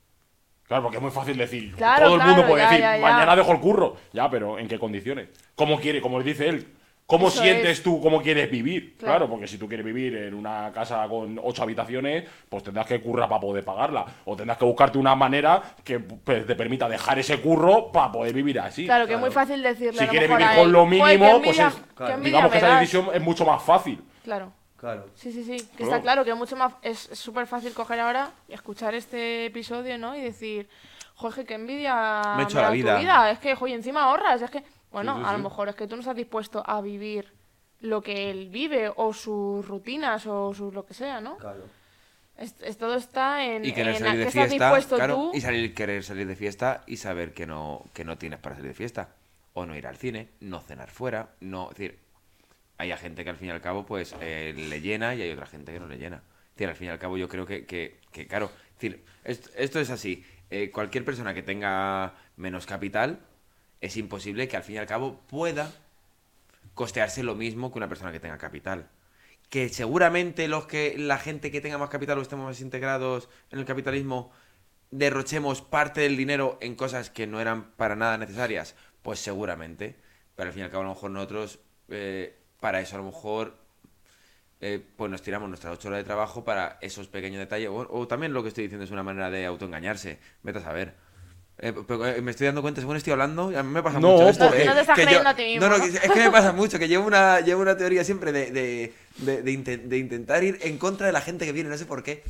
Claro, 0.67 0.85
porque 0.85 0.97
es 0.97 1.03
muy 1.03 1.11
fácil 1.13 1.37
decir. 1.37 1.75
Claro, 1.77 2.07
todo 2.07 2.15
el 2.15 2.21
claro, 2.23 2.33
mundo 2.35 2.49
puede 2.49 2.63
ya, 2.63 2.69
decir, 2.71 2.83
ya, 2.83 2.97
ya. 2.97 3.03
mañana 3.03 3.37
dejo 3.37 3.53
el 3.53 3.61
curro. 3.61 3.97
Ya, 4.15 4.31
pero 4.31 4.59
¿en 4.59 4.69
qué 4.69 4.79
condiciones? 4.79 5.29
¿Cómo 5.55 5.79
quiere? 5.81 6.01
Como 6.01 6.23
dice 6.23 6.49
él. 6.49 6.75
¿Cómo 7.07 7.29
Eso 7.29 7.41
sientes 7.41 7.71
es. 7.79 7.83
tú 7.85 8.01
cómo 8.01 8.21
quieres 8.21 8.51
vivir? 8.51 8.97
Claro. 8.97 9.13
Claro. 9.19 9.31
porque 9.31 9.47
si 9.47 9.59
tú 9.59 9.69
quieres 9.69 9.87
vivir 9.87 10.17
en 10.17 10.35
una 10.35 10.73
casa 10.75 11.07
con 11.09 11.39
ocho 11.43 11.63
habitaciones, 11.63 12.25
pues 12.49 12.65
tendrás 12.65 12.85
que 12.87 13.01
currar 13.01 13.29
para 13.29 13.41
poder 13.41 13.65
pagarla. 13.65 14.05
O 14.25 14.35
tendrás 14.35 14.59
que 14.59 14.65
buscarte 14.65 14.99
una 14.99 15.15
manera 15.15 15.63
que 15.85 16.01
pues, 16.01 16.45
te 16.45 16.57
permita 16.57 16.89
dejar 16.89 17.19
ese 17.21 17.41
curro 17.41 17.93
para 17.93 18.11
poder 18.11 18.33
vivir 18.35 18.59
así. 18.59 18.87
Claro, 18.87 19.07
que 19.07 19.15
es 19.15 19.21
muy 19.21 19.31
fácil 19.31 19.63
decirle 19.63 19.99
Si 19.99 20.03
a 20.03 20.07
lo 20.07 20.11
quieres 20.11 20.29
mejor 20.29 20.43
vivir 20.43 20.53
a 20.59 20.61
con 20.63 20.73
lo 20.73 20.81
"Joder, 20.85 20.99
qué 20.99 21.19
mínimo, 21.19 21.43
pues 21.43 21.59
envidia- 21.59 22.17
es, 22.17 22.23
digamos 22.25 22.51
que 22.51 22.59
esa 22.59 22.69
das". 22.69 22.81
decisión 22.81 23.09
es 23.15 23.23
mucho 23.23 23.45
más 23.47 23.63
fácil. 23.63 24.03
Claro. 24.25 24.53
Claro. 24.77 25.07
Sí, 25.15 25.31
sí, 25.33 25.45
sí. 25.45 25.57
Que 25.59 25.77
Claro. 25.85 25.85
está 25.93 26.01
claro 26.03 26.25
que 26.25 26.31
es 26.33 26.37
mucho 26.37 26.57
más. 26.57 26.73
Es 26.83 26.99
súper 27.13 27.47
fácil 27.47 27.73
coger 27.73 28.01
ahora 28.01 28.31
y 28.49 28.53
escuchar 28.55 28.95
este 28.97 29.47
episodio, 29.47 29.97
¿no? 29.97 30.17
Y 30.17 30.21
decir, 30.23 30.69
Jorge, 31.15 31.45
qué 31.47 31.55
envidia 31.55 32.21
Me 32.37 32.43
he 32.43 32.45
hecho 32.47 32.61
la 32.61 32.67
tu 32.69 32.73
vida". 32.75 33.31
Es 33.31 33.39
que, 33.39 33.55
joder, 33.55 33.75
encima 33.77 34.03
ahorras. 34.05 34.43
Es 34.43 34.51
que, 34.51 34.63
bueno, 35.05 35.17
Sí, 35.17 35.23
sí, 35.23 35.29
a 35.29 35.33
lo 35.33 35.39
mejor 35.45 35.69
es 35.69 35.75
que 35.75 35.87
tú 35.87 35.97
no 35.97 36.01
estás 36.01 36.17
dispuesto 36.17 36.63
a 36.67 36.81
vivir 36.81 37.33
lo 37.81 38.03
que 38.03 38.31
él 38.31 38.49
vive 38.49 38.91
o 38.97 39.13
sus 39.13 39.67
rutinas 39.67 40.27
o 40.27 40.55
sus 40.55 40.73
lo 40.73 40.87
que 40.87 40.95
sea, 40.95 41.21
¿no? 41.21 41.37
Claro. 41.37 41.65
Es, 42.39 42.55
es- 42.63 42.77
todo 42.79 42.95
está 42.97 43.45
en, 43.45 43.65
Y 43.65 43.73
querer 43.73 43.95
en 43.95 43.99
salir 44.01 44.19
de 44.21 44.27
estás 44.29 44.33
fiesta, 44.49 44.55
dispuesto 44.67 44.97
claro, 44.97 45.15
tú. 45.15 45.31
y 45.35 45.41
salir, 45.41 45.75
querer 45.75 46.03
salir 46.03 46.27
de 46.27 46.37
fiesta 46.37 46.83
y 46.87 46.97
saber 46.97 47.33
que 47.35 47.47
no, 47.47 47.85
que 47.95 48.05
no 48.05 48.17
tienes 48.19 48.39
para 48.39 48.57
salir 48.57 48.71
de 48.71 48.75
fiesta. 48.75 49.11
O 49.55 49.65
no 49.67 49.75
ir 49.77 49.87
al 49.87 49.97
cine, 49.97 50.29
no 50.41 50.61
cenar 50.61 50.91
fuera, 50.91 51.31
no, 51.41 51.71
es 51.71 51.77
decir, 51.79 51.99
hay 52.79 52.91
a 52.93 52.97
gente 52.99 53.25
que 53.25 53.31
al 53.31 53.37
fin 53.37 53.49
y 53.49 53.51
al 53.53 53.61
cabo 53.63 53.87
pues 53.87 54.15
eh, 54.21 54.53
le 54.55 54.81
llena 54.83 55.15
y 55.15 55.23
hay 55.23 55.31
otra 55.31 55.47
gente 55.47 55.73
que 55.73 55.81
no 55.81 55.87
le 55.87 55.97
llena. 55.97 56.17
Es 56.51 56.55
decir, 56.57 56.69
al 56.69 56.75
fin 56.77 56.87
y 56.89 56.91
al 56.91 56.99
cabo 56.99 57.17
yo 57.17 57.27
creo 57.29 57.47
que, 57.47 57.65
que, 57.65 57.99
que, 58.13 58.27
claro, 58.27 58.51
es 58.69 58.75
decir, 58.75 59.05
esto, 59.25 59.51
esto 59.57 59.81
es 59.81 59.89
así. 59.91 60.25
Eh, 60.51 60.71
cualquier 60.71 61.05
persona 61.05 61.33
que 61.35 61.43
tenga 61.43 62.13
menos 62.37 62.67
capital 62.67 63.19
es 63.87 63.97
imposible 63.97 64.49
que 64.49 64.57
al 64.57 64.63
fin 64.63 64.77
y 64.77 64.79
al 64.79 64.87
cabo 64.87 65.21
pueda 65.29 65.73
costearse 66.75 67.23
lo 67.23 67.35
mismo 67.35 67.73
que 67.73 67.79
una 67.79 67.89
persona 67.89 68.13
que 68.13 68.21
tenga 68.21 68.39
capital. 68.39 68.89
Que 69.49 69.69
seguramente 69.69 70.49
los 70.49 70.67
que 70.67 70.97
la 70.99 71.19
gente 71.19 71.51
que 71.51 71.61
tenga 71.61 71.79
más 71.79 71.89
capital 71.89 72.19
o 72.19 72.23
estemos 72.23 72.47
más 72.47 72.61
integrados 72.61 73.29
en 73.51 73.59
el 73.59 73.65
capitalismo 73.65 74.31
derrochemos 74.91 75.63
parte 75.63 76.03
del 76.03 76.17
dinero 76.17 76.59
en 76.61 76.75
cosas 76.75 77.11
que 77.11 77.27
no 77.27 77.41
eran 77.41 77.73
para 77.73 77.97
nada 77.97 78.19
necesarias, 78.19 78.75
pues 79.03 79.21
seguramente. 79.21 79.97
Pero 80.35 80.49
al 80.49 80.53
fin 80.53 80.63
y 80.63 80.65
al 80.65 80.71
cabo 80.71 80.83
a 80.83 80.87
lo 80.87 80.95
mejor 80.95 81.11
nosotros 81.11 81.59
eh, 81.89 82.37
para 82.61 82.81
eso 82.81 82.97
a 82.97 82.99
lo 82.99 83.05
mejor 83.05 83.57
eh, 84.61 84.85
pues 84.97 85.11
nos 85.11 85.23
tiramos 85.23 85.49
nuestras 85.49 85.75
ocho 85.75 85.89
horas 85.89 86.01
de 86.01 86.05
trabajo 86.05 86.45
para 86.45 86.79
esos 86.81 87.09
pequeños 87.09 87.39
detalles. 87.39 87.69
O, 87.69 87.87
o 87.89 88.09
también 88.09 88.33
lo 88.33 88.43
que 88.43 88.49
estoy 88.49 88.65
diciendo 88.65 88.85
es 88.85 88.91
una 88.91 89.03
manera 89.03 89.31
de 89.31 89.47
autoengañarse. 89.47 90.19
Vete 90.43 90.59
a 90.59 90.63
saber. 90.63 91.06
Eh, 91.59 91.73
pero, 91.87 92.07
eh, 92.07 92.21
me 92.21 92.33
estoy 92.33 92.47
dando 92.47 92.61
cuenta, 92.61 92.81
según 92.83 92.97
estoy 92.97 93.13
hablando, 93.15 93.51
y 93.51 93.55
a 93.55 93.63
mí 93.63 93.73
me 93.73 93.83
pasa 93.83 93.99
No, 93.99 94.11
mucho 94.13 94.29
esto. 94.29 94.45
porque- 94.47 94.63
eh, 94.63 94.67
No 94.67 94.75
te 94.75 94.81
estás 94.83 94.95
que 94.99 95.07
yo- 95.11 95.27
a 95.27 95.35
ti 95.35 95.43
mismo, 95.45 95.61
No, 95.67 95.71
no, 95.71 95.79
¿no? 95.79 95.85
es 95.85 95.99
que 96.01 96.19
me 96.21 96.31
pasa 96.31 96.53
mucho, 96.53 96.79
que 96.79 96.87
llevo 96.87 97.07
una, 97.07 97.41
llevo 97.41 97.63
una 97.63 97.77
teoría 97.79 98.05
siempre 98.05 98.31
de, 98.31 98.51
de, 98.51 98.93
de, 99.19 99.43
de 99.43 99.53
inten- 99.53 99.83
de 99.85 99.97
intentar 99.99 100.45
ir 100.45 100.59
en 100.61 100.77
contra 100.77 101.07
de 101.07 101.13
la 101.13 101.23
gente 101.23 101.47
que 101.47 101.53
viene, 101.53 101.71
no 101.71 101.79
sé 101.79 101.87
por 101.87 102.03
qué. 102.03 102.23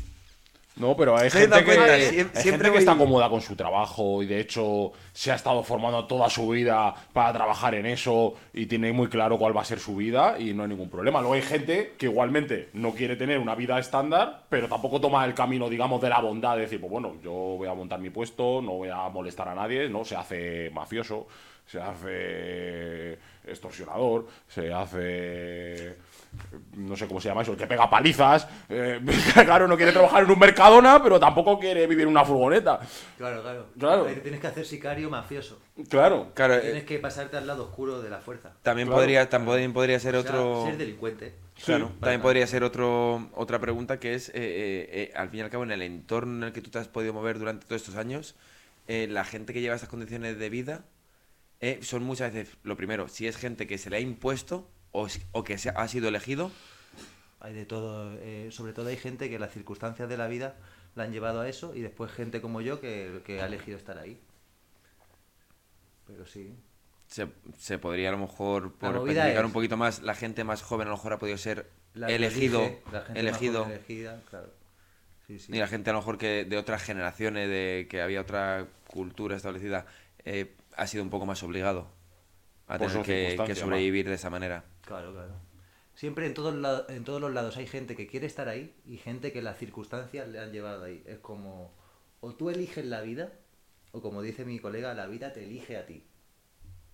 No, 0.77 0.95
pero 0.95 1.17
hay 1.17 1.31
gente 1.31 1.59
que, 1.61 1.65
cuenta, 1.65 1.85
hay 1.95 2.03
siem- 2.03 2.15
gente 2.17 2.41
siempre 2.43 2.71
que 2.71 2.79
está 2.79 2.95
cómoda 2.99 3.31
con 3.31 3.41
su 3.41 3.57
trabajo 3.57 4.23
y 4.23 4.27
de 4.27 4.41
hecho 4.41 4.93
se 5.13 5.33
ha 5.33 5.35
estado 5.35 5.63
formando 5.63 6.05
toda 6.07 6.29
su 6.29 6.51
vida 6.51 6.95
para 7.15 7.33
trabajar 7.33 7.75
en 7.77 7.87
eso 7.87 8.35
y 8.53 8.67
tiene 8.67 8.93
muy 8.93 9.09
claro 9.09 9.39
cuál 9.39 9.57
va 9.57 9.63
a 9.63 9.65
ser 9.65 9.79
su 9.79 9.97
vida 9.97 10.37
y 10.39 10.53
no 10.53 10.65
hay 10.65 10.69
ningún 10.69 10.91
problema. 10.91 11.21
Luego 11.21 11.33
hay 11.35 11.41
gente 11.41 11.95
que 11.97 12.07
igualmente 12.07 12.69
no 12.75 12.93
quiere 12.93 13.17
tener 13.17 13.39
una 13.39 13.55
vida 13.55 13.79
estándar, 13.79 14.43
pero 14.51 14.69
tampoco 14.69 15.01
toma 15.01 15.25
el 15.25 15.33
camino, 15.33 15.71
digamos, 15.71 15.99
de 16.03 16.11
la 16.11 16.21
bondad 16.21 16.57
de 16.57 16.63
decir, 16.63 16.79
pues 16.79 16.93
bueno, 16.93 17.15
yo 17.25 17.31
voy 17.33 17.69
a 17.69 17.73
montar 17.75 17.99
mi 17.99 18.11
puesto, 18.11 18.61
no 18.61 18.73
voy 18.73 18.91
a 18.91 19.09
molestar 19.09 19.49
a 19.49 19.55
nadie, 19.55 19.89
¿no? 19.89 20.05
Se 20.05 20.15
hace 20.15 20.69
mafioso, 20.75 21.27
se 21.67 21.81
hace 21.81 23.19
extorsionador, 23.47 24.27
se 24.47 24.73
hace 24.75 25.97
no 26.77 26.97
sé 26.97 27.07
cómo 27.07 27.21
se 27.21 27.29
llama 27.29 27.43
eso, 27.43 27.53
el 27.53 27.59
que 27.59 27.67
pega 27.67 27.89
palizas. 27.89 28.47
eh, 28.69 29.01
claro, 29.35 29.67
no 29.69 29.77
quiere 29.77 29.93
trabajar 29.93 30.25
en 30.25 30.31
un 30.31 30.39
Mercadona, 30.39 31.03
pero 31.03 31.19
tampoco 31.21 31.59
quiere 31.59 31.87
vivir 31.87 32.03
en 32.05 32.09
una 32.11 32.25
furgoneta. 32.25 32.81
Claro, 33.19 33.43
claro. 33.79 34.05
Tienes 34.23 34.41
que 34.41 34.47
hacer 34.47 34.65
sicario 34.67 35.11
mafioso. 35.11 35.59
Claro. 35.89 36.31
Claro, 36.35 36.55
eh, 36.55 36.61
Tienes 36.61 36.85
que 36.85 36.99
pasarte 36.99 37.37
al 37.37 37.47
lado 37.47 37.65
oscuro 37.65 38.01
de 38.03 38.11
la 38.11 38.19
fuerza. 38.21 38.53
también, 38.63 38.89
Claro. 38.89 39.01
podría, 39.01 39.29
también 39.29 39.73
podría 39.73 39.99
ser 40.01 40.17
O 40.17 40.23
sea, 40.23 40.31
otro... 40.31 40.65
ser 40.67 40.77
delincuente. 40.77 41.35
Claro, 41.65 41.89
Sí. 41.89 42.01
también 42.01 42.21
podría 42.21 42.47
ser 42.47 42.65
otro, 42.65 43.31
otra 43.35 43.59
pregunta 43.59 43.99
que 43.99 44.15
es, 44.15 44.29
eh, 44.29 44.33
eh, 44.35 44.89
eh, 44.91 45.13
al 45.17 45.31
fin 45.31 45.41
y 45.41 45.43
al 45.43 45.51
cabo, 45.51 45.65
en 45.65 45.71
el 45.73 45.81
entorno 45.83 46.37
en 46.37 46.45
el 46.45 46.53
que 46.53 46.61
tú 46.61 46.71
te 46.71 46.79
has 46.79 46.89
podido 46.89 47.15
mover 47.15 47.39
durante 47.39 47.65
todos 47.67 47.81
estos 47.81 47.97
años, 47.97 48.35
eh, 48.89 49.07
la 49.11 49.25
gente 49.25 49.53
que 49.55 49.61
lleva 49.63 49.75
estas 49.75 49.89
condiciones 49.89 50.39
de 50.39 50.51
vida 50.51 50.85
eh, 51.61 51.79
son 51.83 52.03
muchas 52.05 52.35
veces, 52.35 52.55
lo 52.63 52.77
primero, 52.77 53.09
si 53.09 53.27
es 53.27 53.39
gente 53.39 53.67
que 53.67 53.79
se 53.79 53.89
le 53.89 53.97
ha 53.97 54.01
impuesto 54.01 54.69
o, 55.33 55.45
que 55.45 55.59
se 55.59 55.71
ha 55.71 55.89
sido 55.89 56.09
elegido, 56.09 56.51
Hay 57.41 57.55
de 57.55 57.67
todo. 57.67 58.13
eh, 58.21 58.49
sobre 58.51 58.73
todo 58.73 58.89
hay 58.89 58.97
gente 58.97 59.29
que 59.31 59.39
las 59.39 59.53
circunstancias 59.53 60.09
de 60.09 60.17
la 60.17 60.27
vida 60.29 60.57
la 60.95 61.05
han 61.05 61.13
llevado 61.13 61.41
a 61.41 61.49
eso 61.49 61.75
y 61.75 61.81
después 61.83 62.11
gente 62.13 62.41
como 62.41 62.61
yo 62.61 62.81
que, 62.81 63.23
que 63.25 63.41
ha 63.43 63.47
elegido 63.47 63.77
estar 63.79 63.99
ahí. 63.99 64.19
Pero 66.07 66.25
sí. 66.27 66.55
se, 67.07 67.29
se 67.59 67.79
podría 67.79 68.09
a 68.09 68.13
lo 68.13 68.19
mejor, 68.19 68.73
por 68.75 69.09
es- 69.09 69.45
un 69.45 69.53
poquito 69.53 69.77
más, 69.77 70.03
la 70.03 70.15
gente 70.15 70.45
más 70.45 70.63
joven 70.63 70.89
a 70.89 70.91
lo 70.91 70.97
mejor 70.97 71.13
ha 71.15 71.19
podido 71.19 71.39
ser 71.39 71.71
La 71.95 72.09
elegido, 72.09 72.61
elige, 72.61 72.83
la 72.93 73.01
gente 73.03 73.13
más 73.13 73.19
elegido, 73.19 73.65
joven 73.65 73.77
elegida, 73.77 74.21
claro. 74.31 74.51
Sí, 75.27 75.39
sí. 75.39 75.53
y 75.55 75.59
la 75.59 75.67
gente 75.67 75.91
a 75.91 75.93
lo 75.93 75.99
mejor 76.01 76.19
que 76.19 76.45
de 76.45 76.57
otras 76.57 76.83
generaciones, 76.83 77.49
de 77.49 77.87
que 77.91 78.01
había 78.01 78.21
otra 78.21 78.67
cultura 78.87 79.37
establecida, 79.37 79.87
eh, 80.25 80.55
ha 80.77 80.87
sido 80.87 81.03
un 81.03 81.11
poco 81.11 81.27
más 81.27 81.43
obligado 81.43 81.89
a 82.69 82.79
Por 82.79 82.89
tener 82.89 83.03
que, 83.05 83.55
sobrevivir 83.55 84.09
de 84.09 84.15
esa 84.15 84.31
manera. 84.31 84.65
Claro, 84.87 85.13
claro. 85.13 85.35
Siempre 85.95 86.27
en 86.27 86.35
todos, 86.35 86.55
en 86.91 87.05
todos 87.05 87.21
los 87.21 87.33
lados 87.35 87.57
hay 87.57 87.67
gente 87.67 87.97
que 87.97 88.07
quiere 88.07 88.27
estar 88.27 88.49
ahí 88.49 88.75
y 88.87 88.99
gente 88.99 89.33
que 89.33 89.43
las 89.43 89.59
circunstancias 89.59 90.29
le 90.29 90.39
han 90.39 90.53
llevado 90.53 90.85
ahí. 90.85 91.03
Es 91.07 91.19
como, 91.19 91.75
o 92.21 92.35
tú 92.35 92.51
eliges 92.51 92.85
la 92.87 93.01
vida, 93.03 93.33
o 93.93 94.01
como 94.03 94.23
dice 94.23 94.45
mi 94.45 94.59
colega, 94.61 94.95
la 94.95 95.07
vida 95.09 95.33
te 95.33 95.45
elige 95.45 95.77
a 95.77 95.87
ti. 95.87 96.05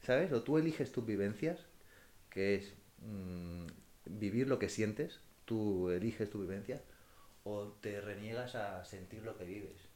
¿Sabes? 0.02 0.32
O 0.32 0.42
tú 0.42 0.58
eliges 0.58 0.92
tus 0.92 1.04
vivencias, 1.06 1.66
que 2.30 2.56
es 2.56 2.74
mm, 2.98 3.66
vivir 4.06 4.48
lo 4.48 4.58
que 4.58 4.68
sientes, 4.70 5.20
tú 5.44 5.90
eliges 5.90 6.30
tu 6.30 6.40
vivencia, 6.40 6.82
o 7.44 7.68
te 7.82 8.00
reniegas 8.00 8.54
a 8.54 8.84
sentir 8.84 9.22
lo 9.24 9.36
que 9.36 9.44
vives. 9.44 9.88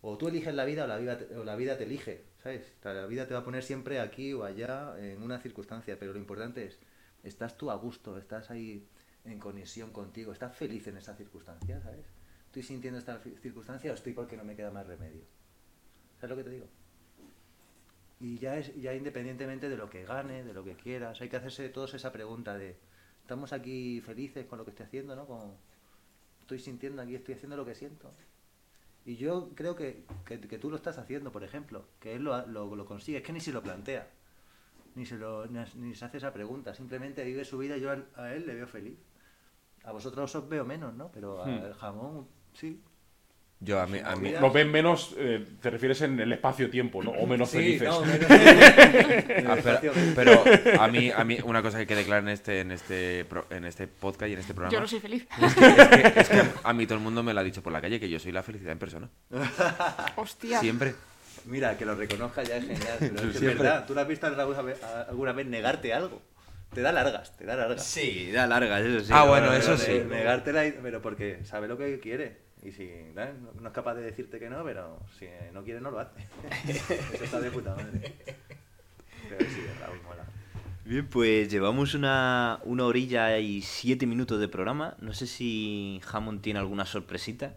O 0.00 0.16
tú 0.18 0.28
eliges 0.28 0.54
la 0.54 0.64
vida 0.64 0.84
o 0.84 0.86
la 0.88 0.98
vida 0.98 1.18
te, 1.18 1.36
o 1.36 1.44
la 1.44 1.56
vida 1.56 1.76
te 1.78 1.84
elige, 1.84 2.24
¿sabes? 2.42 2.72
La 2.84 3.06
vida 3.06 3.26
te 3.26 3.34
va 3.34 3.40
a 3.40 3.44
poner 3.44 3.62
siempre 3.64 4.00
aquí 4.00 4.32
o 4.32 4.44
allá 4.44 4.94
en 4.98 5.22
una 5.22 5.40
circunstancia, 5.40 5.98
pero 5.98 6.12
lo 6.12 6.18
importante 6.18 6.66
es, 6.66 6.78
estás 7.22 7.56
tú 7.56 7.70
a 7.70 7.74
gusto, 7.76 8.18
estás 8.18 8.50
ahí 8.50 8.86
en 9.24 9.38
conexión 9.38 9.92
contigo, 9.92 10.32
estás 10.32 10.56
feliz 10.56 10.86
en 10.86 10.96
esa 10.96 11.14
circunstancia, 11.14 11.80
¿sabes? 11.82 12.06
Estoy 12.46 12.62
sintiendo 12.62 12.98
esta 12.98 13.18
circunstancia 13.18 13.90
o 13.90 13.94
estoy 13.94 14.12
porque 14.12 14.36
no 14.36 14.44
me 14.44 14.56
queda 14.56 14.70
más 14.70 14.86
remedio. 14.86 15.22
¿Sabes 16.18 16.30
lo 16.30 16.36
que 16.36 16.44
te 16.44 16.50
digo? 16.50 16.66
Y 18.20 18.38
ya 18.38 18.56
es 18.56 18.74
ya 18.80 18.94
independientemente 18.94 19.68
de 19.68 19.76
lo 19.76 19.88
que 19.88 20.04
gane, 20.04 20.42
de 20.44 20.52
lo 20.52 20.64
que 20.64 20.74
quieras, 20.74 21.20
hay 21.20 21.28
que 21.28 21.36
hacerse 21.36 21.68
todos 21.68 21.94
esa 21.94 22.10
pregunta 22.10 22.56
de, 22.56 22.76
¿estamos 23.20 23.52
aquí 23.52 24.00
felices 24.00 24.46
con 24.46 24.58
lo 24.58 24.64
que 24.64 24.70
estoy 24.70 24.86
haciendo, 24.86 25.14
no? 25.14 25.56
Estoy 26.40 26.58
sintiendo 26.58 27.02
aquí, 27.02 27.14
estoy 27.14 27.34
haciendo 27.34 27.56
lo 27.56 27.64
que 27.64 27.74
siento. 27.74 28.12
Y 29.04 29.16
yo 29.16 29.50
creo 29.54 29.76
que, 29.76 30.04
que, 30.24 30.58
tú 30.58 30.70
lo 30.70 30.76
estás 30.76 30.98
haciendo, 30.98 31.30
por 31.30 31.44
ejemplo, 31.44 31.86
que 32.00 32.14
él 32.14 32.24
lo, 32.24 32.46
lo, 32.46 32.74
lo 32.74 32.84
consigue, 32.86 33.18
es 33.18 33.24
que 33.24 33.32
ni 33.32 33.40
se 33.40 33.52
lo 33.52 33.62
plantea, 33.62 34.10
ni 34.94 35.04
se, 35.06 35.16
lo, 35.16 35.46
ni, 35.46 35.58
ni 35.76 35.94
se 35.94 36.04
hace 36.04 36.18
esa 36.18 36.32
pregunta, 36.32 36.74
simplemente 36.74 37.24
vive 37.24 37.44
su 37.44 37.58
vida 37.58 37.76
y 37.76 37.80
yo 37.80 37.90
a, 37.92 37.98
a 38.22 38.34
él 38.34 38.46
le 38.46 38.54
veo 38.54 38.66
feliz. 38.66 38.98
A 39.84 39.92
vosotros 39.92 40.34
os 40.34 40.48
veo 40.48 40.64
menos, 40.64 40.94
¿no? 40.94 41.10
Pero 41.12 41.42
al 41.42 41.72
jamón, 41.74 42.26
sí. 42.52 42.82
Yo 43.60 43.80
a 43.80 43.86
mí, 43.88 43.98
a 44.04 44.14
mí-. 44.14 44.30
Nos 44.40 44.52
ven 44.52 44.70
menos, 44.70 45.14
eh, 45.18 45.44
te 45.60 45.70
refieres 45.70 46.00
en 46.02 46.20
el 46.20 46.32
espacio-tiempo, 46.32 47.02
¿no? 47.02 47.10
O 47.10 47.26
menos 47.26 47.50
felices. 47.50 47.88
no, 47.88 48.02
menos 48.04 48.26
Ah, 48.30 49.56
pero, 49.62 49.92
pero 50.14 50.80
a 50.80 50.86
mí, 50.88 51.10
a 51.10 51.24
mí 51.24 51.38
una 51.44 51.60
cosa 51.62 51.78
que 51.78 51.86
quede 51.86 52.04
clara 52.04 52.20
en 52.20 52.28
este, 52.28 52.60
en 52.60 52.70
este, 52.70 53.24
pro- 53.24 53.46
en 53.50 53.64
este 53.64 53.88
podcast 53.88 54.28
y 54.30 54.34
en 54.34 54.38
este 54.40 54.54
programa 54.54 54.72
Yo 54.72 54.80
no 54.80 54.86
soy 54.86 55.00
feliz. 55.00 55.26
es, 55.42 55.54
que, 55.54 55.66
es 55.66 55.88
que- 56.12 56.20
es 56.20 56.28
que 56.28 56.42
a 56.62 56.72
mí 56.72 56.86
todo 56.86 56.98
el 56.98 57.04
mundo 57.04 57.22
me 57.24 57.34
lo 57.34 57.40
ha 57.40 57.42
dicho 57.44 57.62
por 57.62 57.72
la 57.72 57.80
calle 57.80 57.98
que 57.98 58.08
yo 58.08 58.20
soy 58.20 58.30
la 58.30 58.42
felicidad 58.44 58.72
en 58.72 58.78
persona. 58.78 59.08
Hostia. 60.16 60.60
Siempre. 60.60 60.94
Mira, 61.46 61.76
que 61.78 61.84
lo 61.84 61.94
reconozca 61.94 62.42
ya 62.42 62.56
es 62.56 62.66
genial. 62.66 62.96
Pero 62.98 63.14
es 63.16 63.20
que 63.22 63.28
es 63.28 63.38
Siempre. 63.38 63.54
verdad, 63.64 63.86
¿tú 63.86 63.94
lo 63.94 64.00
has 64.00 64.08
visto 64.08 64.26
alguna 64.26 64.62
vez, 64.62 64.78
alguna 65.08 65.32
vez 65.32 65.46
negarte 65.46 65.92
algo? 65.94 66.20
Te 66.74 66.82
da 66.82 66.92
largas, 66.92 67.34
te 67.36 67.44
da 67.46 67.56
largas. 67.56 67.82
Sí, 67.84 68.30
da 68.30 68.46
largas, 68.46 68.82
eso 68.82 69.00
sí. 69.04 69.10
Ah, 69.14 69.24
bueno, 69.24 69.48
Pero 69.48 69.58
eso 69.58 69.76
sí. 69.78 70.02
Negártela, 70.06 70.66
y- 70.66 70.72
pero 70.82 71.00
porque 71.00 71.44
sabe 71.44 71.66
lo 71.68 71.78
que 71.78 71.98
quiere. 72.00 72.46
Y 72.62 72.72
si 72.72 72.90
¿no? 73.14 73.24
no 73.60 73.68
es 73.68 73.72
capaz 73.74 73.94
de 73.94 74.02
decirte 74.02 74.38
que 74.38 74.50
no, 74.50 74.62
pero 74.64 75.00
si 75.18 75.26
no 75.52 75.62
quiere, 75.64 75.80
no 75.80 75.90
lo 75.92 76.00
hace. 76.00 76.26
Eso 77.14 77.24
está 77.24 77.40
de 77.40 77.50
puta 77.52 77.74
madre. 77.74 78.14
Pero 79.28 79.44
sí, 79.50 79.64
Raúl 79.80 80.02
mola. 80.02 80.24
Bien, 80.84 81.06
pues 81.06 81.48
llevamos 81.50 81.94
una, 81.94 82.58
una 82.64 82.84
orilla 82.84 83.38
y 83.38 83.62
siete 83.62 84.06
minutos 84.06 84.40
de 84.40 84.48
programa. 84.48 84.96
No 85.00 85.14
sé 85.14 85.26
si 85.26 86.00
Hammond 86.10 86.40
tiene 86.42 86.58
alguna 86.58 86.84
sorpresita 86.84 87.54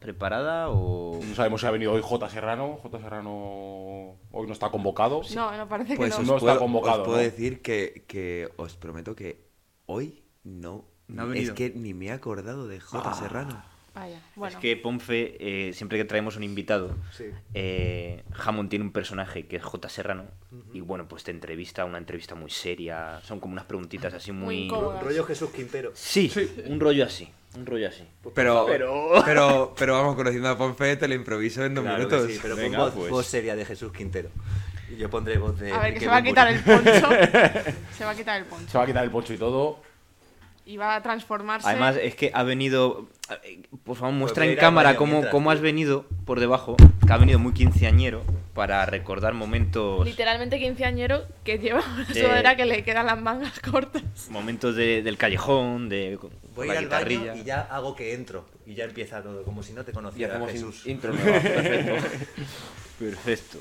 preparada 0.00 0.70
o... 0.70 1.20
No 1.22 1.34
sabemos 1.36 1.60
si 1.60 1.66
ha 1.66 1.70
venido 1.70 1.92
hoy 1.92 2.00
J. 2.02 2.28
Serrano. 2.28 2.78
J. 2.82 2.98
Serrano 2.98 4.16
hoy 4.32 4.46
no 4.46 4.52
está 4.52 4.70
convocado. 4.70 5.20
No, 5.36 5.56
no 5.56 5.68
parece 5.68 5.94
Pues 5.94 6.14
que 6.16 6.20
os 6.22 6.26
no. 6.26 6.32
no 6.32 6.38
está 6.38 6.46
puedo, 6.52 6.58
convocado, 6.58 7.02
os 7.02 7.06
puedo 7.06 7.18
¿no? 7.18 7.22
decir 7.22 7.62
que, 7.62 8.04
que 8.08 8.48
os 8.56 8.74
prometo 8.76 9.14
que 9.14 9.46
hoy 9.86 10.24
no, 10.42 10.86
No 11.06 11.22
ha 11.30 11.36
es 11.36 11.52
que 11.52 11.70
ni 11.70 11.94
me 11.94 12.06
he 12.06 12.12
acordado 12.12 12.66
de 12.66 12.80
J. 12.80 13.14
Serrano. 13.14 13.62
Vaya, 14.00 14.20
bueno. 14.36 14.56
Es 14.56 14.60
que 14.60 14.76
Ponfe, 14.76 15.36
eh, 15.40 15.72
siempre 15.72 15.98
que 15.98 16.04
traemos 16.04 16.36
un 16.36 16.42
invitado, 16.44 16.94
Sí. 17.16 17.24
eh, 17.54 18.22
Hammond 18.44 18.70
tiene 18.70 18.84
un 18.84 18.92
personaje 18.92 19.46
que 19.46 19.56
es 19.56 19.62
J. 19.62 19.88
Serrano 19.88 20.24
y 20.72 20.80
bueno, 20.80 21.06
pues 21.08 21.22
te 21.24 21.30
entrevista, 21.30 21.84
una 21.84 21.98
entrevista 21.98 22.34
muy 22.34 22.50
seria, 22.50 23.20
son 23.24 23.40
como 23.40 23.52
unas 23.52 23.66
preguntitas 23.66 24.12
así 24.14 24.32
Muy 24.32 24.44
muy... 24.44 24.64
incómodas. 24.66 25.02
Rollo 25.02 25.24
Jesús 25.24 25.50
Quintero. 25.50 25.90
sí, 25.94 26.32
un 26.66 26.80
rollo 26.80 27.04
así, 27.04 27.28
un 27.56 27.66
rollo 27.66 27.88
así. 27.88 28.04
Pero, 28.34 28.64
Pero- 28.66 29.10
pero, 29.24 29.74
pero, 29.78 29.94
vamos, 29.94 30.16
conociendo 30.16 30.48
a 30.48 30.56
Ponfe, 30.58 30.96
te 30.96 31.06
lo 31.08 31.14
improviso 31.14 31.64
en 31.64 31.74
dos 31.74 31.84
Claro 31.84 32.08
que 32.08 32.14
minutos. 32.16 32.32
sí, 32.32 32.38
pero 32.42 32.56
Venga, 32.56 32.78
con 32.78 32.86
voz, 32.86 32.94
pues. 32.94 33.10
voz 33.10 33.26
seria 33.26 33.54
de 33.54 33.64
Jesús 33.64 33.92
Quintero. 33.92 34.30
Y 34.92 34.96
yo 34.96 35.08
pondré 35.08 35.38
voz 35.38 35.56
de. 35.60 35.70
A 35.72 35.78
ver, 35.78 35.94
que 35.94 36.00
se 36.00 36.06
va 36.08 36.16
a 36.16 36.22
quitar 36.22 36.48
el 36.48 36.58
poncho. 36.64 37.08
Se 37.96 38.04
va 38.04 38.10
a 38.10 38.14
quitar 38.16 38.40
el 38.40 38.46
poncho. 38.46 38.68
Se 38.68 38.76
va 38.78 38.84
a 38.84 38.86
quitar 38.86 39.04
el 39.04 39.10
pocho 39.10 39.32
y 39.34 39.38
todo. 39.38 39.80
Y 40.70 40.76
va 40.76 40.94
a 40.94 41.02
transformarse. 41.02 41.68
Además, 41.68 41.96
es 42.00 42.14
que 42.14 42.30
ha 42.32 42.44
venido. 42.44 43.08
eh, 43.42 43.62
Por 43.82 43.96
favor, 43.96 44.14
muestra 44.14 44.44
a 44.44 44.46
en 44.46 44.54
cámara 44.56 44.90
baño 44.90 44.98
cómo, 44.98 45.12
mientras, 45.12 45.32
cómo 45.32 45.50
has 45.50 45.60
venido 45.60 46.04
por 46.24 46.38
debajo. 46.38 46.76
Que 47.06 47.12
ha 47.12 47.16
venido 47.16 47.40
muy 47.40 47.52
quinceañero 47.52 48.22
para 48.54 48.86
recordar 48.86 49.34
momentos. 49.34 50.04
Literalmente 50.06 50.60
quinceañero 50.60 51.24
que 51.42 51.58
lleva 51.58 51.82
una 51.84 52.04
De- 52.04 52.14
sudadera 52.20 52.56
que 52.56 52.66
le 52.66 52.84
quedan 52.84 53.06
las 53.06 53.20
mangas 53.20 53.58
cortas. 53.58 54.02
Momentos 54.30 54.76
de- 54.76 55.02
del 55.02 55.16
callejón, 55.16 55.88
de. 55.88 56.18
Voy 56.54 56.68
la 56.68 56.74
al 56.78 56.86
baño 56.86 57.08
guitarrilla. 57.08 57.34
y 57.36 57.42
ya 57.44 57.62
hago 57.62 57.96
que 57.96 58.14
entro. 58.14 58.46
Y 58.64 58.74
ya 58.74 58.84
empieza 58.84 59.22
todo, 59.22 59.42
como 59.42 59.64
si 59.64 59.72
no 59.72 59.84
te 59.84 59.90
conociera 59.92 60.40
Jesús. 60.46 60.82
in- 60.86 60.92
intro 60.92 61.12
nueva. 61.14 61.40
Perfecto. 61.40 61.94
Perfecto. 63.00 63.58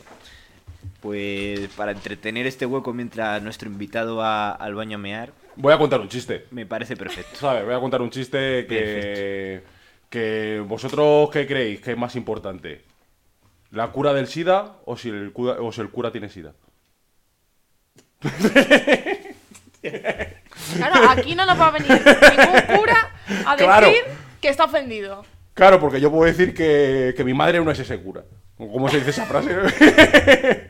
Pues 1.01 1.69
para 1.75 1.91
entretener 1.91 2.45
este 2.45 2.65
hueco 2.65 2.93
mientras 2.93 3.41
nuestro 3.41 3.69
invitado 3.69 4.17
va 4.17 4.51
al 4.51 4.75
baño 4.75 4.95
a 4.95 4.99
mear, 4.99 5.31
Voy 5.55 5.73
a 5.73 5.77
contar 5.77 5.99
un 5.99 6.07
chiste. 6.09 6.45
me 6.51 6.65
parece 6.65 6.95
perfecto. 6.95 7.35
¿Sabes? 7.37 7.65
Voy 7.65 7.73
a 7.73 7.79
contar 7.79 8.01
un 8.01 8.09
chiste 8.09 8.65
que. 8.67 9.63
que 10.09 10.63
vosotros 10.65 11.29
qué 11.31 11.45
creéis 11.47 11.81
que 11.81 11.91
es 11.91 11.97
más 11.97 12.15
importante. 12.15 12.81
¿La 13.71 13.91
cura 13.91 14.13
del 14.13 14.27
SIDA 14.27 14.77
o 14.85 14.97
si 14.97 15.09
el 15.09 15.31
cura, 15.31 15.57
o 15.61 15.71
si 15.71 15.81
el 15.81 15.89
cura 15.89 16.11
tiene 16.11 16.29
SIDA? 16.29 16.53
Claro, 20.75 21.09
aquí 21.09 21.35
no 21.35 21.45
nos 21.45 21.59
va 21.59 21.67
a 21.67 21.71
venir 21.71 21.89
ningún 21.91 22.77
cura 22.79 23.11
a 23.45 23.55
decir 23.55 23.65
Claro. 23.65 23.87
que 24.41 24.49
está 24.49 24.65
ofendido. 24.65 25.25
Claro, 25.53 25.79
porque 25.79 26.01
yo 26.01 26.11
puedo 26.11 26.25
decir 26.25 26.53
que, 26.53 27.13
que 27.15 27.23
mi 27.23 27.33
madre 27.33 27.63
no 27.63 27.71
es 27.71 27.79
ese 27.79 27.99
cura. 28.01 28.23
¿Cómo 28.59 28.87
se 28.89 28.97
dice 28.97 29.09
esa 29.11 29.25
frase? 29.25 29.55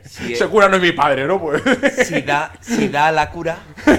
Si, 0.04 0.32
Ese 0.32 0.46
cura 0.48 0.68
no 0.68 0.76
es 0.76 0.82
mi 0.82 0.92
padre, 0.92 1.26
¿no? 1.26 1.38
Pues. 1.40 1.62
si 2.06 2.22
da, 2.22 2.52
si 2.60 2.88
da 2.88 3.12
la 3.12 3.30
cura, 3.30 3.58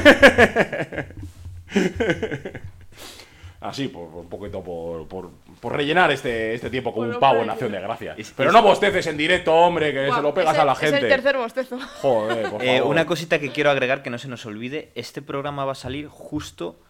Así, 3.62 3.89
por, 3.89 4.10
por 4.10 4.20
un 4.22 4.30
poquito 4.30 4.64
por, 4.64 5.08
por, 5.08 5.30
por 5.60 5.74
rellenar 5.76 6.10
este, 6.12 6.56
este 6.56 6.72
tiempo 6.72 6.92
con 6.96 7.08
un 7.14 7.20
pavo 7.20 7.42
en 7.44 7.50
acción 7.52 7.72
de 7.72 7.80
gracias. 7.80 8.18
Es- 8.18 8.34
Pero 8.36 8.50
es- 8.50 8.54
no 8.56 8.64
bosteces 8.64 9.06
en 9.06 9.18
directo, 9.18 9.54
hombre, 9.54 9.94
que 9.94 10.08
Buah, 10.08 10.16
se 10.16 10.22
lo 10.24 10.34
pegas 10.34 10.58
a 10.58 10.66
la 10.66 10.72
el- 10.72 10.78
gente. 10.80 10.98
Es 10.98 11.04
el 11.04 11.10
tercer 11.10 11.38
bostezo. 11.38 11.80
Joder, 12.02 12.50
por 12.50 12.64
Eh, 12.64 12.78
favor. 12.80 12.92
una 12.92 13.06
cosita 13.06 13.38
que 13.39 13.52
quiero 13.52 13.70
agregar 13.70 14.02
que 14.02 14.10
no 14.10 14.18
se 14.18 14.28
nos 14.28 14.46
olvide, 14.48 14.92
este 14.96 15.22
programa 15.22 15.64
va 15.66 15.74
a 15.74 15.76
salir 15.76 16.08
justo 16.08 16.82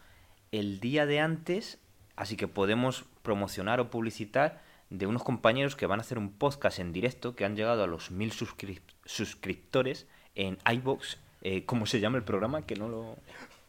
el 0.54 0.80
día 0.80 1.06
de 1.06 1.20
antes, 1.20 1.78
así 2.16 2.38
que 2.38 2.47
podemos 2.47 3.04
promocionar 3.22 3.82
o 3.82 3.89
publicitar 3.89 4.62
de 4.91 5.07
unos 5.07 5.23
compañeros 5.23 5.75
que 5.75 5.87
van 5.87 5.99
a 5.99 6.01
hacer 6.01 6.19
un 6.19 6.31
podcast 6.31 6.77
en 6.77 6.93
directo 6.93 7.35
que 7.35 7.45
han 7.45 7.55
llegado 7.55 7.83
a 7.83 7.87
los 7.87 8.11
mil 8.11 8.31
suscrip- 8.31 8.81
suscriptores 9.05 10.05
en 10.35 10.59
iBox. 10.71 11.17
¿Cómo 11.65 11.87
se 11.87 11.99
llama 11.99 12.17
el 12.17 12.23
programa? 12.23 12.67
Que 12.67 12.75
no 12.75 12.87
lo... 12.87 13.15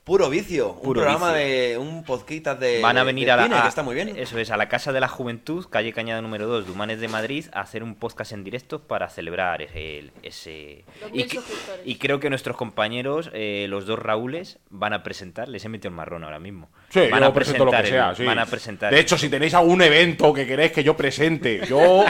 puro 0.05 0.28
vicio. 0.28 0.72
un 0.72 0.82
Puro 0.82 1.00
programa 1.03 1.32
vicio. 1.32 1.46
de 1.48 1.78
un 1.78 2.03
podcast 2.05 2.59
de. 2.61 2.80
Van 2.80 2.98
a 2.98 3.05
venir 3.05 3.26
de 3.26 3.30
a 3.32 3.36
la 3.36 3.42
cine, 3.44 3.57
a- 3.57 3.62
que 3.62 3.68
está 3.68 3.82
muy 3.82 3.94
bien. 3.94 4.12
Eso 4.16 4.38
es, 4.38 4.50
a 4.50 4.57
la 4.57 4.68
Casa 4.68 4.92
de 4.92 5.00
la 5.00 5.09
Juventud, 5.09 5.66
calle 5.70 5.92
Cañada 5.92 6.20
número 6.20 6.46
2, 6.46 6.66
Dumanes 6.66 7.00
de 7.00 7.09
Madrid, 7.09 7.46
a 7.53 7.61
hacer 7.61 7.82
un 7.82 7.94
podcast 7.94 8.32
en 8.32 8.42
directo 8.44 8.80
para 8.80 9.09
celebrar 9.09 9.62
el- 9.62 10.11
ese... 10.22 10.84
Los 11.00 11.11
Y, 11.12 11.24
que- 11.24 11.40
y 11.84 11.96
creo 11.96 12.18
que 12.20 12.30
nuestros 12.30 12.57
compañeros, 12.57 13.30
eh, 13.32 13.66
los 13.68 13.86
dos 13.86 13.98
Raúles, 13.98 14.59
van 14.70 14.92
a 14.92 15.03
presentar, 15.03 15.48
les 15.48 15.64
he 15.64 15.68
metido 15.68 15.90
el 15.90 15.94
marrón 15.96 16.24
ahora 16.24 16.38
mismo. 16.40 16.68
Sí, 16.88 17.03
van 17.11 17.20
yo 17.20 17.26
a 17.28 17.32
presento 17.34 17.64
lo 17.64 17.70
que 17.70 17.76
presentar 17.78 18.05
sea, 18.05 18.11
el- 18.11 18.16
sí. 18.16 18.24
Van 18.24 18.38
a 18.38 18.46
presentar 18.46 18.92
De 18.92 19.00
hecho, 19.00 19.16
si 19.16 19.28
tenéis 19.28 19.55
algún 19.55 19.82
evento 19.82 20.32
que 20.32 20.46
queréis 20.46 20.72
que 20.72 20.82
yo 20.82 20.96
presente, 20.96 21.61
yo 21.68 22.05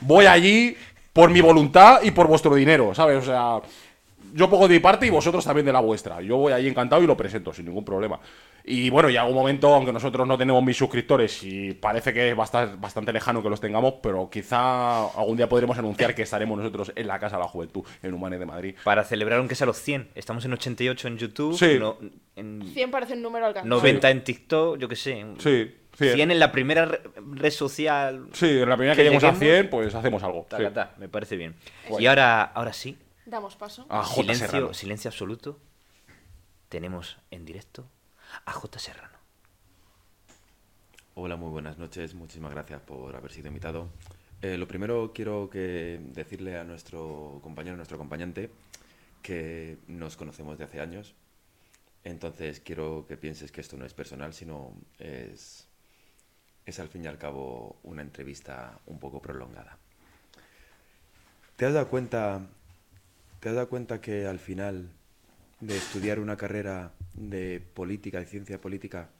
voy 0.00 0.26
allí 0.26 0.76
por 1.12 1.30
mi 1.30 1.40
voluntad 1.40 2.00
y 2.02 2.10
por 2.10 2.26
vuestro 2.26 2.54
dinero, 2.54 2.94
¿sabes? 2.94 3.18
O 3.18 3.22
sea, 3.24 3.60
yo 4.34 4.48
pongo 4.50 4.68
de 4.68 4.74
mi 4.74 4.80
parte 4.80 5.06
y 5.06 5.10
vosotros 5.10 5.44
también 5.44 5.66
de 5.66 5.72
la 5.72 5.80
vuestra. 5.80 6.20
Yo 6.20 6.36
voy 6.36 6.52
allí 6.52 6.68
encantado 6.68 7.02
y 7.02 7.06
lo 7.06 7.16
presento 7.16 7.52
sin 7.52 7.66
ningún 7.66 7.84
problema. 7.84 8.18
Y 8.64 8.90
bueno, 8.90 9.08
ya 9.08 9.22
algún 9.22 9.36
momento, 9.36 9.74
aunque 9.74 9.92
nosotros 9.92 10.26
no 10.28 10.36
tenemos 10.36 10.62
mil 10.62 10.74
suscriptores 10.74 11.42
y 11.42 11.72
parece 11.72 12.12
que 12.12 12.30
es 12.30 12.36
bastante, 12.36 12.76
bastante 12.78 13.12
lejano 13.12 13.42
que 13.42 13.48
los 13.48 13.60
tengamos, 13.60 13.94
pero 14.02 14.28
quizá 14.30 15.06
algún 15.08 15.36
día 15.38 15.48
podremos 15.48 15.78
anunciar 15.78 16.14
que 16.14 16.22
estaremos 16.22 16.58
nosotros 16.58 16.92
en 16.94 17.06
la 17.06 17.18
Casa 17.18 17.36
de 17.36 17.42
la 17.44 17.48
Juventud, 17.48 17.82
en 18.02 18.12
Humanes 18.12 18.38
de 18.40 18.46
Madrid. 18.46 18.74
para 18.84 19.04
celebrar 19.04 19.38
aunque 19.38 19.54
sea 19.54 19.66
los 19.66 19.78
100. 19.78 20.08
Estamos 20.14 20.44
en 20.44 20.52
88 20.52 21.08
en 21.08 21.16
YouTube, 21.18 21.56
Sí. 21.56 21.78
no- 21.78 21.96
en 22.36 22.62
100 22.74 22.90
parece 22.90 23.14
un 23.14 23.22
número 23.22 23.46
alcanzado. 23.46 23.74
90 23.74 24.10
en 24.10 24.22
TikTok, 24.24 24.78
yo 24.78 24.86
qué 24.88 24.96
sé. 24.96 25.24
Sí, 25.38 25.74
sí. 25.98 26.10
100 26.12 26.30
en 26.30 26.38
la 26.38 26.52
primera 26.52 26.84
re- 26.84 27.00
red 27.34 27.50
social. 27.50 28.26
Sí, 28.32 28.46
en 28.60 28.68
la 28.68 28.76
primera 28.76 28.94
que, 28.94 28.98
Que 29.02 29.04
lleguemos 29.04 29.24
a 29.24 29.32
lleguemos. 29.32 29.54
100, 29.56 29.70
pues 29.70 29.94
hacemos 29.94 30.22
algo. 30.22 30.46
ta, 30.48 30.92
me 30.98 31.08
parece 31.08 31.36
bien. 31.36 31.54
Y 31.98 32.04
ahora, 32.06 32.42
ahora 32.42 32.72
sí, 32.74 32.96
Damos 33.28 33.56
paso. 33.56 33.84
A 33.90 34.02
J. 34.02 34.22
silencio, 34.22 34.46
Serrano. 34.46 34.72
silencio 34.72 35.08
absoluto. 35.10 35.60
Tenemos 36.70 37.18
en 37.30 37.44
directo 37.44 37.86
a 38.46 38.52
J. 38.52 38.78
Serrano. 38.78 39.18
Hola, 41.14 41.36
muy 41.36 41.50
buenas 41.50 41.76
noches. 41.76 42.14
Muchísimas 42.14 42.52
gracias 42.52 42.80
por 42.80 43.14
haber 43.14 43.30
sido 43.30 43.48
invitado. 43.48 43.90
Eh, 44.40 44.56
lo 44.56 44.66
primero 44.66 45.12
quiero 45.14 45.50
que 45.50 46.00
decirle 46.14 46.58
a 46.58 46.64
nuestro 46.64 47.40
compañero, 47.42 47.76
nuestro 47.76 47.96
acompañante, 47.96 48.50
que 49.20 49.76
nos 49.88 50.16
conocemos 50.16 50.56
de 50.56 50.64
hace 50.64 50.80
años. 50.80 51.14
Entonces 52.04 52.60
quiero 52.60 53.04
que 53.06 53.18
pienses 53.18 53.52
que 53.52 53.60
esto 53.60 53.76
no 53.76 53.84
es 53.84 53.92
personal, 53.92 54.32
sino 54.32 54.72
es, 54.98 55.68
es 56.64 56.78
al 56.80 56.88
fin 56.88 57.04
y 57.04 57.08
al 57.08 57.18
cabo 57.18 57.78
una 57.82 58.00
entrevista 58.00 58.80
un 58.86 58.98
poco 58.98 59.20
prolongada. 59.20 59.76
¿Te 61.56 61.66
has 61.66 61.74
dado 61.74 61.88
cuenta, 61.88 62.46
te 63.40 63.48
has 63.48 63.54
dado 63.54 63.68
cuenta 63.68 64.00
que 64.00 64.26
al 64.26 64.38
final 64.38 64.90
de 65.60 65.76
estudiar 65.76 66.18
una 66.18 66.36
carrera 66.36 66.92
de 67.14 67.60
política, 67.74 68.18
de 68.18 68.26
ciencia 68.26 68.60
política, 68.60 69.10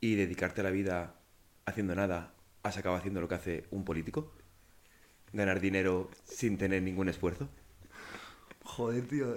y 0.00 0.14
dedicarte 0.14 0.62
la 0.62 0.70
vida 0.70 1.14
haciendo 1.66 1.94
nada, 1.94 2.32
has 2.62 2.76
acabado 2.76 2.98
haciendo 2.98 3.20
lo 3.20 3.28
que 3.28 3.34
hace 3.34 3.64
un 3.70 3.84
político? 3.84 4.32
Ganar 5.32 5.60
dinero 5.60 6.10
sin 6.24 6.58
tener 6.58 6.82
ningún 6.82 7.08
esfuerzo. 7.08 7.48
Joder, 8.64 9.06
tío. 9.06 9.36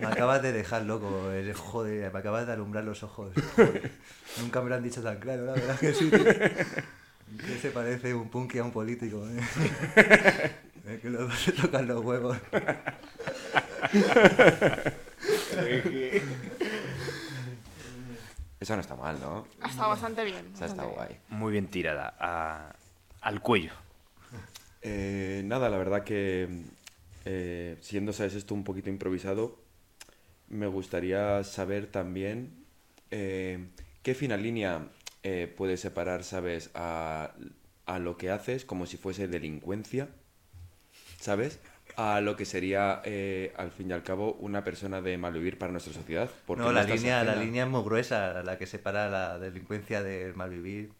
Me 0.00 0.06
acabas 0.06 0.42
de 0.42 0.52
dejar 0.52 0.82
loco. 0.84 1.30
Joder, 1.56 2.12
me 2.12 2.18
acabas 2.18 2.46
de 2.46 2.52
alumbrar 2.52 2.84
los 2.84 3.02
ojos. 3.02 3.32
Nunca 4.40 4.60
me 4.62 4.68
lo 4.68 4.76
han 4.76 4.82
dicho 4.82 5.02
tan 5.02 5.18
claro, 5.18 5.46
la 5.46 5.52
verdad 5.52 5.78
que 5.78 5.92
sí. 5.94 6.10
Que 6.10 7.58
se 7.60 7.70
parece 7.70 8.14
un 8.14 8.28
punky 8.28 8.58
a 8.58 8.64
un 8.64 8.72
político. 8.72 9.26
¿eh? 9.28 10.54
Es 10.86 11.00
que 11.00 11.08
los 11.10 11.28
dos 11.28 11.38
se 11.38 11.52
tocan 11.52 11.86
los 11.86 12.04
huevos. 12.04 12.36
Eso 18.60 18.74
no 18.76 18.80
está 18.80 18.94
mal, 18.94 19.18
¿no? 19.20 19.46
Ha 19.60 19.68
estado 19.68 19.90
bastante 19.90 20.24
bien. 20.24 20.50
Esa 20.54 20.66
está 20.66 20.84
guay. 20.84 21.16
Muy 21.28 21.52
bien 21.52 21.66
tirada. 21.68 22.14
a- 22.18 22.74
al 23.20 23.40
cuello. 23.40 23.72
Eh, 24.82 25.42
nada, 25.46 25.70
la 25.70 25.78
verdad 25.78 26.04
que 26.04 26.62
eh, 27.24 27.78
siendo, 27.80 28.12
sabes, 28.12 28.34
esto 28.34 28.54
un 28.54 28.64
poquito 28.64 28.90
improvisado, 28.90 29.58
me 30.48 30.66
gustaría 30.66 31.42
saber 31.44 31.86
también 31.86 32.52
eh, 33.10 33.66
qué 34.02 34.14
fina 34.14 34.36
línea 34.36 34.88
eh, 35.22 35.52
puede 35.56 35.78
separar, 35.78 36.22
sabes, 36.22 36.70
a, 36.74 37.32
a 37.86 37.98
lo 37.98 38.18
que 38.18 38.30
haces 38.30 38.66
como 38.66 38.84
si 38.84 38.98
fuese 38.98 39.26
delincuencia, 39.26 40.08
¿sabes? 41.24 41.58
A 41.96 42.20
lo 42.20 42.36
que 42.36 42.44
sería, 42.44 43.00
eh, 43.04 43.52
al 43.56 43.70
fin 43.70 43.90
y 43.90 43.92
al 43.92 44.02
cabo, 44.02 44.34
una 44.40 44.62
persona 44.62 45.00
de 45.00 45.16
malvivir 45.16 45.58
para 45.58 45.72
nuestra 45.72 45.92
sociedad. 45.92 46.28
porque 46.46 46.62
No, 46.62 46.72
la 46.72 46.84
línea, 46.84 47.24
la 47.24 47.36
línea 47.36 47.64
es 47.64 47.70
muy 47.70 47.82
gruesa. 47.82 48.42
La 48.42 48.58
que 48.58 48.66
separa 48.66 49.08
la 49.08 49.38
delincuencia 49.38 50.02
del 50.02 50.34
malvivir 50.34 50.92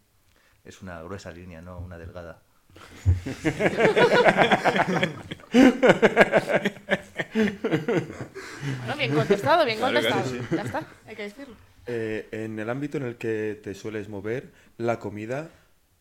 es 0.65 0.83
una 0.83 1.03
gruesa 1.03 1.31
línea, 1.31 1.61
no 1.61 1.79
una 1.79 1.99
delgada. 1.99 2.41
Bueno, 7.35 8.97
bien 8.97 9.13
contestado, 9.13 9.65
bien 9.65 9.81
contestado. 9.81 10.23
Ya 10.53 10.63
está, 10.63 10.87
hay 11.07 11.17
que 11.17 11.23
decirlo. 11.23 11.55
Eh, 11.87 12.29
en 12.31 12.59
el 12.59 12.71
ámbito 12.71 12.97
en 12.97 13.05
el 13.05 13.17
que 13.17 13.61
te 13.63 13.75
sueles 13.75 14.09
mover, 14.09 14.53
la 14.79 15.01
comida 15.01 15.51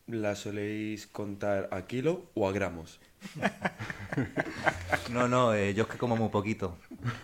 la 0.07 0.35
soléis 0.35 1.07
contar 1.07 1.69
a 1.71 1.87
kilo 1.87 2.29
o 2.35 2.47
a 2.47 2.51
gramos. 2.51 2.99
No, 5.11 5.27
no, 5.27 5.53
eh, 5.53 5.73
yo 5.73 5.83
es 5.83 5.89
que 5.89 5.97
como 5.97 6.15
muy 6.15 6.29
poquito. 6.29 6.77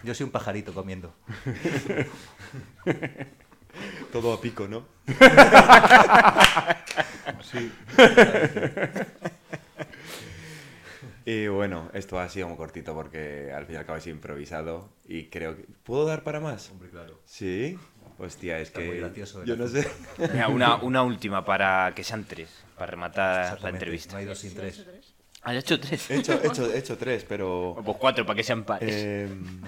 Yo 0.03 0.13
soy 0.13 0.25
un 0.25 0.31
pajarito 0.31 0.73
comiendo. 0.73 1.13
Todo 4.11 4.33
a 4.33 4.41
pico, 4.41 4.67
¿no? 4.67 4.85
Sí. 7.41 7.71
Y 11.25 11.47
bueno, 11.47 11.89
esto 11.93 12.19
ha 12.19 12.27
sido 12.27 12.47
muy 12.47 12.57
cortito 12.57 12.93
porque 12.95 13.51
al 13.55 13.65
fin 13.67 13.75
y 13.75 13.77
al 13.77 13.85
cabo 13.85 13.99
es 13.99 14.07
improvisado 14.07 14.89
y 15.07 15.25
creo 15.25 15.55
que... 15.55 15.65
¿Puedo 15.83 16.05
dar 16.05 16.23
para 16.23 16.39
más? 16.39 16.71
Hombre, 16.71 16.89
claro. 16.89 17.19
Sí. 17.25 17.77
Hostia, 18.17 18.59
es 18.59 18.69
Está 18.69 18.79
que... 18.81 18.87
muy 18.87 18.97
gracioso, 18.97 19.45
yo 19.45 19.55
no 19.55 19.67
sé. 19.67 19.87
Una, 20.49 20.77
una 20.77 21.03
última 21.03 21.45
para 21.45 21.93
que 21.95 22.03
sean 22.03 22.25
tres, 22.25 22.49
para 22.75 22.91
rematar 22.91 23.61
la 23.61 23.69
entrevista. 23.69 24.13
No 24.13 24.19
hay 24.19 24.25
dos 24.25 24.39
sin 24.39 24.55
tres. 24.55 24.85
¿Has 25.41 25.55
hecho 25.55 25.79
tres? 25.79 26.09
He 26.09 26.17
hecho, 26.17 26.33
he 26.41 26.47
hecho, 26.47 26.71
he 26.71 26.77
hecho 26.77 26.97
tres, 26.97 27.25
pero... 27.27 27.77
Pues 27.83 27.97
cuatro, 27.97 28.25
para 28.25 28.35
que 28.37 28.43
sean 28.43 28.63
pares. 28.63 28.93
Em, 28.93 29.61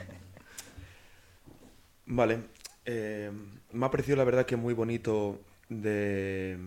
vale. 2.05 2.39
em, 2.85 3.59
me 3.71 3.85
ha 3.85 3.91
parecido 3.91 4.17
la 4.17 4.23
verdad 4.25 4.45
que 4.45 4.57
muy 4.57 4.73
bonito 4.73 5.41
de 5.69 6.57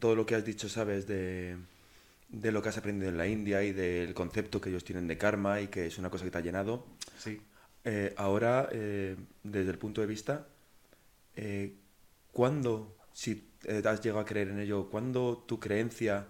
todo 0.00 0.16
lo 0.16 0.26
que 0.26 0.34
has 0.34 0.44
dicho, 0.44 0.68
¿sabes? 0.68 1.06
De, 1.06 1.56
de 2.28 2.52
lo 2.52 2.62
que 2.62 2.68
has 2.68 2.78
aprendido 2.78 3.10
en 3.10 3.18
la 3.18 3.26
India 3.26 3.62
y 3.62 3.72
del 3.72 4.12
concepto 4.14 4.60
que 4.60 4.70
ellos 4.70 4.84
tienen 4.84 5.06
de 5.06 5.16
karma 5.16 5.60
y 5.60 5.68
que 5.68 5.86
es 5.86 5.98
una 5.98 6.10
cosa 6.10 6.24
que 6.24 6.30
te 6.30 6.38
ha 6.38 6.42
llenado. 6.42 6.86
Sí. 7.18 7.40
Eh, 7.84 8.12
ahora, 8.16 8.68
eh, 8.72 9.16
desde 9.42 9.70
el 9.70 9.78
punto 9.78 10.00
de 10.00 10.06
vista, 10.06 10.46
eh, 11.36 11.74
¿cuándo, 12.32 12.96
si 13.12 13.48
eh, 13.64 13.82
has 13.84 14.02
llegado 14.02 14.20
a 14.20 14.24
creer 14.24 14.48
en 14.48 14.58
ello, 14.60 14.88
cuándo 14.90 15.44
tu 15.46 15.58
creencia 15.60 16.26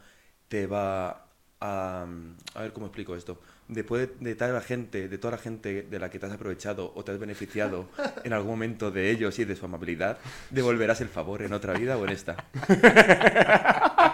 te 0.49 0.67
va 0.67 1.30
a... 1.61 2.07
A 2.55 2.63
ver 2.63 2.73
cómo 2.73 2.87
explico 2.87 3.15
esto. 3.15 3.41
Después 3.69 4.09
de, 4.09 4.31
de 4.31 4.35
toda 4.35 4.53
la 4.53 4.61
gente, 4.61 5.09
de 5.09 5.19
toda 5.19 5.33
la 5.33 5.39
gente 5.39 5.83
de 5.83 5.99
la 5.99 6.11
que 6.11 6.19
te 6.19 6.27
has 6.27 6.33
aprovechado 6.33 6.93
o 6.95 7.05
te 7.05 7.13
has 7.13 7.19
beneficiado 7.19 7.89
en 8.25 8.33
algún 8.33 8.53
momento 8.53 8.91
de 8.91 9.11
ellos 9.11 9.39
y 9.39 9.45
de 9.45 9.55
su 9.57 9.65
amabilidad, 9.65 10.19
¿devolverás 10.51 11.01
el 11.01 11.09
favor 11.09 11.43
en 11.43 11.53
otra 11.53 11.75
vida 11.75 11.97
o 11.97 12.05
en 12.05 12.11
esta? 12.11 12.45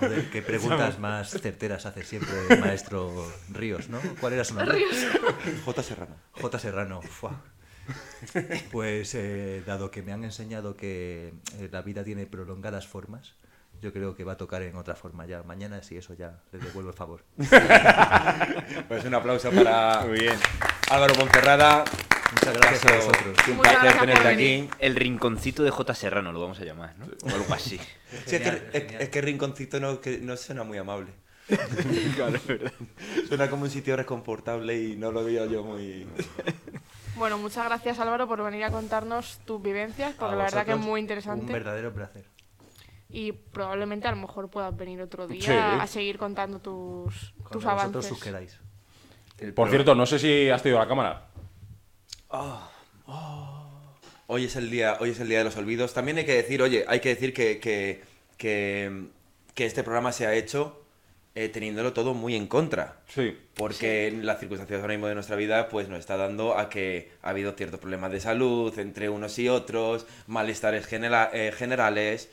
Joder, 0.00 0.30
qué 0.30 0.40
preguntas 0.40 0.98
más 0.98 1.30
certeras 1.30 1.84
hace 1.84 2.04
siempre 2.04 2.32
el 2.48 2.60
maestro 2.60 3.30
Ríos, 3.50 3.88
¿no? 3.90 4.00
¿Cuál 4.18 4.32
era 4.32 4.44
su 4.44 4.54
nombre? 4.54 4.82
J. 5.64 5.82
Serrano. 5.82 6.16
J. 6.32 6.58
Serrano. 6.58 7.02
Fua. 7.02 7.42
Pues 8.70 9.14
eh, 9.14 9.62
dado 9.66 9.90
que 9.90 10.02
me 10.02 10.12
han 10.12 10.24
enseñado 10.24 10.76
que 10.76 11.34
eh, 11.58 11.68
la 11.70 11.82
vida 11.82 12.04
tiene 12.04 12.26
prolongadas 12.26 12.86
formas, 12.86 13.34
yo 13.80 13.92
creo 13.92 14.14
que 14.14 14.24
va 14.24 14.32
a 14.32 14.36
tocar 14.36 14.62
en 14.62 14.76
otra 14.76 14.94
forma 14.94 15.26
ya. 15.26 15.42
Mañana, 15.42 15.82
si 15.82 15.96
eso 15.96 16.14
ya, 16.14 16.38
les 16.52 16.62
devuelvo 16.62 16.90
el 16.90 16.96
favor. 16.96 17.24
Pues 18.88 19.04
un 19.04 19.14
aplauso 19.14 19.50
para 19.50 20.02
Muy 20.06 20.20
bien. 20.20 20.34
Álvaro 20.90 21.14
Ponferrada. 21.14 21.84
Muchas 22.32 22.54
gracias 22.56 22.84
a 22.92 22.96
vosotros. 22.96 23.36
Un 23.48 23.58
placer 23.58 23.98
tenerte 24.00 24.28
aquí. 24.28 24.70
El 24.78 24.94
rinconcito 24.96 25.62
de 25.64 25.70
J. 25.70 25.94
Serrano 25.94 26.32
lo 26.32 26.40
vamos 26.40 26.60
a 26.60 26.64
llamar, 26.64 26.94
¿no? 26.98 27.06
O 27.24 27.34
algo 27.34 27.52
así. 27.54 27.78
Sí, 28.26 28.36
es, 28.36 28.42
que, 28.42 28.96
es- 29.00 29.08
que 29.08 29.20
Rinconcito 29.20 29.80
no, 29.80 30.00
que 30.00 30.18
no 30.18 30.36
suena 30.36 30.62
muy 30.62 30.78
amable. 30.78 31.08
claro, 32.14 32.36
es 32.36 32.46
verdad. 32.46 32.72
Suena 33.28 33.50
como 33.50 33.64
un 33.64 33.70
sitio 33.70 33.96
reconfortable 33.96 34.80
y 34.80 34.96
no 34.96 35.10
lo 35.10 35.24
veo 35.24 35.46
yo 35.46 35.64
muy... 35.64 36.06
Bueno, 37.16 37.36
muchas 37.38 37.64
gracias 37.66 37.98
Álvaro 37.98 38.28
por 38.28 38.42
venir 38.44 38.62
a 38.64 38.70
contarnos 38.70 39.40
tus 39.44 39.60
vivencias, 39.60 40.14
porque 40.16 40.34
A 40.34 40.38
la 40.38 40.44
verdad 40.44 40.64
que 40.64 40.72
es 40.72 40.78
muy 40.78 40.92
Un 40.92 40.98
interesante. 41.00 41.52
verdadero 41.52 41.92
placer. 41.92 42.24
Y 43.12 43.32
probablemente 43.32 44.06
a 44.06 44.12
lo 44.12 44.16
mejor 44.18 44.48
puedas 44.50 44.76
venir 44.76 45.00
otro 45.02 45.26
día 45.26 45.42
Sí. 45.42 45.52
a 45.52 45.86
seguir 45.86 46.16
contando 46.18 46.60
tus, 46.60 47.32
Cuando 47.32 47.50
tus 47.50 47.64
vosotros 47.64 47.66
avances. 48.06 48.22
queráis. 48.22 48.58
Por 49.54 49.70
cierto, 49.70 49.94
no 49.94 50.06
sé 50.06 50.18
si 50.18 50.48
has 50.50 50.62
tenido 50.62 50.78
la 50.78 50.86
cámara. 50.86 51.26
Hoy 54.26 54.44
es 54.44 54.54
el 54.56 54.70
día, 54.70 54.96
hoy 55.00 55.10
es 55.10 55.20
el 55.20 55.28
día 55.28 55.38
de 55.38 55.44
los 55.44 55.56
olvidos. 55.56 55.92
También 55.92 56.18
hay 56.18 56.24
que 56.24 56.34
decir, 56.34 56.62
oye, 56.62 56.84
hay 56.86 57.00
que 57.00 57.08
decir 57.10 57.32
que, 57.34 57.58
que, 57.58 58.02
que, 58.36 59.08
que 59.54 59.66
este 59.66 59.82
programa 59.82 60.12
se 60.12 60.26
ha 60.26 60.34
hecho 60.34 60.76
eh, 61.34 61.48
teniéndolo 61.48 61.92
todo 61.92 62.14
muy 62.14 62.36
en 62.36 62.46
contra. 62.46 62.98
Sí. 63.08 63.36
Porque 63.54 64.06
en 64.08 64.24
las 64.26 64.38
circunstancias 64.38 64.80
ahora 64.80 64.92
mismo 64.94 65.08
de 65.08 65.14
nuestra 65.14 65.34
vida, 65.36 65.68
pues 65.68 65.88
nos 65.88 65.98
está 65.98 66.16
dando 66.16 66.56
a 66.56 66.68
que 66.68 67.10
ha 67.22 67.30
habido 67.30 67.52
ciertos 67.52 67.80
problemas 67.80 68.12
de 68.12 68.20
salud 68.20 68.76
entre 68.78 69.08
unos 69.08 69.36
y 69.40 69.48
otros, 69.48 70.06
malestares 70.28 70.86
genera- 70.86 71.30
eh, 71.32 71.50
generales, 71.52 72.30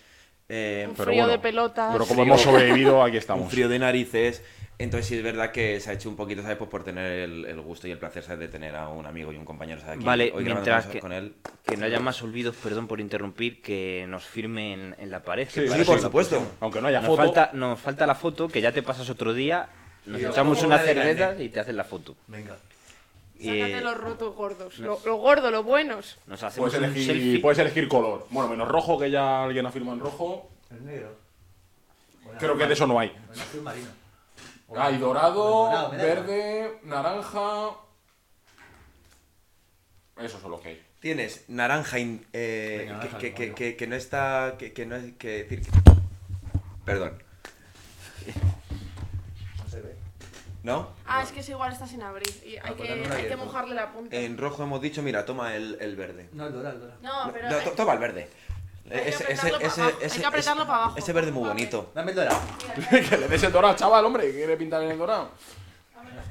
eh, 0.50 0.86
Un 0.90 0.96
Pero 0.96 1.06
frío 1.06 1.24
bueno, 1.24 1.32
de 1.32 1.40
pelotas. 1.40 1.92
Pero 1.94 2.06
como 2.06 2.24
hemos 2.24 2.42
sobrevivido, 2.42 3.02
aquí 3.04 3.12
un 3.14 3.18
estamos. 3.18 3.52
frío 3.52 3.68
de 3.70 3.80
narices. 3.80 4.44
Entonces 4.80 5.08
sí 5.08 5.16
es 5.18 5.24
verdad 5.24 5.52
que 5.52 5.80
se 5.80 5.90
ha 5.90 5.94
hecho 5.94 6.08
un 6.08 6.16
poquito, 6.16 6.44
¿sabes? 6.44 6.58
Pues 6.58 6.70
por 6.70 6.84
tener 6.84 7.12
el, 7.12 7.46
el 7.46 7.60
gusto 7.62 7.88
y 7.88 7.92
el 7.92 7.98
placer, 7.98 8.22
¿sabes? 8.22 8.40
De 8.42 8.48
tener 8.48 8.76
a 8.76 8.90
un 8.90 9.08
amigo 9.08 9.34
y 9.34 9.36
un 9.36 9.44
compañero, 9.44 9.82
¿sabes? 9.82 9.96
Aquí, 9.96 10.06
Vale, 10.06 10.32
hoy 10.36 10.44
mientras 10.44 10.86
que- 10.86 11.00
con 11.00 11.12
él. 11.14 11.34
Que 11.66 11.76
no 11.78 11.86
haya 11.88 12.00
más 12.00 12.22
olvidos, 12.22 12.56
perdón 12.56 12.88
por 12.88 13.02
interrumpir, 13.02 13.60
que 13.64 14.06
nos 14.08 14.24
firmen 14.26 14.96
en 15.00 15.10
la 15.10 15.24
pared. 15.24 15.48
Sí, 15.52 15.62
por 15.84 16.00
supuesto. 16.00 16.42
Aunque 16.60 16.80
no 16.80 16.90
haya 16.90 17.00
Nos 17.00 17.08
foto. 17.08 17.24
falta, 17.24 17.50
nos 17.54 17.80
falta 17.80 18.06
la 18.06 18.14
foto, 18.14 18.48
que 18.48 18.62
ya 18.62 18.72
te 18.72 18.84
pasas 18.84 19.10
otro 19.10 19.34
día, 19.34 19.68
nos 20.06 20.22
echamos 20.22 20.62
una 20.62 20.78
cerveza 20.78 21.36
y 21.42 21.50
te 21.50 21.60
hacen 21.60 21.76
la 21.76 21.84
foto. 21.84 22.16
Venga. 22.28 22.56
Sácate 23.38 23.78
eh, 23.78 23.82
los 23.82 23.98
rotos 23.98 24.36
gordos. 24.36 24.78
Lo, 24.80 25.00
lo 25.06 25.16
gordo, 25.18 25.52
lo 25.52 25.64
buenos. 25.64 26.18
nos 26.28 26.42
hacemos 26.44 26.72
Puedes 26.72 26.90
un 26.90 26.96
elegir, 26.96 27.42
puedes 27.42 27.60
elegir 27.60 27.88
color. 27.88 28.26
Bueno, 28.30 28.50
menos 28.50 28.68
rojo, 28.68 28.98
que 28.98 29.10
ya 29.12 29.44
alguien 29.44 29.66
ha 29.66 29.72
firmado 29.72 29.98
en 29.98 30.04
rojo. 30.04 30.50
El 30.72 30.86
negro. 30.86 31.16
Bueno, 32.24 32.40
Creo 32.40 32.58
que 32.58 32.66
de 32.68 32.74
eso 32.74 32.88
no 32.88 33.00
hay. 33.00 33.10
bueno, 33.28 33.42
azul 33.44 33.62
marino. 33.62 33.88
Hay 34.76 34.98
dorado, 34.98 35.92
verde, 35.92 36.80
naranja. 36.84 37.70
Esos 40.20 40.42
son 40.42 40.52
los 40.52 40.62
que 40.62 40.70
hay. 40.70 40.84
Tienes 41.00 41.46
naranja, 41.48 42.00
in- 42.00 42.26
eh, 42.34 42.78
Venga, 42.80 42.94
naranja, 42.98 43.18
que, 43.20 43.34
que, 43.34 43.40
naranja. 43.40 43.56
que, 43.56 43.76
que 43.78 43.88
no 43.88 43.96
está. 43.96 44.56
Que, 44.58 44.74
que 44.74 44.86
no 44.86 44.96
es. 44.96 45.14
Que 45.18 45.28
decir 45.44 45.62
que- 45.62 45.70
Perdón. 46.84 47.22
No 50.68 50.80
ve. 50.80 50.82
¿No? 50.84 50.90
Ah, 51.08 51.24
es 51.24 51.32
que 51.32 51.40
es 51.40 51.50
igual 51.50 51.72
está 51.72 51.88
sin 51.88 52.02
abrir. 52.04 52.28
Y 52.46 52.58
hay, 52.58 52.62
pues 52.76 52.82
que, 52.82 52.90
dame 52.90 53.06
un 53.08 53.12
hay 53.12 53.28
que 53.28 53.36
mojarle 53.38 53.76
la 53.76 53.92
punta. 53.92 54.16
En 54.16 54.38
rojo 54.38 54.64
hemos 54.64 54.82
dicho, 54.82 55.02
mira, 55.02 55.26
toma 55.26 55.56
el, 55.56 55.78
el 55.80 55.96
verde. 55.96 56.30
No, 56.34 56.48
el 56.48 56.54
dorado, 56.54 56.76
el 56.76 56.82
dorado. 56.82 57.00
No, 57.02 57.32
pero. 57.34 57.50
No, 57.50 57.58
to- 57.58 57.72
toma 57.72 57.94
el 57.94 58.00
verde. 58.00 58.30
Hay 58.90 59.02
que 59.02 59.10
Ese, 59.10 59.24
apretarlo 59.24 59.58
ese, 59.58 59.66
ese, 59.68 59.82
abajo, 59.82 59.98
hay 60.00 60.06
ese, 60.08 60.20
que 60.22 60.26
apretarlo 60.26 60.62
ese- 60.64 60.68
pa' 60.72 60.76
abajo. 60.78 60.98
ese 60.98 61.14
verde 61.14 61.32
muy 61.32 61.48
bonito. 61.48 61.92
Dame 61.94 62.12
el 62.12 62.16
dorado. 62.18 62.40
que 63.10 63.18
le 63.18 63.28
des 63.28 63.44
el 63.44 63.52
dorado, 63.52 63.76
chaval, 63.76 64.06
hombre. 64.06 64.32
¿Quiere 64.32 64.56
pintar 64.58 64.82
en 64.84 64.92
el 64.92 64.98
dorado? 64.98 65.32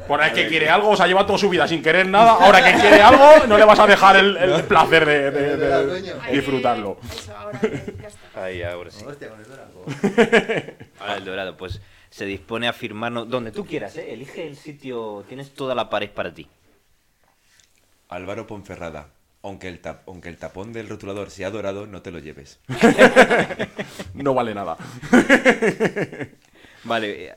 Por 0.09 0.21
ahí 0.21 0.33
que 0.33 0.47
quiere 0.49 0.69
algo, 0.69 0.95
se 0.97 1.03
ha 1.03 1.07
llevado 1.07 1.27
toda 1.27 1.39
su 1.39 1.49
vida 1.49 1.67
sin 1.67 1.83
querer 1.83 2.07
nada. 2.07 2.33
Ahora 2.33 2.63
que 2.63 2.79
quiere 2.79 3.01
algo, 3.03 3.47
no 3.47 3.57
le 3.57 3.65
vas 3.65 3.79
a 3.79 3.87
dejar 3.87 4.17
el, 4.17 4.37
el 4.37 4.65
placer 4.65 5.05
de, 5.07 5.31
de- 5.31 5.57
de. 5.57 5.75
Hay 5.75 6.31
que- 6.31 6.33
disfrutarlo. 6.37 6.99
Eso, 7.11 7.35
ahora 7.37 7.61
ya 7.63 8.09
está. 8.09 8.45
Ahí, 8.45 8.63
ahora 8.63 8.91
sí. 8.91 9.05
Hostia, 9.05 9.29
con 9.29 9.41
el 9.41 9.47
dorado. 9.47 9.85
Ahora 11.01 11.15
el 11.17 11.25
dorado, 11.25 11.57
pues 11.57 11.81
se 12.11 12.25
dispone 12.27 12.69
a 12.69 12.73
firmarnos 12.73 13.29
donde 13.29 13.53
tú 13.53 13.65
quieras, 13.67 13.97
¿eh? 13.97 14.13
Elige 14.13 14.47
el 14.47 14.57
sitio, 14.57 15.25
tienes 15.29 15.53
toda 15.55 15.75
la 15.75 15.89
pared 15.91 16.11
para 16.11 16.33
ti. 16.33 16.49
Álvaro 18.09 18.47
Ponferrada. 18.47 19.09
Aunque 19.43 19.69
el, 19.69 19.81
tap- 19.81 20.03
aunque 20.09 20.29
el 20.29 20.39
tapón 20.39 20.73
del 20.73 20.89
rotulador 20.89 21.31
sea 21.31 21.51
dorado, 21.51 21.87
no 21.87 22.03
te 22.03 22.11
lo 22.11 22.19
lleves. 22.19 22.59
No 24.15 24.35
vale 24.35 24.55
nada. 24.55 24.77
Vale, 26.85 27.27
eh, 27.27 27.35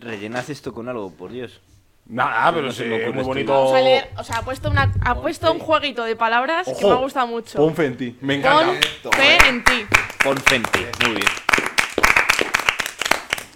rellenad 0.00 0.48
esto 0.50 0.72
con 0.72 0.88
algo, 0.88 1.10
por 1.12 1.30
Dios. 1.30 1.60
Nada, 2.06 2.52
pero 2.52 2.66
No 2.66 2.72
sí, 2.72 2.84
muy 2.84 3.22
bonito. 3.22 3.52
Vamos 3.52 3.74
a 3.74 3.80
leer, 3.80 4.08
o 4.16 4.24
sea, 4.24 4.38
ha 4.38 4.42
puesto, 4.42 4.70
una, 4.70 4.92
ha 5.04 5.14
puesto 5.20 5.52
un 5.52 5.58
jueguito 5.60 6.04
de 6.04 6.16
palabras 6.16 6.66
que 6.78 6.84
me 6.84 6.90
ha 6.92 6.96
gustado 6.96 7.26
mucho. 7.28 7.58
Pon 7.58 7.74
fe 7.74 7.86
en 7.86 7.96
ti. 7.96 8.16
Me 8.20 8.34
encanta. 8.36 8.74
Pon 9.02 9.12
fe 9.12 9.38
en 9.48 9.64
ti. 9.64 9.86
Pon 10.24 10.36
Fenty, 10.38 10.80
muy 11.04 11.14
bien. 11.16 11.26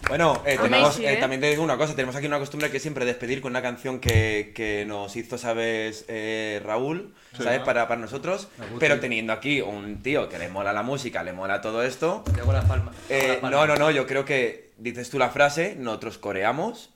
Bueno, 0.09 0.43
eh, 0.47 0.59
tenemos, 0.61 0.99
eh, 1.01 1.15
¿eh? 1.15 1.17
también 1.17 1.41
te 1.41 1.49
digo 1.49 1.63
una 1.63 1.77
cosa, 1.79 1.95
tenemos 1.97 2.15
aquí 2.15 2.27
una 2.27 2.39
costumbre 2.39 2.71
que 2.71 2.77
es 2.77 2.83
siempre 2.83 3.05
despedir 3.05 3.41
con 3.41 3.53
una 3.53 3.63
canción 3.63 3.99
que, 4.01 4.53
que 4.55 4.85
nos 4.87 5.17
hizo, 5.17 5.39
¿sabes? 5.39 6.05
Eh, 6.09 6.61
Raúl, 6.65 7.15
¿sabes? 7.37 7.61
Para, 7.61 7.89
para 7.89 8.01
nosotros, 8.01 8.49
pero 8.79 9.01
teniendo 9.01 9.33
aquí 9.33 9.61
un 9.63 10.03
tío 10.03 10.29
que 10.29 10.39
le 10.39 10.49
mola 10.49 10.73
la 10.73 10.83
música, 10.83 11.23
le 11.25 11.33
mola 11.33 11.61
todo 11.63 11.83
esto. 11.83 12.23
Te 12.33 12.41
hago 12.43 12.53
las 12.53 12.67
palmas. 12.67 12.95
eh, 13.09 13.39
las 13.43 13.51
no, 13.51 13.67
no, 13.67 13.77
no, 13.77 13.91
yo 13.91 14.07
creo 14.07 14.25
que 14.25 14.73
dices 14.77 15.09
tú 15.11 15.19
la 15.19 15.31
frase, 15.31 15.75
nosotros 15.79 16.19
coreamos 16.19 16.91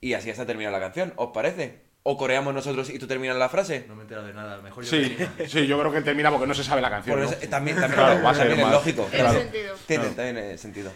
y 0.00 0.12
así 0.12 0.30
hasta 0.30 0.44
termina 0.46 0.70
la 0.70 0.80
canción, 0.80 1.12
¿os 1.16 1.30
parece? 1.32 1.82
¿O 2.02 2.18
coreamos 2.18 2.52
nosotros 2.52 2.90
y 2.90 2.98
tú 2.98 3.06
terminas 3.06 3.36
la 3.38 3.48
frase? 3.48 3.86
No 3.88 3.94
me 3.94 4.02
he 4.02 4.02
enterado 4.02 4.26
de 4.26 4.34
nada. 4.34 4.60
Mejor 4.60 4.84
yo 4.84 4.90
Sí, 4.90 5.16
tenía- 5.16 5.48
sí, 5.48 5.66
yo 5.66 5.78
creo 5.80 5.90
que 5.90 5.96
él 5.98 6.04
termina 6.04 6.30
porque 6.30 6.46
no 6.46 6.52
se 6.54 6.62
sabe 6.62 6.82
la 6.82 6.90
canción. 6.90 7.16
Por 7.18 7.24
¿no? 7.24 7.30
eso- 7.32 7.48
también, 7.48 7.80
también, 7.80 7.98
Claro, 8.04 8.22
va 8.22 8.30
a 8.30 8.34
ser 8.34 8.42
también 8.48 8.60
es 8.60 8.64
más- 8.66 8.74
lógico. 8.74 9.04
Tiene 9.10 9.24
Claro. 9.24 9.38
sentido. 9.40 9.74
Tiene 9.86 10.04
también 10.10 10.58
sentido. 10.58 10.92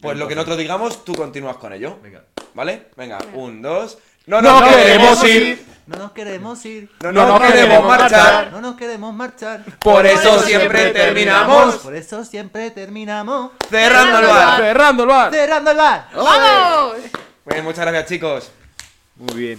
Pues 0.00 0.18
lo 0.18 0.28
que 0.28 0.34
nosotros 0.34 0.58
digamos, 0.58 1.04
tú 1.04 1.14
continúas 1.14 1.56
con 1.56 1.72
ello. 1.72 1.98
Venga. 2.02 2.24
¿Vale? 2.54 2.88
Venga, 2.96 3.18
un, 3.34 3.62
dos. 3.62 3.98
¡No, 4.26 4.42
No 4.42 4.60
nos 4.60 4.74
queremos 4.74 5.24
ir. 5.24 5.66
No 5.86 5.98
nos 5.98 6.12
queremos 6.12 6.64
ir. 6.66 6.90
¡No, 7.00 7.12
No 7.12 7.26
nos 7.26 7.40
nos 7.40 7.48
queremos 7.48 7.68
queremos 7.68 7.86
marchar! 7.88 8.52
No 8.52 8.60
nos 8.60 8.76
queremos 8.76 9.14
marchar. 9.14 9.64
Por 9.78 10.04
eso 10.04 10.40
siempre 10.40 10.90
terminamos 10.90 11.76
Por 11.76 11.94
eso 11.94 12.24
siempre 12.24 12.72
terminamos 12.72 13.52
cerrando 13.70 14.18
el 14.18 14.26
bar. 14.26 14.60
Cerrando 14.60 15.02
el 15.04 15.08
bar. 15.08 15.32
cerrando 15.32 15.70
el 15.70 15.76
bar. 15.76 16.08
¡Vamos! 16.12 16.96
Bien, 17.44 17.62
muchas 17.62 17.86
gracias, 17.86 18.06
chicos. 18.06 18.50
Muy 19.16 19.34
bien. 19.34 19.58